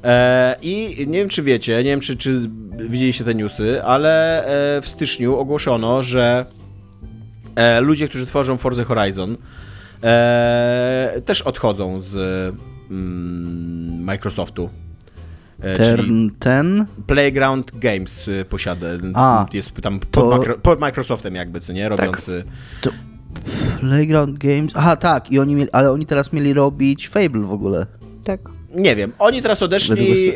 E, 0.05 0.57
I 0.63 1.05
nie 1.07 1.19
wiem, 1.19 1.29
czy 1.29 1.43
wiecie, 1.43 1.77
nie 1.77 1.91
wiem, 1.91 2.01
czy, 2.01 2.17
czy 2.17 2.51
widzieliście 2.89 3.25
te 3.25 3.35
newsy, 3.35 3.83
ale 3.83 4.45
e, 4.47 4.83
w 4.83 4.89
styczniu 4.89 5.39
ogłoszono, 5.39 6.03
że 6.03 6.47
e, 7.57 7.81
ludzie, 7.81 8.09
którzy 8.09 8.27
tworzą 8.27 8.57
Forza 8.57 8.85
Horizon, 8.85 9.37
też 11.25 11.43
odchodzą 11.43 12.01
z 12.01 12.15
mm, 12.91 14.05
Microsoftu. 14.05 14.71
E, 15.67 15.77
ten, 15.77 16.31
ten? 16.39 16.87
Playground 17.07 17.71
Games 17.79 18.29
y, 18.29 18.45
posiada. 18.45 18.87
A, 19.15 19.47
jest 19.53 19.75
tam 19.83 19.99
pod, 20.01 20.11
to... 20.11 20.27
makro, 20.27 20.59
pod, 20.59 20.81
Microsoftem 20.81 21.35
jakby, 21.35 21.61
co 21.61 21.73
nie? 21.73 21.89
Robiący... 21.89 22.45
Tak. 22.45 22.93
To... 22.93 22.97
Playground 23.81 24.39
Games? 24.39 24.73
Aha, 24.75 24.97
tak, 24.97 25.33
i 25.33 25.39
oni 25.39 25.55
mieli, 25.55 25.71
ale 25.73 25.93
oni 25.93 26.07
teraz 26.07 26.33
mieli 26.33 26.53
robić 26.53 27.09
Fable 27.09 27.41
w 27.41 27.53
ogóle. 27.53 27.87
Tak. 28.25 28.41
Nie 28.75 28.97
wiem, 28.97 29.13
oni 29.19 29.43
teraz 29.43 29.63
odeszli, 29.63 30.33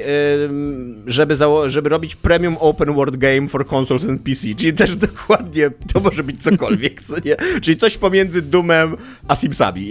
żeby, 1.06 1.34
żeby 1.66 1.88
robić 1.88 2.16
premium 2.16 2.56
open 2.60 2.94
world 2.94 3.16
game 3.16 3.48
for 3.48 3.66
consoles 3.66 4.04
and 4.04 4.22
PC, 4.22 4.54
czyli 4.56 4.72
też 4.72 4.96
dokładnie 5.06 5.70
to 5.92 6.00
może 6.00 6.22
być 6.22 6.42
cokolwiek, 6.42 7.02
co 7.02 7.14
nie? 7.24 7.36
Czyli 7.62 7.76
coś 7.76 7.98
pomiędzy 7.98 8.42
Doomem 8.42 8.96
a 9.28 9.36
Simsami. 9.36 9.90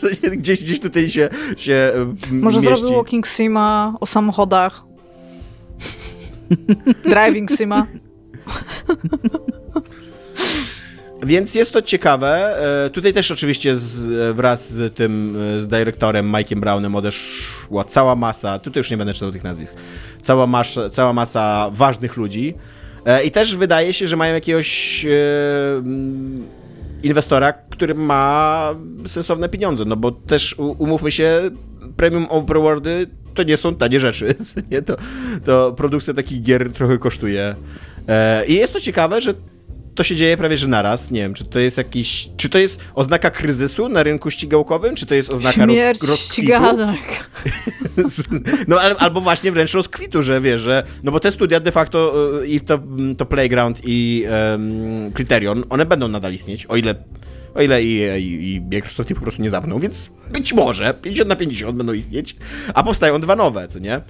gdzieś, 0.36 0.62
gdzieś 0.62 0.80
tutaj 0.80 1.08
się, 1.10 1.28
się 1.56 1.92
Może 2.30 2.60
mieści. 2.60 2.76
zrobił 2.76 2.96
Walking 2.96 3.26
Sima 3.26 3.96
o 4.00 4.06
samochodach. 4.06 4.84
Driving 7.04 7.50
Sima. 7.50 7.86
Więc 11.26 11.54
jest 11.54 11.72
to 11.72 11.82
ciekawe. 11.82 12.58
E, 12.86 12.90
tutaj 12.90 13.12
też 13.12 13.30
oczywiście 13.30 13.76
z, 13.76 14.36
wraz 14.36 14.70
z 14.70 14.94
tym, 14.94 15.36
e, 15.58 15.60
z 15.60 15.68
dyrektorem 15.68 16.32
Mike'iem 16.32 16.60
Brownem 16.60 16.96
odeszła 16.96 17.84
cała 17.84 18.16
masa, 18.16 18.58
tutaj 18.58 18.80
już 18.80 18.90
nie 18.90 18.96
będę 18.96 19.14
czytał 19.14 19.32
tych 19.32 19.44
nazwisk, 19.44 19.74
cała, 20.22 20.46
masza, 20.46 20.90
cała 20.90 21.12
masa 21.12 21.70
ważnych 21.72 22.16
ludzi. 22.16 22.54
E, 23.06 23.24
I 23.24 23.30
też 23.30 23.56
wydaje 23.56 23.94
się, 23.94 24.08
że 24.08 24.16
mają 24.16 24.34
jakiegoś 24.34 25.06
inwestora, 27.02 27.52
który 27.52 27.94
ma 27.94 28.74
sensowne 29.06 29.48
pieniądze, 29.48 29.84
no 29.84 29.96
bo 29.96 30.12
też 30.12 30.54
umówmy 30.58 31.10
się, 31.10 31.40
premium 31.96 32.26
overworldy 32.30 33.06
to 33.34 33.42
nie 33.42 33.56
są 33.56 33.74
tanie 33.74 34.00
rzeczy, 34.00 34.34
nie? 34.70 34.82
To, 34.82 34.96
to 35.44 35.72
produkcja 35.72 36.14
takich 36.14 36.42
gier 36.42 36.72
trochę 36.72 36.98
kosztuje. 36.98 37.54
I 38.48 38.54
jest 38.54 38.72
to 38.72 38.80
ciekawe, 38.80 39.20
że 39.20 39.34
to 39.94 40.04
się 40.04 40.16
dzieje 40.16 40.36
prawie 40.36 40.56
że 40.56 40.68
naraz. 40.68 41.10
Nie 41.10 41.20
wiem, 41.20 41.34
czy 41.34 41.44
to 41.44 41.58
jest 41.58 41.78
jakiś. 41.78 42.28
Czy 42.36 42.48
to 42.48 42.58
jest 42.58 42.80
oznaka 42.94 43.30
kryzysu 43.30 43.88
na 43.88 44.02
rynku 44.02 44.30
ścigałkowym, 44.30 44.94
czy 44.94 45.06
to 45.06 45.14
jest 45.14 45.30
oznaka 45.30 45.64
Śmierć 45.64 46.00
roz, 46.00 46.10
rozkwitu? 46.10 46.42
ściganek. 46.42 47.30
no 48.68 48.80
al, 48.80 48.96
albo 48.98 49.20
właśnie 49.20 49.52
wręcz 49.52 49.74
rozkwitu, 49.74 50.22
że 50.22 50.40
wiesz, 50.40 50.60
że. 50.60 50.82
No 51.02 51.12
bo 51.12 51.20
te 51.20 51.32
studia 51.32 51.60
de 51.60 51.72
facto 51.72 52.14
e, 52.42 52.46
i 52.46 52.60
to, 52.60 52.78
to 53.18 53.26
Playground 53.26 53.80
i 53.84 54.24
um, 54.52 55.12
Criterion, 55.12 55.64
one 55.70 55.86
będą 55.86 56.08
nadal 56.08 56.34
istnieć, 56.34 56.66
o 56.66 56.76
ile. 56.76 56.94
O 57.54 57.62
ile 57.62 57.82
i, 57.82 57.98
i, 58.18 58.54
i 58.54 58.60
Microsoft 58.60 59.10
ich 59.10 59.16
po 59.16 59.22
prostu 59.22 59.42
nie 59.42 59.50
zapną, 59.50 59.78
więc 59.78 60.10
być 60.32 60.52
może 60.52 60.94
50 60.94 61.28
na 61.28 61.36
50 61.36 61.76
będą 61.76 61.92
istnieć, 61.92 62.36
a 62.74 62.82
powstają 62.82 63.20
dwa 63.20 63.36
nowe, 63.36 63.68
co 63.68 63.78
nie? 63.78 64.00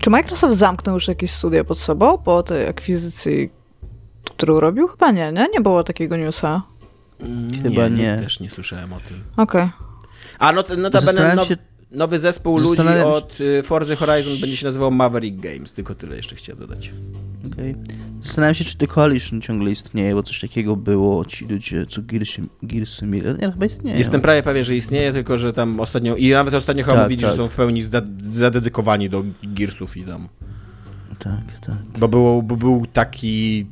Czy 0.00 0.10
Microsoft 0.10 0.54
zamknął 0.54 0.94
już 0.94 1.08
jakieś 1.08 1.30
studia 1.30 1.64
pod 1.64 1.78
sobą 1.78 2.18
po 2.18 2.42
tej 2.42 2.66
akwizycji 2.66 3.59
którą 4.40 4.60
robił? 4.60 4.88
Chyba 4.88 5.10
nie, 5.10 5.32
nie? 5.32 5.46
Nie 5.52 5.60
było 5.60 5.84
takiego 5.84 6.16
newsa. 6.16 6.62
Chyba 7.62 7.88
nie. 7.88 8.02
nie. 8.02 8.16
Też 8.16 8.40
nie 8.40 8.50
słyszałem 8.50 8.92
o 8.92 9.00
tym. 9.00 9.24
Okej. 9.36 9.62
Okay. 9.62 9.70
A 10.38 10.52
no, 10.52 10.64
no 10.78 10.90
to 10.90 11.02
będę 11.02 11.34
now, 11.34 11.48
się... 11.48 11.56
nowy 11.90 12.18
zespół 12.18 12.58
ludzi 12.58 12.82
od 13.04 13.40
y, 13.40 13.62
Forza 13.62 13.96
Horizon 13.96 14.38
będzie 14.40 14.56
się 14.56 14.66
nazywał 14.66 14.90
Maverick 14.90 15.40
Games, 15.40 15.72
tylko 15.72 15.94
tyle 15.94 16.16
jeszcze 16.16 16.36
chciałem 16.36 16.60
dodać. 16.60 16.92
Okej. 17.52 17.70
Okay. 17.70 17.96
Zastanawiam 18.22 18.54
się, 18.54 18.64
czy 18.64 18.76
The 18.76 18.86
Coalition 18.86 19.40
ciągle 19.40 19.70
istnieje, 19.70 20.14
bo 20.14 20.22
coś 20.22 20.40
takiego 20.40 20.76
było, 20.76 21.24
ci 21.24 21.46
ludzie, 21.46 21.86
co 21.86 22.02
Gearsy, 22.02 22.42
Gearsy 22.62 23.06
mieli. 23.06 23.26
Nie, 23.40 23.52
chyba 23.52 23.66
istnieje. 23.66 23.98
Jestem 23.98 24.20
prawie 24.20 24.42
pewien, 24.42 24.64
że 24.64 24.76
istnieje, 24.76 25.12
tylko 25.12 25.38
że 25.38 25.52
tam 25.52 25.80
ostatnio, 25.80 26.16
i 26.16 26.30
nawet 26.30 26.54
ostatnio 26.54 26.84
chyba 26.84 26.96
tak, 26.96 27.04
mówili, 27.04 27.22
tak. 27.22 27.30
że 27.30 27.36
są 27.36 27.48
w 27.48 27.56
pełni 27.56 27.82
zadedykowani 28.30 29.10
do 29.10 29.24
Gearsów 29.42 29.96
i 29.96 30.02
tam. 30.02 30.28
Tak, 31.18 31.60
tak. 31.66 31.98
Bo, 31.98 32.08
było, 32.08 32.42
bo 32.42 32.56
był 32.56 32.86
taki 32.92 33.66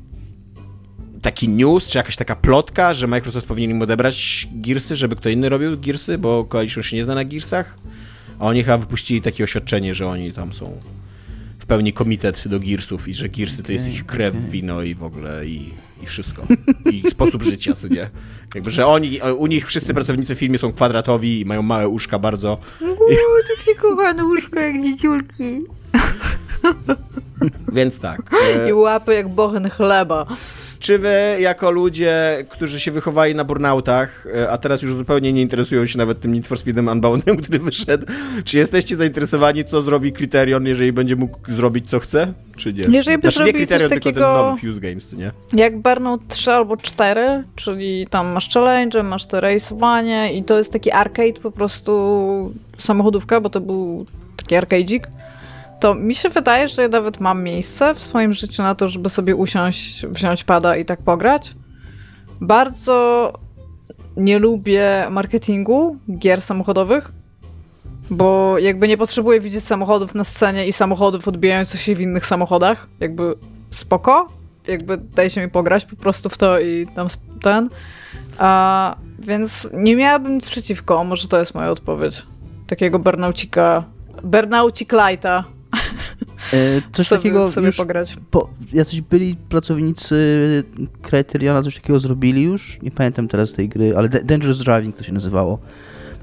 taki 1.23 1.49
news, 1.49 1.87
czy 1.87 1.99
jakaś 1.99 2.17
taka 2.17 2.37
plotka, 2.37 2.95
że 2.95 3.07
Microsoft 3.07 3.47
powinien 3.47 3.71
im 3.71 3.83
odebrać 3.83 4.49
Gearsy, 4.53 4.97
żeby 4.97 5.17
kto 5.17 5.29
inny 5.29 5.49
robił 5.49 5.79
Gearsy, 5.79 6.19
bo 6.19 6.45
Coalition 6.45 6.83
się 6.83 6.97
nie 6.97 7.05
zna 7.05 7.15
na 7.15 7.25
Gearsach. 7.25 7.79
A 8.39 8.47
oni 8.47 8.63
chyba 8.65 8.79
wypuścili 8.79 9.23
takie 9.23 9.45
oświadczenie, 9.45 9.95
że 9.95 10.09
oni 10.09 10.33
tam 10.33 10.53
są 10.53 10.81
w 11.59 11.67
pełni 11.67 11.93
komitet 11.93 12.49
do 12.49 12.61
Gearsów 12.61 13.09
i 13.09 13.15
że 13.15 13.29
Gearsy 13.29 13.55
okay, 13.55 13.67
to 13.67 13.73
jest 13.73 13.89
ich 13.89 14.07
krew, 14.07 14.35
okay. 14.35 14.51
wino 14.51 14.83
i 14.83 14.95
w 14.95 15.03
ogóle 15.03 15.47
i, 15.47 15.71
i 16.03 16.07
wszystko. 16.07 16.47
I 16.93 17.11
sposób 17.11 17.43
życia, 17.43 17.75
co 17.75 17.89
nie? 17.89 18.11
Jakby, 18.55 18.71
że 18.71 18.87
oni, 18.87 19.21
u 19.39 19.47
nich 19.47 19.67
wszyscy 19.67 19.95
pracownicy 19.95 20.35
w 20.35 20.39
filmie 20.39 20.59
są 20.59 20.73
kwadratowi 20.73 21.41
i 21.41 21.45
mają 21.45 21.63
małe 21.63 21.89
uszka 21.89 22.19
bardzo. 22.19 22.59
Uuu, 22.81 22.89
takie 23.57 23.81
kochane 23.81 24.25
łóżko 24.25 24.61
jak 24.61 24.83
dzieciulki. 24.83 25.65
Więc 27.73 28.01
tak. 28.01 28.31
I 28.69 28.73
łapy 28.73 29.15
jak 29.15 29.29
bochen 29.29 29.71
chleba. 29.71 30.27
Czy 30.79 30.99
wy, 30.99 31.37
jako 31.41 31.71
ludzie, 31.71 32.45
którzy 32.49 32.81
się 32.81 32.91
wychowali 32.91 33.35
na 33.35 33.45
burnoutach, 33.45 34.27
e, 34.37 34.51
a 34.51 34.59
teraz 34.59 34.83
już 34.83 34.95
zupełnie 34.95 35.33
nie 35.33 35.43
interesują 35.43 35.87
się 35.87 35.99
nawet 35.99 36.21
tym 36.21 36.35
Need 36.35 36.47
for 36.47 36.59
Speedem 36.59 36.89
Unboundem, 36.89 37.37
który 37.43 37.59
wyszedł, 37.59 38.07
czy 38.45 38.59
jesteście 38.59 38.97
zainteresowani, 38.97 39.65
co 39.65 39.83
zrobi 39.83 40.13
Criterion, 40.13 40.67
jeżeli 40.67 40.93
będzie 40.93 41.17
mógł 41.17 41.39
zrobić, 41.49 41.91
co 41.91 42.01
chce? 42.01 42.33
Czy 42.57 42.73
nie? 42.73 42.85
Jeżeli 42.97 43.19
by 43.19 43.31
znaczy, 43.31 43.45
nie 43.45 43.53
Criterion, 43.53 43.91
tylko 43.91 44.13
ten 44.13 44.23
nowy 44.23 44.61
Fuse 44.61 44.81
Games, 44.81 45.13
nie? 45.13 45.33
Jak 45.53 45.79
Burnout 45.79 46.21
3 46.29 46.53
albo 46.53 46.77
4, 46.77 47.45
czyli 47.57 48.07
tam 48.11 48.27
masz 48.27 48.55
challenge, 48.55 49.03
masz 49.03 49.27
to 49.27 49.39
race'owanie 49.39 50.35
i 50.35 50.45
to 50.45 50.59
jest 50.59 50.73
taki 50.73 50.91
arcade 50.91 51.41
po 51.43 51.51
prostu 51.51 52.55
samochodówka, 52.79 53.41
bo 53.41 53.51
to 53.51 53.61
był 53.61 54.07
taki 54.37 54.55
arcade'ik 54.55 55.01
to 55.81 55.95
mi 55.95 56.15
się 56.15 56.29
wydaje, 56.29 56.69
że 56.69 56.83
ja 56.83 56.89
nawet 56.89 57.21
mam 57.21 57.43
miejsce 57.43 57.95
w 57.95 57.99
swoim 57.99 58.33
życiu 58.33 58.63
na 58.63 58.75
to, 58.75 58.89
żeby 58.89 59.09
sobie 59.09 59.37
usiąść, 59.37 60.07
wziąć 60.07 60.45
pada 60.45 60.77
i 60.77 60.85
tak 60.85 61.03
pograć. 61.03 61.55
Bardzo 62.41 63.33
nie 64.17 64.39
lubię 64.39 65.07
marketingu 65.11 65.97
gier 66.19 66.43
samochodowych, 66.43 67.13
bo 68.11 68.59
jakby 68.59 68.89
nie 68.89 68.97
potrzebuję 68.97 69.41
widzieć 69.41 69.65
samochodów 69.65 70.15
na 70.15 70.25
scenie 70.25 70.67
i 70.67 70.73
samochodów 70.73 71.29
odbijających 71.29 71.81
się 71.81 71.95
w 71.95 72.01
innych 72.01 72.27
samochodach. 72.27 72.89
Jakby 73.01 73.35
spoko, 73.71 74.27
jakby 74.67 74.97
daj 74.97 75.31
się 75.31 75.41
mi 75.41 75.51
pograć 75.51 75.85
po 75.85 75.97
prostu 75.97 76.29
w 76.29 76.39
to 76.39 76.61
i 76.61 76.87
tam 76.95 77.09
ten. 77.43 77.69
A, 78.39 78.97
więc 79.19 79.71
nie 79.75 79.97
miałabym 79.97 80.35
nic 80.35 80.49
przeciwko, 80.49 81.05
może 81.05 81.29
to 81.29 81.39
jest 81.39 81.55
moja 81.55 81.71
odpowiedź. 81.71 82.27
Takiego 82.67 82.99
burnaucika, 82.99 83.85
burnaucik 84.23 84.93
lighta 84.93 85.45
coś 86.93 87.07
sobie, 87.07 87.19
takiego 87.19 87.51
sobie 87.51 87.67
już 87.67 87.77
pograć. 87.77 88.17
Po, 88.31 88.51
jacyś 88.73 89.01
byli 89.01 89.37
pracownicy 89.49 90.17
Criteriona, 91.03 91.63
coś 91.63 91.75
takiego 91.75 92.01
zrobili 92.01 92.43
już, 92.43 92.79
nie 92.83 92.91
pamiętam 92.91 93.29
teraz 93.29 93.53
tej 93.53 93.69
gry, 93.69 93.97
ale 93.97 94.09
Dangerous 94.09 94.59
Driving 94.59 94.97
to 94.97 95.05
się 95.05 95.13
nazywało. 95.13 95.59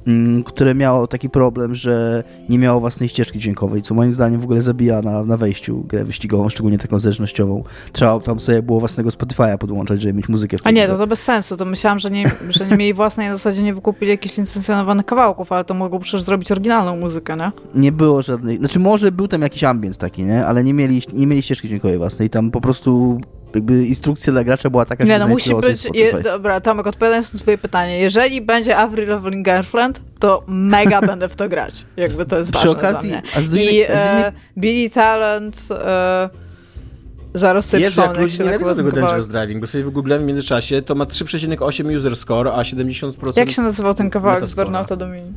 Mm, 0.08 0.44
które 0.44 0.76
miało 0.76 1.08
taki 1.08 1.30
problem, 1.30 1.76
że 1.76 2.24
nie 2.50 2.60
miało 2.60 2.80
własnej 2.80 3.10
ścieżki 3.10 3.40
dźwiękowej, 3.40 3.82
co 3.82 3.94
moim 3.94 4.14
zdaniem 4.14 4.40
w 4.40 4.44
ogóle 4.44 4.62
zabija 4.62 5.02
na, 5.02 5.24
na 5.24 5.38
wejściu 5.38 5.84
grę 5.84 6.04
wyścigową, 6.04 6.50
szczególnie 6.50 6.78
taką 6.78 7.00
zależnościową. 7.00 7.64
Trzeba 7.92 8.20
tam 8.20 8.40
sobie 8.40 8.62
było 8.62 8.80
własnego 8.80 9.10
Spotify'a 9.10 9.58
podłączać, 9.58 10.02
żeby 10.02 10.14
mieć 10.14 10.30
muzykę 10.30 10.58
w 10.58 10.62
tej 10.62 10.70
A 10.70 10.74
nie, 10.74 10.88
to, 10.88 10.98
to 10.98 11.08
bez 11.08 11.24
sensu. 11.24 11.58
To 11.58 11.66
myślałam, 11.66 12.00
że 12.00 12.12
nie, 12.12 12.32
że 12.50 12.68
nie 12.68 12.78
mieli 12.78 12.94
własnej, 12.94 13.28
na 13.28 13.36
zasadzie 13.36 13.64
nie 13.64 13.74
wykupili 13.74 14.12
jakichś 14.12 14.38
licencjonowanych 14.38 15.06
kawałków, 15.06 15.52
ale 15.52 15.66
to 15.66 15.74
mogą 15.74 16.00
przecież 16.00 16.22
zrobić 16.22 16.52
oryginalną 16.52 16.98
muzykę, 16.98 17.38
nie? 17.38 17.52
Nie 17.82 17.92
było 17.92 18.22
żadnej, 18.22 18.58
znaczy 18.58 18.80
może 18.80 19.12
był 19.12 19.28
tam 19.28 19.42
jakiś 19.42 19.64
ambient 19.64 19.98
taki, 19.98 20.24
nie? 20.24 20.46
Ale 20.46 20.64
nie 20.64 20.74
mieli, 20.74 21.02
nie 21.14 21.28
mieli 21.28 21.42
ścieżki 21.42 21.68
dźwiękowej 21.68 21.98
własnej. 21.98 22.30
Tam 22.30 22.52
po 22.52 22.62
prostu 22.62 23.22
jakby 23.56 23.86
instrukcja 23.86 24.34
dla 24.34 24.44
gracza 24.44 24.70
była 24.70 24.86
taka, 24.86 25.06
że 25.06 25.12
Nie, 25.12 25.20
no 25.20 25.28
musi 25.28 25.56
być, 25.56 25.88
je, 25.94 26.22
dobra, 26.22 26.62
Tomek, 26.62 26.88
odpowiadając 26.88 27.34
na 27.34 27.40
twoje 27.40 27.58
pytanie, 27.58 28.00
jeżeli 28.00 28.42
będzie 28.42 28.78
Avril 28.78 29.10
Lavigne 29.10 29.44
Girlfriend, 29.44 30.02
to 30.20 30.44
mega 30.48 31.02
będę 31.12 31.30
w 31.30 31.36
to 31.36 31.50
grać, 31.50 31.86
jakby 31.98 32.26
to 32.26 32.38
jest 32.38 32.52
Przy 32.52 32.68
ważne 32.68 32.80
okazji, 32.80 33.10
dla 33.10 33.20
mnie. 33.20 33.30
A 33.36 33.42
z 33.42 33.56
I 33.56 33.82
e, 33.88 34.32
Billy 34.58 34.90
Talent... 34.90 35.68
E, 35.72 36.30
Zaraz 37.34 37.70
sobie 37.70 37.84
Jezu, 37.84 38.02
jak 38.02 38.18
ludzie 38.18 38.44
nienawidzą 38.44 38.76
tego 38.76 38.92
Dangerous 38.92 39.28
Driving, 39.28 39.62
bo 39.62 39.68
sobie 39.68 39.84
wygooglałem 39.84 40.24
w 40.24 40.28
międzyczasie, 40.28 40.82
to 40.82 40.96
ma 40.96 41.06
3,8 41.06 41.98
user 41.98 42.16
score, 42.16 42.48
a 42.48 42.62
70% 42.62 43.38
Jak 43.38 43.52
się 43.52 43.62
nazywał 43.62 43.94
ten 43.94 44.10
kawałek 44.10 44.48
z 44.48 44.54
Burnouta 44.54 44.96
Domini? 44.96 45.34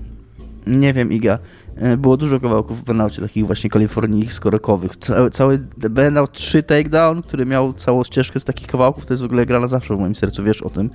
Nie 0.69 0.93
wiem, 0.93 1.13
Iga. 1.13 1.39
E, 1.77 1.97
było 1.97 2.17
dużo 2.17 2.41
kawałków 2.41 2.81
w 2.81 2.85
Burnoutie, 2.85 3.23
takich 3.23 3.47
właśnie 3.47 3.71
kalifornijsko 3.71 4.51
rokowych. 4.51 4.97
Cały, 4.97 5.31
cały 5.31 5.59
Burnout 5.77 6.33
3 6.33 6.63
Takedown, 6.63 7.23
który 7.23 7.47
miał 7.47 7.73
całą 7.73 8.05
ścieżkę 8.05 8.41
z 8.41 8.45
takich 8.45 8.67
kawałków, 8.67 9.07
to 9.07 9.13
jest 9.13 9.23
w 9.23 9.27
ogóle 9.27 9.47
gra 9.47 9.61
na 9.61 9.69
zawsze 9.69 9.97
w 9.97 10.01
moim 10.01 10.15
sercu, 10.15 10.45
wiesz 10.45 10.63
o 10.63 10.71
tym. 10.71 10.91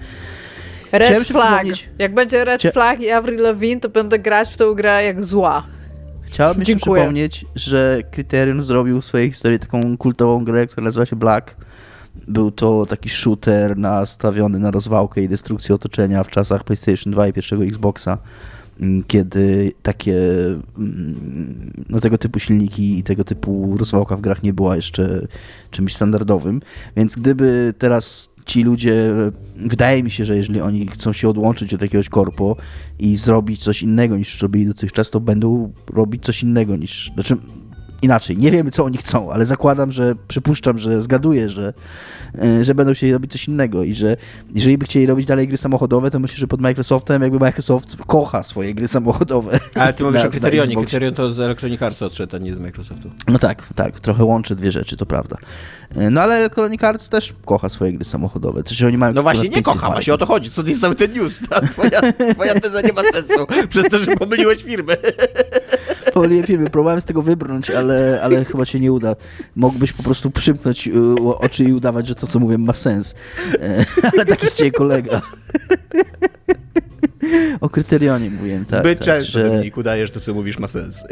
Red 0.92 1.08
Chciałem 1.08 1.26
Flag. 1.26 1.68
Jak 2.00 2.14
będzie 2.14 2.46
Red 2.46 2.60
Chcia... 2.62 2.72
Flag 2.72 3.02
i 3.02 3.10
Avril 3.10 3.42
Lavigne, 3.42 3.80
to 3.80 3.90
będę 3.90 4.20
grać 4.20 4.54
w 4.54 4.58
tą 4.58 4.74
grę 4.74 5.04
jak 5.04 5.26
zła. 5.26 5.64
Chciałbym 6.22 6.66
się 6.66 6.76
przypomnieć, 6.76 7.46
że 7.56 8.02
Criterion 8.12 8.62
zrobił 8.62 9.02
w 9.02 9.06
swojej 9.06 9.30
historii 9.30 9.60
taką 9.60 9.98
kultową 9.98 10.44
grę, 10.46 10.68
która 10.68 10.84
nazywa 10.84 11.06
się 11.06 11.16
Black. 11.16 11.56
Był 12.28 12.52
to 12.52 12.86
taki 12.86 13.10
shooter 13.10 13.78
nastawiony 13.78 14.60
na 14.60 14.72
rozwałkę 14.72 15.22
i 15.22 15.28
destrukcję 15.28 15.76
otoczenia 15.76 16.24
w 16.24 16.30
czasach 16.30 16.64
PlayStation 16.64 17.14
2 17.14 17.28
i 17.28 17.34
pierwszego 17.34 17.64
Xboxa. 17.64 18.18
Mm, 18.82 19.04
kiedy 19.08 19.72
takie 19.82 20.18
mm, 20.78 21.84
no, 21.90 22.00
tego 22.00 22.18
typu 22.18 22.40
silniki 22.40 22.98
i 22.98 23.04
tego 23.04 23.24
typu 23.24 23.78
rozwałka 23.78 24.18
w 24.18 24.22
grach 24.22 24.44
nie 24.44 24.54
była 24.54 24.76
jeszcze 24.76 25.28
czymś 25.72 25.96
standardowym. 25.96 26.62
Więc 26.96 27.16
gdyby 27.16 27.74
teraz 27.78 28.30
ci 28.46 28.64
ludzie, 28.64 29.14
wydaje 29.56 30.04
mi 30.04 30.12
się, 30.12 30.26
że 30.26 30.36
jeżeli 30.36 30.62
oni 30.62 30.88
chcą 30.88 31.14
się 31.14 31.30
odłączyć 31.30 31.74
od 31.74 31.82
jakiegoś 31.82 32.10
korpo 32.10 32.56
i 33.00 33.18
zrobić 33.18 33.64
coś 33.64 33.82
innego 33.82 34.18
niż 34.18 34.42
robili 34.42 34.66
dotychczas, 34.66 35.10
to 35.10 35.20
będą 35.20 35.74
robić 35.94 36.24
coś 36.24 36.44
innego 36.44 36.76
niż, 36.76 37.12
znaczy 37.14 37.38
inaczej, 38.04 38.38
nie 38.38 38.52
wiemy 38.52 38.72
co 38.72 38.86
oni 38.86 38.98
chcą, 38.98 39.32
ale 39.32 39.46
zakładam, 39.46 39.92
że 39.92 40.16
przypuszczam, 40.28 40.78
że 40.78 41.02
zgaduję, 41.02 41.50
że, 41.50 41.74
e, 42.42 42.64
że 42.66 42.76
będą 42.76 42.94
chcieli 42.94 43.14
robić 43.14 43.32
coś 43.32 43.48
innego 43.48 43.84
i 43.84 43.94
że 43.94 44.18
jeżeli 44.56 44.78
by 44.78 44.86
chcieli 44.86 45.06
robić 45.06 45.28
dalej 45.28 45.48
gry 45.48 45.58
samochodowe, 45.58 46.12
to 46.12 46.20
myślę, 46.20 46.38
że 46.38 46.48
pod 46.48 46.62
Microsoftem 46.62 47.22
jakby 47.22 47.40
Microsoft 47.40 47.98
kocha 48.08 48.44
swoje 48.44 48.74
gry 48.74 48.88
samochodowe. 48.88 49.60
Ale 49.76 49.94
ty 49.94 50.04
mówisz 50.04 50.22
Na- 50.22 50.28
o 50.28 50.32
Kryterionie. 50.32 50.76
Kryterion 50.76 51.14
to 51.14 51.32
z 51.32 51.40
Electronic 51.40 51.82
Arts 51.82 52.02
odszedł, 52.02 52.36
a 52.36 52.40
nie 52.40 52.56
z 52.56 52.60
Microsoftu. 52.60 53.12
No 53.28 53.40
tak, 53.40 53.70
tak, 53.76 54.00
trochę 54.00 54.24
łączy 54.24 54.56
dwie 54.56 54.72
rzeczy, 54.72 54.98
to 54.98 55.06
prawda. 55.06 55.38
E, 55.96 56.10
No 56.10 56.22
ale 56.22 56.36
Electronic 56.36 56.84
Arts 56.84 57.10
też 57.10 57.34
kocha 57.46 57.70
swoje 57.70 57.94
gry 57.94 58.06
samochodowe. 58.06 58.64
Też 58.64 58.84
oni 58.84 58.98
mają 58.98 59.14
No 59.14 59.22
właśnie, 59.24 59.50
nie 59.50 59.62
kocha, 59.64 59.92
właśnie 59.92 60.14
o 60.14 60.18
to 60.18 60.26
chodzi. 60.26 60.52
Co 60.52 60.64
to 60.64 60.70
jest 60.70 60.82
cały 60.82 60.96
ten 60.96 61.14
news? 61.14 61.34
Ta 61.50 61.62
twoja, 61.62 62.02
twoja 62.34 62.60
teza 62.60 62.82
nie 62.82 62.94
ma 62.94 63.02
sensu, 63.02 63.48
przez 63.70 63.90
to, 63.90 64.00
że 64.00 64.06
pomyliłeś 64.12 64.64
firmy. 64.64 64.98
Pomyliłem 66.14 66.44
filmy, 66.44 66.70
próbowałem 66.70 67.02
z 67.02 67.06
tego 67.06 67.22
wybrnąć, 67.22 67.70
ale, 67.70 68.20
ale 68.24 68.46
chyba 68.46 68.66
się 68.66 68.80
nie 68.80 68.92
uda. 68.92 69.16
Mógłbyś 69.56 69.94
po 69.94 70.04
prostu 70.04 70.32
przymknąć 70.32 70.88
y, 70.88 70.94
oczy 71.40 71.64
i 71.64 71.74
udawać, 71.74 72.08
że 72.08 72.16
to, 72.16 72.28
co 72.28 72.40
mówię, 72.40 72.58
ma 72.58 72.74
sens. 72.74 73.16
E, 73.62 73.86
Ale 74.14 74.26
taki 74.26 74.48
z 74.48 74.54
ciebie 74.54 74.72
kolega. 74.72 75.22
O 77.62 77.70
kryterionie 77.70 78.30
mówiłem, 78.30 78.66
tak. 78.66 78.80
Zbyt 78.80 79.00
tak, 79.00 79.06
często, 79.06 79.32
że, 79.32 79.50
Dominik, 79.50 79.78
udajesz 79.78 80.12
to, 80.12 80.20
co 80.20 80.34
mówisz, 80.34 80.60
ma 80.60 80.68
sens. 80.68 81.04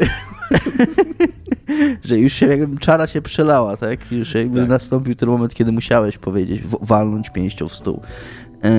że 2.04 2.18
już 2.18 2.32
się 2.32 2.46
jakby 2.46 2.78
czara 2.78 3.06
się 3.06 3.22
przelała, 3.22 3.76
tak? 3.76 4.12
Już 4.12 4.34
jakby 4.34 4.60
Tak. 4.60 4.68
nastąpił 4.68 5.14
ten 5.14 5.28
moment, 5.28 5.54
kiedy 5.54 5.72
musiałeś 5.72 6.18
powiedzieć, 6.18 6.62
walnąć 6.80 7.30
pięścią 7.30 7.68
w 7.68 7.76
stół. 7.76 8.00
E, 8.64 8.70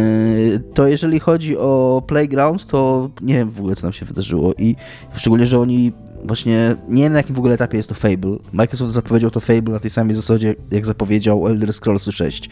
To 0.73 0.87
jeżeli 0.87 1.19
chodzi 1.19 1.57
o 1.57 2.03
Playground, 2.07 2.65
to 2.67 3.09
nie 3.21 3.33
wiem 3.35 3.49
w 3.49 3.59
ogóle, 3.59 3.75
co 3.75 3.83
nam 3.83 3.93
się 3.93 4.05
wydarzyło 4.05 4.53
i 4.57 4.75
szczególnie, 5.15 5.47
że 5.47 5.59
oni 5.59 5.91
właśnie, 6.25 6.75
nie 6.89 7.03
wiem 7.03 7.13
na 7.13 7.19
jakim 7.19 7.35
w 7.35 7.39
ogóle 7.39 7.53
etapie 7.53 7.77
jest 7.77 7.89
to 7.89 7.95
Fable. 7.95 8.37
Microsoft 8.53 8.93
zapowiedział 8.93 9.31
to 9.31 9.39
Fable 9.39 9.73
na 9.73 9.79
tej 9.79 9.89
samej 9.89 10.15
zasadzie, 10.15 10.55
jak 10.71 10.85
zapowiedział 10.85 11.47
Elder 11.47 11.73
Scrolls 11.73 12.09
6, 12.09 12.49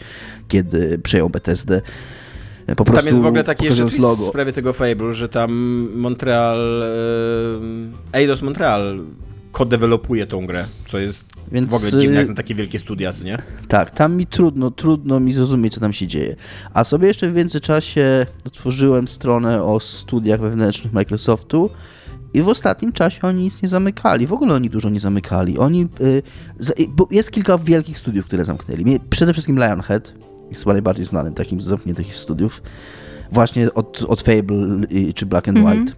kiedy 0.48 0.98
przejął 0.98 1.30
Bethesdę. 1.30 1.82
Po 2.76 2.84
prostu 2.84 2.96
Tam 2.96 3.06
jest 3.06 3.20
w 3.20 3.26
ogóle 3.26 3.44
taki 3.44 3.64
jeszcze 3.64 3.82
twist 3.82 3.98
logo. 3.98 4.24
w 4.24 4.28
sprawie 4.28 4.52
tego 4.52 4.72
Fable, 4.72 5.14
że 5.14 5.28
tam 5.28 5.52
Montreal, 5.94 6.84
Eidos 8.12 8.42
Montreal 8.42 9.00
kodewelopuje 9.52 10.26
tą 10.26 10.46
grę, 10.46 10.64
co 10.88 10.98
jest 10.98 11.24
Więc, 11.52 11.70
w 11.70 11.74
ogóle 11.74 11.90
dziwne 11.90 12.16
jak 12.16 12.26
y, 12.26 12.28
na 12.28 12.34
takie 12.34 12.54
wielkie 12.54 12.78
studia, 12.78 13.12
nie? 13.24 13.38
Tak, 13.68 13.90
tam 13.90 14.16
mi 14.16 14.26
trudno, 14.26 14.70
trudno 14.70 15.20
mi 15.20 15.32
zrozumieć, 15.32 15.74
co 15.74 15.80
tam 15.80 15.92
się 15.92 16.06
dzieje. 16.06 16.36
A 16.74 16.84
sobie 16.84 17.08
jeszcze 17.08 17.30
w 17.30 17.34
międzyczasie 17.34 18.26
otworzyłem 18.44 19.08
stronę 19.08 19.62
o 19.62 19.80
studiach 19.80 20.40
wewnętrznych 20.40 20.92
Microsoftu 20.92 21.70
i 22.34 22.42
w 22.42 22.48
ostatnim 22.48 22.92
czasie 22.92 23.20
oni 23.22 23.42
nic 23.42 23.62
nie 23.62 23.68
zamykali. 23.68 24.26
W 24.26 24.32
ogóle 24.32 24.54
oni 24.54 24.70
dużo 24.70 24.90
nie 24.90 25.00
zamykali. 25.00 25.58
Oni, 25.58 25.88
y, 26.00 26.22
y, 26.80 26.86
jest 27.10 27.30
kilka 27.30 27.58
wielkich 27.58 27.98
studiów, 27.98 28.26
które 28.26 28.44
zamknęli. 28.44 29.00
Przede 29.10 29.32
wszystkim 29.32 29.56
Lionhead 29.56 30.14
jest 30.50 30.62
chyba 30.62 30.72
najbardziej 30.72 31.04
znanym 31.04 31.34
takim 31.34 31.60
z 31.60 31.64
zamkniętych 31.64 32.16
studiów. 32.16 32.62
Właśnie 33.32 33.74
od, 33.74 34.02
od 34.08 34.20
Fable 34.20 34.56
czy 35.14 35.26
Black 35.26 35.48
and 35.48 35.58
Mhm. 35.58 35.78
White. 35.78 35.94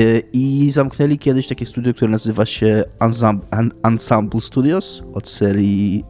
Y, 0.00 0.22
I 0.32 0.70
zamknęli 0.70 1.18
kiedyś 1.18 1.46
takie 1.46 1.66
studio, 1.66 1.94
które 1.94 2.10
nazywa 2.10 2.46
się 2.46 2.84
Ensemble, 3.00 3.48
En- 3.50 3.72
Ensemble 3.82 4.40
Studios 4.40 5.02
od 5.14 5.28
serii 5.28 6.04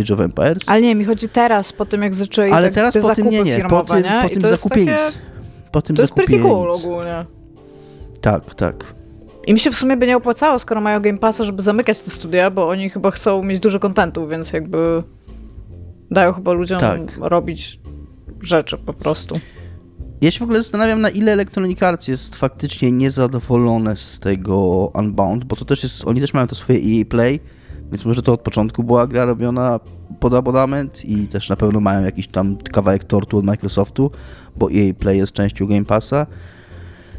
Age 0.00 0.14
of 0.14 0.20
Empires. 0.20 0.62
Ale 0.68 0.82
nie, 0.82 0.94
mi 0.94 1.04
chodzi 1.04 1.28
teraz, 1.28 1.72
po 1.72 1.86
tym 1.86 2.02
jak 2.02 2.14
zaczęli 2.14 2.52
Ale 2.52 2.66
tak, 2.66 2.74
teraz 2.74 2.94
te 2.94 3.00
po 3.00 3.14
tym 3.14 3.28
nie, 3.28 3.42
nie. 3.42 3.64
Po 3.68 3.84
tym, 3.84 4.02
nie? 4.02 4.20
po 4.22 4.28
tym 4.28 4.40
zakupie 4.42 4.68
takie- 4.86 5.04
nic. 5.06 5.18
Po 5.72 5.82
tym 5.82 5.96
To 5.96 6.02
jest 6.02 6.14
pretty 6.14 6.38
cool 6.38 6.70
ogólnie. 6.70 7.24
Tak, 8.20 8.54
tak. 8.54 8.94
Im 9.46 9.58
się 9.58 9.70
w 9.70 9.76
sumie 9.76 9.96
by 9.96 10.06
nie 10.06 10.16
opłacało, 10.16 10.58
skoro 10.58 10.80
mają 10.80 11.00
Game 11.00 11.18
Passa, 11.18 11.44
żeby 11.44 11.62
zamykać 11.62 12.02
te 12.02 12.10
studia, 12.10 12.50
bo 12.50 12.68
oni 12.68 12.90
chyba 12.90 13.10
chcą 13.10 13.42
mieć 13.42 13.60
dużo 13.60 13.80
kontentu, 13.80 14.28
więc 14.28 14.52
jakby 14.52 15.02
dają 16.10 16.32
chyba 16.32 16.52
ludziom 16.52 16.80
Tak. 16.80 17.00
robić 17.20 17.80
rzeczy 18.42 18.78
po 18.78 18.92
prostu. 18.92 19.40
Ja 20.20 20.30
się 20.30 20.38
w 20.38 20.42
ogóle 20.42 20.58
zastanawiam, 20.62 21.00
na 21.00 21.10
ile 21.10 21.32
Electronic 21.32 21.82
Arts 21.82 22.08
jest 22.08 22.36
faktycznie 22.36 22.92
niezadowolone 22.92 23.96
z 23.96 24.18
tego 24.18 24.86
Unbound, 24.94 25.44
bo 25.44 25.56
to 25.56 25.64
też 25.64 25.82
jest, 25.82 26.04
oni 26.04 26.20
też 26.20 26.34
mają 26.34 26.46
to 26.46 26.54
swoje 26.54 26.78
EA 26.78 27.04
Play, 27.04 27.40
więc 27.90 28.04
może 28.04 28.22
to 28.22 28.32
od 28.32 28.40
początku 28.40 28.84
była 28.84 29.06
gra 29.06 29.24
robiona 29.24 29.80
pod 30.20 30.34
abonament 30.34 31.04
i 31.04 31.26
też 31.28 31.48
na 31.48 31.56
pewno 31.56 31.80
mają 31.80 32.04
jakiś 32.04 32.28
tam 32.28 32.56
kawałek 32.56 33.04
tortu 33.04 33.38
od 33.38 33.44
Microsoftu, 33.44 34.10
bo 34.56 34.70
EA 34.72 34.94
Play 34.98 35.18
jest 35.18 35.32
częścią 35.32 35.66
Game 35.66 35.84
Passa, 35.84 36.26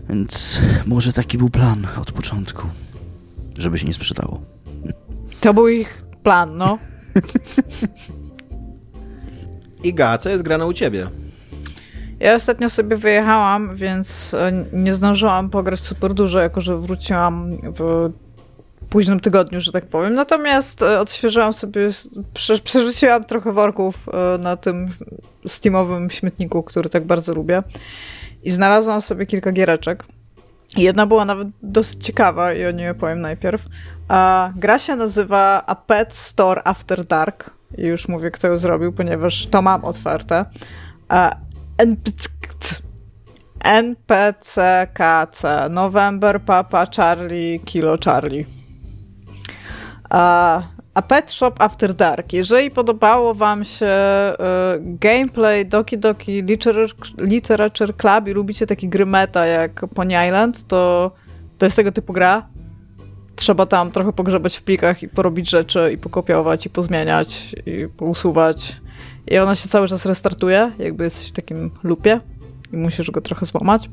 więc 0.09 0.59
może 0.85 1.13
taki 1.13 1.37
był 1.37 1.49
plan 1.49 1.87
od 2.01 2.11
początku, 2.11 2.67
żeby 3.57 3.77
się 3.77 3.87
nie 3.87 3.93
sprzedało. 3.93 4.41
To 5.41 5.53
był 5.53 5.67
ich 5.67 6.03
plan, 6.23 6.57
no. 6.57 6.77
Iga, 9.83 10.17
co 10.17 10.29
jest 10.29 10.43
grane 10.43 10.65
u 10.65 10.73
ciebie? 10.73 11.07
Ja 12.19 12.35
ostatnio 12.35 12.69
sobie 12.69 12.95
wyjechałam, 12.95 13.75
więc 13.75 14.33
e, 14.33 14.65
nie 14.73 14.93
zdążyłam 14.93 15.49
pograć 15.49 15.79
super 15.79 16.13
dużo, 16.13 16.39
jako 16.39 16.61
że 16.61 16.77
wróciłam 16.77 17.49
w 17.63 18.11
późnym 18.89 19.19
tygodniu, 19.19 19.59
że 19.59 19.71
tak 19.71 19.85
powiem. 19.85 20.13
Natomiast 20.13 20.81
e, 20.81 20.99
odświeżyłam 20.99 21.53
sobie, 21.53 21.89
prze, 22.33 22.59
przerzuciłam 22.59 23.23
trochę 23.23 23.51
worków 23.51 24.09
e, 24.13 24.37
na 24.37 24.57
tym 24.57 24.87
steamowym 25.47 26.09
śmietniku, 26.09 26.63
który 26.63 26.89
tak 26.89 27.05
bardzo 27.05 27.33
lubię. 27.33 27.63
I 28.43 28.51
znalazłam 28.51 29.01
sobie 29.01 29.25
kilka 29.25 29.51
giereczek. 29.51 30.03
Jedna 30.77 31.05
była 31.05 31.25
nawet 31.25 31.47
dosyć 31.63 32.05
ciekawa 32.05 32.53
i 32.53 32.65
o 32.65 32.71
niej 32.71 32.89
opowiem 32.89 33.21
najpierw. 33.21 33.65
A 34.07 34.51
gra 34.55 34.79
się 34.79 34.95
nazywa 34.95 35.63
A 35.65 35.75
Pet 35.75 36.13
Store 36.13 36.61
After 36.63 37.05
Dark. 37.05 37.49
I 37.77 37.83
już 37.83 38.07
mówię, 38.07 38.31
kto 38.31 38.47
ją 38.47 38.57
zrobił, 38.57 38.93
ponieważ 38.93 39.47
to 39.47 39.61
mam 39.61 39.85
otwarte. 39.85 40.45
NPCKC. 43.63 45.43
November 45.69 46.41
Papa 46.41 46.85
Charlie 46.95 47.59
Kilo 47.59 47.97
Charlie. 48.05 48.45
A, 50.93 51.01
Pet 51.01 51.31
Shop 51.31 51.53
After 51.59 51.93
Dark. 51.93 52.33
Jeżeli 52.33 52.71
podobało 52.71 53.33
wam 53.33 53.65
się 53.65 53.85
y, 53.85 54.37
gameplay 54.81 55.65
Doki 55.65 55.97
Doki 55.97 56.43
Literature, 56.43 56.95
Literature 57.17 57.95
Club 57.95 58.27
i 58.27 58.31
lubicie 58.31 58.67
takie 58.67 58.87
gry 58.87 59.05
meta 59.05 59.45
jak 59.45 59.85
Pony 59.95 60.27
Island, 60.27 60.67
to 60.67 61.11
to 61.57 61.65
jest 61.65 61.75
tego 61.75 61.91
typu 61.91 62.13
gra. 62.13 62.47
Trzeba 63.35 63.65
tam 63.65 63.91
trochę 63.91 64.13
pogrzebać 64.13 64.57
w 64.57 64.63
plikach 64.63 65.03
i 65.03 65.07
porobić 65.07 65.49
rzeczy 65.49 65.91
i 65.93 65.97
pokopiować 65.97 66.65
i 66.65 66.69
pozmieniać 66.69 67.55
i 67.65 67.87
pousuwać. 67.97 68.81
I 69.27 69.37
ona 69.37 69.55
się 69.55 69.69
cały 69.69 69.87
czas 69.87 70.05
restartuje, 70.05 70.71
jakby 70.79 71.03
jesteś 71.03 71.29
w 71.29 71.31
takim 71.31 71.71
lupie 71.83 72.19
i 72.73 72.77
musisz 72.77 73.11
go 73.11 73.21
trochę 73.21 73.45
złamać. 73.45 73.89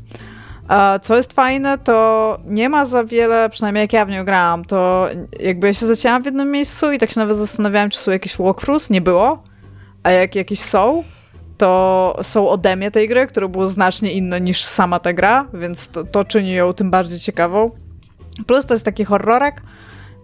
Co 1.03 1.17
jest 1.17 1.33
fajne, 1.33 1.79
to 1.79 2.39
nie 2.47 2.69
ma 2.69 2.87
za 2.87 3.05
wiele, 3.05 3.49
przynajmniej 3.49 3.83
jak 3.83 3.93
ja 3.93 4.07
w 4.07 4.11
nią 4.11 4.25
grałam, 4.25 4.65
to 4.65 5.09
jakby 5.41 5.67
ja 5.67 5.75
się 5.75 5.87
zacięłam 5.87 6.23
w 6.23 6.27
jednym 6.27 6.51
miejscu 6.51 6.93
i 6.93 6.99
tak 6.99 7.11
się 7.11 7.21
nawet 7.21 7.37
zastanawiałam, 7.37 7.91
czy 7.91 8.01
są 8.01 8.11
jakieś 8.11 8.37
walkthroughs, 8.37 8.91
nie 8.91 9.01
było, 9.01 9.43
a 10.03 10.11
jak 10.11 10.35
jakieś 10.35 10.61
są, 10.61 11.05
to 11.59 12.19
są 12.23 12.49
ode 12.49 12.77
mnie 12.77 12.91
tej 12.91 13.09
gry, 13.09 13.27
które 13.27 13.49
było 13.49 13.69
znacznie 13.69 14.13
inne 14.13 14.41
niż 14.41 14.65
sama 14.65 14.99
ta 14.99 15.13
gra, 15.13 15.49
więc 15.55 15.89
to, 15.89 16.05
to 16.05 16.25
czyni 16.25 16.53
ją 16.53 16.73
tym 16.73 16.91
bardziej 16.91 17.19
ciekawą. 17.19 17.71
Plus 18.47 18.67
to 18.67 18.75
jest 18.75 18.85
taki 18.85 19.05
horrorek, 19.05 19.63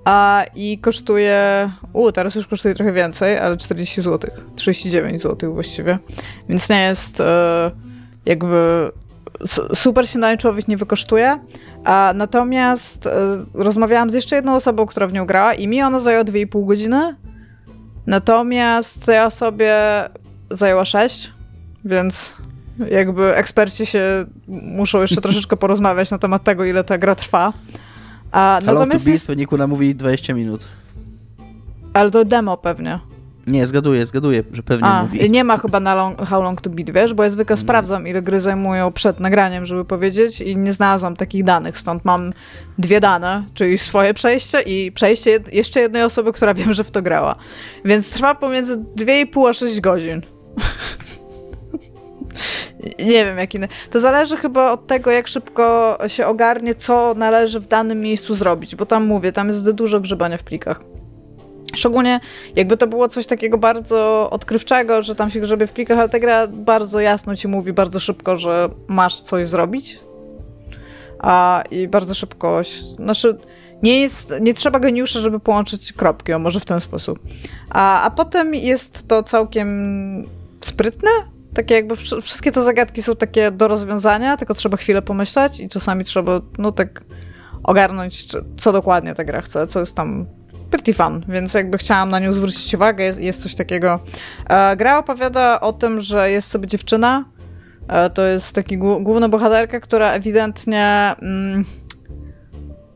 a 0.04 0.44
i 0.54 0.78
kosztuje, 0.78 1.70
u, 1.92 2.12
teraz 2.12 2.34
już 2.34 2.46
kosztuje 2.46 2.74
trochę 2.74 2.92
więcej, 2.92 3.38
ale 3.38 3.56
40 3.56 4.02
zł, 4.02 4.30
39 4.56 5.22
zł 5.22 5.54
właściwie, 5.54 5.98
więc 6.48 6.68
nie 6.68 6.82
jest 6.82 7.20
e, 7.20 7.70
jakby 8.26 8.90
super 9.74 10.08
się 10.08 10.18
na 10.18 10.36
człowiek 10.36 10.68
nie 10.68 10.76
wykosztuje. 10.76 11.38
A 11.84 12.12
natomiast 12.16 13.06
e, 13.06 13.10
rozmawiałam 13.54 14.10
z 14.10 14.14
jeszcze 14.14 14.36
jedną 14.36 14.54
osobą, 14.54 14.86
która 14.86 15.06
w 15.06 15.12
nią 15.12 15.26
grała 15.26 15.54
i 15.54 15.68
mi 15.68 15.82
ona 15.82 15.98
zajęła 15.98 16.24
2,5 16.24 16.66
godziny. 16.66 17.16
Natomiast 18.06 19.08
ja 19.08 19.30
sobie 19.30 19.74
zajęła 20.50 20.84
6, 20.84 21.32
więc 21.84 22.36
jakby 22.90 23.34
eksperci 23.36 23.86
się 23.86 24.24
muszą 24.48 25.00
jeszcze 25.00 25.20
troszeczkę 25.26 25.56
porozmawiać 25.56 26.10
na 26.10 26.18
temat 26.18 26.44
tego, 26.44 26.64
ile 26.64 26.84
ta 26.84 26.98
gra 26.98 27.14
trwa. 27.14 27.52
A, 28.32 28.60
Hello 28.64 28.80
to 28.80 28.86
Beat 28.86 29.06
jest, 29.06 29.24
w 29.24 29.26
wyniku 29.26 29.56
nam 29.56 29.70
mówi 29.70 29.94
20 29.94 30.34
minut. 30.34 30.64
ale 31.92 32.10
to 32.10 32.24
demo 32.24 32.56
pewnie. 32.56 33.00
Nie, 33.46 33.66
zgaduję, 33.66 34.06
zgaduję, 34.06 34.42
że 34.52 34.62
pewnie 34.62 34.86
A, 34.88 35.02
mówi. 35.02 35.30
nie 35.30 35.44
ma 35.44 35.58
chyba 35.58 35.80
na 35.80 35.94
long, 35.94 36.18
How 36.22 36.42
Long 36.42 36.60
to 36.60 36.70
Beat, 36.70 36.90
wiesz, 36.90 37.14
bo 37.14 37.22
ja 37.22 37.30
zwykle 37.30 37.54
Mhm. 37.54 37.66
sprawdzam, 37.66 38.06
ile 38.08 38.22
gry 38.22 38.40
zajmują 38.40 38.92
przed 38.92 39.20
nagraniem, 39.20 39.64
żeby 39.64 39.84
powiedzieć 39.84 40.40
i 40.40 40.56
nie 40.56 40.72
znalazłam 40.72 41.16
takich 41.16 41.44
danych, 41.44 41.78
stąd 41.78 42.04
mam 42.04 42.32
dwie 42.78 43.00
dane, 43.00 43.44
czyli 43.54 43.78
swoje 43.78 44.14
przejście 44.14 44.60
i 44.60 44.92
przejście 44.92 45.30
jed 45.30 45.52
jeszcze 45.52 45.80
jednej 45.80 46.02
osoby, 46.02 46.32
która 46.32 46.54
wiem, 46.54 46.72
że 46.72 46.84
w 46.84 46.90
to 46.90 47.02
grała. 47.02 47.36
Więc 47.84 48.10
trwa 48.12 48.34
pomiędzy 48.34 48.76
2,5 48.76 49.48
a 49.48 49.52
6 49.52 49.80
godzin. 49.80 50.20
Nie 52.98 53.24
wiem, 53.24 53.38
jak 53.38 53.54
inny. 53.54 53.68
To 53.90 54.00
zależy 54.00 54.36
chyba 54.36 54.72
od 54.72 54.86
tego, 54.86 55.10
jak 55.10 55.28
szybko 55.28 55.98
się 56.06 56.26
ogarnie, 56.26 56.74
co 56.74 57.14
należy 57.16 57.60
w 57.60 57.66
danym 57.66 58.00
miejscu 58.00 58.34
zrobić, 58.34 58.76
bo 58.76 58.86
tam 58.86 59.06
mówię, 59.06 59.32
tam 59.32 59.48
jest 59.48 59.70
dużo 59.70 60.00
grzebania 60.00 60.38
w 60.38 60.42
plikach. 60.42 60.80
Szczególnie 61.76 62.20
jakby 62.56 62.76
to 62.76 62.86
było 62.86 63.08
coś 63.08 63.26
takiego 63.26 63.58
bardzo 63.58 64.30
odkrywczego, 64.30 65.02
że 65.02 65.14
tam 65.14 65.30
się 65.30 65.40
grzebie 65.40 65.66
w 65.66 65.72
plikach, 65.72 65.98
ale 65.98 66.08
ta 66.08 66.18
gra 66.18 66.46
bardzo 66.46 67.00
jasno 67.00 67.36
ci 67.36 67.48
mówi 67.48 67.72
bardzo 67.72 68.00
szybko, 68.00 68.36
że 68.36 68.68
masz 68.88 69.20
coś 69.20 69.46
zrobić. 69.46 69.98
A, 71.18 71.62
I 71.70 71.88
bardzo 71.88 72.14
szybko, 72.14 72.60
znaczy 72.96 73.38
nie 73.82 74.00
jest, 74.00 74.34
nie 74.40 74.54
trzeba 74.54 74.80
geniusza, 74.80 75.20
żeby 75.20 75.40
połączyć 75.40 75.92
kropki, 75.92 76.32
o 76.32 76.38
może 76.38 76.60
w 76.60 76.64
ten 76.64 76.80
sposób. 76.80 77.18
A, 77.70 78.02
a 78.02 78.10
potem 78.10 78.54
jest 78.54 79.08
to 79.08 79.22
całkiem 79.22 79.68
sprytne, 80.60 81.10
takie 81.54 81.74
jakby 81.74 81.96
wszystkie 81.96 82.52
te 82.52 82.62
zagadki 82.62 83.02
są 83.02 83.16
takie 83.16 83.50
do 83.50 83.68
rozwiązania, 83.68 84.36
tylko 84.36 84.54
trzeba 84.54 84.76
chwilę 84.76 85.02
pomyśleć 85.02 85.60
i 85.60 85.68
czasami 85.68 86.04
trzeba, 86.04 86.40
no 86.58 86.72
tak 86.72 87.04
ogarnąć, 87.62 88.26
co 88.56 88.72
dokładnie 88.72 89.14
ta 89.14 89.24
gra 89.24 89.40
chce, 89.40 89.66
co 89.66 89.80
jest 89.80 89.94
tam 89.94 90.26
pretty 90.70 90.94
fun, 90.94 91.24
więc 91.28 91.54
jakby 91.54 91.78
chciałam 91.78 92.10
na 92.10 92.18
nią 92.18 92.32
zwrócić 92.32 92.74
uwagę, 92.74 93.04
jest, 93.04 93.20
jest 93.20 93.42
coś 93.42 93.54
takiego. 93.54 94.00
E, 94.48 94.76
gra 94.76 94.98
opowiada 94.98 95.60
o 95.60 95.72
tym, 95.72 96.00
że 96.00 96.30
jest 96.30 96.50
sobie 96.50 96.66
dziewczyna, 96.66 97.24
e, 97.88 98.10
to 98.10 98.22
jest 98.22 98.54
taki 98.54 98.78
główna 98.78 99.28
bohaterka, 99.28 99.80
która 99.80 100.12
ewidentnie 100.12 101.14
mm, 101.22 101.64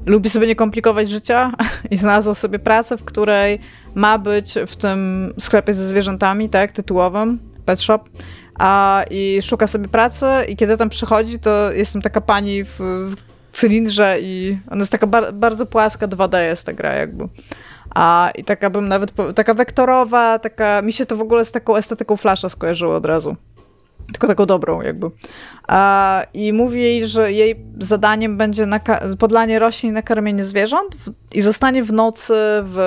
lubi 0.06 0.30
sobie 0.30 0.46
nie 0.46 0.56
komplikować 0.56 1.10
życia 1.10 1.52
i 1.90 1.96
znalazła 1.96 2.34
sobie 2.34 2.58
pracę, 2.58 2.96
w 2.96 3.04
której 3.04 3.60
ma 3.94 4.18
być 4.18 4.54
w 4.66 4.76
tym 4.76 5.32
sklepie 5.40 5.74
ze 5.74 5.88
zwierzętami, 5.88 6.48
tak, 6.48 6.72
tytułowym, 6.72 7.38
pet 7.64 7.82
shop, 7.82 8.00
a, 8.58 9.04
i 9.10 9.38
szuka 9.42 9.66
sobie 9.66 9.88
pracy 9.88 10.26
i 10.48 10.56
kiedy 10.56 10.76
tam 10.76 10.88
przychodzi, 10.88 11.38
to 11.38 11.72
jest 11.72 11.92
tam 11.92 12.02
taka 12.02 12.20
pani 12.20 12.64
w, 12.64 12.78
w 12.78 13.27
cylindrze 13.52 14.16
i 14.20 14.58
ona 14.70 14.80
jest 14.80 14.92
taka 14.92 15.06
bar 15.06 15.34
bardzo 15.34 15.66
płaska, 15.66 16.08
2D 16.08 16.40
jest 16.40 16.66
ta 16.66 16.72
gra 16.72 16.94
jakby. 16.94 17.28
A, 17.94 18.30
I 18.34 18.44
taka 18.44 18.70
bym 18.70 18.88
nawet, 18.88 19.12
taka 19.34 19.54
wektorowa, 19.54 20.38
taka, 20.38 20.82
mi 20.82 20.92
się 20.92 21.06
to 21.06 21.16
w 21.16 21.20
ogóle 21.20 21.44
z 21.44 21.52
taką 21.52 21.76
estetyką 21.76 22.16
Flasha 22.16 22.48
skojarzyło 22.48 22.94
od 22.94 23.06
razu. 23.06 23.36
Tylko 24.12 24.26
taką 24.26 24.46
dobrą 24.46 24.82
jakby. 24.82 25.10
A, 25.68 26.22
I 26.34 26.52
mówi 26.52 26.82
jej, 26.82 27.06
że 27.06 27.32
jej 27.32 27.56
zadaniem 27.78 28.36
będzie 28.36 28.66
podlanie 29.18 29.58
roślin 29.58 29.92
na 29.92 30.02
karmienie 30.02 30.44
zwierząt 30.44 30.94
w, 30.94 31.12
i 31.32 31.42
zostanie 31.42 31.84
w 31.84 31.92
nocy 31.92 32.34
w 32.64 32.78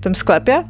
tym 0.00 0.14
sklepie 0.14 0.64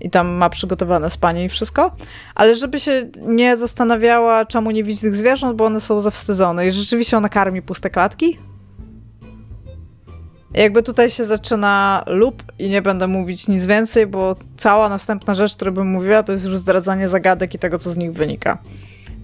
i 0.00 0.10
tam 0.10 0.28
ma 0.28 0.50
przygotowane 0.50 1.10
spanie 1.10 1.44
i 1.44 1.48
wszystko, 1.48 1.96
ale 2.34 2.54
żeby 2.54 2.80
się 2.80 3.10
nie 3.22 3.56
zastanawiała, 3.56 4.44
czemu 4.44 4.70
nie 4.70 4.84
widzi 4.84 5.00
tych 5.00 5.14
zwierząt, 5.14 5.56
bo 5.56 5.64
one 5.64 5.80
są 5.80 6.00
zawstydzone 6.00 6.66
i 6.66 6.72
rzeczywiście 6.72 7.16
ona 7.16 7.28
karmi 7.28 7.62
puste 7.62 7.90
klatki. 7.90 8.38
Jakby 10.54 10.82
tutaj 10.82 11.10
się 11.10 11.24
zaczyna 11.24 12.04
lub 12.06 12.42
i 12.58 12.68
nie 12.68 12.82
będę 12.82 13.06
mówić 13.06 13.48
nic 13.48 13.66
więcej, 13.66 14.06
bo 14.06 14.36
cała 14.56 14.88
następna 14.88 15.34
rzecz, 15.34 15.56
którą 15.56 15.72
bym 15.72 15.88
mówiła, 15.88 16.22
to 16.22 16.32
jest 16.32 16.44
już 16.44 16.56
zdradzanie 16.56 17.08
zagadek 17.08 17.54
i 17.54 17.58
tego, 17.58 17.78
co 17.78 17.90
z 17.90 17.96
nich 17.96 18.12
wynika. 18.12 18.58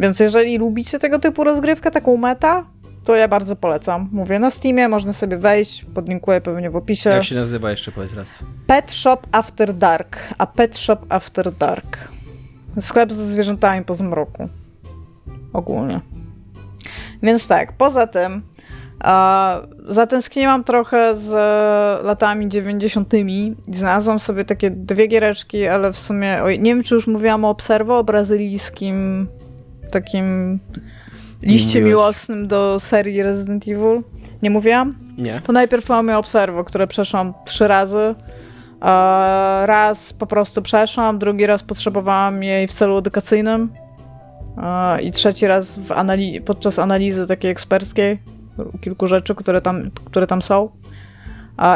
Więc 0.00 0.20
jeżeli 0.20 0.58
lubicie 0.58 0.98
tego 0.98 1.18
typu 1.18 1.44
rozgrywkę, 1.44 1.90
taką 1.90 2.16
meta, 2.16 2.64
to 3.04 3.16
ja 3.16 3.28
bardzo 3.28 3.56
polecam. 3.56 4.08
Mówię 4.12 4.38
na 4.38 4.50
Steamie, 4.50 4.88
można 4.88 5.12
sobie 5.12 5.36
wejść, 5.36 5.84
podlinkuję 5.84 6.40
pewnie 6.40 6.70
w 6.70 6.76
opisie. 6.76 7.10
Jak 7.10 7.24
się 7.24 7.34
nazywa 7.34 7.70
jeszcze, 7.70 7.92
powiedz 7.92 8.14
raz. 8.14 8.28
Pet 8.66 8.92
Shop 8.92 9.18
After 9.32 9.74
Dark, 9.74 10.16
a 10.38 10.46
Pet 10.46 10.78
Shop 10.78 10.98
After 11.08 11.54
Dark. 11.54 12.08
Sklep 12.80 13.12
ze 13.12 13.24
zwierzętami 13.24 13.84
po 13.84 13.94
zmroku. 13.94 14.48
Ogólnie. 15.52 16.00
Więc 17.22 17.46
tak, 17.46 17.72
poza 17.72 18.06
tym 18.06 18.42
zatęskniłam 19.88 20.64
trochę 20.64 21.16
z 21.16 21.30
latami 22.04 22.48
90. 22.48 23.14
i 23.14 23.54
znalazłam 23.72 24.20
sobie 24.20 24.44
takie 24.44 24.70
dwie 24.70 25.06
giereczki, 25.06 25.66
ale 25.66 25.92
w 25.92 25.98
sumie, 25.98 26.42
oj, 26.42 26.58
nie 26.58 26.74
wiem 26.74 26.82
czy 26.82 26.94
już 26.94 27.06
mówiłam 27.06 27.44
o 27.44 27.50
Obserwo, 27.50 27.98
o 27.98 28.04
brazylijskim 28.04 29.28
takim 29.90 30.58
liście 31.43 31.81
miłosnym 31.81 32.48
do 32.48 32.81
serii 32.81 33.23
Resident 33.23 33.69
Evil. 33.69 34.02
Nie 34.43 34.51
mówiłam? 34.51 34.94
Nie. 35.19 35.40
To 35.44 35.52
najpierw 35.52 35.89
mamy 35.89 36.16
Obserwo, 36.16 36.64
które 36.64 36.86
przeszłam 36.86 37.35
trzy 37.44 37.69
razy. 37.69 38.14
Raz 39.64 40.12
po 40.12 40.27
prostu 40.27 40.62
przeszłam, 40.62 41.19
drugi 41.19 41.47
raz 41.47 41.62
potrzebowałam 41.62 42.43
jej 42.43 42.69
w 42.69 42.73
celu 42.73 42.98
edukacyjnym 42.98 43.73
i 45.02 45.12
trzeci 45.12 45.47
raz 45.47 45.81
anali 45.94 46.40
podczas 46.40 46.78
analizy 46.78 47.27
takiej 47.27 47.51
eksperckiej 47.51 48.19
kilku 48.81 49.06
rzeczy, 49.06 49.35
które 49.35 49.60
tam, 49.60 49.90
które 50.05 50.27
tam 50.27 50.43
są. 50.43 50.70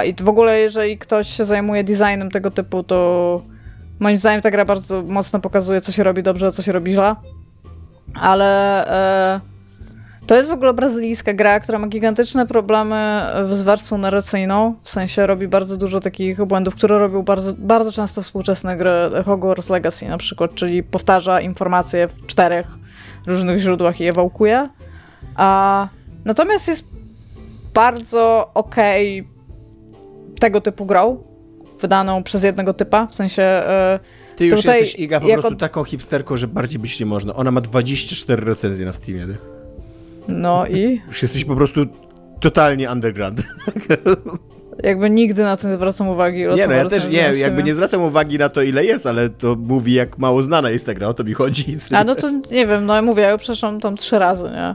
I 0.07 0.15
w 0.23 0.29
ogóle, 0.29 0.59
jeżeli 0.59 0.99
ktoś 0.99 1.29
się 1.29 1.45
zajmuje 1.45 1.85
designem 1.85 2.31
tego 2.31 2.51
typu, 2.51 2.83
to 2.83 3.43
moim 4.01 4.19
zdaniem 4.19 4.41
ta 4.41 4.51
gra 4.51 4.65
bardzo 4.65 5.03
mocno 5.03 5.41
pokazuje, 5.41 5.81
co 5.81 5.93
się 5.93 6.03
robi 6.03 6.23
dobrze, 6.23 6.47
a 6.47 6.51
co 6.51 6.63
się 6.63 6.73
robi 6.73 6.93
źle. 6.93 7.17
Ale 8.15 8.85
e, 9.37 9.41
to 10.27 10.35
jest 10.35 10.49
w 10.49 10.53
ogóle 10.53 10.75
brazylijska 10.75 11.33
gra, 11.33 11.61
która 11.61 11.79
ma 11.79 11.89
gigantyczne 11.89 12.47
problemy 12.47 13.23
z 13.53 13.63
warstwą 13.63 13.99
narracyjną. 13.99 14.75
W 14.83 14.91
sensie 14.91 15.27
robi 15.27 15.49
bardzo 15.49 15.77
dużo 15.77 16.01
takich 16.01 16.45
błędów, 16.45 16.75
które 16.75 16.99
robią 16.99 17.23
bardzo, 17.23 17.55
bardzo 17.59 17.93
często 17.93 18.23
współczesne 18.23 18.77
gry 18.77 18.91
Hogwarts 19.25 19.71
Legacy 19.71 20.09
na 20.09 20.19
przykład, 20.19 20.55
czyli 20.55 20.83
powtarza 20.83 21.41
informacje 21.41 22.09
w 22.09 22.27
czterech 22.27 22.67
różnych 23.27 23.59
źródłach 23.59 24.01
i 24.01 24.05
je 24.05 24.13
wałkuje. 24.13 24.69
A 25.37 25.89
natomiast 26.25 26.69
jest 26.69 26.85
bardzo 27.75 28.51
okej 28.55 29.21
okay 29.21 29.37
tego 30.41 30.61
typu 30.61 30.87
grą, 30.87 31.25
wydaną 31.81 32.23
przez 32.23 32.45
jednego 32.45 32.75
typa, 32.75 33.07
w 33.07 33.15
sensie... 33.15 33.63
Yy, 33.93 34.37
ty 34.37 34.47
już 34.47 34.61
tutaj, 34.61 34.81
jesteś, 34.81 35.01
Iga, 35.01 35.21
po 35.21 35.29
jako... 35.29 35.43
prostu 35.43 35.59
taką 35.59 35.85
hipsterką, 35.85 36.37
że 36.37 36.49
bardziej 36.49 36.79
być 36.79 37.01
nie 37.01 37.07
można. 37.07 37.35
Ona 37.35 37.51
ma 37.51 37.61
24 37.61 38.45
recenzje 38.45 38.87
na 38.87 38.93
Steamie. 38.93 39.27
No 40.29 40.67
i? 40.67 41.03
Już 41.09 41.23
jesteś 41.23 41.45
po 41.45 41.57
prostu 41.57 41.87
totalnie 42.41 42.91
underground. 42.91 43.43
Jakby 44.83 45.11
nigdy 45.11 45.43
na 45.43 45.57
to 45.57 45.69
nie 45.69 45.75
zwracam 45.75 46.09
uwagi. 46.09 46.39
Nie, 46.39 46.67
no 46.67 46.73
ja 46.73 46.85
też 46.85 47.09
nie, 47.09 47.33
jakby 47.39 47.63
nie 47.63 47.75
zwracam 47.75 48.03
uwagi 48.03 48.39
na 48.39 48.49
to, 48.49 48.63
ile 48.63 48.85
jest, 48.85 49.07
ale 49.07 49.31
to 49.31 49.57
mówi, 49.57 49.93
jak 49.93 50.19
mało 50.19 50.43
znana 50.43 50.71
jest 50.71 50.87
ta 50.87 50.95
gra, 50.95 51.09
o 51.09 51.15
to 51.15 51.25
mi 51.25 51.33
chodzi. 51.33 51.77
A 51.93 52.05
no 52.05 52.15
to 52.15 52.31
nie 52.31 52.67
wiem, 52.67 52.87
no 52.87 52.95
ja 52.95 53.03
mówię, 53.03 53.23
ja 53.23 53.31
ją 53.31 53.39
przeszłam 53.39 53.81
tam 53.81 53.97
trzy 53.97 54.19
razy, 54.19 54.51
nie? 54.51 54.75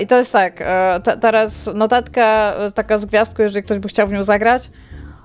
I 0.00 0.06
to 0.06 0.18
jest 0.18 0.32
tak, 0.32 0.60
e, 0.60 1.00
teraz 1.20 1.70
notatka 1.74 2.54
e, 2.58 2.72
taka 2.72 2.98
z 2.98 3.04
gwiazdką, 3.04 3.42
jeżeli 3.42 3.62
ktoś 3.62 3.78
by 3.78 3.88
chciał 3.88 4.08
w 4.08 4.12
nią 4.12 4.22
zagrać. 4.22 4.70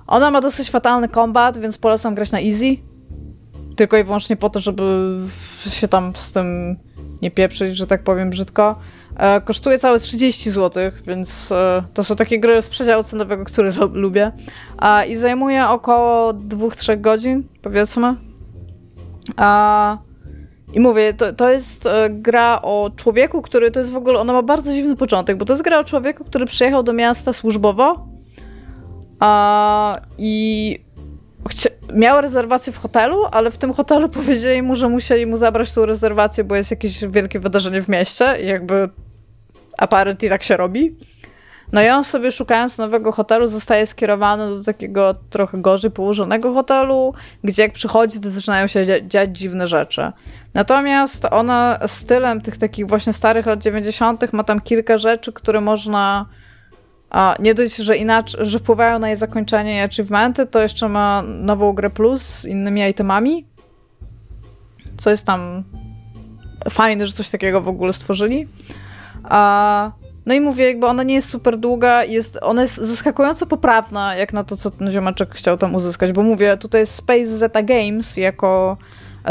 Ona 0.06 0.30
ma 0.30 0.40
dosyć 0.40 0.70
fatalny 0.70 1.08
kombat, 1.08 1.58
więc 1.58 1.78
polecam 1.78 2.14
grać 2.14 2.32
na 2.32 2.40
easy 2.40 2.76
tylko 3.78 3.96
i 3.96 4.04
wyłącznie 4.04 4.36
po 4.36 4.50
to, 4.50 4.60
żeby 4.60 5.16
się 5.70 5.88
tam 5.88 6.12
z 6.14 6.32
tym 6.32 6.76
nie 7.22 7.30
pieprzyć, 7.30 7.76
że 7.76 7.86
tak 7.86 8.02
powiem 8.02 8.30
brzydko. 8.30 8.78
E, 9.16 9.40
kosztuje 9.40 9.78
całe 9.78 9.98
30 9.98 10.50
zł, 10.50 10.82
więc 11.06 11.52
e, 11.52 11.82
to 11.94 12.04
są 12.04 12.16
takie 12.16 12.40
gry 12.40 12.62
z 12.62 12.68
przedziału 12.68 13.02
cenowego, 13.02 13.44
które 13.44 13.70
lubię. 13.92 14.32
I 15.08 15.16
zajmuje 15.16 15.68
około 15.68 16.32
2-3 16.32 17.00
godzin, 17.00 17.44
powiedzmy. 17.62 18.14
I 20.72 20.80
mówię, 20.80 21.14
to, 21.14 21.32
to 21.32 21.50
jest 21.50 21.86
e, 21.86 22.10
gra 22.10 22.62
o 22.62 22.90
człowieku, 22.96 23.42
który 23.42 23.70
to 23.70 23.80
jest 23.80 23.92
w 23.92 23.96
ogóle, 23.96 24.18
ona 24.18 24.32
ma 24.32 24.42
bardzo 24.42 24.72
dziwny 24.72 24.96
początek, 24.96 25.36
bo 25.36 25.44
to 25.44 25.52
jest 25.52 25.62
gra 25.62 25.78
o 25.78 25.84
człowieku, 25.84 26.24
który 26.24 26.46
przyjechał 26.46 26.82
do 26.82 26.92
miasta 26.92 27.32
służbowo 27.32 28.08
i 30.18 30.78
miał 31.94 32.20
rezerwację 32.20 32.72
w 32.72 32.78
hotelu, 32.78 33.24
ale 33.30 33.50
w 33.50 33.58
tym 33.58 33.72
hotelu 33.72 34.08
powiedzieli 34.18 34.62
mu, 34.62 34.74
że 34.74 34.88
musieli 34.88 35.26
mu 35.26 35.36
zabrać 35.36 35.72
tą 35.72 35.86
rezerwację, 35.86 36.44
bo 36.44 36.56
jest 36.56 36.70
jakieś 36.70 37.04
wielkie 37.04 37.40
wydarzenie 37.40 37.82
w 37.82 37.88
mieście 37.88 38.42
i 38.42 38.46
jakby 38.46 38.88
apparently 39.78 40.28
tak 40.28 40.42
się 40.42 40.56
robi. 40.56 40.96
No 41.72 41.82
i 41.82 41.88
on 41.88 42.04
sobie 42.04 42.32
szukając 42.32 42.78
nowego 42.78 43.12
hotelu 43.12 43.46
zostaje 43.46 43.86
skierowany 43.86 44.56
do 44.56 44.64
takiego 44.64 45.14
trochę 45.30 45.58
gorzej 45.62 45.90
położonego 45.90 46.54
hotelu, 46.54 47.14
gdzie 47.44 47.62
jak 47.62 47.72
przychodzi, 47.72 48.20
to 48.20 48.30
zaczynają 48.30 48.66
się 48.66 48.86
dziać 49.08 49.38
dziwne 49.38 49.66
rzeczy. 49.66 50.12
Natomiast 50.54 51.24
ona 51.30 51.78
stylem 51.86 52.40
tych 52.40 52.58
takich 52.58 52.86
właśnie 52.86 53.12
starych 53.12 53.46
lat 53.46 53.62
90. 53.62 54.32
ma 54.32 54.44
tam 54.44 54.60
kilka 54.60 54.98
rzeczy, 54.98 55.32
które 55.32 55.60
można 55.60 56.26
a 57.10 57.36
nie 57.38 57.54
dość, 57.54 57.76
że 57.76 57.96
inaczej, 57.96 58.46
że 58.46 58.58
wpływają 58.58 58.98
na 58.98 59.08
jej 59.08 59.16
zakończenie 59.16 59.76
i 59.76 59.80
achievementy, 59.80 60.46
to 60.46 60.62
jeszcze 60.62 60.88
ma 60.88 61.22
nową 61.22 61.72
grę 61.72 61.90
plus 61.90 62.22
z 62.22 62.44
innymi 62.44 62.88
itemami. 62.88 63.46
Co 64.98 65.10
jest 65.10 65.26
tam 65.26 65.64
fajne, 66.70 67.06
że 67.06 67.12
coś 67.12 67.28
takiego 67.28 67.60
w 67.60 67.68
ogóle 67.68 67.92
stworzyli. 67.92 68.48
A, 69.24 69.92
no 70.26 70.34
i 70.34 70.40
mówię, 70.40 70.66
jakby 70.66 70.86
ona 70.86 71.02
nie 71.02 71.14
jest 71.14 71.28
super 71.28 71.58
długa, 71.58 72.04
jest, 72.04 72.38
ona 72.42 72.62
jest 72.62 72.76
zaskakująco 72.76 73.46
poprawna, 73.46 74.16
jak 74.16 74.32
na 74.32 74.44
to, 74.44 74.56
co 74.56 74.70
ten 74.70 74.90
ziomeczek 74.90 75.34
chciał 75.34 75.58
tam 75.58 75.74
uzyskać, 75.74 76.12
bo 76.12 76.22
mówię, 76.22 76.56
tutaj 76.56 76.80
jest 76.80 76.94
Space 76.94 77.26
Zeta 77.26 77.62
Games 77.62 78.16
jako 78.16 78.76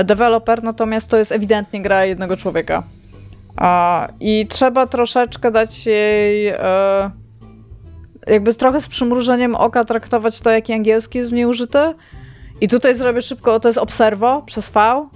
deweloper, 0.06 0.64
natomiast 0.64 1.10
to 1.10 1.18
jest 1.18 1.32
ewidentnie 1.32 1.82
gra 1.82 2.06
jednego 2.06 2.38
człowieka. 2.38 2.84
A, 3.56 4.08
I 4.20 4.48
trzeba 4.50 4.88
troszeczkę 4.88 5.52
dać 5.52 5.86
jej... 5.86 6.48
E, 6.48 7.27
jakby 8.30 8.54
trochę 8.54 8.82
z 8.82 8.88
przymrużeniem 8.88 9.56
oka 9.56 9.86
traktować 9.86 10.42
to, 10.42 10.52
jaki 10.52 10.74
angielski 10.74 11.18
jest 11.18 11.30
w 11.30 11.34
niej 11.34 11.46
użyty. 11.46 11.80
I 12.62 12.68
tutaj 12.68 12.96
zrobię 12.96 13.22
szybko, 13.22 13.60
to 13.60 13.70
jest 13.70 13.80
Observo 13.80 14.42
przez 14.42 14.70
V. 14.70 15.08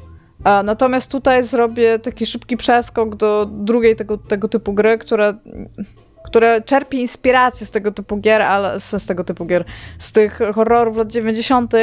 A 0.43 0.63
natomiast 0.63 1.11
tutaj 1.11 1.43
zrobię 1.43 1.99
taki 1.99 2.25
szybki 2.25 2.57
przeskok 2.57 3.15
do 3.15 3.45
drugiej 3.51 3.95
tego, 3.95 4.17
tego 4.17 4.47
typu 4.47 4.73
gry, 4.73 4.97
która, 4.97 5.33
która 6.23 6.61
czerpie 6.61 6.97
inspirację 6.97 7.67
z 7.67 7.71
tego 7.71 7.91
typu 7.91 8.17
gier, 8.17 8.41
ale 8.41 8.79
z, 8.79 9.03
z 9.03 9.05
tego 9.05 9.23
typu 9.23 9.45
gier, 9.45 9.65
z 9.97 10.11
tych 10.11 10.39
horrorów 10.55 10.97
lat 10.97 11.11
90. 11.11 11.73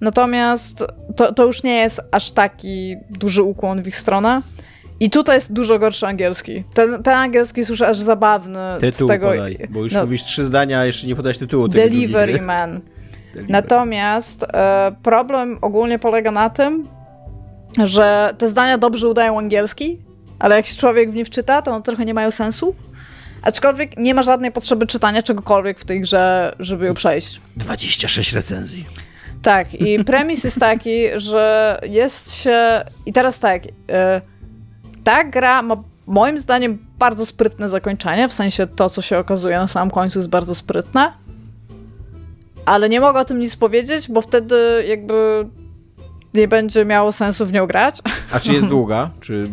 Natomiast 0.00 0.84
to, 1.16 1.32
to 1.32 1.46
już 1.46 1.62
nie 1.62 1.76
jest 1.76 2.00
aż 2.10 2.30
taki 2.30 2.96
duży 3.10 3.42
ukłon 3.42 3.82
w 3.82 3.88
ich 3.88 3.96
stronę. 3.96 4.42
I 5.00 5.10
tutaj 5.10 5.36
jest 5.36 5.52
dużo 5.52 5.78
gorszy 5.78 6.06
angielski. 6.06 6.64
Ten, 6.74 7.02
ten 7.02 7.14
angielski 7.14 7.60
jest 7.60 7.70
już 7.70 7.82
aż 7.82 7.98
zabawny. 7.98 8.58
Tytuł 8.80 9.08
z 9.08 9.10
tego, 9.10 9.28
podaj, 9.28 9.58
bo 9.70 9.82
już 9.82 9.92
no, 9.92 10.04
mówisz 10.04 10.22
trzy 10.22 10.46
zdania, 10.46 10.78
a 10.78 10.84
jeszcze 10.84 11.06
nie 11.06 11.16
podać 11.16 11.38
tytułu 11.38 11.68
tego 11.68 11.82
Delivery 11.82 12.40
Man. 12.40 12.72
Delivery. 13.34 13.52
Natomiast 13.52 14.42
e, 14.42 14.94
problem 15.02 15.58
ogólnie 15.60 15.98
polega 15.98 16.30
na 16.30 16.50
tym, 16.50 16.88
że 17.84 18.34
te 18.38 18.48
zdania 18.48 18.78
dobrze 18.78 19.08
udają 19.08 19.38
angielski, 19.38 19.98
ale 20.38 20.56
jak 20.56 20.66
się 20.66 20.76
człowiek 20.76 21.10
w 21.10 21.14
nie 21.14 21.24
wczyta, 21.24 21.62
to 21.62 21.70
one 21.70 21.82
trochę 21.82 22.04
nie 22.04 22.14
mają 22.14 22.30
sensu. 22.30 22.74
Aczkolwiek 23.42 23.96
nie 23.96 24.14
ma 24.14 24.22
żadnej 24.22 24.52
potrzeby 24.52 24.86
czytania 24.86 25.22
czegokolwiek 25.22 25.80
w 25.80 25.84
tej 25.84 26.00
grze, 26.00 26.54
żeby 26.58 26.86
ją 26.86 26.94
przejść. 26.94 27.40
26 27.56 28.32
recenzji. 28.32 28.84
Tak, 29.42 29.74
i 29.74 30.04
premis 30.04 30.44
jest 30.44 30.60
taki, 30.60 31.04
że 31.16 31.78
jest 31.82 32.34
się. 32.34 32.84
I 33.06 33.12
teraz 33.12 33.40
tak. 33.40 33.62
E, 33.90 34.20
ta 35.04 35.24
gra 35.24 35.62
ma 35.62 35.76
moim 36.06 36.38
zdaniem 36.38 36.78
bardzo 36.98 37.26
sprytne 37.26 37.68
zakończenie, 37.68 38.28
w 38.28 38.32
sensie 38.32 38.66
to, 38.66 38.90
co 38.90 39.02
się 39.02 39.18
okazuje 39.18 39.56
na 39.56 39.68
samym 39.68 39.90
końcu 39.90 40.18
jest 40.18 40.28
bardzo 40.28 40.54
sprytne. 40.54 41.12
Ale 42.66 42.88
nie 42.88 43.00
mogę 43.00 43.20
o 43.20 43.24
tym 43.24 43.38
nic 43.38 43.56
powiedzieć, 43.56 44.10
bo 44.10 44.20
wtedy 44.20 44.84
jakby 44.88 45.48
nie 46.34 46.48
będzie 46.48 46.84
miało 46.84 47.12
sensu 47.12 47.46
w 47.46 47.52
nią 47.52 47.66
grać. 47.66 48.02
A 48.32 48.40
czy 48.40 48.52
jest 48.52 48.66
długa? 48.76 49.10
Czy... 49.20 49.50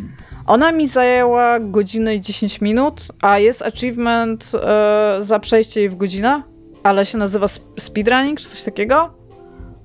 Ona 0.48 0.72
mi 0.72 0.88
zajęła 0.88 1.60
godzinę 1.60 2.16
i 2.16 2.22
10 2.22 2.62
minut, 2.62 3.08
a 3.22 3.40
jest 3.40 3.62
achievement 3.62 4.52
e, 4.64 5.18
za 5.22 5.40
przejście 5.40 5.80
jej 5.80 5.90
w 5.90 5.98
godzinę, 5.98 6.44
ale 6.84 7.06
się 7.06 7.18
nazywa 7.18 7.48
speedrunning 7.80 8.40
czy 8.40 8.50
coś 8.50 8.64
takiego. 8.64 9.14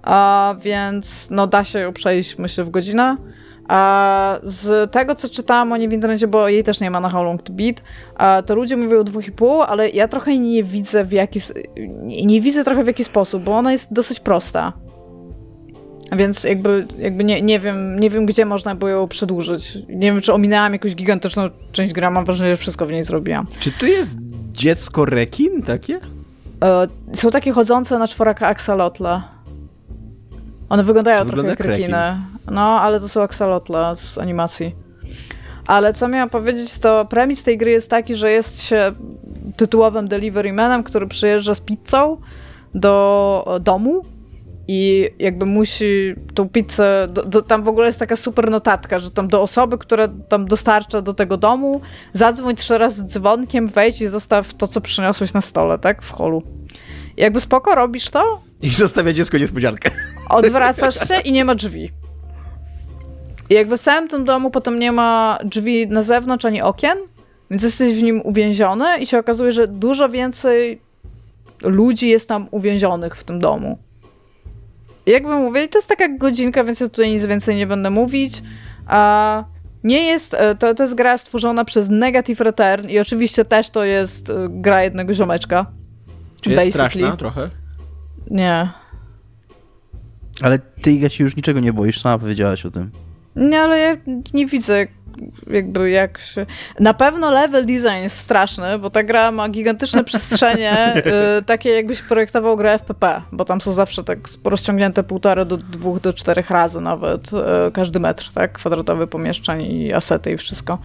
A 0.02 0.54
więc 0.60 1.28
no 1.30 1.46
da 1.46 1.64
się 1.64 1.78
ją 1.78 1.92
przejść 1.92 2.38
myślę 2.38 2.64
w 2.64 2.70
godzinę. 2.70 3.16
A 3.68 4.38
z 4.42 4.92
tego, 4.92 5.14
co 5.14 5.28
czytałam 5.28 5.72
o 5.72 5.76
niej 5.76 5.88
w 5.88 5.92
internecie, 5.92 6.26
bo 6.26 6.48
jej 6.48 6.64
też 6.64 6.80
nie 6.80 6.90
ma 6.90 7.00
na 7.00 7.08
How 7.08 7.24
Long 7.24 7.42
to 7.42 7.52
Beat, 7.52 7.82
to 8.46 8.54
ludzie 8.54 8.76
mówią 8.76 9.00
o 9.00 9.04
2,5, 9.04 9.64
ale 9.68 9.90
ja 9.90 10.08
trochę 10.08 10.38
nie 10.38 10.64
widzę 10.64 11.04
w 11.04 11.12
jaki... 11.12 11.40
Nie, 11.76 12.24
nie 12.24 12.40
widzę 12.40 12.64
trochę 12.64 12.84
w 12.84 12.86
jaki 12.86 13.04
sposób, 13.04 13.42
bo 13.42 13.52
ona 13.52 13.72
jest 13.72 13.92
dosyć 13.92 14.20
prosta. 14.20 14.72
Więc 16.12 16.44
jakby, 16.44 16.86
jakby 16.98 17.24
nie, 17.24 17.42
nie, 17.42 17.60
wiem, 17.60 18.00
nie 18.00 18.10
wiem, 18.10 18.26
gdzie 18.26 18.44
można 18.44 18.74
było 18.74 18.90
ją 18.90 19.08
przedłużyć. 19.08 19.78
Nie 19.88 20.12
wiem, 20.12 20.20
czy 20.20 20.32
ominęłam 20.32 20.72
jakąś 20.72 20.94
gigantyczną 20.94 21.48
część 21.72 21.92
gra, 21.92 22.10
mam 22.10 22.24
wrażenie, 22.24 22.50
że 22.50 22.56
wszystko 22.56 22.86
w 22.86 22.90
niej 22.90 23.04
zrobiłam. 23.04 23.46
Czy 23.58 23.72
to 23.72 23.86
jest 23.86 24.16
dziecko 24.52 25.04
rekin 25.04 25.62
takie? 25.62 26.00
E, 26.64 26.86
są 27.14 27.30
takie 27.30 27.52
chodzące 27.52 27.98
na 27.98 28.08
czworaka 28.08 28.46
axolotla. 28.46 29.35
One 30.68 30.84
wyglądają 30.84 31.24
to 31.24 31.30
trochę 31.30 31.48
jak 31.48 31.60
rekiny. 31.60 32.20
No, 32.50 32.80
ale 32.80 33.00
to 33.00 33.08
są 33.08 33.22
axolotla 33.22 33.94
z 33.94 34.18
animacji. 34.18 34.74
Ale 35.66 35.92
co 35.92 36.08
miałam 36.08 36.30
powiedzieć, 36.30 36.78
to 36.78 37.04
premis 37.04 37.42
tej 37.42 37.58
gry 37.58 37.70
jest 37.70 37.90
taki, 37.90 38.14
że 38.14 38.30
jest 38.30 38.62
się 38.62 38.92
tytułowym 39.56 40.08
deliverymanem, 40.08 40.82
który 40.82 41.06
przyjeżdża 41.06 41.54
z 41.54 41.60
pizzą 41.60 42.20
do 42.74 43.58
domu 43.60 44.04
i 44.68 45.10
jakby 45.18 45.46
musi 45.46 46.14
tą 46.34 46.48
pizzę, 46.48 47.08
do, 47.10 47.24
do, 47.24 47.42
tam 47.42 47.62
w 47.62 47.68
ogóle 47.68 47.86
jest 47.86 47.98
taka 47.98 48.16
super 48.16 48.50
notatka, 48.50 48.98
że 48.98 49.10
tam 49.10 49.28
do 49.28 49.42
osoby, 49.42 49.78
która 49.78 50.08
tam 50.08 50.44
dostarcza 50.44 51.02
do 51.02 51.12
tego 51.12 51.36
domu, 51.36 51.80
zadzwoń 52.12 52.56
trzy 52.56 52.78
razy 52.78 53.04
dzwonkiem, 53.04 53.68
wejdź 53.68 54.00
i 54.00 54.06
zostaw 54.06 54.54
to, 54.54 54.68
co 54.68 54.80
przyniosłeś 54.80 55.32
na 55.32 55.40
stole, 55.40 55.78
tak, 55.78 56.02
w 56.02 56.10
holu. 56.10 56.42
I 57.16 57.20
jakby 57.20 57.40
spoko, 57.40 57.74
robisz 57.74 58.10
to. 58.10 58.42
I 58.62 58.70
zostawia 58.70 59.12
dziecko 59.12 59.38
niespodziankę. 59.38 59.90
Odwracasz 60.28 61.08
się 61.08 61.20
i 61.24 61.32
nie 61.32 61.44
ma 61.44 61.54
drzwi. 61.54 61.90
I 63.50 63.54
jakby 63.54 63.76
w 63.76 63.80
całym 63.80 64.08
tym 64.08 64.24
domu 64.24 64.50
potem 64.50 64.78
nie 64.78 64.92
ma 64.92 65.38
drzwi 65.44 65.88
na 65.88 66.02
zewnątrz 66.02 66.44
ani 66.44 66.62
okien, 66.62 66.98
więc 67.50 67.62
jesteś 67.62 67.98
w 67.98 68.02
nim 68.02 68.20
uwięziony 68.24 68.98
i 68.98 69.06
się 69.06 69.18
okazuje, 69.18 69.52
że 69.52 69.68
dużo 69.68 70.08
więcej 70.08 70.80
ludzi 71.62 72.08
jest 72.08 72.28
tam 72.28 72.48
uwięzionych 72.50 73.16
w 73.16 73.24
tym 73.24 73.40
domu. 73.40 73.78
Jakby 75.06 75.34
mówię, 75.34 75.68
to 75.68 75.78
jest 75.78 75.88
taka 75.88 76.08
godzinka, 76.08 76.64
więc 76.64 76.80
ja 76.80 76.88
tutaj 76.88 77.10
nic 77.10 77.24
więcej 77.24 77.56
nie 77.56 77.66
będę 77.66 77.90
mówić. 77.90 78.42
A 78.86 79.44
nie 79.84 80.02
jest, 80.02 80.34
e, 80.34 80.54
to, 80.54 80.74
to 80.74 80.82
jest 80.82 80.94
gra 80.94 81.18
stworzona 81.18 81.64
przez 81.64 81.88
Negative 81.90 82.40
Return 82.40 82.88
i 82.88 82.98
oczywiście 82.98 83.44
też 83.44 83.70
to 83.70 83.84
jest 83.84 84.30
e, 84.30 84.46
gra 84.50 84.82
jednego 84.82 85.14
ziomeczka. 85.14 85.66
Czy 86.40 86.50
jest 86.50 86.70
straszna 86.70 87.16
trochę? 87.16 87.48
Nie. 88.30 88.68
Ale 90.42 90.58
ty, 90.58 90.92
Iga, 90.92 91.08
się 91.08 91.24
już 91.24 91.36
niczego 91.36 91.60
nie 91.60 91.72
boisz, 91.72 92.00
sama 92.00 92.18
powiedziałaś 92.18 92.66
o 92.66 92.70
tym. 92.70 92.90
Nie, 93.36 93.60
ale 93.60 93.78
ja 93.78 93.96
nie 94.34 94.46
widzę 94.46 94.86
jakby 95.50 95.90
jak 95.90 96.18
się... 96.18 96.46
Na 96.80 96.94
pewno 96.94 97.30
level 97.30 97.66
design 97.66 98.02
jest 98.02 98.18
straszny, 98.18 98.78
bo 98.78 98.90
ta 98.90 99.02
gra 99.02 99.30
ma 99.30 99.48
gigantyczne 99.48 100.04
przestrzenie, 100.10 100.96
y, 101.38 101.42
takie 101.42 101.70
jakbyś 101.70 102.02
projektował 102.02 102.56
grę 102.56 102.78
FPP, 102.78 103.22
bo 103.32 103.44
tam 103.44 103.60
są 103.60 103.72
zawsze 103.72 104.04
tak 104.04 104.18
rozciągnięte 104.44 105.02
półtora 105.02 105.44
do 105.44 105.56
dwóch 105.56 106.00
do 106.00 106.12
czterech 106.12 106.50
razy 106.50 106.80
nawet 106.80 107.32
y, 107.32 107.72
każdy 107.72 108.00
metr, 108.00 108.30
tak? 108.34 108.52
Kwadratowy 108.52 109.06
pomieszczeń 109.06 109.62
i 109.62 109.92
asety 109.92 110.32
i 110.32 110.36
wszystko. 110.36 110.78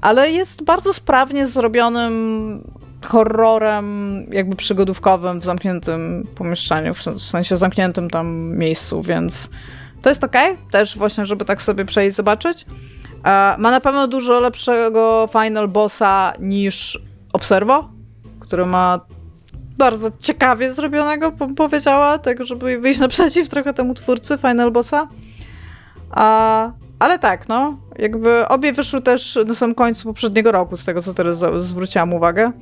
Ale 0.00 0.30
jest 0.30 0.62
bardzo 0.62 0.92
sprawnie 0.94 1.46
zrobionym 1.46 2.62
horrorem 3.06 3.86
jakby 4.32 4.56
przygodówkowym 4.56 5.40
w 5.40 5.44
zamkniętym 5.44 6.26
pomieszczeniu, 6.34 6.94
w 6.94 7.20
sensie 7.22 7.56
zamkniętym 7.56 8.10
tam 8.10 8.56
miejscu, 8.56 9.02
więc 9.02 9.50
to 10.02 10.08
jest 10.08 10.24
ok, 10.24 10.36
też 10.70 10.98
właśnie, 10.98 11.26
żeby 11.26 11.44
tak 11.44 11.62
sobie 11.62 11.84
przejść, 11.84 12.16
zobaczyć. 12.16 12.66
E, 13.24 13.56
ma 13.58 13.70
na 13.70 13.80
pewno 13.80 14.08
dużo 14.08 14.40
lepszego 14.40 15.28
final 15.32 15.68
bossa 15.68 16.32
niż 16.38 16.98
Observo, 17.32 17.88
który 18.40 18.66
ma 18.66 19.00
bardzo 19.78 20.10
ciekawie 20.20 20.72
zrobionego, 20.72 21.32
bym 21.32 21.54
powiedziała, 21.54 22.18
tak 22.18 22.44
żeby 22.44 22.78
wyjść 22.78 23.00
naprzeciw 23.00 23.48
trochę 23.48 23.74
temu 23.74 23.94
twórcy 23.94 24.38
final 24.38 24.70
bossa. 24.70 25.08
A, 26.10 26.70
ale 26.98 27.18
tak, 27.18 27.48
no, 27.48 27.76
jakby 27.98 28.48
obie 28.48 28.72
wyszły 28.72 29.02
też 29.02 29.38
na 29.46 29.54
samym 29.54 29.74
końcu 29.74 30.04
poprzedniego 30.04 30.52
roku, 30.52 30.76
z 30.76 30.84
tego 30.84 31.02
co 31.02 31.14
teraz 31.14 31.44
zwróciłam 31.58 32.12
uwagę. 32.12 32.52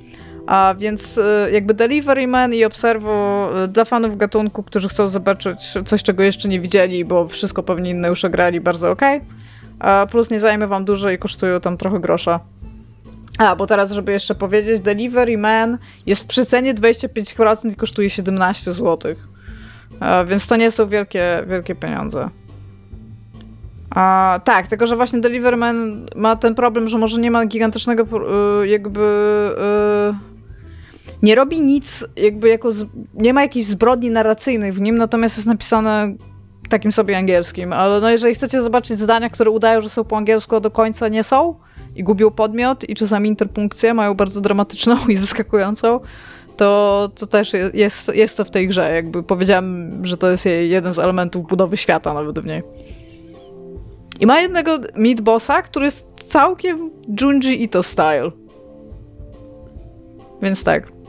A 0.47 0.75
więc 0.79 1.19
y, 1.19 1.23
jakby 1.53 1.75
Delivery 1.75 2.27
Man 2.27 2.55
i 2.55 2.65
Observo 2.65 3.49
y, 3.65 3.69
dla 3.69 3.85
fanów 3.85 4.17
gatunku, 4.17 4.63
którzy 4.63 4.89
chcą 4.89 5.09
zobaczyć 5.09 5.79
coś, 5.87 6.03
czego 6.03 6.23
jeszcze 6.23 6.49
nie 6.49 6.61
widzieli, 6.61 7.05
bo 7.05 7.29
wszystko 7.29 7.63
pewnie 7.63 7.91
inne 7.91 8.09
już 8.09 8.23
grali, 8.23 8.61
bardzo 8.61 8.91
ok. 8.91 9.03
A 9.79 10.07
plus 10.11 10.31
nie 10.31 10.41
zajmie 10.41 10.67
wam 10.67 10.85
dużo 10.85 11.11
i 11.11 11.19
kosztują 11.19 11.61
tam 11.61 11.77
trochę 11.77 12.01
grosza. 12.01 12.41
A, 13.39 13.57
bo 13.57 13.67
teraz, 13.67 13.93
żeby 13.93 14.13
jeszcze 14.13 14.35
powiedzieć, 14.35 14.81
Delivery 14.81 15.39
Man 15.39 15.79
jest 16.07 16.23
w 16.23 16.27
przecenie 16.27 16.75
25% 16.75 17.73
i 17.73 17.77
kosztuje 17.77 18.11
17 18.11 18.73
zł. 18.73 19.15
Więc 20.27 20.47
to 20.47 20.57
nie 20.57 20.71
są 20.71 20.89
wielkie, 20.89 21.45
wielkie 21.47 21.75
pieniądze. 21.75 22.31
A, 23.91 24.41
tak, 24.45 24.67
tylko 24.67 24.87
że 24.87 24.97
właśnie 24.97 25.21
Delivery 25.21 25.57
Man 25.57 26.07
ma 26.17 26.37
ten 26.37 26.55
problem, 26.55 26.89
że 26.89 26.99
może 26.99 27.21
nie 27.21 27.31
ma 27.31 27.47
gigantycznego 27.47 28.03
y, 28.63 28.69
jakby 28.69 29.01
nie 31.23 31.35
robi 31.35 31.61
nic, 31.61 32.05
jakby 32.17 32.49
jako. 32.49 32.73
Z... 32.73 32.87
Nie 33.15 33.35
ma 33.35 33.43
jakichś 33.43 33.67
zbrodni 33.67 34.11
narracyjnych 34.11 34.75
w 34.75 34.81
nim, 34.81 34.97
natomiast 34.97 35.37
jest 35.37 35.47
napisane 35.47 36.15
takim 36.69 36.93
sobie 36.93 37.19
angielskim. 37.19 37.73
Ale 37.73 38.01
no 38.01 38.11
jeżeli 38.11 38.35
chcecie 38.35 38.63
zobaczyć 38.63 38.99
zdania, 38.99 39.31
które 39.31 39.51
udają, 39.51 39.81
że 39.81 39.89
są 39.89 40.05
po 40.05 40.17
angielsku, 40.17 40.57
a 40.57 40.61
do 40.61 40.71
końca 40.71 41.09
nie 41.09 41.25
są 41.25 41.55
i 41.97 42.05
gubią 42.05 42.31
podmiot 42.31 42.89
i 42.89 42.95
czasami 42.95 43.29
interpunkcję 43.29 43.95
mają 43.95 44.15
bardzo 44.15 44.41
dramatyczną 44.41 44.97
i 45.09 45.17
zaskakującą, 45.17 46.01
to, 46.57 47.11
to 47.15 47.27
też 47.27 47.53
jest, 47.75 48.15
jest 48.15 48.37
to 48.37 48.45
w 48.45 48.51
tej 48.51 48.69
grze. 48.69 48.95
Jakby 48.95 49.23
powiedziałem, 49.23 50.01
że 50.05 50.17
to 50.17 50.31
jest 50.31 50.47
jeden 50.47 50.93
z 50.93 50.99
elementów 50.99 51.47
budowy 51.47 51.77
świata 51.77 52.15
nawet 52.15 52.39
w 52.39 52.47
niej. 52.47 52.63
I 54.21 54.27
ma 54.27 54.41
jednego 54.41 54.79
mid 54.97 55.21
bossa, 55.21 55.63
który 55.63 55.85
jest 55.85 56.09
całkiem 56.15 56.91
Junji 57.21 57.63
Ito 57.63 57.83
style. 57.83 58.31
Więc 60.43 60.65
tak. 60.65 61.00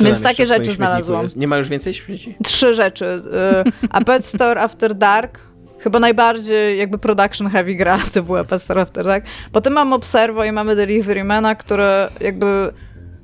Więc 0.00 0.22
takie 0.22 0.46
rzeczy 0.46 0.72
znalazłam. 0.72 1.26
Nie 1.36 1.48
ma 1.48 1.56
już 1.56 1.68
więcej 1.68 1.94
śmieci? 1.94 2.34
Trzy 2.44 2.74
rzeczy. 2.74 3.04
Y, 3.04 3.88
A 3.90 4.00
Pet 4.00 4.26
Store 4.26 4.60
After 4.60 4.94
Dark, 4.94 5.38
chyba 5.78 6.00
najbardziej 6.00 6.78
jakby 6.78 6.98
production 6.98 7.50
heavy 7.50 7.74
gra 7.74 7.98
to 8.14 8.22
była 8.22 8.44
Pet 8.44 8.62
Store 8.62 8.80
After 8.80 9.04
Dark. 9.04 9.26
Potem 9.52 9.72
mamy 9.72 9.94
Observo 9.94 10.44
i 10.44 10.52
mamy 10.52 10.76
Delivery 10.76 11.24
Mana, 11.24 11.54
które 11.54 12.08
jakby 12.20 12.72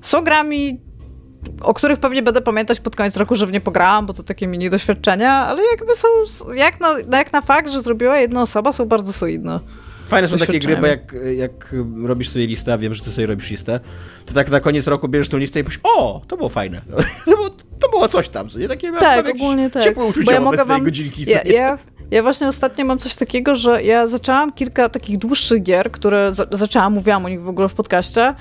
są 0.00 0.24
grami 0.24 0.80
o 1.60 1.74
których 1.74 1.98
pewnie 1.98 2.22
będę 2.22 2.40
pamiętać 2.40 2.80
pod 2.80 2.96
koniec 2.96 3.16
roku, 3.16 3.34
że 3.34 3.46
w 3.46 3.52
nie 3.52 3.60
pograłam, 3.60 4.06
bo 4.06 4.12
to 4.12 4.22
takie 4.22 4.46
mini 4.46 4.70
doświadczenia, 4.70 5.32
ale 5.32 5.62
jakby 5.70 5.94
są, 5.94 6.08
jak 6.54 6.80
na, 6.80 6.94
jak 7.12 7.32
na 7.32 7.40
fakt, 7.40 7.70
że 7.70 7.80
zrobiła 7.80 8.18
jedna 8.18 8.42
osoba, 8.42 8.72
są 8.72 8.84
bardzo 8.86 9.12
solidne. 9.12 9.60
Fajne 10.12 10.28
są 10.28 10.38
takie 10.38 10.58
gry, 10.58 10.76
bo 10.76 10.86
jak, 10.86 11.14
jak 11.36 11.74
robisz 12.04 12.28
sobie 12.28 12.46
listę, 12.46 12.72
a 12.72 12.78
wiem, 12.78 12.94
że 12.94 13.02
ty 13.02 13.10
sobie 13.10 13.26
robisz 13.26 13.50
listę, 13.50 13.80
to 14.26 14.34
tak 14.34 14.50
na 14.50 14.60
koniec 14.60 14.86
roku 14.86 15.08
bierzesz 15.08 15.28
tą 15.28 15.38
listę 15.38 15.60
i 15.60 15.62
myślisz, 15.62 15.80
o, 15.84 16.22
to 16.28 16.36
było 16.36 16.48
fajne. 16.48 16.82
To 17.24 17.36
było, 17.36 17.50
to 17.80 17.88
było 17.90 18.08
coś 18.08 18.28
tam, 18.28 18.48
co 18.48 18.58
nie? 18.58 18.68
Takie 18.68 18.92
tak, 18.92 19.28
ogólnie 19.28 19.70
tak. 19.70 19.82
ciepłe 19.82 20.04
uczucie 20.04 20.26
bo 20.26 20.32
ja 20.32 20.40
mogę 20.40 20.64
wam, 20.64 20.82
godzinki. 20.82 21.24
Ja, 21.30 21.42
ja, 21.42 21.78
ja, 22.10 22.22
właśnie 22.22 22.48
ostatnio 22.48 22.84
mam 22.84 22.98
coś 22.98 23.16
takiego, 23.16 23.54
że 23.54 23.82
ja 23.82 24.06
zaczęłam 24.06 24.52
kilka 24.52 24.88
takich 24.88 25.18
dłuższych 25.18 25.62
gier, 25.62 25.90
które 25.90 26.34
za, 26.34 26.46
zaczęłam, 26.50 26.92
mówiłam 26.92 27.24
o 27.24 27.28
nich 27.28 27.42
w 27.42 27.48
ogóle 27.48 27.68
w 27.68 27.74
podcaście 27.74 28.34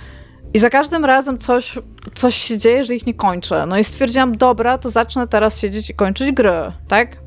i 0.54 0.60
za 0.60 0.70
każdym 0.70 1.06
razem 1.06 1.38
coś, 1.38 1.80
coś 2.16 2.36
się 2.36 2.58
dzieje, 2.58 2.84
że 2.84 2.96
ich 2.96 3.06
nie 3.06 3.14
kończę. 3.14 3.66
No 3.66 3.78
i 3.78 3.84
stwierdziłam, 3.84 4.38
dobra, 4.38 4.78
to 4.78 4.90
zacznę 4.90 5.28
teraz 5.28 5.60
siedzieć 5.60 5.90
i 5.90 5.94
kończyć 5.94 6.32
gry, 6.32 6.52
tak? 6.88 7.18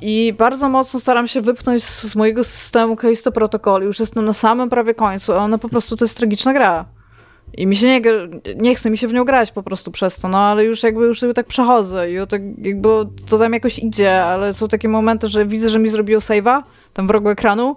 I 0.00 0.34
bardzo 0.38 0.68
mocno 0.68 1.00
staram 1.00 1.28
się 1.28 1.40
wypchnąć 1.40 1.84
z, 1.84 2.16
mojego 2.16 2.44
systemu 2.44 2.96
Kalisto 2.96 3.32
Protocol. 3.32 3.82
Już 3.82 4.00
jestem 4.00 4.24
na 4.24 4.32
samym 4.32 4.70
prawie 4.70 4.94
końcu, 4.94 5.32
a 5.32 5.36
ona 5.36 5.58
po 5.58 5.68
prostu 5.68 5.96
to 5.96 6.04
jest 6.04 6.16
tragiczna 6.16 6.52
gra. 6.52 6.84
I 7.56 7.66
mi 7.66 7.76
się 7.76 7.86
nie, 7.86 8.00
nie 8.56 8.74
chce 8.74 8.90
mi 8.90 8.98
się 8.98 9.08
w 9.08 9.12
nią 9.12 9.24
grać 9.24 9.52
po 9.52 9.62
prostu 9.62 9.90
przez 9.90 10.18
to, 10.18 10.28
no 10.28 10.38
ale 10.38 10.64
już 10.64 10.82
jakby 10.82 11.04
już 11.04 11.20
sobie 11.20 11.34
tak 11.34 11.46
przechodzę 11.46 12.12
i 12.12 12.16
tak 12.28 12.42
jakby 12.58 12.88
to 13.28 13.38
tam 13.38 13.52
jakoś 13.52 13.78
idzie, 13.78 14.24
ale 14.24 14.54
są 14.54 14.68
takie 14.68 14.88
momenty, 14.88 15.28
że 15.28 15.46
widzę, 15.46 15.70
że 15.70 15.78
mi 15.78 15.88
zrobiło 15.88 16.20
save'a 16.20 16.62
tam 16.92 17.06
w 17.06 17.10
rogu 17.10 17.28
ekranu 17.28 17.76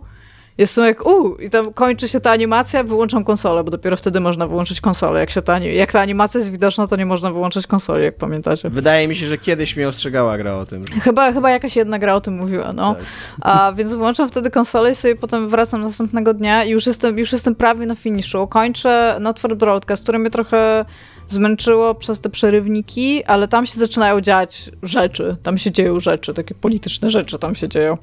Jestem 0.57 0.85
jak, 0.85 1.05
u 1.05 1.35
i 1.35 1.49
tam 1.49 1.73
kończy 1.73 2.07
się 2.07 2.19
ta 2.19 2.31
animacja, 2.31 2.83
wyłączam 2.83 3.23
konsolę, 3.23 3.63
bo 3.63 3.71
dopiero 3.71 3.97
wtedy 3.97 4.19
można 4.19 4.47
wyłączyć 4.47 4.81
konsolę. 4.81 5.19
Jak, 5.19 5.29
się 5.29 5.41
ta, 5.41 5.59
jak 5.59 5.91
ta 5.91 6.01
animacja 6.01 6.37
jest 6.37 6.51
widoczna, 6.51 6.87
to 6.87 6.95
nie 6.95 7.05
można 7.05 7.31
wyłączyć 7.31 7.67
konsoli, 7.67 8.03
jak 8.03 8.15
pamiętacie. 8.15 8.69
Wydaje 8.69 9.07
mi 9.07 9.15
się, 9.15 9.27
że 9.27 9.37
kiedyś 9.37 9.75
mnie 9.75 9.87
ostrzegała 9.87 10.37
gra 10.37 10.55
o 10.55 10.65
tym. 10.65 10.87
Że... 10.87 10.99
Chyba, 10.99 11.31
chyba 11.31 11.51
jakaś 11.51 11.75
jedna 11.75 11.99
gra 11.99 12.15
o 12.15 12.21
tym 12.21 12.33
mówiła, 12.33 12.73
no. 12.73 12.93
Tak. 12.95 13.03
A 13.41 13.73
więc 13.75 13.93
wyłączam 13.93 14.29
wtedy 14.29 14.51
konsolę 14.51 14.91
i 14.91 14.95
sobie 14.95 15.15
potem 15.15 15.49
wracam 15.49 15.81
następnego 15.81 16.33
dnia 16.33 16.63
i 16.63 16.69
już 16.69 16.85
jestem, 16.85 17.19
już 17.19 17.31
jestem 17.31 17.55
prawie 17.55 17.85
na 17.85 17.95
finiszu. 17.95 18.47
Kończę 18.47 19.17
Not 19.19 19.41
Broadcast, 19.55 20.03
który 20.03 20.19
mnie 20.19 20.29
trochę 20.29 20.85
zmęczyło 21.27 21.95
przez 21.95 22.21
te 22.21 22.29
przerywniki, 22.29 23.23
ale 23.23 23.47
tam 23.47 23.65
się 23.65 23.79
zaczynają 23.79 24.21
dziać 24.21 24.71
rzeczy. 24.83 25.37
Tam 25.43 25.57
się 25.57 25.71
dzieją 25.71 25.99
rzeczy, 25.99 26.33
takie 26.33 26.55
polityczne 26.55 27.09
rzeczy 27.09 27.39
tam 27.39 27.55
się 27.55 27.69
dzieją. 27.69 27.97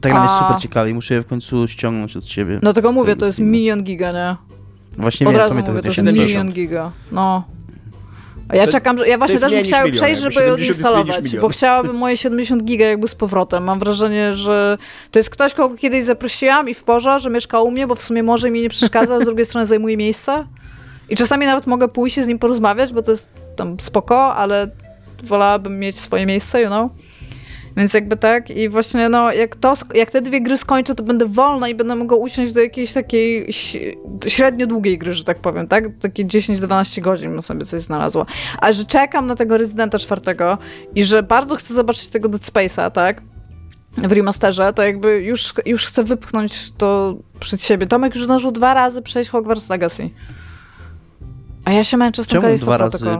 Tak 0.00 0.12
nam 0.12 0.22
jest 0.22 0.38
super 0.38 0.56
ciekawe 0.58 0.90
i 0.90 0.94
muszę 0.94 1.14
je 1.14 1.22
w 1.22 1.26
końcu 1.26 1.68
ściągnąć 1.68 2.16
od 2.16 2.24
ciebie. 2.24 2.58
No 2.62 2.72
tego 2.72 2.92
mówię, 2.92 3.16
to 3.16 3.26
jest 3.26 3.38
milion 3.38 3.82
giga, 3.82 4.12
nie? 4.12 4.36
Właśnie 4.98 5.26
Od 5.26 5.32
wiem, 5.32 5.40
razu 5.40 5.54
mówię, 5.54 5.82
to 5.82 5.88
jest 5.88 6.16
milion 6.16 6.52
giga. 6.52 6.92
No. 7.12 7.44
A 8.48 8.56
ja 8.56 8.66
to, 8.66 8.72
czekam, 8.72 8.98
że 8.98 9.08
ja 9.08 9.18
właśnie 9.18 9.38
też 9.38 9.52
bym 9.52 9.64
chciała 9.64 9.90
przejść, 9.90 10.22
żeby 10.22 10.40
ją 10.46 10.56
instalować, 10.56 11.36
bo 11.36 11.48
chciałabym 11.48 11.96
moje 11.96 12.16
70 12.16 12.64
giga 12.64 12.86
jakby 12.86 13.08
z 13.08 13.14
powrotem. 13.14 13.64
Mam 13.64 13.78
wrażenie, 13.78 14.34
że 14.34 14.78
to 15.10 15.18
jest 15.18 15.30
ktoś, 15.30 15.54
kogo 15.54 15.76
kiedyś 15.76 16.04
zaprosiłam 16.04 16.68
i 16.68 16.74
w 16.74 16.84
porze, 16.84 17.20
że 17.20 17.30
mieszka 17.30 17.60
u 17.60 17.70
mnie, 17.70 17.86
bo 17.86 17.94
w 17.94 18.02
sumie 18.02 18.22
może 18.22 18.50
mi 18.50 18.62
nie 18.62 18.68
przeszkadza, 18.68 19.14
a 19.14 19.20
z 19.20 19.24
drugiej 19.24 19.46
strony 19.46 19.66
zajmuje 19.66 19.96
miejsce. 19.96 20.46
I 21.08 21.16
czasami 21.16 21.46
nawet 21.46 21.66
mogę 21.66 21.88
pójść 21.88 22.18
i 22.18 22.22
z 22.22 22.26
nim 22.26 22.38
porozmawiać, 22.38 22.92
bo 22.92 23.02
to 23.02 23.10
jest 23.10 23.30
tam 23.56 23.80
spoko, 23.80 24.34
ale 24.34 24.70
wolałabym 25.22 25.78
mieć 25.78 25.98
swoje 25.98 26.26
miejsce, 26.26 26.62
you 26.62 26.66
know? 26.66 26.92
Więc 27.80 27.94
jakby 27.94 28.16
tak 28.16 28.50
i 28.50 28.68
właśnie 28.68 29.08
no, 29.08 29.32
jak, 29.32 29.56
to, 29.56 29.74
jak 29.94 30.10
te 30.10 30.22
dwie 30.22 30.40
gry 30.40 30.58
skończę, 30.58 30.94
to 30.94 31.02
będę 31.02 31.26
wolna 31.26 31.68
i 31.68 31.74
będę 31.74 31.96
mogła 31.96 32.16
usiąść 32.16 32.52
do 32.52 32.60
jakiejś 32.60 32.92
takiej 32.92 33.52
średnio 34.26 34.66
długiej 34.66 34.98
gry, 34.98 35.14
że 35.14 35.24
tak 35.24 35.38
powiem, 35.38 35.68
tak? 35.68 35.84
Takie 36.00 36.24
10-12 36.24 37.00
godzin 37.00 37.30
bym 37.30 37.42
sobie 37.42 37.64
coś 37.64 37.80
znalazła. 37.80 38.26
A 38.60 38.72
że 38.72 38.84
czekam 38.84 39.26
na 39.26 39.36
tego 39.36 39.58
Residenta 39.58 39.98
czwartego 39.98 40.58
i 40.94 41.04
że 41.04 41.22
bardzo 41.22 41.56
chcę 41.56 41.74
zobaczyć 41.74 42.08
tego 42.08 42.28
Dead 42.28 42.42
Space'a, 42.42 42.90
tak? 42.90 43.22
w 43.98 44.12
remasterze, 44.12 44.72
to 44.72 44.82
jakby 44.82 45.22
już, 45.22 45.54
już 45.66 45.86
chcę 45.86 46.04
wypchnąć 46.04 46.72
to 46.78 47.16
przed 47.40 47.62
siebie. 47.62 47.86
Tomek 47.86 48.14
już 48.14 48.24
zdążył 48.24 48.52
dwa 48.52 48.74
razy 48.74 49.02
przejść 49.02 49.30
Hogwarts 49.30 49.70
Legacy. 49.70 50.10
A 51.64 51.72
ja 51.72 51.84
się 51.84 51.96
męczę 51.96 52.24
z 52.24 52.26
tym 52.26 52.42
Czemu 52.42 52.56
dwa 52.56 52.78
razy 52.78 53.16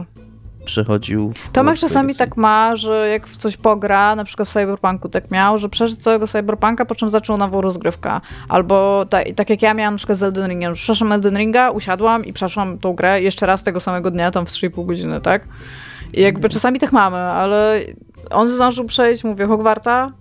przechodził. 0.65 1.33
Tomek 1.53 1.77
czasami 1.77 2.15
tak 2.15 2.37
ma, 2.37 2.75
że 2.75 3.09
jak 3.09 3.27
w 3.27 3.35
coś 3.35 3.57
pogra, 3.57 4.15
na 4.15 4.23
przykład 4.23 4.47
w 4.47 4.51
Cyberpunku 4.51 5.09
tak 5.09 5.31
miał, 5.31 5.57
że 5.57 5.69
przeszedł 5.69 6.01
całego 6.01 6.27
Cyberpunka, 6.27 6.85
po 6.85 6.95
czym 6.95 7.09
zaczął 7.09 7.37
nową 7.37 7.61
rozgrywkę. 7.61 8.21
Albo 8.49 9.05
tak, 9.09 9.25
tak 9.35 9.49
jak 9.49 9.61
ja 9.61 9.73
miałam 9.73 9.93
na 9.93 9.97
przykład 9.97 10.17
z 10.17 10.23
Elden 10.23 10.49
Ringiem, 10.49 10.73
przeszłam 10.73 11.11
Elden 11.11 11.37
Ringa, 11.37 11.71
usiadłam 11.71 12.25
i 12.25 12.33
przeszłam 12.33 12.77
tą 12.77 12.93
grę 12.93 13.21
jeszcze 13.21 13.45
raz 13.45 13.63
tego 13.63 13.79
samego 13.79 14.11
dnia, 14.11 14.31
tam 14.31 14.45
w 14.45 14.49
3,5 14.49 14.85
godziny, 14.85 15.21
tak? 15.21 15.47
I 16.13 16.21
jakby 16.21 16.49
czasami 16.49 16.79
tak 16.79 16.91
mamy, 16.91 17.17
ale 17.17 17.81
on 18.29 18.49
zdążył 18.49 18.85
przejść, 18.85 19.23
mówię, 19.23 19.45
Hogwarta, 19.45 20.11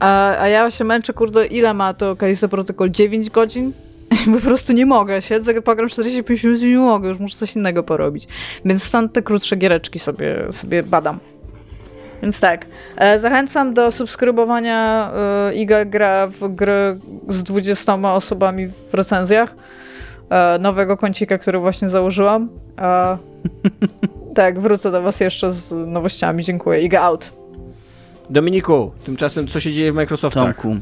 a, 0.00 0.38
a 0.38 0.48
ja 0.48 0.70
się 0.70 0.84
męczę, 0.84 1.12
kurde, 1.12 1.46
ile 1.46 1.74
ma 1.74 1.94
to 1.94 2.16
Callisto 2.16 2.48
Protocol? 2.48 2.90
9 2.90 3.30
godzin? 3.30 3.72
po 4.34 4.40
prostu 4.40 4.72
nie 4.72 4.86
mogę. 4.86 5.22
Siedzę, 5.22 5.62
pogram 5.62 5.88
45 5.88 6.44
minut 6.44 6.62
i 6.62 6.70
nie 6.70 6.78
mogę, 6.78 7.08
już 7.08 7.18
muszę 7.18 7.36
coś 7.36 7.56
innego 7.56 7.82
porobić. 7.82 8.28
Więc 8.64 8.82
stąd 8.82 9.12
te 9.12 9.22
krótsze 9.22 9.56
giereczki 9.56 9.98
sobie, 9.98 10.46
sobie 10.50 10.82
badam. 10.82 11.18
Więc 12.22 12.40
tak, 12.40 12.66
e, 12.96 13.18
zachęcam 13.18 13.74
do 13.74 13.90
subskrybowania 13.90 15.10
e, 15.50 15.54
Iga 15.54 15.84
gra 15.84 16.26
w 16.26 16.54
gry 16.54 16.98
z 17.28 17.42
20 17.42 18.14
osobami 18.14 18.68
w 18.68 18.94
recenzjach. 18.94 19.54
E, 20.30 20.58
nowego 20.58 20.96
kącika, 20.96 21.38
który 21.38 21.58
właśnie 21.58 21.88
założyłam. 21.88 22.48
tak, 24.34 24.60
wrócę 24.60 24.90
do 24.90 25.02
was 25.02 25.20
jeszcze 25.20 25.52
z 25.52 25.72
nowościami. 25.86 26.44
Dziękuję. 26.44 26.80
Iga 26.80 27.02
out. 27.02 27.30
Dominiku, 28.30 28.92
tymczasem 29.04 29.48
co 29.48 29.60
się 29.60 29.72
dzieje 29.72 29.92
w 29.92 29.94
Microsoftach? 29.94 30.44
Tomku. 30.44 30.76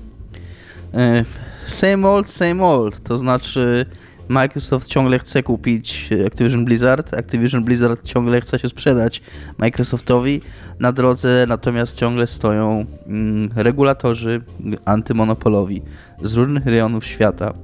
Same 1.66 2.08
old, 2.08 2.30
same 2.30 2.64
old. 2.64 3.00
To 3.02 3.18
znaczy 3.18 3.86
Microsoft 4.28 4.88
ciągle 4.88 5.18
chce 5.18 5.42
kupić 5.42 6.10
Activision 6.26 6.64
Blizzard, 6.64 7.14
Activision 7.14 7.64
Blizzard 7.64 8.04
ciągle 8.04 8.40
chce 8.40 8.58
się 8.58 8.68
sprzedać 8.68 9.22
Microsoftowi 9.58 10.40
na 10.80 10.92
drodze, 10.92 11.44
natomiast 11.48 11.96
ciągle 11.96 12.26
stoją 12.26 12.86
mm, 13.06 13.50
regulatorzy 13.56 14.40
antymonopolowi 14.84 15.82
z 16.22 16.34
różnych 16.34 16.66
rejonów 16.66 17.04
świata. 17.04 17.54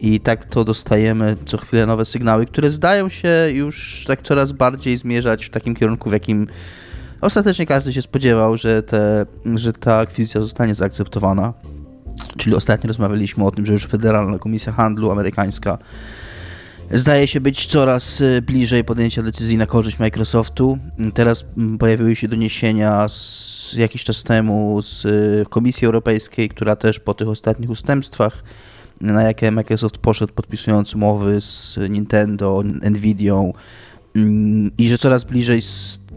I 0.00 0.20
tak 0.20 0.44
to 0.44 0.64
dostajemy 0.64 1.36
co 1.44 1.58
chwilę 1.58 1.86
nowe 1.86 2.04
sygnały, 2.04 2.46
które 2.46 2.70
zdają 2.70 3.08
się 3.08 3.30
już 3.52 4.04
tak 4.06 4.22
coraz 4.22 4.52
bardziej 4.52 4.96
zmierzać 4.96 5.44
w 5.44 5.50
takim 5.50 5.74
kierunku, 5.74 6.10
w 6.10 6.12
jakim 6.12 6.46
ostatecznie 7.20 7.66
każdy 7.66 7.92
się 7.92 8.02
spodziewał, 8.02 8.56
że, 8.56 8.82
te, 8.82 9.26
że 9.54 9.72
ta 9.72 9.98
akwizycja 9.98 10.40
zostanie 10.40 10.74
zaakceptowana. 10.74 11.52
Czyli 12.36 12.56
ostatnio 12.56 12.88
rozmawialiśmy 12.88 13.44
o 13.44 13.50
tym, 13.50 13.66
że 13.66 13.72
już 13.72 13.86
Federalna 13.86 14.38
Komisja 14.38 14.72
Handlu 14.72 15.10
amerykańska 15.10 15.78
zdaje 16.90 17.26
się 17.26 17.40
być 17.40 17.66
coraz 17.66 18.20
y, 18.20 18.42
bliżej 18.42 18.84
podjęcia 18.84 19.22
decyzji 19.22 19.56
na 19.56 19.66
korzyść 19.66 19.98
Microsoftu. 19.98 20.78
Teraz 21.14 21.44
mm, 21.56 21.78
pojawiły 21.78 22.16
się 22.16 22.28
doniesienia 22.28 23.08
z 23.08 23.74
jakiś 23.76 24.04
czas 24.04 24.22
temu 24.22 24.82
z 24.82 25.04
y, 25.04 25.44
Komisji 25.50 25.86
Europejskiej, 25.86 26.48
która 26.48 26.76
też 26.76 27.00
po 27.00 27.14
tych 27.14 27.28
ostatnich 27.28 27.70
ustępstwach, 27.70 28.42
na 29.00 29.22
jakie 29.22 29.50
Microsoft 29.50 29.98
poszedł 29.98 30.32
podpisując 30.32 30.94
umowy 30.94 31.40
z 31.40 31.78
Nintendo, 31.90 32.62
Nvidią 32.90 33.52
mm, 34.16 34.70
i 34.78 34.88
że 34.88 34.98
coraz 34.98 35.24
bliżej 35.24 35.62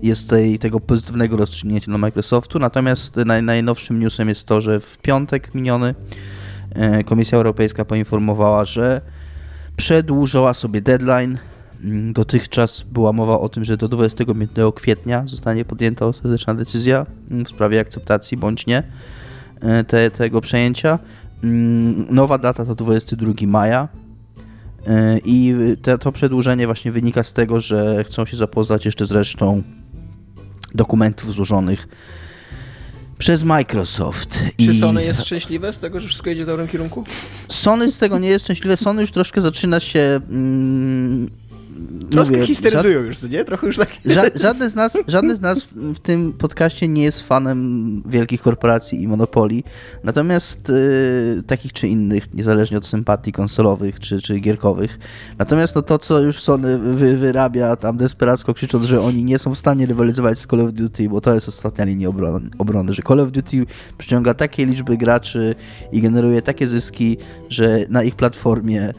jest 0.01 0.29
tej, 0.29 0.59
tego 0.59 0.79
pozytywnego 0.79 1.37
rozstrzygnięcia 1.37 1.85
dla 1.85 1.97
Microsoftu. 1.97 2.59
Natomiast 2.59 3.15
naj, 3.15 3.43
najnowszym 3.43 3.99
newsem 3.99 4.29
jest 4.29 4.45
to, 4.45 4.61
że 4.61 4.79
w 4.79 4.97
piątek 4.97 5.55
miniony 5.55 5.95
e, 6.75 7.03
Komisja 7.03 7.37
Europejska 7.37 7.85
poinformowała, 7.85 8.65
że 8.65 9.01
przedłużyła 9.77 10.53
sobie 10.53 10.81
deadline. 10.81 11.37
Mm, 11.83 12.13
dotychczas 12.13 12.83
była 12.91 13.13
mowa 13.13 13.39
o 13.39 13.49
tym, 13.49 13.65
że 13.65 13.77
do 13.77 13.87
25 13.87 14.51
kwietnia 14.75 15.27
zostanie 15.27 15.65
podjęta 15.65 16.05
ostateczna 16.05 16.55
decyzja 16.55 17.05
mm, 17.31 17.45
w 17.45 17.49
sprawie 17.49 17.79
akceptacji 17.79 18.37
bądź 18.37 18.67
nie 18.67 18.83
e, 19.61 19.83
te, 19.83 20.11
tego 20.11 20.41
przejęcia. 20.41 20.99
Mm, 21.43 22.05
nowa 22.09 22.37
data 22.37 22.65
to 22.65 22.75
22 22.75 23.33
maja. 23.47 23.87
E, 24.87 25.19
I 25.25 25.55
te, 25.81 25.97
to 25.97 26.11
przedłużenie 26.11 26.65
właśnie 26.65 26.91
wynika 26.91 27.23
z 27.23 27.33
tego, 27.33 27.61
że 27.61 28.03
chcą 28.03 28.25
się 28.25 28.37
zapoznać 28.37 28.85
jeszcze 28.85 29.05
z 29.05 29.11
resztą 29.11 29.63
dokumentów 30.75 31.33
złożonych 31.33 31.87
przez 33.17 33.43
Microsoft. 33.43 34.39
Czy 34.57 34.65
I... 34.65 34.79
Sony 34.79 35.03
jest 35.05 35.21
szczęśliwe 35.21 35.73
z 35.73 35.77
tego, 35.77 35.99
że 35.99 36.07
wszystko 36.07 36.29
idzie 36.29 36.43
w 36.43 36.47
dobrym 36.47 36.67
kierunku? 36.67 37.03
Sony 37.49 37.91
z 37.91 37.97
tego 37.97 38.19
nie 38.19 38.29
jest 38.29 38.45
szczęśliwe. 38.45 38.77
Sony 38.77 39.01
już 39.01 39.11
troszkę 39.11 39.41
zaczyna 39.41 39.79
się 39.79 39.99
mm, 40.29 41.29
Troszkę 42.11 42.33
mówię, 42.33 42.47
histeryzują 42.47 42.99
już, 42.99 43.23
nie? 43.23 43.45
Trochę 43.45 43.67
już 43.67 43.77
tak... 43.77 43.89
Ża 44.05 44.21
żadne 44.35 44.69
z 44.69 44.75
nas, 44.75 44.97
żadne 45.07 45.35
z 45.35 45.41
nas 45.41 45.63
w, 45.63 45.99
tym 45.99 46.33
podcaście 46.33 46.87
nie 46.87 47.03
jest 47.03 47.21
fanem 47.21 48.01
wielkich 48.05 48.41
korporacji 48.41 49.03
i 49.03 49.07
monopoli, 49.07 49.63
natomiast 50.03 50.69
y, 50.69 51.43
takich 51.47 51.73
czy 51.73 51.87
innych, 51.87 52.33
niezależnie 52.33 52.77
od 52.77 52.87
sympatii 52.87 53.31
konsolowych 53.31 53.99
czy, 53.99 54.21
czy 54.21 54.39
gierkowych. 54.39 54.99
Natomiast 55.37 55.75
no, 55.75 55.81
to, 55.81 55.97
co 55.97 56.19
już 56.19 56.39
Sony 56.39 56.77
wy, 56.77 57.17
wyrabia 57.17 57.75
tam 57.75 57.97
desperacko 57.97 58.53
krzycząc, 58.53 58.85
że 58.85 59.01
oni 59.01 59.23
nie 59.23 59.39
są 59.39 59.55
w 59.55 59.57
stanie 59.57 59.85
rywalizować 59.85 60.39
z 60.39 60.47
Call 60.47 60.61
of 60.61 60.71
Duty, 60.71 61.09
bo 61.09 61.21
to 61.21 61.33
jest 61.33 61.47
ostatnia 61.47 61.85
linia 61.85 62.09
obrony, 62.09 62.49
obrony 62.57 62.93
że 62.93 63.01
Call 63.01 63.19
of 63.19 63.31
Duty 63.31 63.65
przyciąga 63.97 64.33
takie 64.33 64.65
liczby 64.65 64.97
graczy 64.97 65.55
i 65.91 66.01
generuje 66.01 66.41
takie 66.41 66.67
zyski, 66.67 67.17
że 67.49 67.85
na 67.89 68.03
ich 68.03 68.15
platformie 68.15 68.93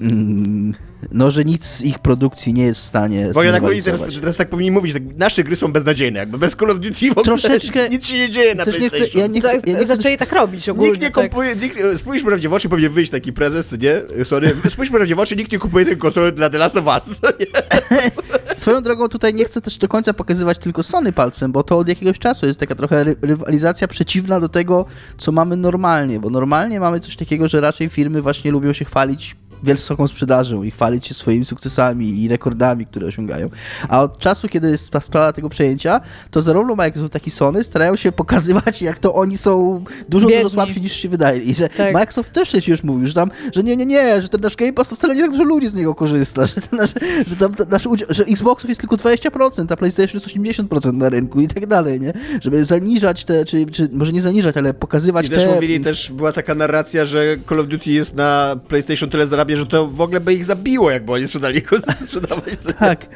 mm, 0.00 0.74
no, 1.12 1.30
że 1.30 1.44
nic 1.44 1.64
z 1.66 1.82
ich 1.82 1.98
produkcji 1.98 2.54
nie 2.54 2.62
jest 2.62 2.80
w 2.80 2.84
stanie 2.84 3.26
W 3.32 3.36
ogóle 3.36 3.52
tak 3.52 3.62
powinni 3.62 3.82
teraz, 3.82 4.02
teraz 4.20 4.36
tak 4.36 4.48
powinni 4.48 4.70
mówić, 4.70 4.92
tak, 4.92 5.02
nasze 5.16 5.44
gry 5.44 5.56
są 5.56 5.72
beznadziejne, 5.72 6.18
jakby 6.18 6.38
bez 6.38 6.56
Call 6.56 6.70
of 6.70 6.78
Duty 6.78 7.08
w 7.08 7.10
ogóle 7.10 7.24
Troszeczkę- 7.24 7.88
nic 7.88 8.06
się 8.06 8.18
nie 8.18 8.30
dzieje 8.30 8.54
na 8.54 8.64
Też 8.64 8.80
nie 8.80 8.88
chcę- 8.88 8.96
PlayStation. 8.98 9.20
ja 9.20 9.26
nie 9.26 9.40
chcę- 9.40 9.50
tak, 9.50 9.66
ja 9.66 9.72
nie 9.78 9.84
chcę- 9.84 9.96
zaczęli 9.96 10.16
tak 10.16 10.32
robić 10.32 10.68
ogólnie. 10.68 10.90
Nikt 10.90 11.02
nie 11.02 11.10
tak. 11.10 11.28
kupuje, 11.30 11.56
nikt, 11.56 11.78
spójrz 11.96 12.22
prawdzie 12.22 12.48
w 12.48 12.52
oczy, 12.52 12.68
powinien 12.68 12.92
wyjść 12.92 13.10
taki 13.12 13.32
prezes, 13.32 13.72
nie? 13.72 14.24
Sorry, 14.24 14.56
spójrz 14.68 14.90
prawdzie 14.90 15.14
w 15.14 15.18
oczy, 15.18 15.36
nikt 15.36 15.52
nie 15.52 15.58
kupuje 15.58 15.86
tej 15.86 15.96
konsoli 15.96 16.32
dla 16.32 16.50
The 16.50 16.58
Last 16.58 16.76
of 16.76 16.84
Us. 16.86 17.20
Swoją 18.56 18.82
drogą 18.82 19.08
tutaj 19.08 19.34
nie 19.34 19.44
chcę 19.44 19.60
też 19.60 19.78
do 19.78 19.88
końca 19.88 20.12
pokazywać 20.14 20.58
tylko 20.58 20.82
Sony 20.82 21.12
palcem, 21.12 21.52
bo 21.52 21.62
to 21.62 21.78
od 21.78 21.88
jakiegoś 21.88 22.18
czasu 22.18 22.46
jest 22.46 22.60
taka 22.60 22.74
trochę 22.74 23.04
ry- 23.04 23.16
rywalizacja 23.22 23.88
przeciwna 23.88 24.40
do 24.40 24.48
tego, 24.48 24.84
co 25.18 25.32
mamy 25.32 25.56
normalnie, 25.56 26.20
bo 26.20 26.30
normalnie 26.30 26.80
mamy 26.80 27.00
coś 27.00 27.16
takiego, 27.16 27.48
że 27.48 27.60
raczej 27.60 27.88
firmy 27.88 28.22
właśnie 28.22 28.50
lubią 28.50 28.72
się 28.72 28.84
chwalić 28.84 29.36
wysoką 29.74 30.08
sprzedażą 30.08 30.62
i 30.62 30.70
chwalić 30.70 31.06
się 31.06 31.14
swoimi 31.14 31.44
sukcesami 31.44 32.22
i 32.22 32.28
rekordami, 32.28 32.86
które 32.86 33.06
osiągają. 33.06 33.50
A 33.88 34.02
od 34.02 34.18
czasu, 34.18 34.48
kiedy 34.48 34.70
jest 34.70 34.94
sprawa 35.02 35.32
tego 35.32 35.48
przejęcia, 35.48 36.00
to 36.30 36.42
zarówno 36.42 36.76
Microsoft, 36.76 37.14
jak 37.14 37.26
i 37.26 37.30
Sony 37.30 37.64
starają 37.64 37.96
się 37.96 38.12
pokazywać, 38.12 38.82
jak 38.82 38.98
to 38.98 39.14
oni 39.14 39.38
są 39.38 39.84
dużo, 40.08 40.26
Biedni. 40.26 40.42
dużo 40.42 40.54
słabsi 40.54 40.80
niż 40.80 40.92
się 40.92 41.08
wydaje. 41.08 41.40
I 41.40 41.54
że 41.54 41.68
Tak. 41.68 41.94
Microsoft 41.94 42.32
też 42.32 42.48
się 42.50 42.70
już 42.72 42.82
mówił, 42.82 43.06
że 43.06 43.14
tam, 43.14 43.30
że 43.54 43.62
nie, 43.62 43.76
nie, 43.76 43.86
nie, 43.86 44.22
że 44.22 44.28
ten 44.28 44.40
nasz 44.40 44.56
Game 44.56 44.72
Pass 44.72 44.88
to 44.88 44.96
wcale 44.96 45.14
nie 45.14 45.20
tak 45.20 45.30
dużo 45.30 45.44
ludzi 45.44 45.68
z 45.68 45.74
niego 45.74 45.94
korzysta, 45.94 46.46
że, 46.46 46.54
ten 46.54 46.78
nasz, 46.78 46.90
że, 47.26 47.36
tam, 47.36 47.54
ten 47.54 47.68
nasz 47.68 47.86
udział, 47.86 48.08
że 48.10 48.24
Xboxów 48.24 48.68
jest 48.68 48.80
tylko 48.80 48.96
20%, 48.96 49.72
a 49.72 49.76
PlayStation 49.76 50.20
jest 50.20 50.26
80% 50.26 50.92
na 50.92 51.08
rynku 51.08 51.40
i 51.40 51.48
tak 51.48 51.66
dalej, 51.66 52.00
nie? 52.00 52.12
Żeby 52.40 52.64
zaniżać 52.64 53.24
te, 53.24 53.44
czy, 53.44 53.66
czy 53.66 53.88
może 53.92 54.12
nie 54.12 54.20
zaniżać, 54.20 54.56
ale 54.56 54.74
pokazywać 54.74 55.26
I 55.26 55.30
te... 55.30 55.36
też 55.36 55.46
mówili, 55.46 55.80
też 55.80 56.12
była 56.12 56.32
taka 56.32 56.54
narracja, 56.54 57.04
że 57.04 57.36
Call 57.48 57.60
of 57.60 57.66
Duty 57.66 57.90
jest 57.90 58.14
na 58.14 58.56
PlayStation 58.68 59.10
tyle 59.10 59.26
zarabia, 59.26 59.55
że 59.56 59.66
to 59.66 59.86
w 59.86 60.00
ogóle 60.00 60.20
by 60.20 60.34
ich 60.34 60.44
zabiło, 60.44 60.90
jakby 60.90 61.12
oni 61.12 61.26
sprzedali 61.26 61.62
go 61.62 61.76
sprzedawać. 62.06 62.58
Tak, 62.78 63.06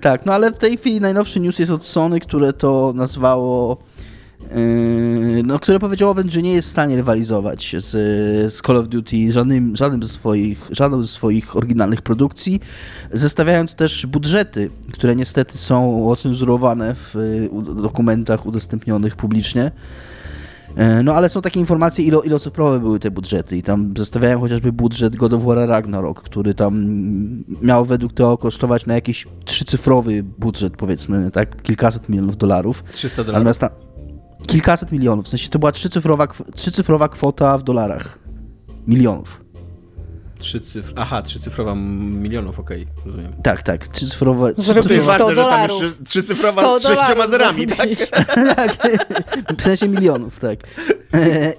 tak, 0.00 0.26
no 0.26 0.34
ale 0.34 0.50
w 0.50 0.58
tej 0.58 0.76
chwili 0.76 1.00
najnowszy 1.00 1.40
news 1.40 1.58
jest 1.58 1.72
od 1.72 1.84
Sony, 1.84 2.20
które 2.20 2.52
to 2.52 2.92
nazwało, 2.96 3.76
yy, 4.40 5.42
no, 5.44 5.58
które 5.58 5.78
powiedziało 5.78 6.14
wręcz, 6.14 6.32
że 6.32 6.42
nie 6.42 6.52
jest 6.52 6.68
w 6.68 6.70
stanie 6.70 6.96
rywalizować 6.96 7.76
z, 7.78 7.90
z 8.52 8.62
Call 8.62 8.76
of 8.76 8.88
Duty 8.88 9.32
żadnym, 9.32 9.76
żadnym 9.76 10.02
ze 10.02 10.08
swoich, 10.08 10.68
żadną 10.70 11.02
ze 11.02 11.08
swoich 11.08 11.56
oryginalnych 11.56 12.02
produkcji, 12.02 12.60
zestawiając 13.12 13.74
też 13.74 14.06
budżety, 14.06 14.70
które 14.92 15.16
niestety 15.16 15.58
są 15.58 16.10
ocenzurowane 16.10 16.94
w 16.94 17.16
y, 17.16 17.50
dokumentach 17.82 18.46
udostępnionych 18.46 19.16
publicznie. 19.16 19.70
E, 20.78 21.02
No 21.02 21.14
ale 21.14 21.28
są 21.28 21.42
takie 21.42 21.60
informacje, 21.60 22.04
ilo, 22.04 22.22
ilocyfrowe 22.22 22.80
były 22.80 23.00
te 23.00 23.10
budżety 23.10 23.56
i 23.56 23.62
tam 23.62 23.94
zestawiają 23.96 24.40
chociażby 24.40 24.72
budżet 24.72 25.16
God 25.16 25.32
of 25.32 25.44
War 25.44 25.68
Ragnarok, 25.68 26.22
który 26.22 26.54
tam 26.54 26.86
miał 27.62 27.84
według 27.84 28.12
tego 28.12 28.38
kosztować 28.38 28.86
na 28.86 28.94
jakiś 28.94 29.26
trzycyfrowy 29.44 30.22
budżet, 30.22 30.76
powiedzmy, 30.76 31.30
tak, 31.30 31.62
kilkaset 31.62 32.08
milionów 32.08 32.36
dolarów. 32.36 32.84
300 32.92 33.24
dolarów. 33.24 33.34
Natomiast 33.34 33.60
ta, 33.60 33.70
kilkaset 34.46 34.92
milionów, 34.92 35.24
w 35.24 35.28
sensie 35.28 35.48
to 35.48 35.58
była 35.58 35.72
trzycyfrowa, 35.72 36.26
trzycyfrowa 36.54 37.08
kwota 37.08 37.58
w 37.58 37.62
dolarach. 37.62 38.18
Milionów. 38.86 39.44
Trzy 40.38 40.60
cyfr... 40.60 40.92
Aha, 40.96 41.22
trzycyfrowa 41.22 41.74
milionów, 41.74 42.60
okej, 42.60 42.86
rozumiem. 43.06 43.32
Tak, 43.42 43.62
tak, 43.62 43.88
To 44.84 44.94
jest 44.94 45.04
100 45.04 45.12
ważne, 45.12 45.32
że 45.32 45.34
tam 45.34 45.34
dolarów. 45.34 45.82
jeszcze 45.82 46.04
trzycyfrowa 46.04 46.60
100 46.62 46.80
z 46.80 46.82
sześcioma 46.82 47.26
zerami, 47.28 47.66
tak? 47.66 47.88
tak, 48.56 48.76
w 49.58 49.62
sensie 49.62 49.88
milionów, 49.88 50.38
tak. 50.40 50.58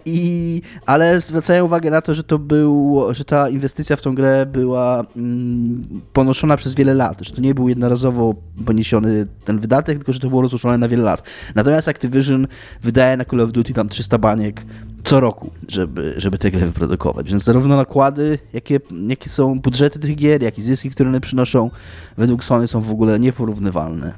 I, 0.05 0.61
ale 0.85 1.21
zwracają 1.21 1.65
uwagę 1.65 1.89
na 1.89 2.01
to, 2.01 2.13
że 2.13 2.23
to 2.23 2.39
był, 2.39 3.01
że 3.11 3.25
ta 3.25 3.49
inwestycja 3.49 3.95
w 3.95 4.01
tą 4.01 4.15
grę 4.15 4.45
była 4.45 5.05
mm, 5.15 5.83
ponoszona 6.13 6.57
przez 6.57 6.75
wiele 6.75 6.93
lat, 6.93 7.17
że 7.21 7.31
to 7.31 7.41
nie 7.41 7.55
był 7.55 7.69
jednorazowo 7.69 8.35
poniesiony 8.65 9.27
ten 9.45 9.59
wydatek, 9.59 9.97
tylko 9.97 10.13
że 10.13 10.19
to 10.19 10.29
było 10.29 10.41
rozłożone 10.41 10.77
na 10.77 10.87
wiele 10.87 11.03
lat. 11.03 11.23
Natomiast 11.55 11.87
Activision 11.87 12.47
wydaje 12.83 13.17
na 13.17 13.25
Call 13.25 13.41
of 13.41 13.51
Duty 13.51 13.73
tam 13.73 13.89
300 13.89 14.17
baniek 14.17 14.65
co 15.03 15.19
roku, 15.19 15.51
żeby, 15.67 16.13
żeby 16.17 16.37
tę 16.37 16.51
grę 16.51 16.65
wyprodukować. 16.65 17.31
Więc 17.31 17.43
zarówno 17.43 17.75
nakłady, 17.75 18.39
jakie, 18.53 18.79
jakie 19.07 19.29
są 19.29 19.59
budżety 19.59 19.99
tych 19.99 20.15
gier, 20.15 20.43
jak 20.43 20.57
i 20.57 20.61
zyski, 20.61 20.89
które 20.89 21.09
one 21.09 21.21
przynoszą, 21.21 21.71
według 22.17 22.43
Sony 22.43 22.67
są 22.67 22.81
w 22.81 22.91
ogóle 22.91 23.19
nieporównywalne. 23.19 24.13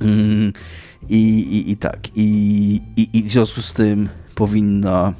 Mm, 0.00 0.52
I, 1.08 1.38
i, 1.38 1.70
i 1.70 1.76
tak. 1.76 1.98
I, 2.16 2.24
i, 2.96 3.08
I 3.12 3.22
w 3.22 3.32
związku 3.32 3.62
z 3.62 3.72
tym 3.72 4.08
powinno, 4.38 5.12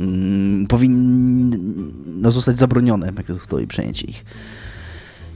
mm, 0.00 0.66
powinno 0.66 2.30
zostać 2.32 2.58
zabronione 2.58 3.12
Microsoftowi 3.12 3.66
przejęcie 3.66 4.06
ich. 4.06 4.24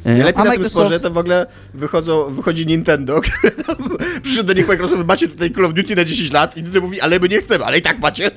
E, 0.04 0.08
Najlepiej 0.08 0.42
a 0.42 0.44
na 0.44 0.50
tym 0.52 0.62
Microsoft- 0.62 0.70
sporze 0.70 1.00
to 1.00 1.10
w 1.10 1.18
ogóle 1.18 1.46
wychodzą, 1.74 2.24
wychodzi 2.30 2.66
Nintendo, 2.66 3.20
tam 3.66 3.76
przyszedł 4.22 4.46
do 4.48 4.52
nich 4.52 4.68
Microsoft, 4.68 5.06
macie 5.06 5.28
tutaj 5.28 5.50
Call 5.50 5.64
of 5.64 5.74
Duty 5.74 5.96
na 5.96 6.04
10 6.04 6.32
lat 6.32 6.56
i 6.56 6.62
Nintendo 6.62 6.80
mówi, 6.86 7.00
ale 7.00 7.20
my 7.20 7.28
nie 7.28 7.38
chcemy, 7.38 7.64
ale 7.64 7.78
i 7.78 7.82
tak 7.82 8.00
macie. 8.00 8.30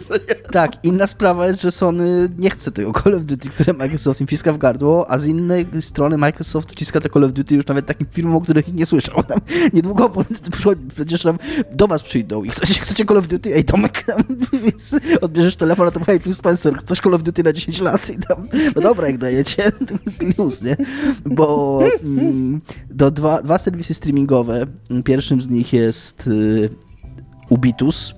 Tak, 0.51 0.71
inna 0.83 1.07
sprawa 1.07 1.47
jest, 1.47 1.61
że 1.61 1.71
Sony 1.71 2.29
nie 2.37 2.49
chce 2.49 2.71
tego 2.71 2.93
Call 3.03 3.15
of 3.15 3.25
Duty, 3.25 3.49
które 3.49 3.73
Microsoft 3.73 4.21
im 4.21 4.27
wciska 4.27 4.53
w 4.53 4.57
gardło, 4.57 5.11
a 5.11 5.19
z 5.19 5.25
innej 5.25 5.67
strony 5.81 6.17
Microsoft 6.17 6.71
wciska 6.71 6.99
te 7.01 7.09
Call 7.09 7.23
of 7.23 7.33
Duty 7.33 7.55
już 7.55 7.65
nawet 7.65 7.85
takim 7.85 8.07
firmom, 8.11 8.35
o 8.35 8.41
których 8.41 8.73
nie 8.73 8.85
słyszał. 8.85 9.23
Tam 9.23 9.39
niedługo 9.73 10.11
przecież 10.95 11.21
tam 11.23 11.37
do 11.71 11.87
was 11.87 12.03
przyjdą 12.03 12.43
i 12.43 12.49
chcecie, 12.49 12.81
chcecie 12.81 13.05
Call 13.05 13.17
of 13.17 13.27
Duty, 13.27 13.55
ej 13.55 13.63
Tomek, 13.63 14.03
tam, 14.03 14.23
więc 14.63 14.95
odbierzesz 15.21 15.55
telefon, 15.55 15.87
a 15.87 15.91
to 15.91 15.99
hej 16.05 16.19
Phil 16.19 16.35
Spencer, 16.35 16.77
chcesz 16.77 16.99
Call 16.99 17.13
of 17.13 17.23
Duty 17.23 17.43
na 17.43 17.53
10 17.53 17.81
lat 17.81 18.09
i 18.09 18.17
tam, 18.17 18.47
no 18.75 18.81
dobra, 18.81 19.07
jak 19.07 19.17
dajecie, 19.17 19.71
news, 20.37 20.61
nie? 20.61 20.77
Bo 21.25 21.56
do 22.89 23.11
dwa, 23.11 23.41
dwa 23.41 23.57
serwisy 23.57 23.93
streamingowe, 23.93 24.65
pierwszym 25.03 25.41
z 25.41 25.49
nich 25.49 25.73
jest 25.73 26.27
y, 26.27 26.69
Ubitus, 27.49 28.15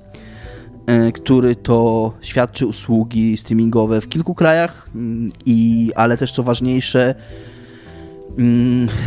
e, 0.85 1.11
który 1.11 1.55
to 1.55 2.13
świadczy 2.21 2.65
usługi 2.67 3.37
streamingowe 3.37 4.01
w 4.01 4.09
kilku 4.09 4.35
krajach, 4.35 4.89
mm, 4.95 5.29
i, 5.45 5.91
ale 5.95 6.17
też 6.17 6.31
co 6.31 6.43
ważniejsze, 6.43 7.15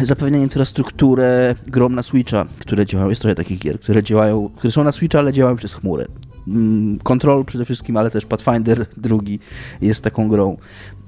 zapewnia 0.03 0.39
infrastrukturę 0.39 1.55
grom 1.67 1.95
na 1.95 2.03
Switcha, 2.03 2.47
które 2.59 2.87
działają, 2.87 3.11
jest 3.11 3.23
trochę 3.23 3.35
takich 3.35 3.59
gier, 3.59 3.81
które 3.81 4.03
działają, 4.03 4.51
które 4.57 4.71
są 4.71 4.85
na 4.85 4.93
Switcha, 4.93 5.19
ale 5.19 5.33
działają 5.33 5.57
przez 5.57 5.75
chmurę. 5.75 6.07
Mm, 6.49 6.99
Control 6.99 7.45
przede 7.45 7.65
wszystkim, 7.65 7.97
ale 7.97 8.11
też 8.11 8.27
Pathfinder 8.27 8.87
drugi 8.97 9.39
jest 9.81 10.05
taką 10.05 10.29
grą. 10.29 10.57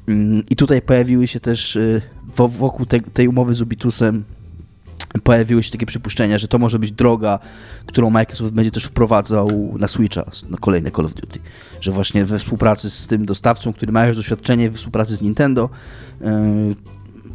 Mm, 0.09 0.43
I 0.51 0.56
tutaj 0.56 0.82
pojawiły 0.82 1.26
się 1.26 1.40
też 1.40 1.76
y, 1.76 2.02
wo- 2.36 2.48
wokół 2.48 2.86
te, 2.86 3.01
tej 3.01 3.28
umowy 3.28 3.55
z 3.55 3.60
Ubitusem 3.62 4.24
pojawiły 5.22 5.62
się 5.62 5.70
takie 5.70 5.86
przypuszczenia, 5.86 6.39
że 6.39 6.48
to 6.48 6.59
może 6.59 6.78
być 6.78 6.93
droga, 6.93 7.39
którą 7.86 8.10
Microsoft 8.10 8.52
będzie 8.52 8.70
też 8.70 8.85
wprowadzał 8.85 9.74
na 9.78 9.89
Switcha, 9.89 10.24
na 10.48 10.59
kolejne 10.59 10.90
Call 10.90 11.06
of 11.06 11.14
Duty. 11.14 11.39
Że 11.81 11.93
właśnie 11.93 12.24
we 12.24 12.39
współpracy 12.39 12.90
z 12.90 13.06
tym 13.06 13.26
dostawcą, 13.26 13.72
który 13.72 13.93
ma 13.93 14.06
już 14.06 14.16
doświadczenie 14.16 14.70
we 14.70 14.76
współpracy 14.76 15.16
z 15.16 15.22
Nintendo, 15.22 15.70
yy, 16.20 16.26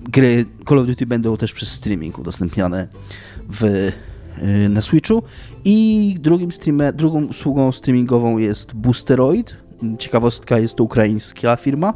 gry 0.04 0.46
Call 0.70 0.80
of 0.80 0.88
Duty 0.88 1.06
będą 1.06 1.38
też 1.38 1.54
przez 1.54 1.72
streaming 1.72 2.20
udostępniane 2.20 2.88
w, 3.50 3.92
yy, 4.42 4.70
na 4.70 4.82
Switchu. 4.82 5.24
I 5.66 6.16
drugim 6.20 6.52
streame, 6.52 6.94
drugą 6.94 7.26
usługą 7.26 7.72
streamingową 7.72 8.38
jest 8.38 8.74
Boosteroid. 8.74 9.56
Ciekawostka, 10.00 10.60
jest 10.60 10.76
to 10.76 10.84
ukraińska 10.84 11.56
firma 11.56 11.94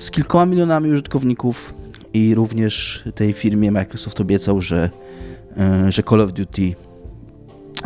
z 0.00 0.10
kilkoma 0.10 0.46
milionami 0.46 0.90
użytkowników 0.90 1.74
i 2.14 2.34
również 2.34 3.04
tej 3.14 3.32
firmie 3.32 3.72
Microsoft 3.72 4.20
obiecał, 4.20 4.60
że, 4.60 4.90
e, 5.56 5.92
że 5.92 6.02
Call 6.02 6.20
of 6.20 6.32
Duty 6.32 6.74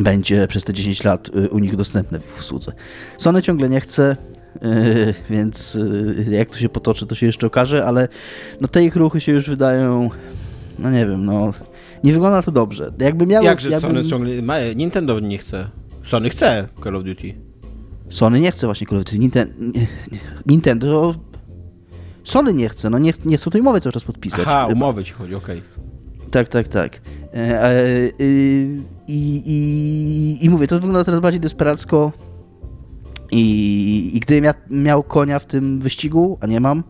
będzie 0.00 0.48
przez 0.48 0.64
te 0.64 0.72
10 0.72 1.04
lat 1.04 1.30
e, 1.34 1.48
u 1.48 1.58
nich 1.58 1.76
dostępne 1.76 2.20
w 2.20 2.26
ich 2.26 2.38
usłudze. 2.40 2.72
Sony 3.18 3.42
ciągle 3.42 3.68
nie 3.68 3.80
chce, 3.80 4.16
e, 4.62 5.14
więc 5.30 5.78
jak 6.30 6.48
to 6.48 6.58
się 6.58 6.68
potoczy, 6.68 7.06
to 7.06 7.14
się 7.14 7.26
jeszcze 7.26 7.46
okaże, 7.46 7.84
ale 7.84 8.08
no 8.60 8.68
te 8.68 8.84
ich 8.84 8.96
ruchy 8.96 9.20
się 9.20 9.32
już 9.32 9.48
wydają, 9.48 10.10
no 10.78 10.90
nie 10.90 11.06
wiem, 11.06 11.24
no 11.24 11.52
nie 12.04 12.12
wygląda 12.12 12.42
to 12.42 12.52
dobrze. 12.52 12.92
Jakby 12.98 13.26
miało, 13.26 13.46
Jakże 13.46 13.70
jakby, 13.70 13.88
Sony 13.88 14.04
ciągle... 14.04 14.42
Ma, 14.42 14.54
Nintendo 14.76 15.20
nie 15.20 15.38
chce. 15.38 15.68
Sony 16.04 16.30
chce 16.30 16.68
Call 16.84 16.96
of 16.96 17.04
Duty. 17.04 17.34
Sony 18.08 18.40
nie 18.40 18.50
chce 18.52 18.66
właśnie 18.66 18.86
Call 18.86 18.98
of 18.98 19.04
Duty. 19.04 19.18
Ninten, 19.18 19.72
Nintendo... 20.46 21.14
Sony 22.24 22.54
nie 22.54 22.68
chce, 22.68 22.90
no 22.90 22.98
nie, 22.98 23.12
nie 23.24 23.36
chcą 23.36 23.50
tej 23.50 23.60
umowy 23.60 23.80
cały 23.80 23.92
czas 23.92 24.04
podpisać. 24.04 24.44
Aha, 24.46 24.66
umowy 24.72 25.04
ci 25.04 25.12
chodzi, 25.12 25.34
okej. 25.34 25.62
Tak, 26.30 26.48
tak, 26.48 26.68
tak. 26.68 27.00
E, 27.34 27.36
e, 27.36 27.72
i, 28.18 29.42
i, 29.46 30.38
I 30.44 30.50
mówię, 30.50 30.66
to 30.66 30.74
wygląda 30.74 31.04
teraz 31.04 31.20
bardziej 31.20 31.40
desperacko. 31.40 32.12
I, 33.30 34.16
i 34.16 34.20
gdybym 34.20 34.44
ja 34.44 34.54
miał 34.70 35.02
konia 35.02 35.38
w 35.38 35.46
tym 35.46 35.80
wyścigu, 35.80 36.38
a 36.40 36.46
nie 36.46 36.60
mam. 36.60 36.84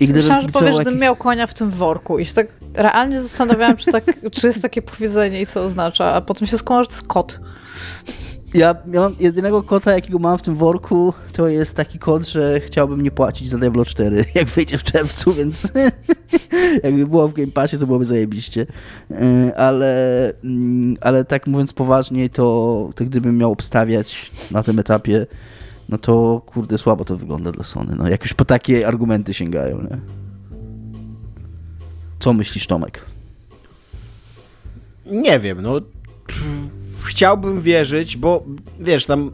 I 0.00 0.04
gdybym 0.04 0.22
Myślałam, 0.22 0.42
że 0.42 0.48
powiesz, 0.48 0.74
gdybym 0.74 0.98
miał 0.98 1.16
konia 1.16 1.46
w 1.46 1.54
tym 1.54 1.70
worku. 1.70 2.18
I 2.18 2.24
się 2.24 2.34
tak 2.34 2.46
realnie 2.74 3.20
zastanawiałam, 3.20 3.76
czy, 3.76 3.92
tak, 3.92 4.04
czy 4.32 4.46
jest 4.46 4.62
takie 4.62 4.82
powiedzenie 4.82 5.40
i 5.40 5.46
co 5.46 5.62
oznacza, 5.62 6.04
a 6.14 6.20
potem 6.20 6.46
się 6.48 6.58
skłamał, 6.58 6.84
że 6.84 6.88
to 6.88 6.94
jest 6.94 7.06
kot. 7.08 7.40
Ja, 8.54 8.74
ja 8.92 9.00
mam 9.00 9.14
jedynego 9.20 9.62
kota, 9.62 9.92
jakiego 9.92 10.18
mam 10.18 10.38
w 10.38 10.42
tym 10.42 10.54
worku, 10.54 11.14
to 11.32 11.48
jest 11.48 11.76
taki 11.76 11.98
kot, 11.98 12.28
że 12.28 12.60
chciałbym 12.60 13.02
nie 13.02 13.10
płacić 13.10 13.48
za 13.48 13.58
Diablo 13.58 13.84
4, 13.84 14.24
jak 14.34 14.48
wyjdzie 14.48 14.78
w 14.78 14.82
czerwcu, 14.82 15.32
więc 15.32 15.72
jakby 16.84 17.06
było 17.06 17.28
w 17.28 17.32
Game 17.32 17.52
Passie, 17.52 17.78
to 17.78 17.86
byłoby 17.86 18.04
zajebiście. 18.04 18.66
E, 19.10 19.56
ale, 19.56 20.32
mm, 20.44 20.96
ale 21.00 21.24
tak 21.24 21.46
mówiąc 21.46 21.72
poważniej, 21.72 22.30
to, 22.30 22.90
to 22.94 23.04
gdybym 23.04 23.38
miał 23.38 23.52
obstawiać 23.52 24.30
na 24.50 24.62
tym 24.62 24.78
etapie, 24.78 25.26
no 25.88 25.98
to 25.98 26.42
kurde, 26.46 26.78
słabo 26.78 27.04
to 27.04 27.16
wygląda 27.16 27.52
dla 27.52 27.64
Sony. 27.64 27.96
No, 27.96 28.08
jak 28.08 28.22
już 28.22 28.34
po 28.34 28.44
takie 28.44 28.88
argumenty 28.88 29.34
sięgają, 29.34 29.82
nie? 29.82 29.98
Co 32.18 32.32
myślisz, 32.32 32.66
Tomek? 32.66 33.04
Nie 35.06 35.40
wiem, 35.40 35.62
no 35.62 35.80
chciałbym 37.02 37.60
wierzyć, 37.60 38.16
bo 38.16 38.44
wiesz, 38.80 39.06
tam 39.06 39.30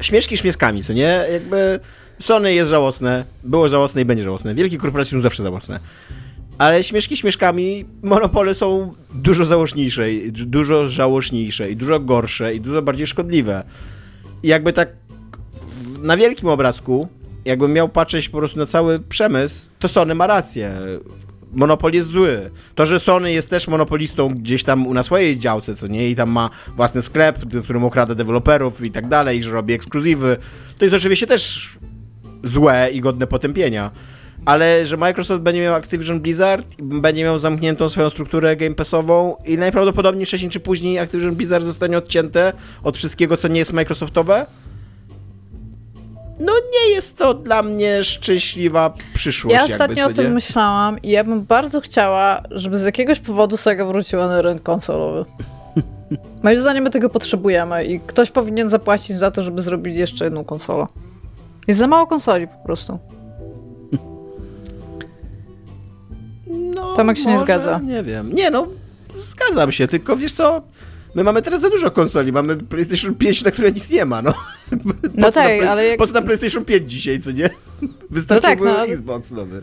śmieszki 0.00 0.36
śmieszkami, 0.36 0.84
co 0.84 0.92
nie? 0.92 1.24
Jakby 1.32 1.80
Sony 2.20 2.54
jest 2.54 2.70
żałosne, 2.70 3.24
było 3.44 3.68
żałosne 3.68 4.02
i 4.02 4.04
będzie 4.04 4.24
żałosne. 4.24 4.54
Wielkie 4.54 4.76
korporacje 4.76 5.18
są 5.18 5.22
zawsze 5.22 5.42
żałosne. 5.42 5.80
Ale 6.58 6.84
śmieszki 6.84 7.16
śmieszkami, 7.16 7.84
monopole 8.02 8.54
są 8.54 8.94
dużo 9.14 9.44
założniejsze, 9.44 10.06
dużo 10.30 10.88
żałośniejsze 10.88 11.70
i 11.70 11.76
dużo 11.76 12.00
gorsze 12.00 12.54
i 12.54 12.60
dużo 12.60 12.82
bardziej 12.82 13.06
szkodliwe. 13.06 13.64
I 14.42 14.48
jakby 14.48 14.72
tak 14.72 14.88
na 16.02 16.16
wielkim 16.16 16.48
obrazku, 16.48 17.08
jakbym 17.44 17.72
miał 17.72 17.88
patrzeć 17.88 18.28
po 18.28 18.38
prostu 18.38 18.58
na 18.58 18.66
cały 18.66 19.00
przemysł, 19.00 19.70
to 19.78 19.88
Sony 19.88 20.14
ma 20.14 20.26
rację 20.26 20.72
monopol 21.54 21.92
jest 21.92 22.08
zły. 22.08 22.50
To, 22.74 22.86
że 22.86 23.00
Sony 23.00 23.32
jest 23.32 23.50
też 23.50 23.68
monopolistą 23.68 24.28
gdzieś 24.28 24.64
tam 24.64 24.92
na 24.94 25.02
swojej 25.02 25.38
działce, 25.38 25.74
co 25.74 25.86
nie, 25.86 26.10
i 26.10 26.16
tam 26.16 26.30
ma 26.30 26.50
własny 26.76 27.02
sklep, 27.02 27.38
którym 27.64 27.84
okrada 27.84 28.14
deweloperów 28.14 28.84
i 28.84 28.90
tak 28.90 29.08
dalej, 29.08 29.42
że 29.42 29.50
robi 29.50 29.74
ekskluzywy, 29.74 30.36
to 30.78 30.84
jest 30.84 30.96
oczywiście 30.96 31.26
też 31.26 31.70
złe 32.44 32.90
i 32.92 33.00
godne 33.00 33.26
potępienia. 33.26 33.90
Ale 34.44 34.86
że 34.86 34.96
Microsoft 34.96 35.42
będzie 35.42 35.62
miał 35.62 35.74
Activision 35.74 36.20
Blizzard, 36.20 36.66
będzie 36.82 37.24
miał 37.24 37.38
zamkniętą 37.38 37.88
swoją 37.88 38.10
strukturę 38.10 38.56
Game 38.56 38.74
Passową 38.74 39.36
i 39.44 39.58
najprawdopodobniej 39.58 40.26
wcześniej 40.26 40.50
czy 40.50 40.60
później 40.60 40.98
Activision 40.98 41.34
Blizzard 41.34 41.64
zostanie 41.64 41.98
odcięte 41.98 42.52
od 42.82 42.96
wszystkiego, 42.96 43.36
co 43.36 43.48
nie 43.48 43.58
jest 43.58 43.72
Microsoftowe, 43.72 44.46
no 46.40 46.52
nie 46.72 46.94
jest 46.94 47.16
to 47.16 47.34
dla 47.34 47.62
mnie 47.62 48.04
szczęśliwa 48.04 48.92
przyszłość. 49.14 49.56
Ja 49.56 49.64
ostatnio 49.64 49.96
jakby, 49.96 50.20
o 50.20 50.24
tym 50.24 50.32
myślałam 50.32 51.02
i 51.02 51.08
ja 51.10 51.24
bym 51.24 51.42
bardzo 51.44 51.80
chciała, 51.80 52.42
żeby 52.50 52.78
z 52.78 52.84
jakiegoś 52.84 53.20
powodu 53.20 53.56
Sega 53.56 53.84
wróciła 53.84 54.28
na 54.28 54.42
rynek 54.42 54.62
konsolowy. 54.62 55.24
Moim 56.42 56.58
zdaniem 56.58 56.84
my 56.84 56.90
tego 56.90 57.10
potrzebujemy 57.10 57.84
i 57.84 58.00
ktoś 58.00 58.30
powinien 58.30 58.68
zapłacić 58.68 59.18
za 59.18 59.30
to, 59.30 59.42
żeby 59.42 59.62
zrobić 59.62 59.96
jeszcze 59.96 60.24
jedną 60.24 60.44
konsolę. 60.44 60.86
Jest 61.68 61.80
za 61.80 61.86
mało 61.86 62.06
konsoli 62.06 62.48
po 62.48 62.64
prostu. 62.64 62.98
No, 66.74 66.94
Tomek 66.94 67.16
się 67.16 67.24
może, 67.24 67.36
nie 67.36 67.40
zgadza. 67.40 67.80
Nie 67.84 68.02
wiem. 68.02 68.32
Nie 68.32 68.50
no, 68.50 68.66
zgadzam 69.18 69.72
się, 69.72 69.88
tylko 69.88 70.16
wiesz 70.16 70.32
co, 70.32 70.62
My 71.14 71.24
mamy 71.24 71.42
teraz 71.42 71.60
za 71.60 71.70
dużo 71.70 71.90
konsoli, 71.90 72.32
mamy 72.32 72.56
PlayStation 72.56 73.14
5, 73.14 73.44
na 73.44 73.50
które 73.50 73.72
nic 73.72 73.90
nie 73.90 74.04
ma, 74.04 74.22
no. 74.22 74.32
Po 74.70 75.10
no 75.14 75.32
tak, 75.32 75.62
ale 75.68 75.86
jak... 75.86 75.98
Po 75.98 76.06
co 76.06 76.12
na 76.12 76.22
PlayStation 76.22 76.64
5 76.64 76.90
dzisiaj, 76.92 77.18
co 77.18 77.30
nie? 77.30 77.50
Wystarczy 78.10 78.42
no 78.42 78.48
tak, 78.48 78.60
no, 78.60 78.86
Xbox 78.86 79.30
nowy. 79.30 79.62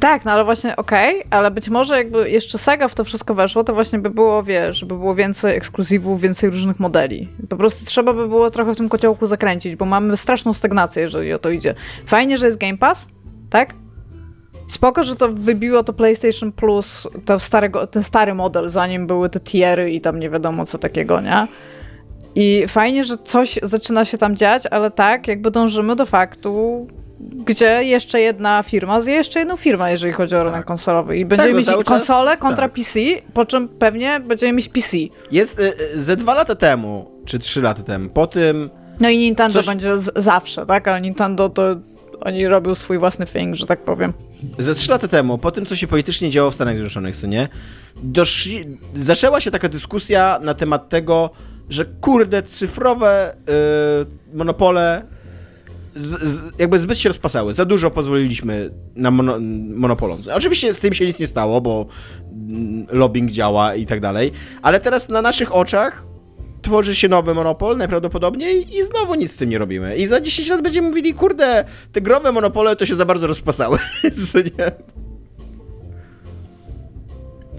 Tak, 0.00 0.24
no 0.24 0.32
ale 0.32 0.44
właśnie 0.44 0.76
okej, 0.76 1.18
okay, 1.18 1.30
ale 1.30 1.50
być 1.50 1.68
może 1.68 1.96
jakby 1.96 2.30
jeszcze 2.30 2.58
Sega 2.58 2.88
w 2.88 2.94
to 2.94 3.04
wszystko 3.04 3.34
weszło, 3.34 3.64
to 3.64 3.74
właśnie 3.74 3.98
by 3.98 4.10
było, 4.10 4.42
wiesz, 4.42 4.76
żeby 4.76 4.94
było 4.94 5.14
więcej 5.14 5.56
ekskluzywów, 5.56 6.20
więcej 6.20 6.50
różnych 6.50 6.80
modeli. 6.80 7.28
Po 7.48 7.56
prostu 7.56 7.84
trzeba 7.84 8.12
by 8.12 8.28
było 8.28 8.50
trochę 8.50 8.72
w 8.72 8.76
tym 8.76 8.88
kociołku 8.88 9.26
zakręcić, 9.26 9.76
bo 9.76 9.84
mamy 9.84 10.16
straszną 10.16 10.54
stagnację, 10.54 11.02
jeżeli 11.02 11.32
o 11.32 11.38
to 11.38 11.50
idzie. 11.50 11.74
Fajnie, 12.06 12.38
że 12.38 12.46
jest 12.46 12.58
Game 12.58 12.78
Pass, 12.78 13.08
tak? 13.50 13.74
Spoko, 14.68 15.04
że 15.04 15.16
to 15.16 15.28
wybiło 15.28 15.84
to 15.84 15.92
PlayStation 15.92 16.52
Plus, 16.52 17.08
to 17.24 17.38
starego, 17.38 17.86
ten 17.86 18.02
stary 18.02 18.34
model, 18.34 18.68
zanim 18.68 19.06
były 19.06 19.28
te 19.28 19.40
tiery 19.40 19.90
i 19.90 20.00
tam 20.00 20.20
nie 20.20 20.30
wiadomo 20.30 20.66
co 20.66 20.78
takiego, 20.78 21.20
nie? 21.20 21.46
I 22.34 22.64
fajnie, 22.68 23.04
że 23.04 23.18
coś 23.18 23.58
zaczyna 23.62 24.04
się 24.04 24.18
tam 24.18 24.36
dziać, 24.36 24.62
ale 24.70 24.90
tak, 24.90 25.28
jakby 25.28 25.50
dążymy 25.50 25.96
do 25.96 26.06
faktu, 26.06 26.86
gdzie 27.20 27.84
jeszcze 27.84 28.20
jedna 28.20 28.62
firma 28.62 29.00
zje 29.00 29.14
jeszcze 29.14 29.38
jedną 29.38 29.56
firmę, 29.56 29.90
jeżeli 29.90 30.12
chodzi 30.12 30.36
o 30.36 30.44
rynek 30.44 30.58
tak. 30.58 30.66
konsolowy. 30.66 31.18
I 31.18 31.24
będziemy 31.24 31.64
tak, 31.64 31.76
mieć 31.76 31.86
konsolę 31.86 32.30
czas, 32.30 32.40
kontra 32.40 32.68
tak. 32.68 32.72
PC, 32.72 33.00
po 33.34 33.44
czym 33.44 33.68
pewnie 33.68 34.20
będziemy 34.20 34.52
mieć 34.52 34.68
PC. 34.68 34.96
Jest 35.32 35.58
y, 35.58 35.72
y, 35.94 36.02
ze 36.02 36.16
dwa 36.16 36.34
lata 36.34 36.54
temu, 36.54 37.10
czy 37.24 37.38
trzy 37.38 37.62
lata 37.62 37.82
temu, 37.82 38.08
po 38.08 38.26
tym... 38.26 38.70
No 39.00 39.08
i 39.08 39.18
Nintendo 39.18 39.58
coś... 39.58 39.66
będzie 39.66 39.98
z, 39.98 40.12
zawsze, 40.16 40.66
tak? 40.66 40.88
Ale 40.88 41.00
Nintendo 41.00 41.48
to 41.48 41.76
oni 42.20 42.46
robią 42.46 42.74
swój 42.74 42.98
własny 42.98 43.26
thing, 43.26 43.54
że 43.54 43.66
tak 43.66 43.84
powiem. 43.84 44.12
Ze 44.58 44.74
trzy 44.74 44.90
lata 44.90 45.08
temu, 45.08 45.38
po 45.38 45.50
tym, 45.50 45.66
co 45.66 45.76
się 45.76 45.86
politycznie 45.86 46.30
działo 46.30 46.50
w 46.50 46.54
Stanach 46.54 46.74
Zjednoczonych, 46.74 47.16
co 47.16 47.26
nie, 47.26 47.48
doszli, 48.02 48.64
zaczęła 48.96 49.40
się 49.40 49.50
taka 49.50 49.68
dyskusja 49.68 50.38
na 50.42 50.54
temat 50.54 50.88
tego, 50.88 51.30
że 51.68 51.84
kurde, 51.84 52.42
cyfrowe 52.42 53.36
yy, 53.46 54.36
monopole 54.38 55.02
z, 55.96 56.22
z, 56.22 56.58
jakby 56.58 56.78
zbyt 56.78 56.98
się 56.98 57.08
rozpasały. 57.08 57.54
Za 57.54 57.64
dużo 57.64 57.90
pozwoliliśmy 57.90 58.70
na 58.96 59.10
mono, 59.10 59.36
monopolom. 59.74 60.22
Oczywiście 60.34 60.74
z 60.74 60.78
tym 60.78 60.92
się 60.92 61.06
nic 61.06 61.18
nie 61.18 61.26
stało, 61.26 61.60
bo 61.60 61.86
mm, 62.32 62.86
lobbying 62.90 63.30
działa 63.30 63.74
i 63.74 63.86
tak 63.86 64.00
dalej, 64.00 64.32
ale 64.62 64.80
teraz 64.80 65.08
na 65.08 65.22
naszych 65.22 65.54
oczach 65.54 66.06
tworzy 66.66 66.94
się 66.94 67.08
nowy 67.08 67.34
monopol 67.34 67.76
najprawdopodobniej 67.76 68.78
i 68.78 68.84
znowu 68.84 69.14
nic 69.14 69.32
z 69.32 69.36
tym 69.36 69.50
nie 69.50 69.58
robimy. 69.58 69.96
I 69.96 70.06
za 70.06 70.20
10 70.20 70.48
lat 70.48 70.62
będziemy 70.62 70.88
mówili, 70.88 71.14
kurde, 71.14 71.64
te 71.92 72.00
growe 72.00 72.32
monopole 72.32 72.76
to 72.76 72.86
się 72.86 72.96
za 72.96 73.04
bardzo 73.04 73.26
rozpasały. 73.26 73.78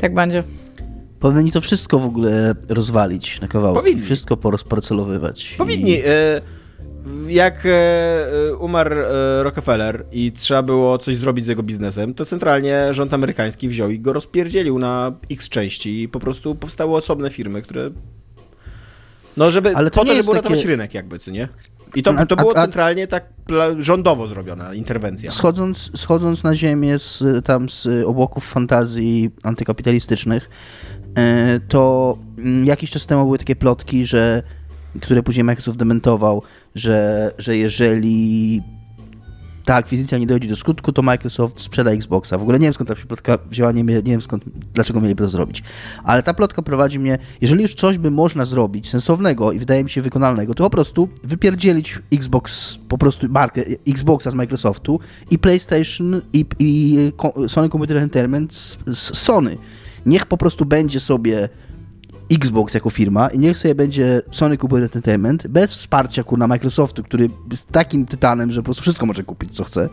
tak 0.01 0.13
będzie. 0.13 0.43
Powinni 1.19 1.51
to 1.51 1.61
wszystko 1.61 1.99
w 1.99 2.05
ogóle 2.05 2.55
rozwalić 2.69 3.41
na 3.41 3.47
kawałki. 3.47 3.79
Powinni. 3.79 4.01
Wszystko 4.01 4.37
porozparcelowywać. 4.37 5.55
Powinni. 5.57 5.91
I... 5.91 6.01
E, 6.05 6.41
jak 7.27 7.63
e, 7.65 8.55
umarł 8.59 8.99
e, 8.99 9.43
Rockefeller 9.43 10.05
i 10.11 10.31
trzeba 10.31 10.63
było 10.63 10.97
coś 10.97 11.17
zrobić 11.17 11.45
z 11.45 11.47
jego 11.47 11.63
biznesem, 11.63 12.13
to 12.13 12.25
centralnie 12.25 12.93
rząd 12.93 13.13
amerykański 13.13 13.69
wziął 13.69 13.89
i 13.89 13.99
go 13.99 14.13
rozpierdzielił 14.13 14.79
na 14.79 15.11
x 15.31 15.49
części 15.49 16.01
i 16.01 16.09
po 16.09 16.19
prostu 16.19 16.55
powstały 16.55 16.95
osobne 16.95 17.29
firmy, 17.29 17.61
które 17.61 17.91
no, 19.37 19.51
żeby 19.51 19.75
Ale 19.75 19.91
to 19.91 19.99
po 19.99 20.05
to, 20.05 20.15
żeby 20.15 20.29
uratować 20.29 20.59
takie... 20.59 20.69
rynek 20.69 20.93
jakby, 20.93 21.19
co 21.19 21.31
nie? 21.31 21.47
I 21.95 22.03
to, 22.03 22.25
to 22.25 22.35
było 22.35 22.57
a, 22.57 22.59
a, 22.59 22.63
centralnie 22.63 23.07
tak 23.07 23.25
rządowo 23.79 24.27
zrobiona 24.27 24.73
interwencja. 24.73 25.31
Schodząc, 25.31 25.91
schodząc 25.95 26.43
na 26.43 26.55
ziemię 26.55 26.99
z, 26.99 27.23
tam 27.45 27.69
z 27.69 27.87
obłoków 28.05 28.47
fantazji 28.49 29.31
antykapitalistycznych, 29.43 30.49
e, 31.15 31.59
to 31.59 32.17
mm, 32.37 32.65
jakiś 32.65 32.91
czas 32.91 33.05
temu 33.05 33.23
były 33.25 33.37
takie 33.37 33.55
plotki, 33.55 34.05
że 34.05 34.43
które 35.01 35.23
później 35.23 35.43
Microsoft 35.43 35.77
dementował, 35.77 36.43
że, 36.75 37.31
że 37.37 37.57
jeżeli 37.57 38.61
ta 39.67 39.75
akwizycja 39.75 40.17
nie 40.17 40.27
dojdzie 40.27 40.49
do 40.49 40.55
skutku, 40.55 40.91
to 40.91 41.01
Microsoft 41.01 41.61
sprzeda 41.61 41.91
Xboxa. 41.91 42.37
W 42.37 42.41
ogóle 42.41 42.59
nie 42.59 42.65
wiem 42.65 42.73
skąd 42.73 42.89
ta 42.89 42.95
plotka 43.07 43.37
wzięła, 43.49 43.71
nie, 43.71 43.83
nie 43.83 44.01
wiem 44.01 44.21
skąd, 44.21 44.43
dlaczego 44.73 45.01
mieliby 45.01 45.23
to 45.23 45.29
zrobić. 45.29 45.63
Ale 46.03 46.23
ta 46.23 46.33
plotka 46.33 46.61
prowadzi 46.61 46.99
mnie, 46.99 47.17
jeżeli 47.41 47.61
już 47.61 47.73
coś 47.73 47.97
by 47.97 48.11
można 48.11 48.45
zrobić 48.45 48.89
sensownego 48.89 49.51
i 49.51 49.59
wydaje 49.59 49.83
mi 49.83 49.89
się 49.89 50.01
wykonalnego, 50.01 50.53
to 50.53 50.63
po 50.63 50.69
prostu 50.69 51.09
wypierdzielić 51.23 51.99
Xbox, 52.13 52.75
po 52.87 52.97
prostu 52.97 53.29
markę 53.29 53.61
Xboxa 53.87 54.31
z 54.31 54.35
Microsoftu 54.35 54.99
i 55.31 55.39
PlayStation 55.39 56.21
i, 56.33 56.45
i 56.59 56.97
Sony 57.47 57.69
Computer 57.69 57.97
Entertainment 57.97 58.53
z, 58.53 58.77
z 58.87 59.17
Sony. 59.17 59.57
Niech 60.05 60.25
po 60.25 60.37
prostu 60.37 60.65
będzie 60.65 60.99
sobie 60.99 61.49
Xbox 62.31 62.73
jako 62.73 62.89
firma 62.89 63.27
i 63.27 63.39
niech 63.39 63.57
sobie 63.57 63.75
będzie 63.75 64.21
Sony 64.31 64.57
Computer 64.57 64.83
Entertainment 64.83 65.47
bez 65.47 65.73
wsparcia 65.73 66.23
kurna 66.23 66.47
Microsoftu, 66.47 67.03
który 67.03 67.29
jest 67.51 67.71
takim 67.71 68.05
tytanem, 68.05 68.51
że 68.51 68.61
po 68.61 68.65
prostu 68.65 68.81
wszystko 68.81 69.05
może 69.05 69.23
kupić 69.23 69.55
co 69.55 69.63
chce 69.63 69.89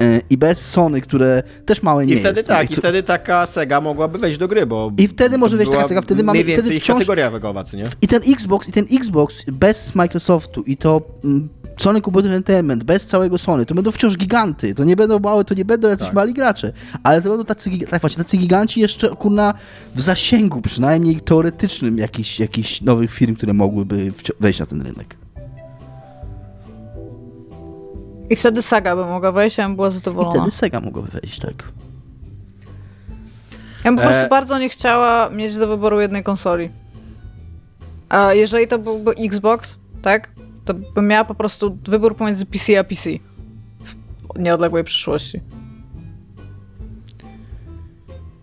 e, 0.00 0.20
i 0.30 0.36
bez 0.36 0.70
Sony, 0.70 1.00
które 1.00 1.42
też 1.66 1.82
małe 1.82 2.06
nie 2.06 2.14
I 2.14 2.18
wtedy 2.18 2.40
jest. 2.40 2.48
tak, 2.48 2.70
i 2.70 2.74
wtedy 2.74 3.02
taka 3.02 3.46
Sega 3.46 3.80
mogłaby 3.80 4.18
wejść 4.18 4.38
do 4.38 4.48
gry, 4.48 4.66
bo 4.66 4.92
I 4.98 5.08
wtedy 5.08 5.38
może 5.38 5.56
wejść 5.56 5.72
taka 5.72 5.88
Sega, 5.88 6.02
wtedy 6.02 6.22
mamy 6.22 6.44
wtedy 6.44 6.80
wciąż... 6.80 6.98
kategoria 6.98 7.30
wegowa, 7.30 7.64
co 7.64 7.76
nie? 7.76 7.84
I 8.02 8.08
ten 8.08 8.22
Xbox, 8.32 8.68
i 8.68 8.72
ten 8.72 8.86
Xbox 8.92 9.44
bez 9.52 9.94
Microsoftu 9.94 10.62
i 10.62 10.76
to 10.76 11.02
mm, 11.24 11.48
Sony 11.76 12.00
Computer 12.00 12.32
Entertainment, 12.32 12.84
bez 12.84 13.06
całego 13.06 13.38
Sony, 13.38 13.66
to 13.66 13.74
będą 13.74 13.90
wciąż 13.90 14.16
giganty, 14.16 14.74
to 14.74 14.84
nie 14.84 14.96
będą 14.96 15.18
małe, 15.18 15.44
to 15.44 15.54
nie 15.54 15.64
będą 15.64 15.88
jacyś 15.88 16.06
Tak. 16.06 16.14
mali 16.14 16.34
gracze, 16.34 16.72
ale 17.02 17.22
to 17.22 17.28
będą 17.28 17.44
tacy, 17.44 17.70
tak 17.90 18.00
właśnie, 18.00 18.24
tacy 18.24 18.36
giganci 18.36 18.80
jeszcze, 18.80 19.08
kurna, 19.08 19.54
w 19.94 20.02
zasięgu 20.02 20.60
przynajmniej 20.62 21.20
teoretycznym 21.20 21.98
jakichś, 21.98 22.40
jakichś 22.40 22.80
nowych 22.80 23.10
firm, 23.12 23.34
które 23.36 23.52
mogłyby 23.52 24.12
wejść 24.40 24.60
na 24.60 24.66
ten 24.66 24.82
rynek. 24.82 25.16
I 28.30 28.36
wtedy 28.36 28.62
Saga 28.62 28.96
by 28.96 29.04
mogła 29.04 29.32
wejść, 29.32 29.58
ja 29.58 29.66
bym 29.66 29.76
była 29.76 29.88
I 29.88 29.90
zadowolona. 29.90 30.32
wtedy 30.34 30.50
Sega 30.50 30.80
mogłaby 30.80 31.08
wejść, 31.20 31.38
tak. 31.38 31.54
Ja 33.84 33.90
bym 33.92 33.96
po 33.96 34.02
prostu 34.02 34.24
E. 34.24 34.28
bardzo 34.28 34.58
nie 34.58 34.68
chciała 34.68 35.30
mieć 35.30 35.56
do 35.56 35.68
wyboru 35.68 36.00
jednej 36.00 36.24
konsoli. 36.24 36.70
A 38.08 38.32
jeżeli 38.34 38.66
to 38.66 38.78
byłby 38.78 39.10
Xbox, 39.10 39.76
tak, 40.02 40.28
to 40.66 40.74
bym 40.74 41.08
miała 41.08 41.24
po 41.24 41.34
prostu 41.34 41.78
wybór 41.88 42.16
pomiędzy 42.16 42.46
PC 42.46 42.78
a 42.78 42.84
PC 42.84 43.10
w 44.34 44.38
nieodległej 44.38 44.84
przyszłości. 44.84 45.40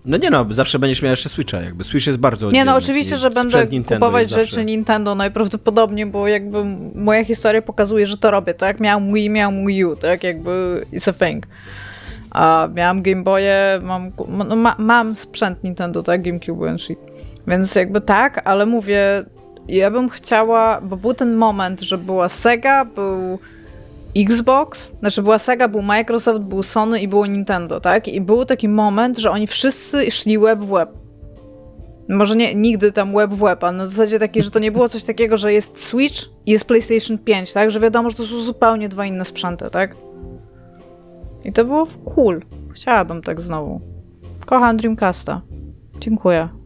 No 0.06 0.18
nie 0.18 0.30
no, 0.30 0.46
zawsze 0.50 0.80
będziesz 0.80 1.02
miał 1.02 1.12
jeszcze 1.12 1.30
Switcha, 1.30 1.62
jakby. 1.62 1.84
Switch 1.84 2.08
jest 2.08 2.20
bardzo 2.20 2.52
Nie 2.52 2.66
no, 2.66 2.76
oczywiście, 2.76 3.18
że 3.18 3.30
będę 3.32 3.68
Nintendo 3.68 4.06
kupować 4.06 4.30
rzeczy 4.30 4.44
zawsze- 4.44 4.66
Nintendo 4.66 5.16
najprawdopodobniej, 5.16 6.06
bo 6.06 6.28
jakby 6.28 6.64
moja 6.96 7.26
historia 7.26 7.62
pokazuje, 7.62 8.06
że 8.06 8.18
to 8.18 8.32
robię, 8.32 8.54
tak? 8.54 8.80
Miałam 8.80 9.14
Wii, 9.14 9.30
miałam 9.30 9.68
Wii 9.68 9.86
U, 9.86 9.96
tak? 9.96 10.24
Jakby 10.24 10.86
it's 10.94 11.10
a 11.10 11.26
thing. 11.28 11.48
A 12.32 12.70
miałam 12.76 13.02
Game 13.02 13.24
Boye, 13.24 13.80
mam, 13.84 14.12
no, 14.28 14.56
ma, 14.56 14.76
mam 14.78 15.16
sprzęt 15.16 15.64
Nintendo, 15.64 16.04
tak? 16.04 16.22
GameCube 16.22 16.70
and 16.70 16.82
shit. 16.82 17.00
Więc 17.48 17.76
jakby 17.76 18.02
tak, 18.02 18.42
ale 18.48 18.66
mówię, 18.66 19.26
ja 19.68 19.92
bym 19.92 20.10
chciała, 20.10 20.82
bo 20.82 20.98
był 20.98 21.14
ten 21.14 21.36
moment, 21.36 21.82
że 21.82 21.98
była 21.98 22.30
Sega, 22.30 22.86
był 22.86 23.40
Xbox, 24.18 24.92
znaczy 25.00 25.24
była 25.24 25.40
Sega, 25.40 25.68
był 25.68 25.82
Microsoft, 25.82 26.42
był 26.42 26.64
Sony 26.64 27.02
i 27.02 27.08
było 27.08 27.26
Nintendo, 27.26 27.80
tak? 27.80 28.08
I 28.08 28.22
był 28.22 28.46
taki 28.46 28.70
moment, 28.70 29.18
że 29.18 29.32
oni 29.32 29.48
wszyscy 29.48 30.12
szli 30.12 30.40
web 30.40 30.60
w 30.60 30.68
web. 30.68 30.90
Może 32.10 32.36
nie 32.36 32.56
nigdy 32.56 32.92
tam 32.92 33.14
web 33.14 33.32
w 33.32 33.38
web, 33.38 33.64
ale 33.64 33.78
na 33.78 33.88
zasadzie 33.88 34.20
takiej, 34.20 34.44
że 34.44 34.52
to 34.52 34.60
nie 34.60 34.72
było 34.72 34.90
coś 34.90 35.04
takiego, 35.04 35.38
że 35.38 35.54
jest 35.54 35.86
Switch 35.86 36.20
i 36.46 36.52
jest 36.52 36.66
PlayStation 36.66 37.18
5, 37.18 37.54
tak? 37.54 37.72
Że 37.72 37.80
wiadomo, 37.80 38.10
że 38.10 38.16
to 38.16 38.26
są 38.26 38.42
zupełnie 38.42 38.90
dwa 38.90 39.06
inne 39.06 39.26
sprzęty, 39.26 39.70
tak? 39.72 39.96
I 41.46 41.54
to 41.54 41.66
było 41.66 41.88
cool. 42.16 42.42
Chciałabym 42.74 43.22
tak 43.22 43.42
znowu. 43.42 43.82
Kocham 44.46 44.78
Dreamcasta. 44.78 45.42
Dziękuję. 46.00 46.63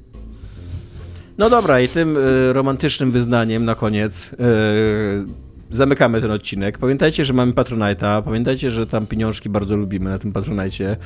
No 1.38 1.50
dobra, 1.50 1.82
i 1.82 1.88
tym 1.88 2.18
y, 2.18 2.54
romantycznym 2.54 3.12
wyznaniem 3.12 3.66
na 3.66 3.76
koniec 3.76 4.32
y, 4.34 4.38
zamykamy 5.76 6.22
ten 6.22 6.32
odcinek. 6.32 6.78
Pamiętajcie, 6.78 7.26
że 7.26 7.34
mamy 7.34 7.52
Patronite'a, 7.52 8.24
pamiętajcie, 8.24 8.72
że 8.72 8.88
tam 8.88 9.08
pieniążki 9.08 9.50
bardzo 9.50 9.76
lubimy 9.76 10.10
na 10.10 10.20
tym 10.20 10.32
Patronite, 10.32 10.98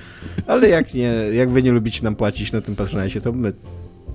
ale 0.47 0.69
jak, 0.69 0.93
nie, 0.93 1.13
jak 1.33 1.51
wy 1.51 1.63
nie 1.63 1.71
lubicie 1.71 2.03
nam 2.03 2.15
płacić 2.15 2.51
na 2.51 2.61
tym 2.61 2.75
Patronite, 2.75 3.21
to 3.21 3.31
my 3.31 3.53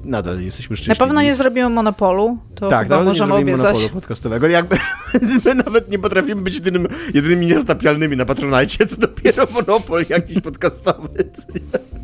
nadal 0.04 0.40
jesteśmy 0.40 0.74
Na 0.74 0.76
szczęśliwi. 0.76 0.98
pewno 0.98 1.22
nie 1.22 1.34
zrobimy 1.34 1.68
monopolu, 1.68 2.38
to 2.54 2.68
tak, 2.68 2.82
chyba 2.82 2.98
nie 2.98 3.04
możemy 3.04 3.28
zrobimy 3.28 3.52
obiecać. 3.52 3.74
monopolu 3.74 4.00
podcastowego. 4.00 4.48
Jakby, 4.48 4.76
my 5.44 5.54
nawet 5.54 5.90
nie 5.90 5.98
potrafimy 5.98 6.42
być 6.42 6.54
jedynym, 6.54 6.86
jedynymi 7.14 7.46
niestapialnymi 7.46 8.16
na 8.16 8.24
Patronite, 8.24 8.86
to 8.86 8.96
dopiero 8.96 9.46
monopol 9.54 10.04
jakiś 10.08 10.40
podcastowy. 10.40 11.08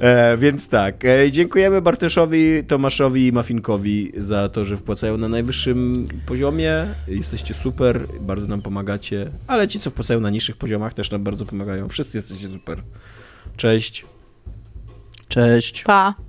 E, 0.00 0.36
więc 0.36 0.68
tak, 0.68 1.04
e, 1.04 1.32
dziękujemy 1.32 1.82
Bartoszowi, 1.82 2.64
Tomaszowi 2.64 3.26
i 3.26 3.32
Mafinkowi 3.32 4.12
za 4.18 4.48
to, 4.48 4.64
że 4.64 4.76
wpłacają 4.76 5.18
na 5.18 5.28
najwyższym 5.28 6.08
poziomie. 6.26 6.86
Jesteście 7.08 7.54
super, 7.54 8.00
bardzo 8.20 8.46
nam 8.46 8.62
pomagacie, 8.62 9.30
ale 9.46 9.68
ci, 9.68 9.80
co 9.80 9.90
wpłacają 9.90 10.20
na 10.20 10.30
niższych 10.30 10.56
poziomach, 10.56 10.94
też 10.94 11.10
nam 11.10 11.24
bardzo 11.24 11.46
pomagają. 11.46 11.88
Wszyscy 11.88 12.18
jesteście 12.18 12.48
super. 12.48 12.82
Cześć. 13.56 14.04
Cześć. 15.28 15.82
Pa. 15.82 16.25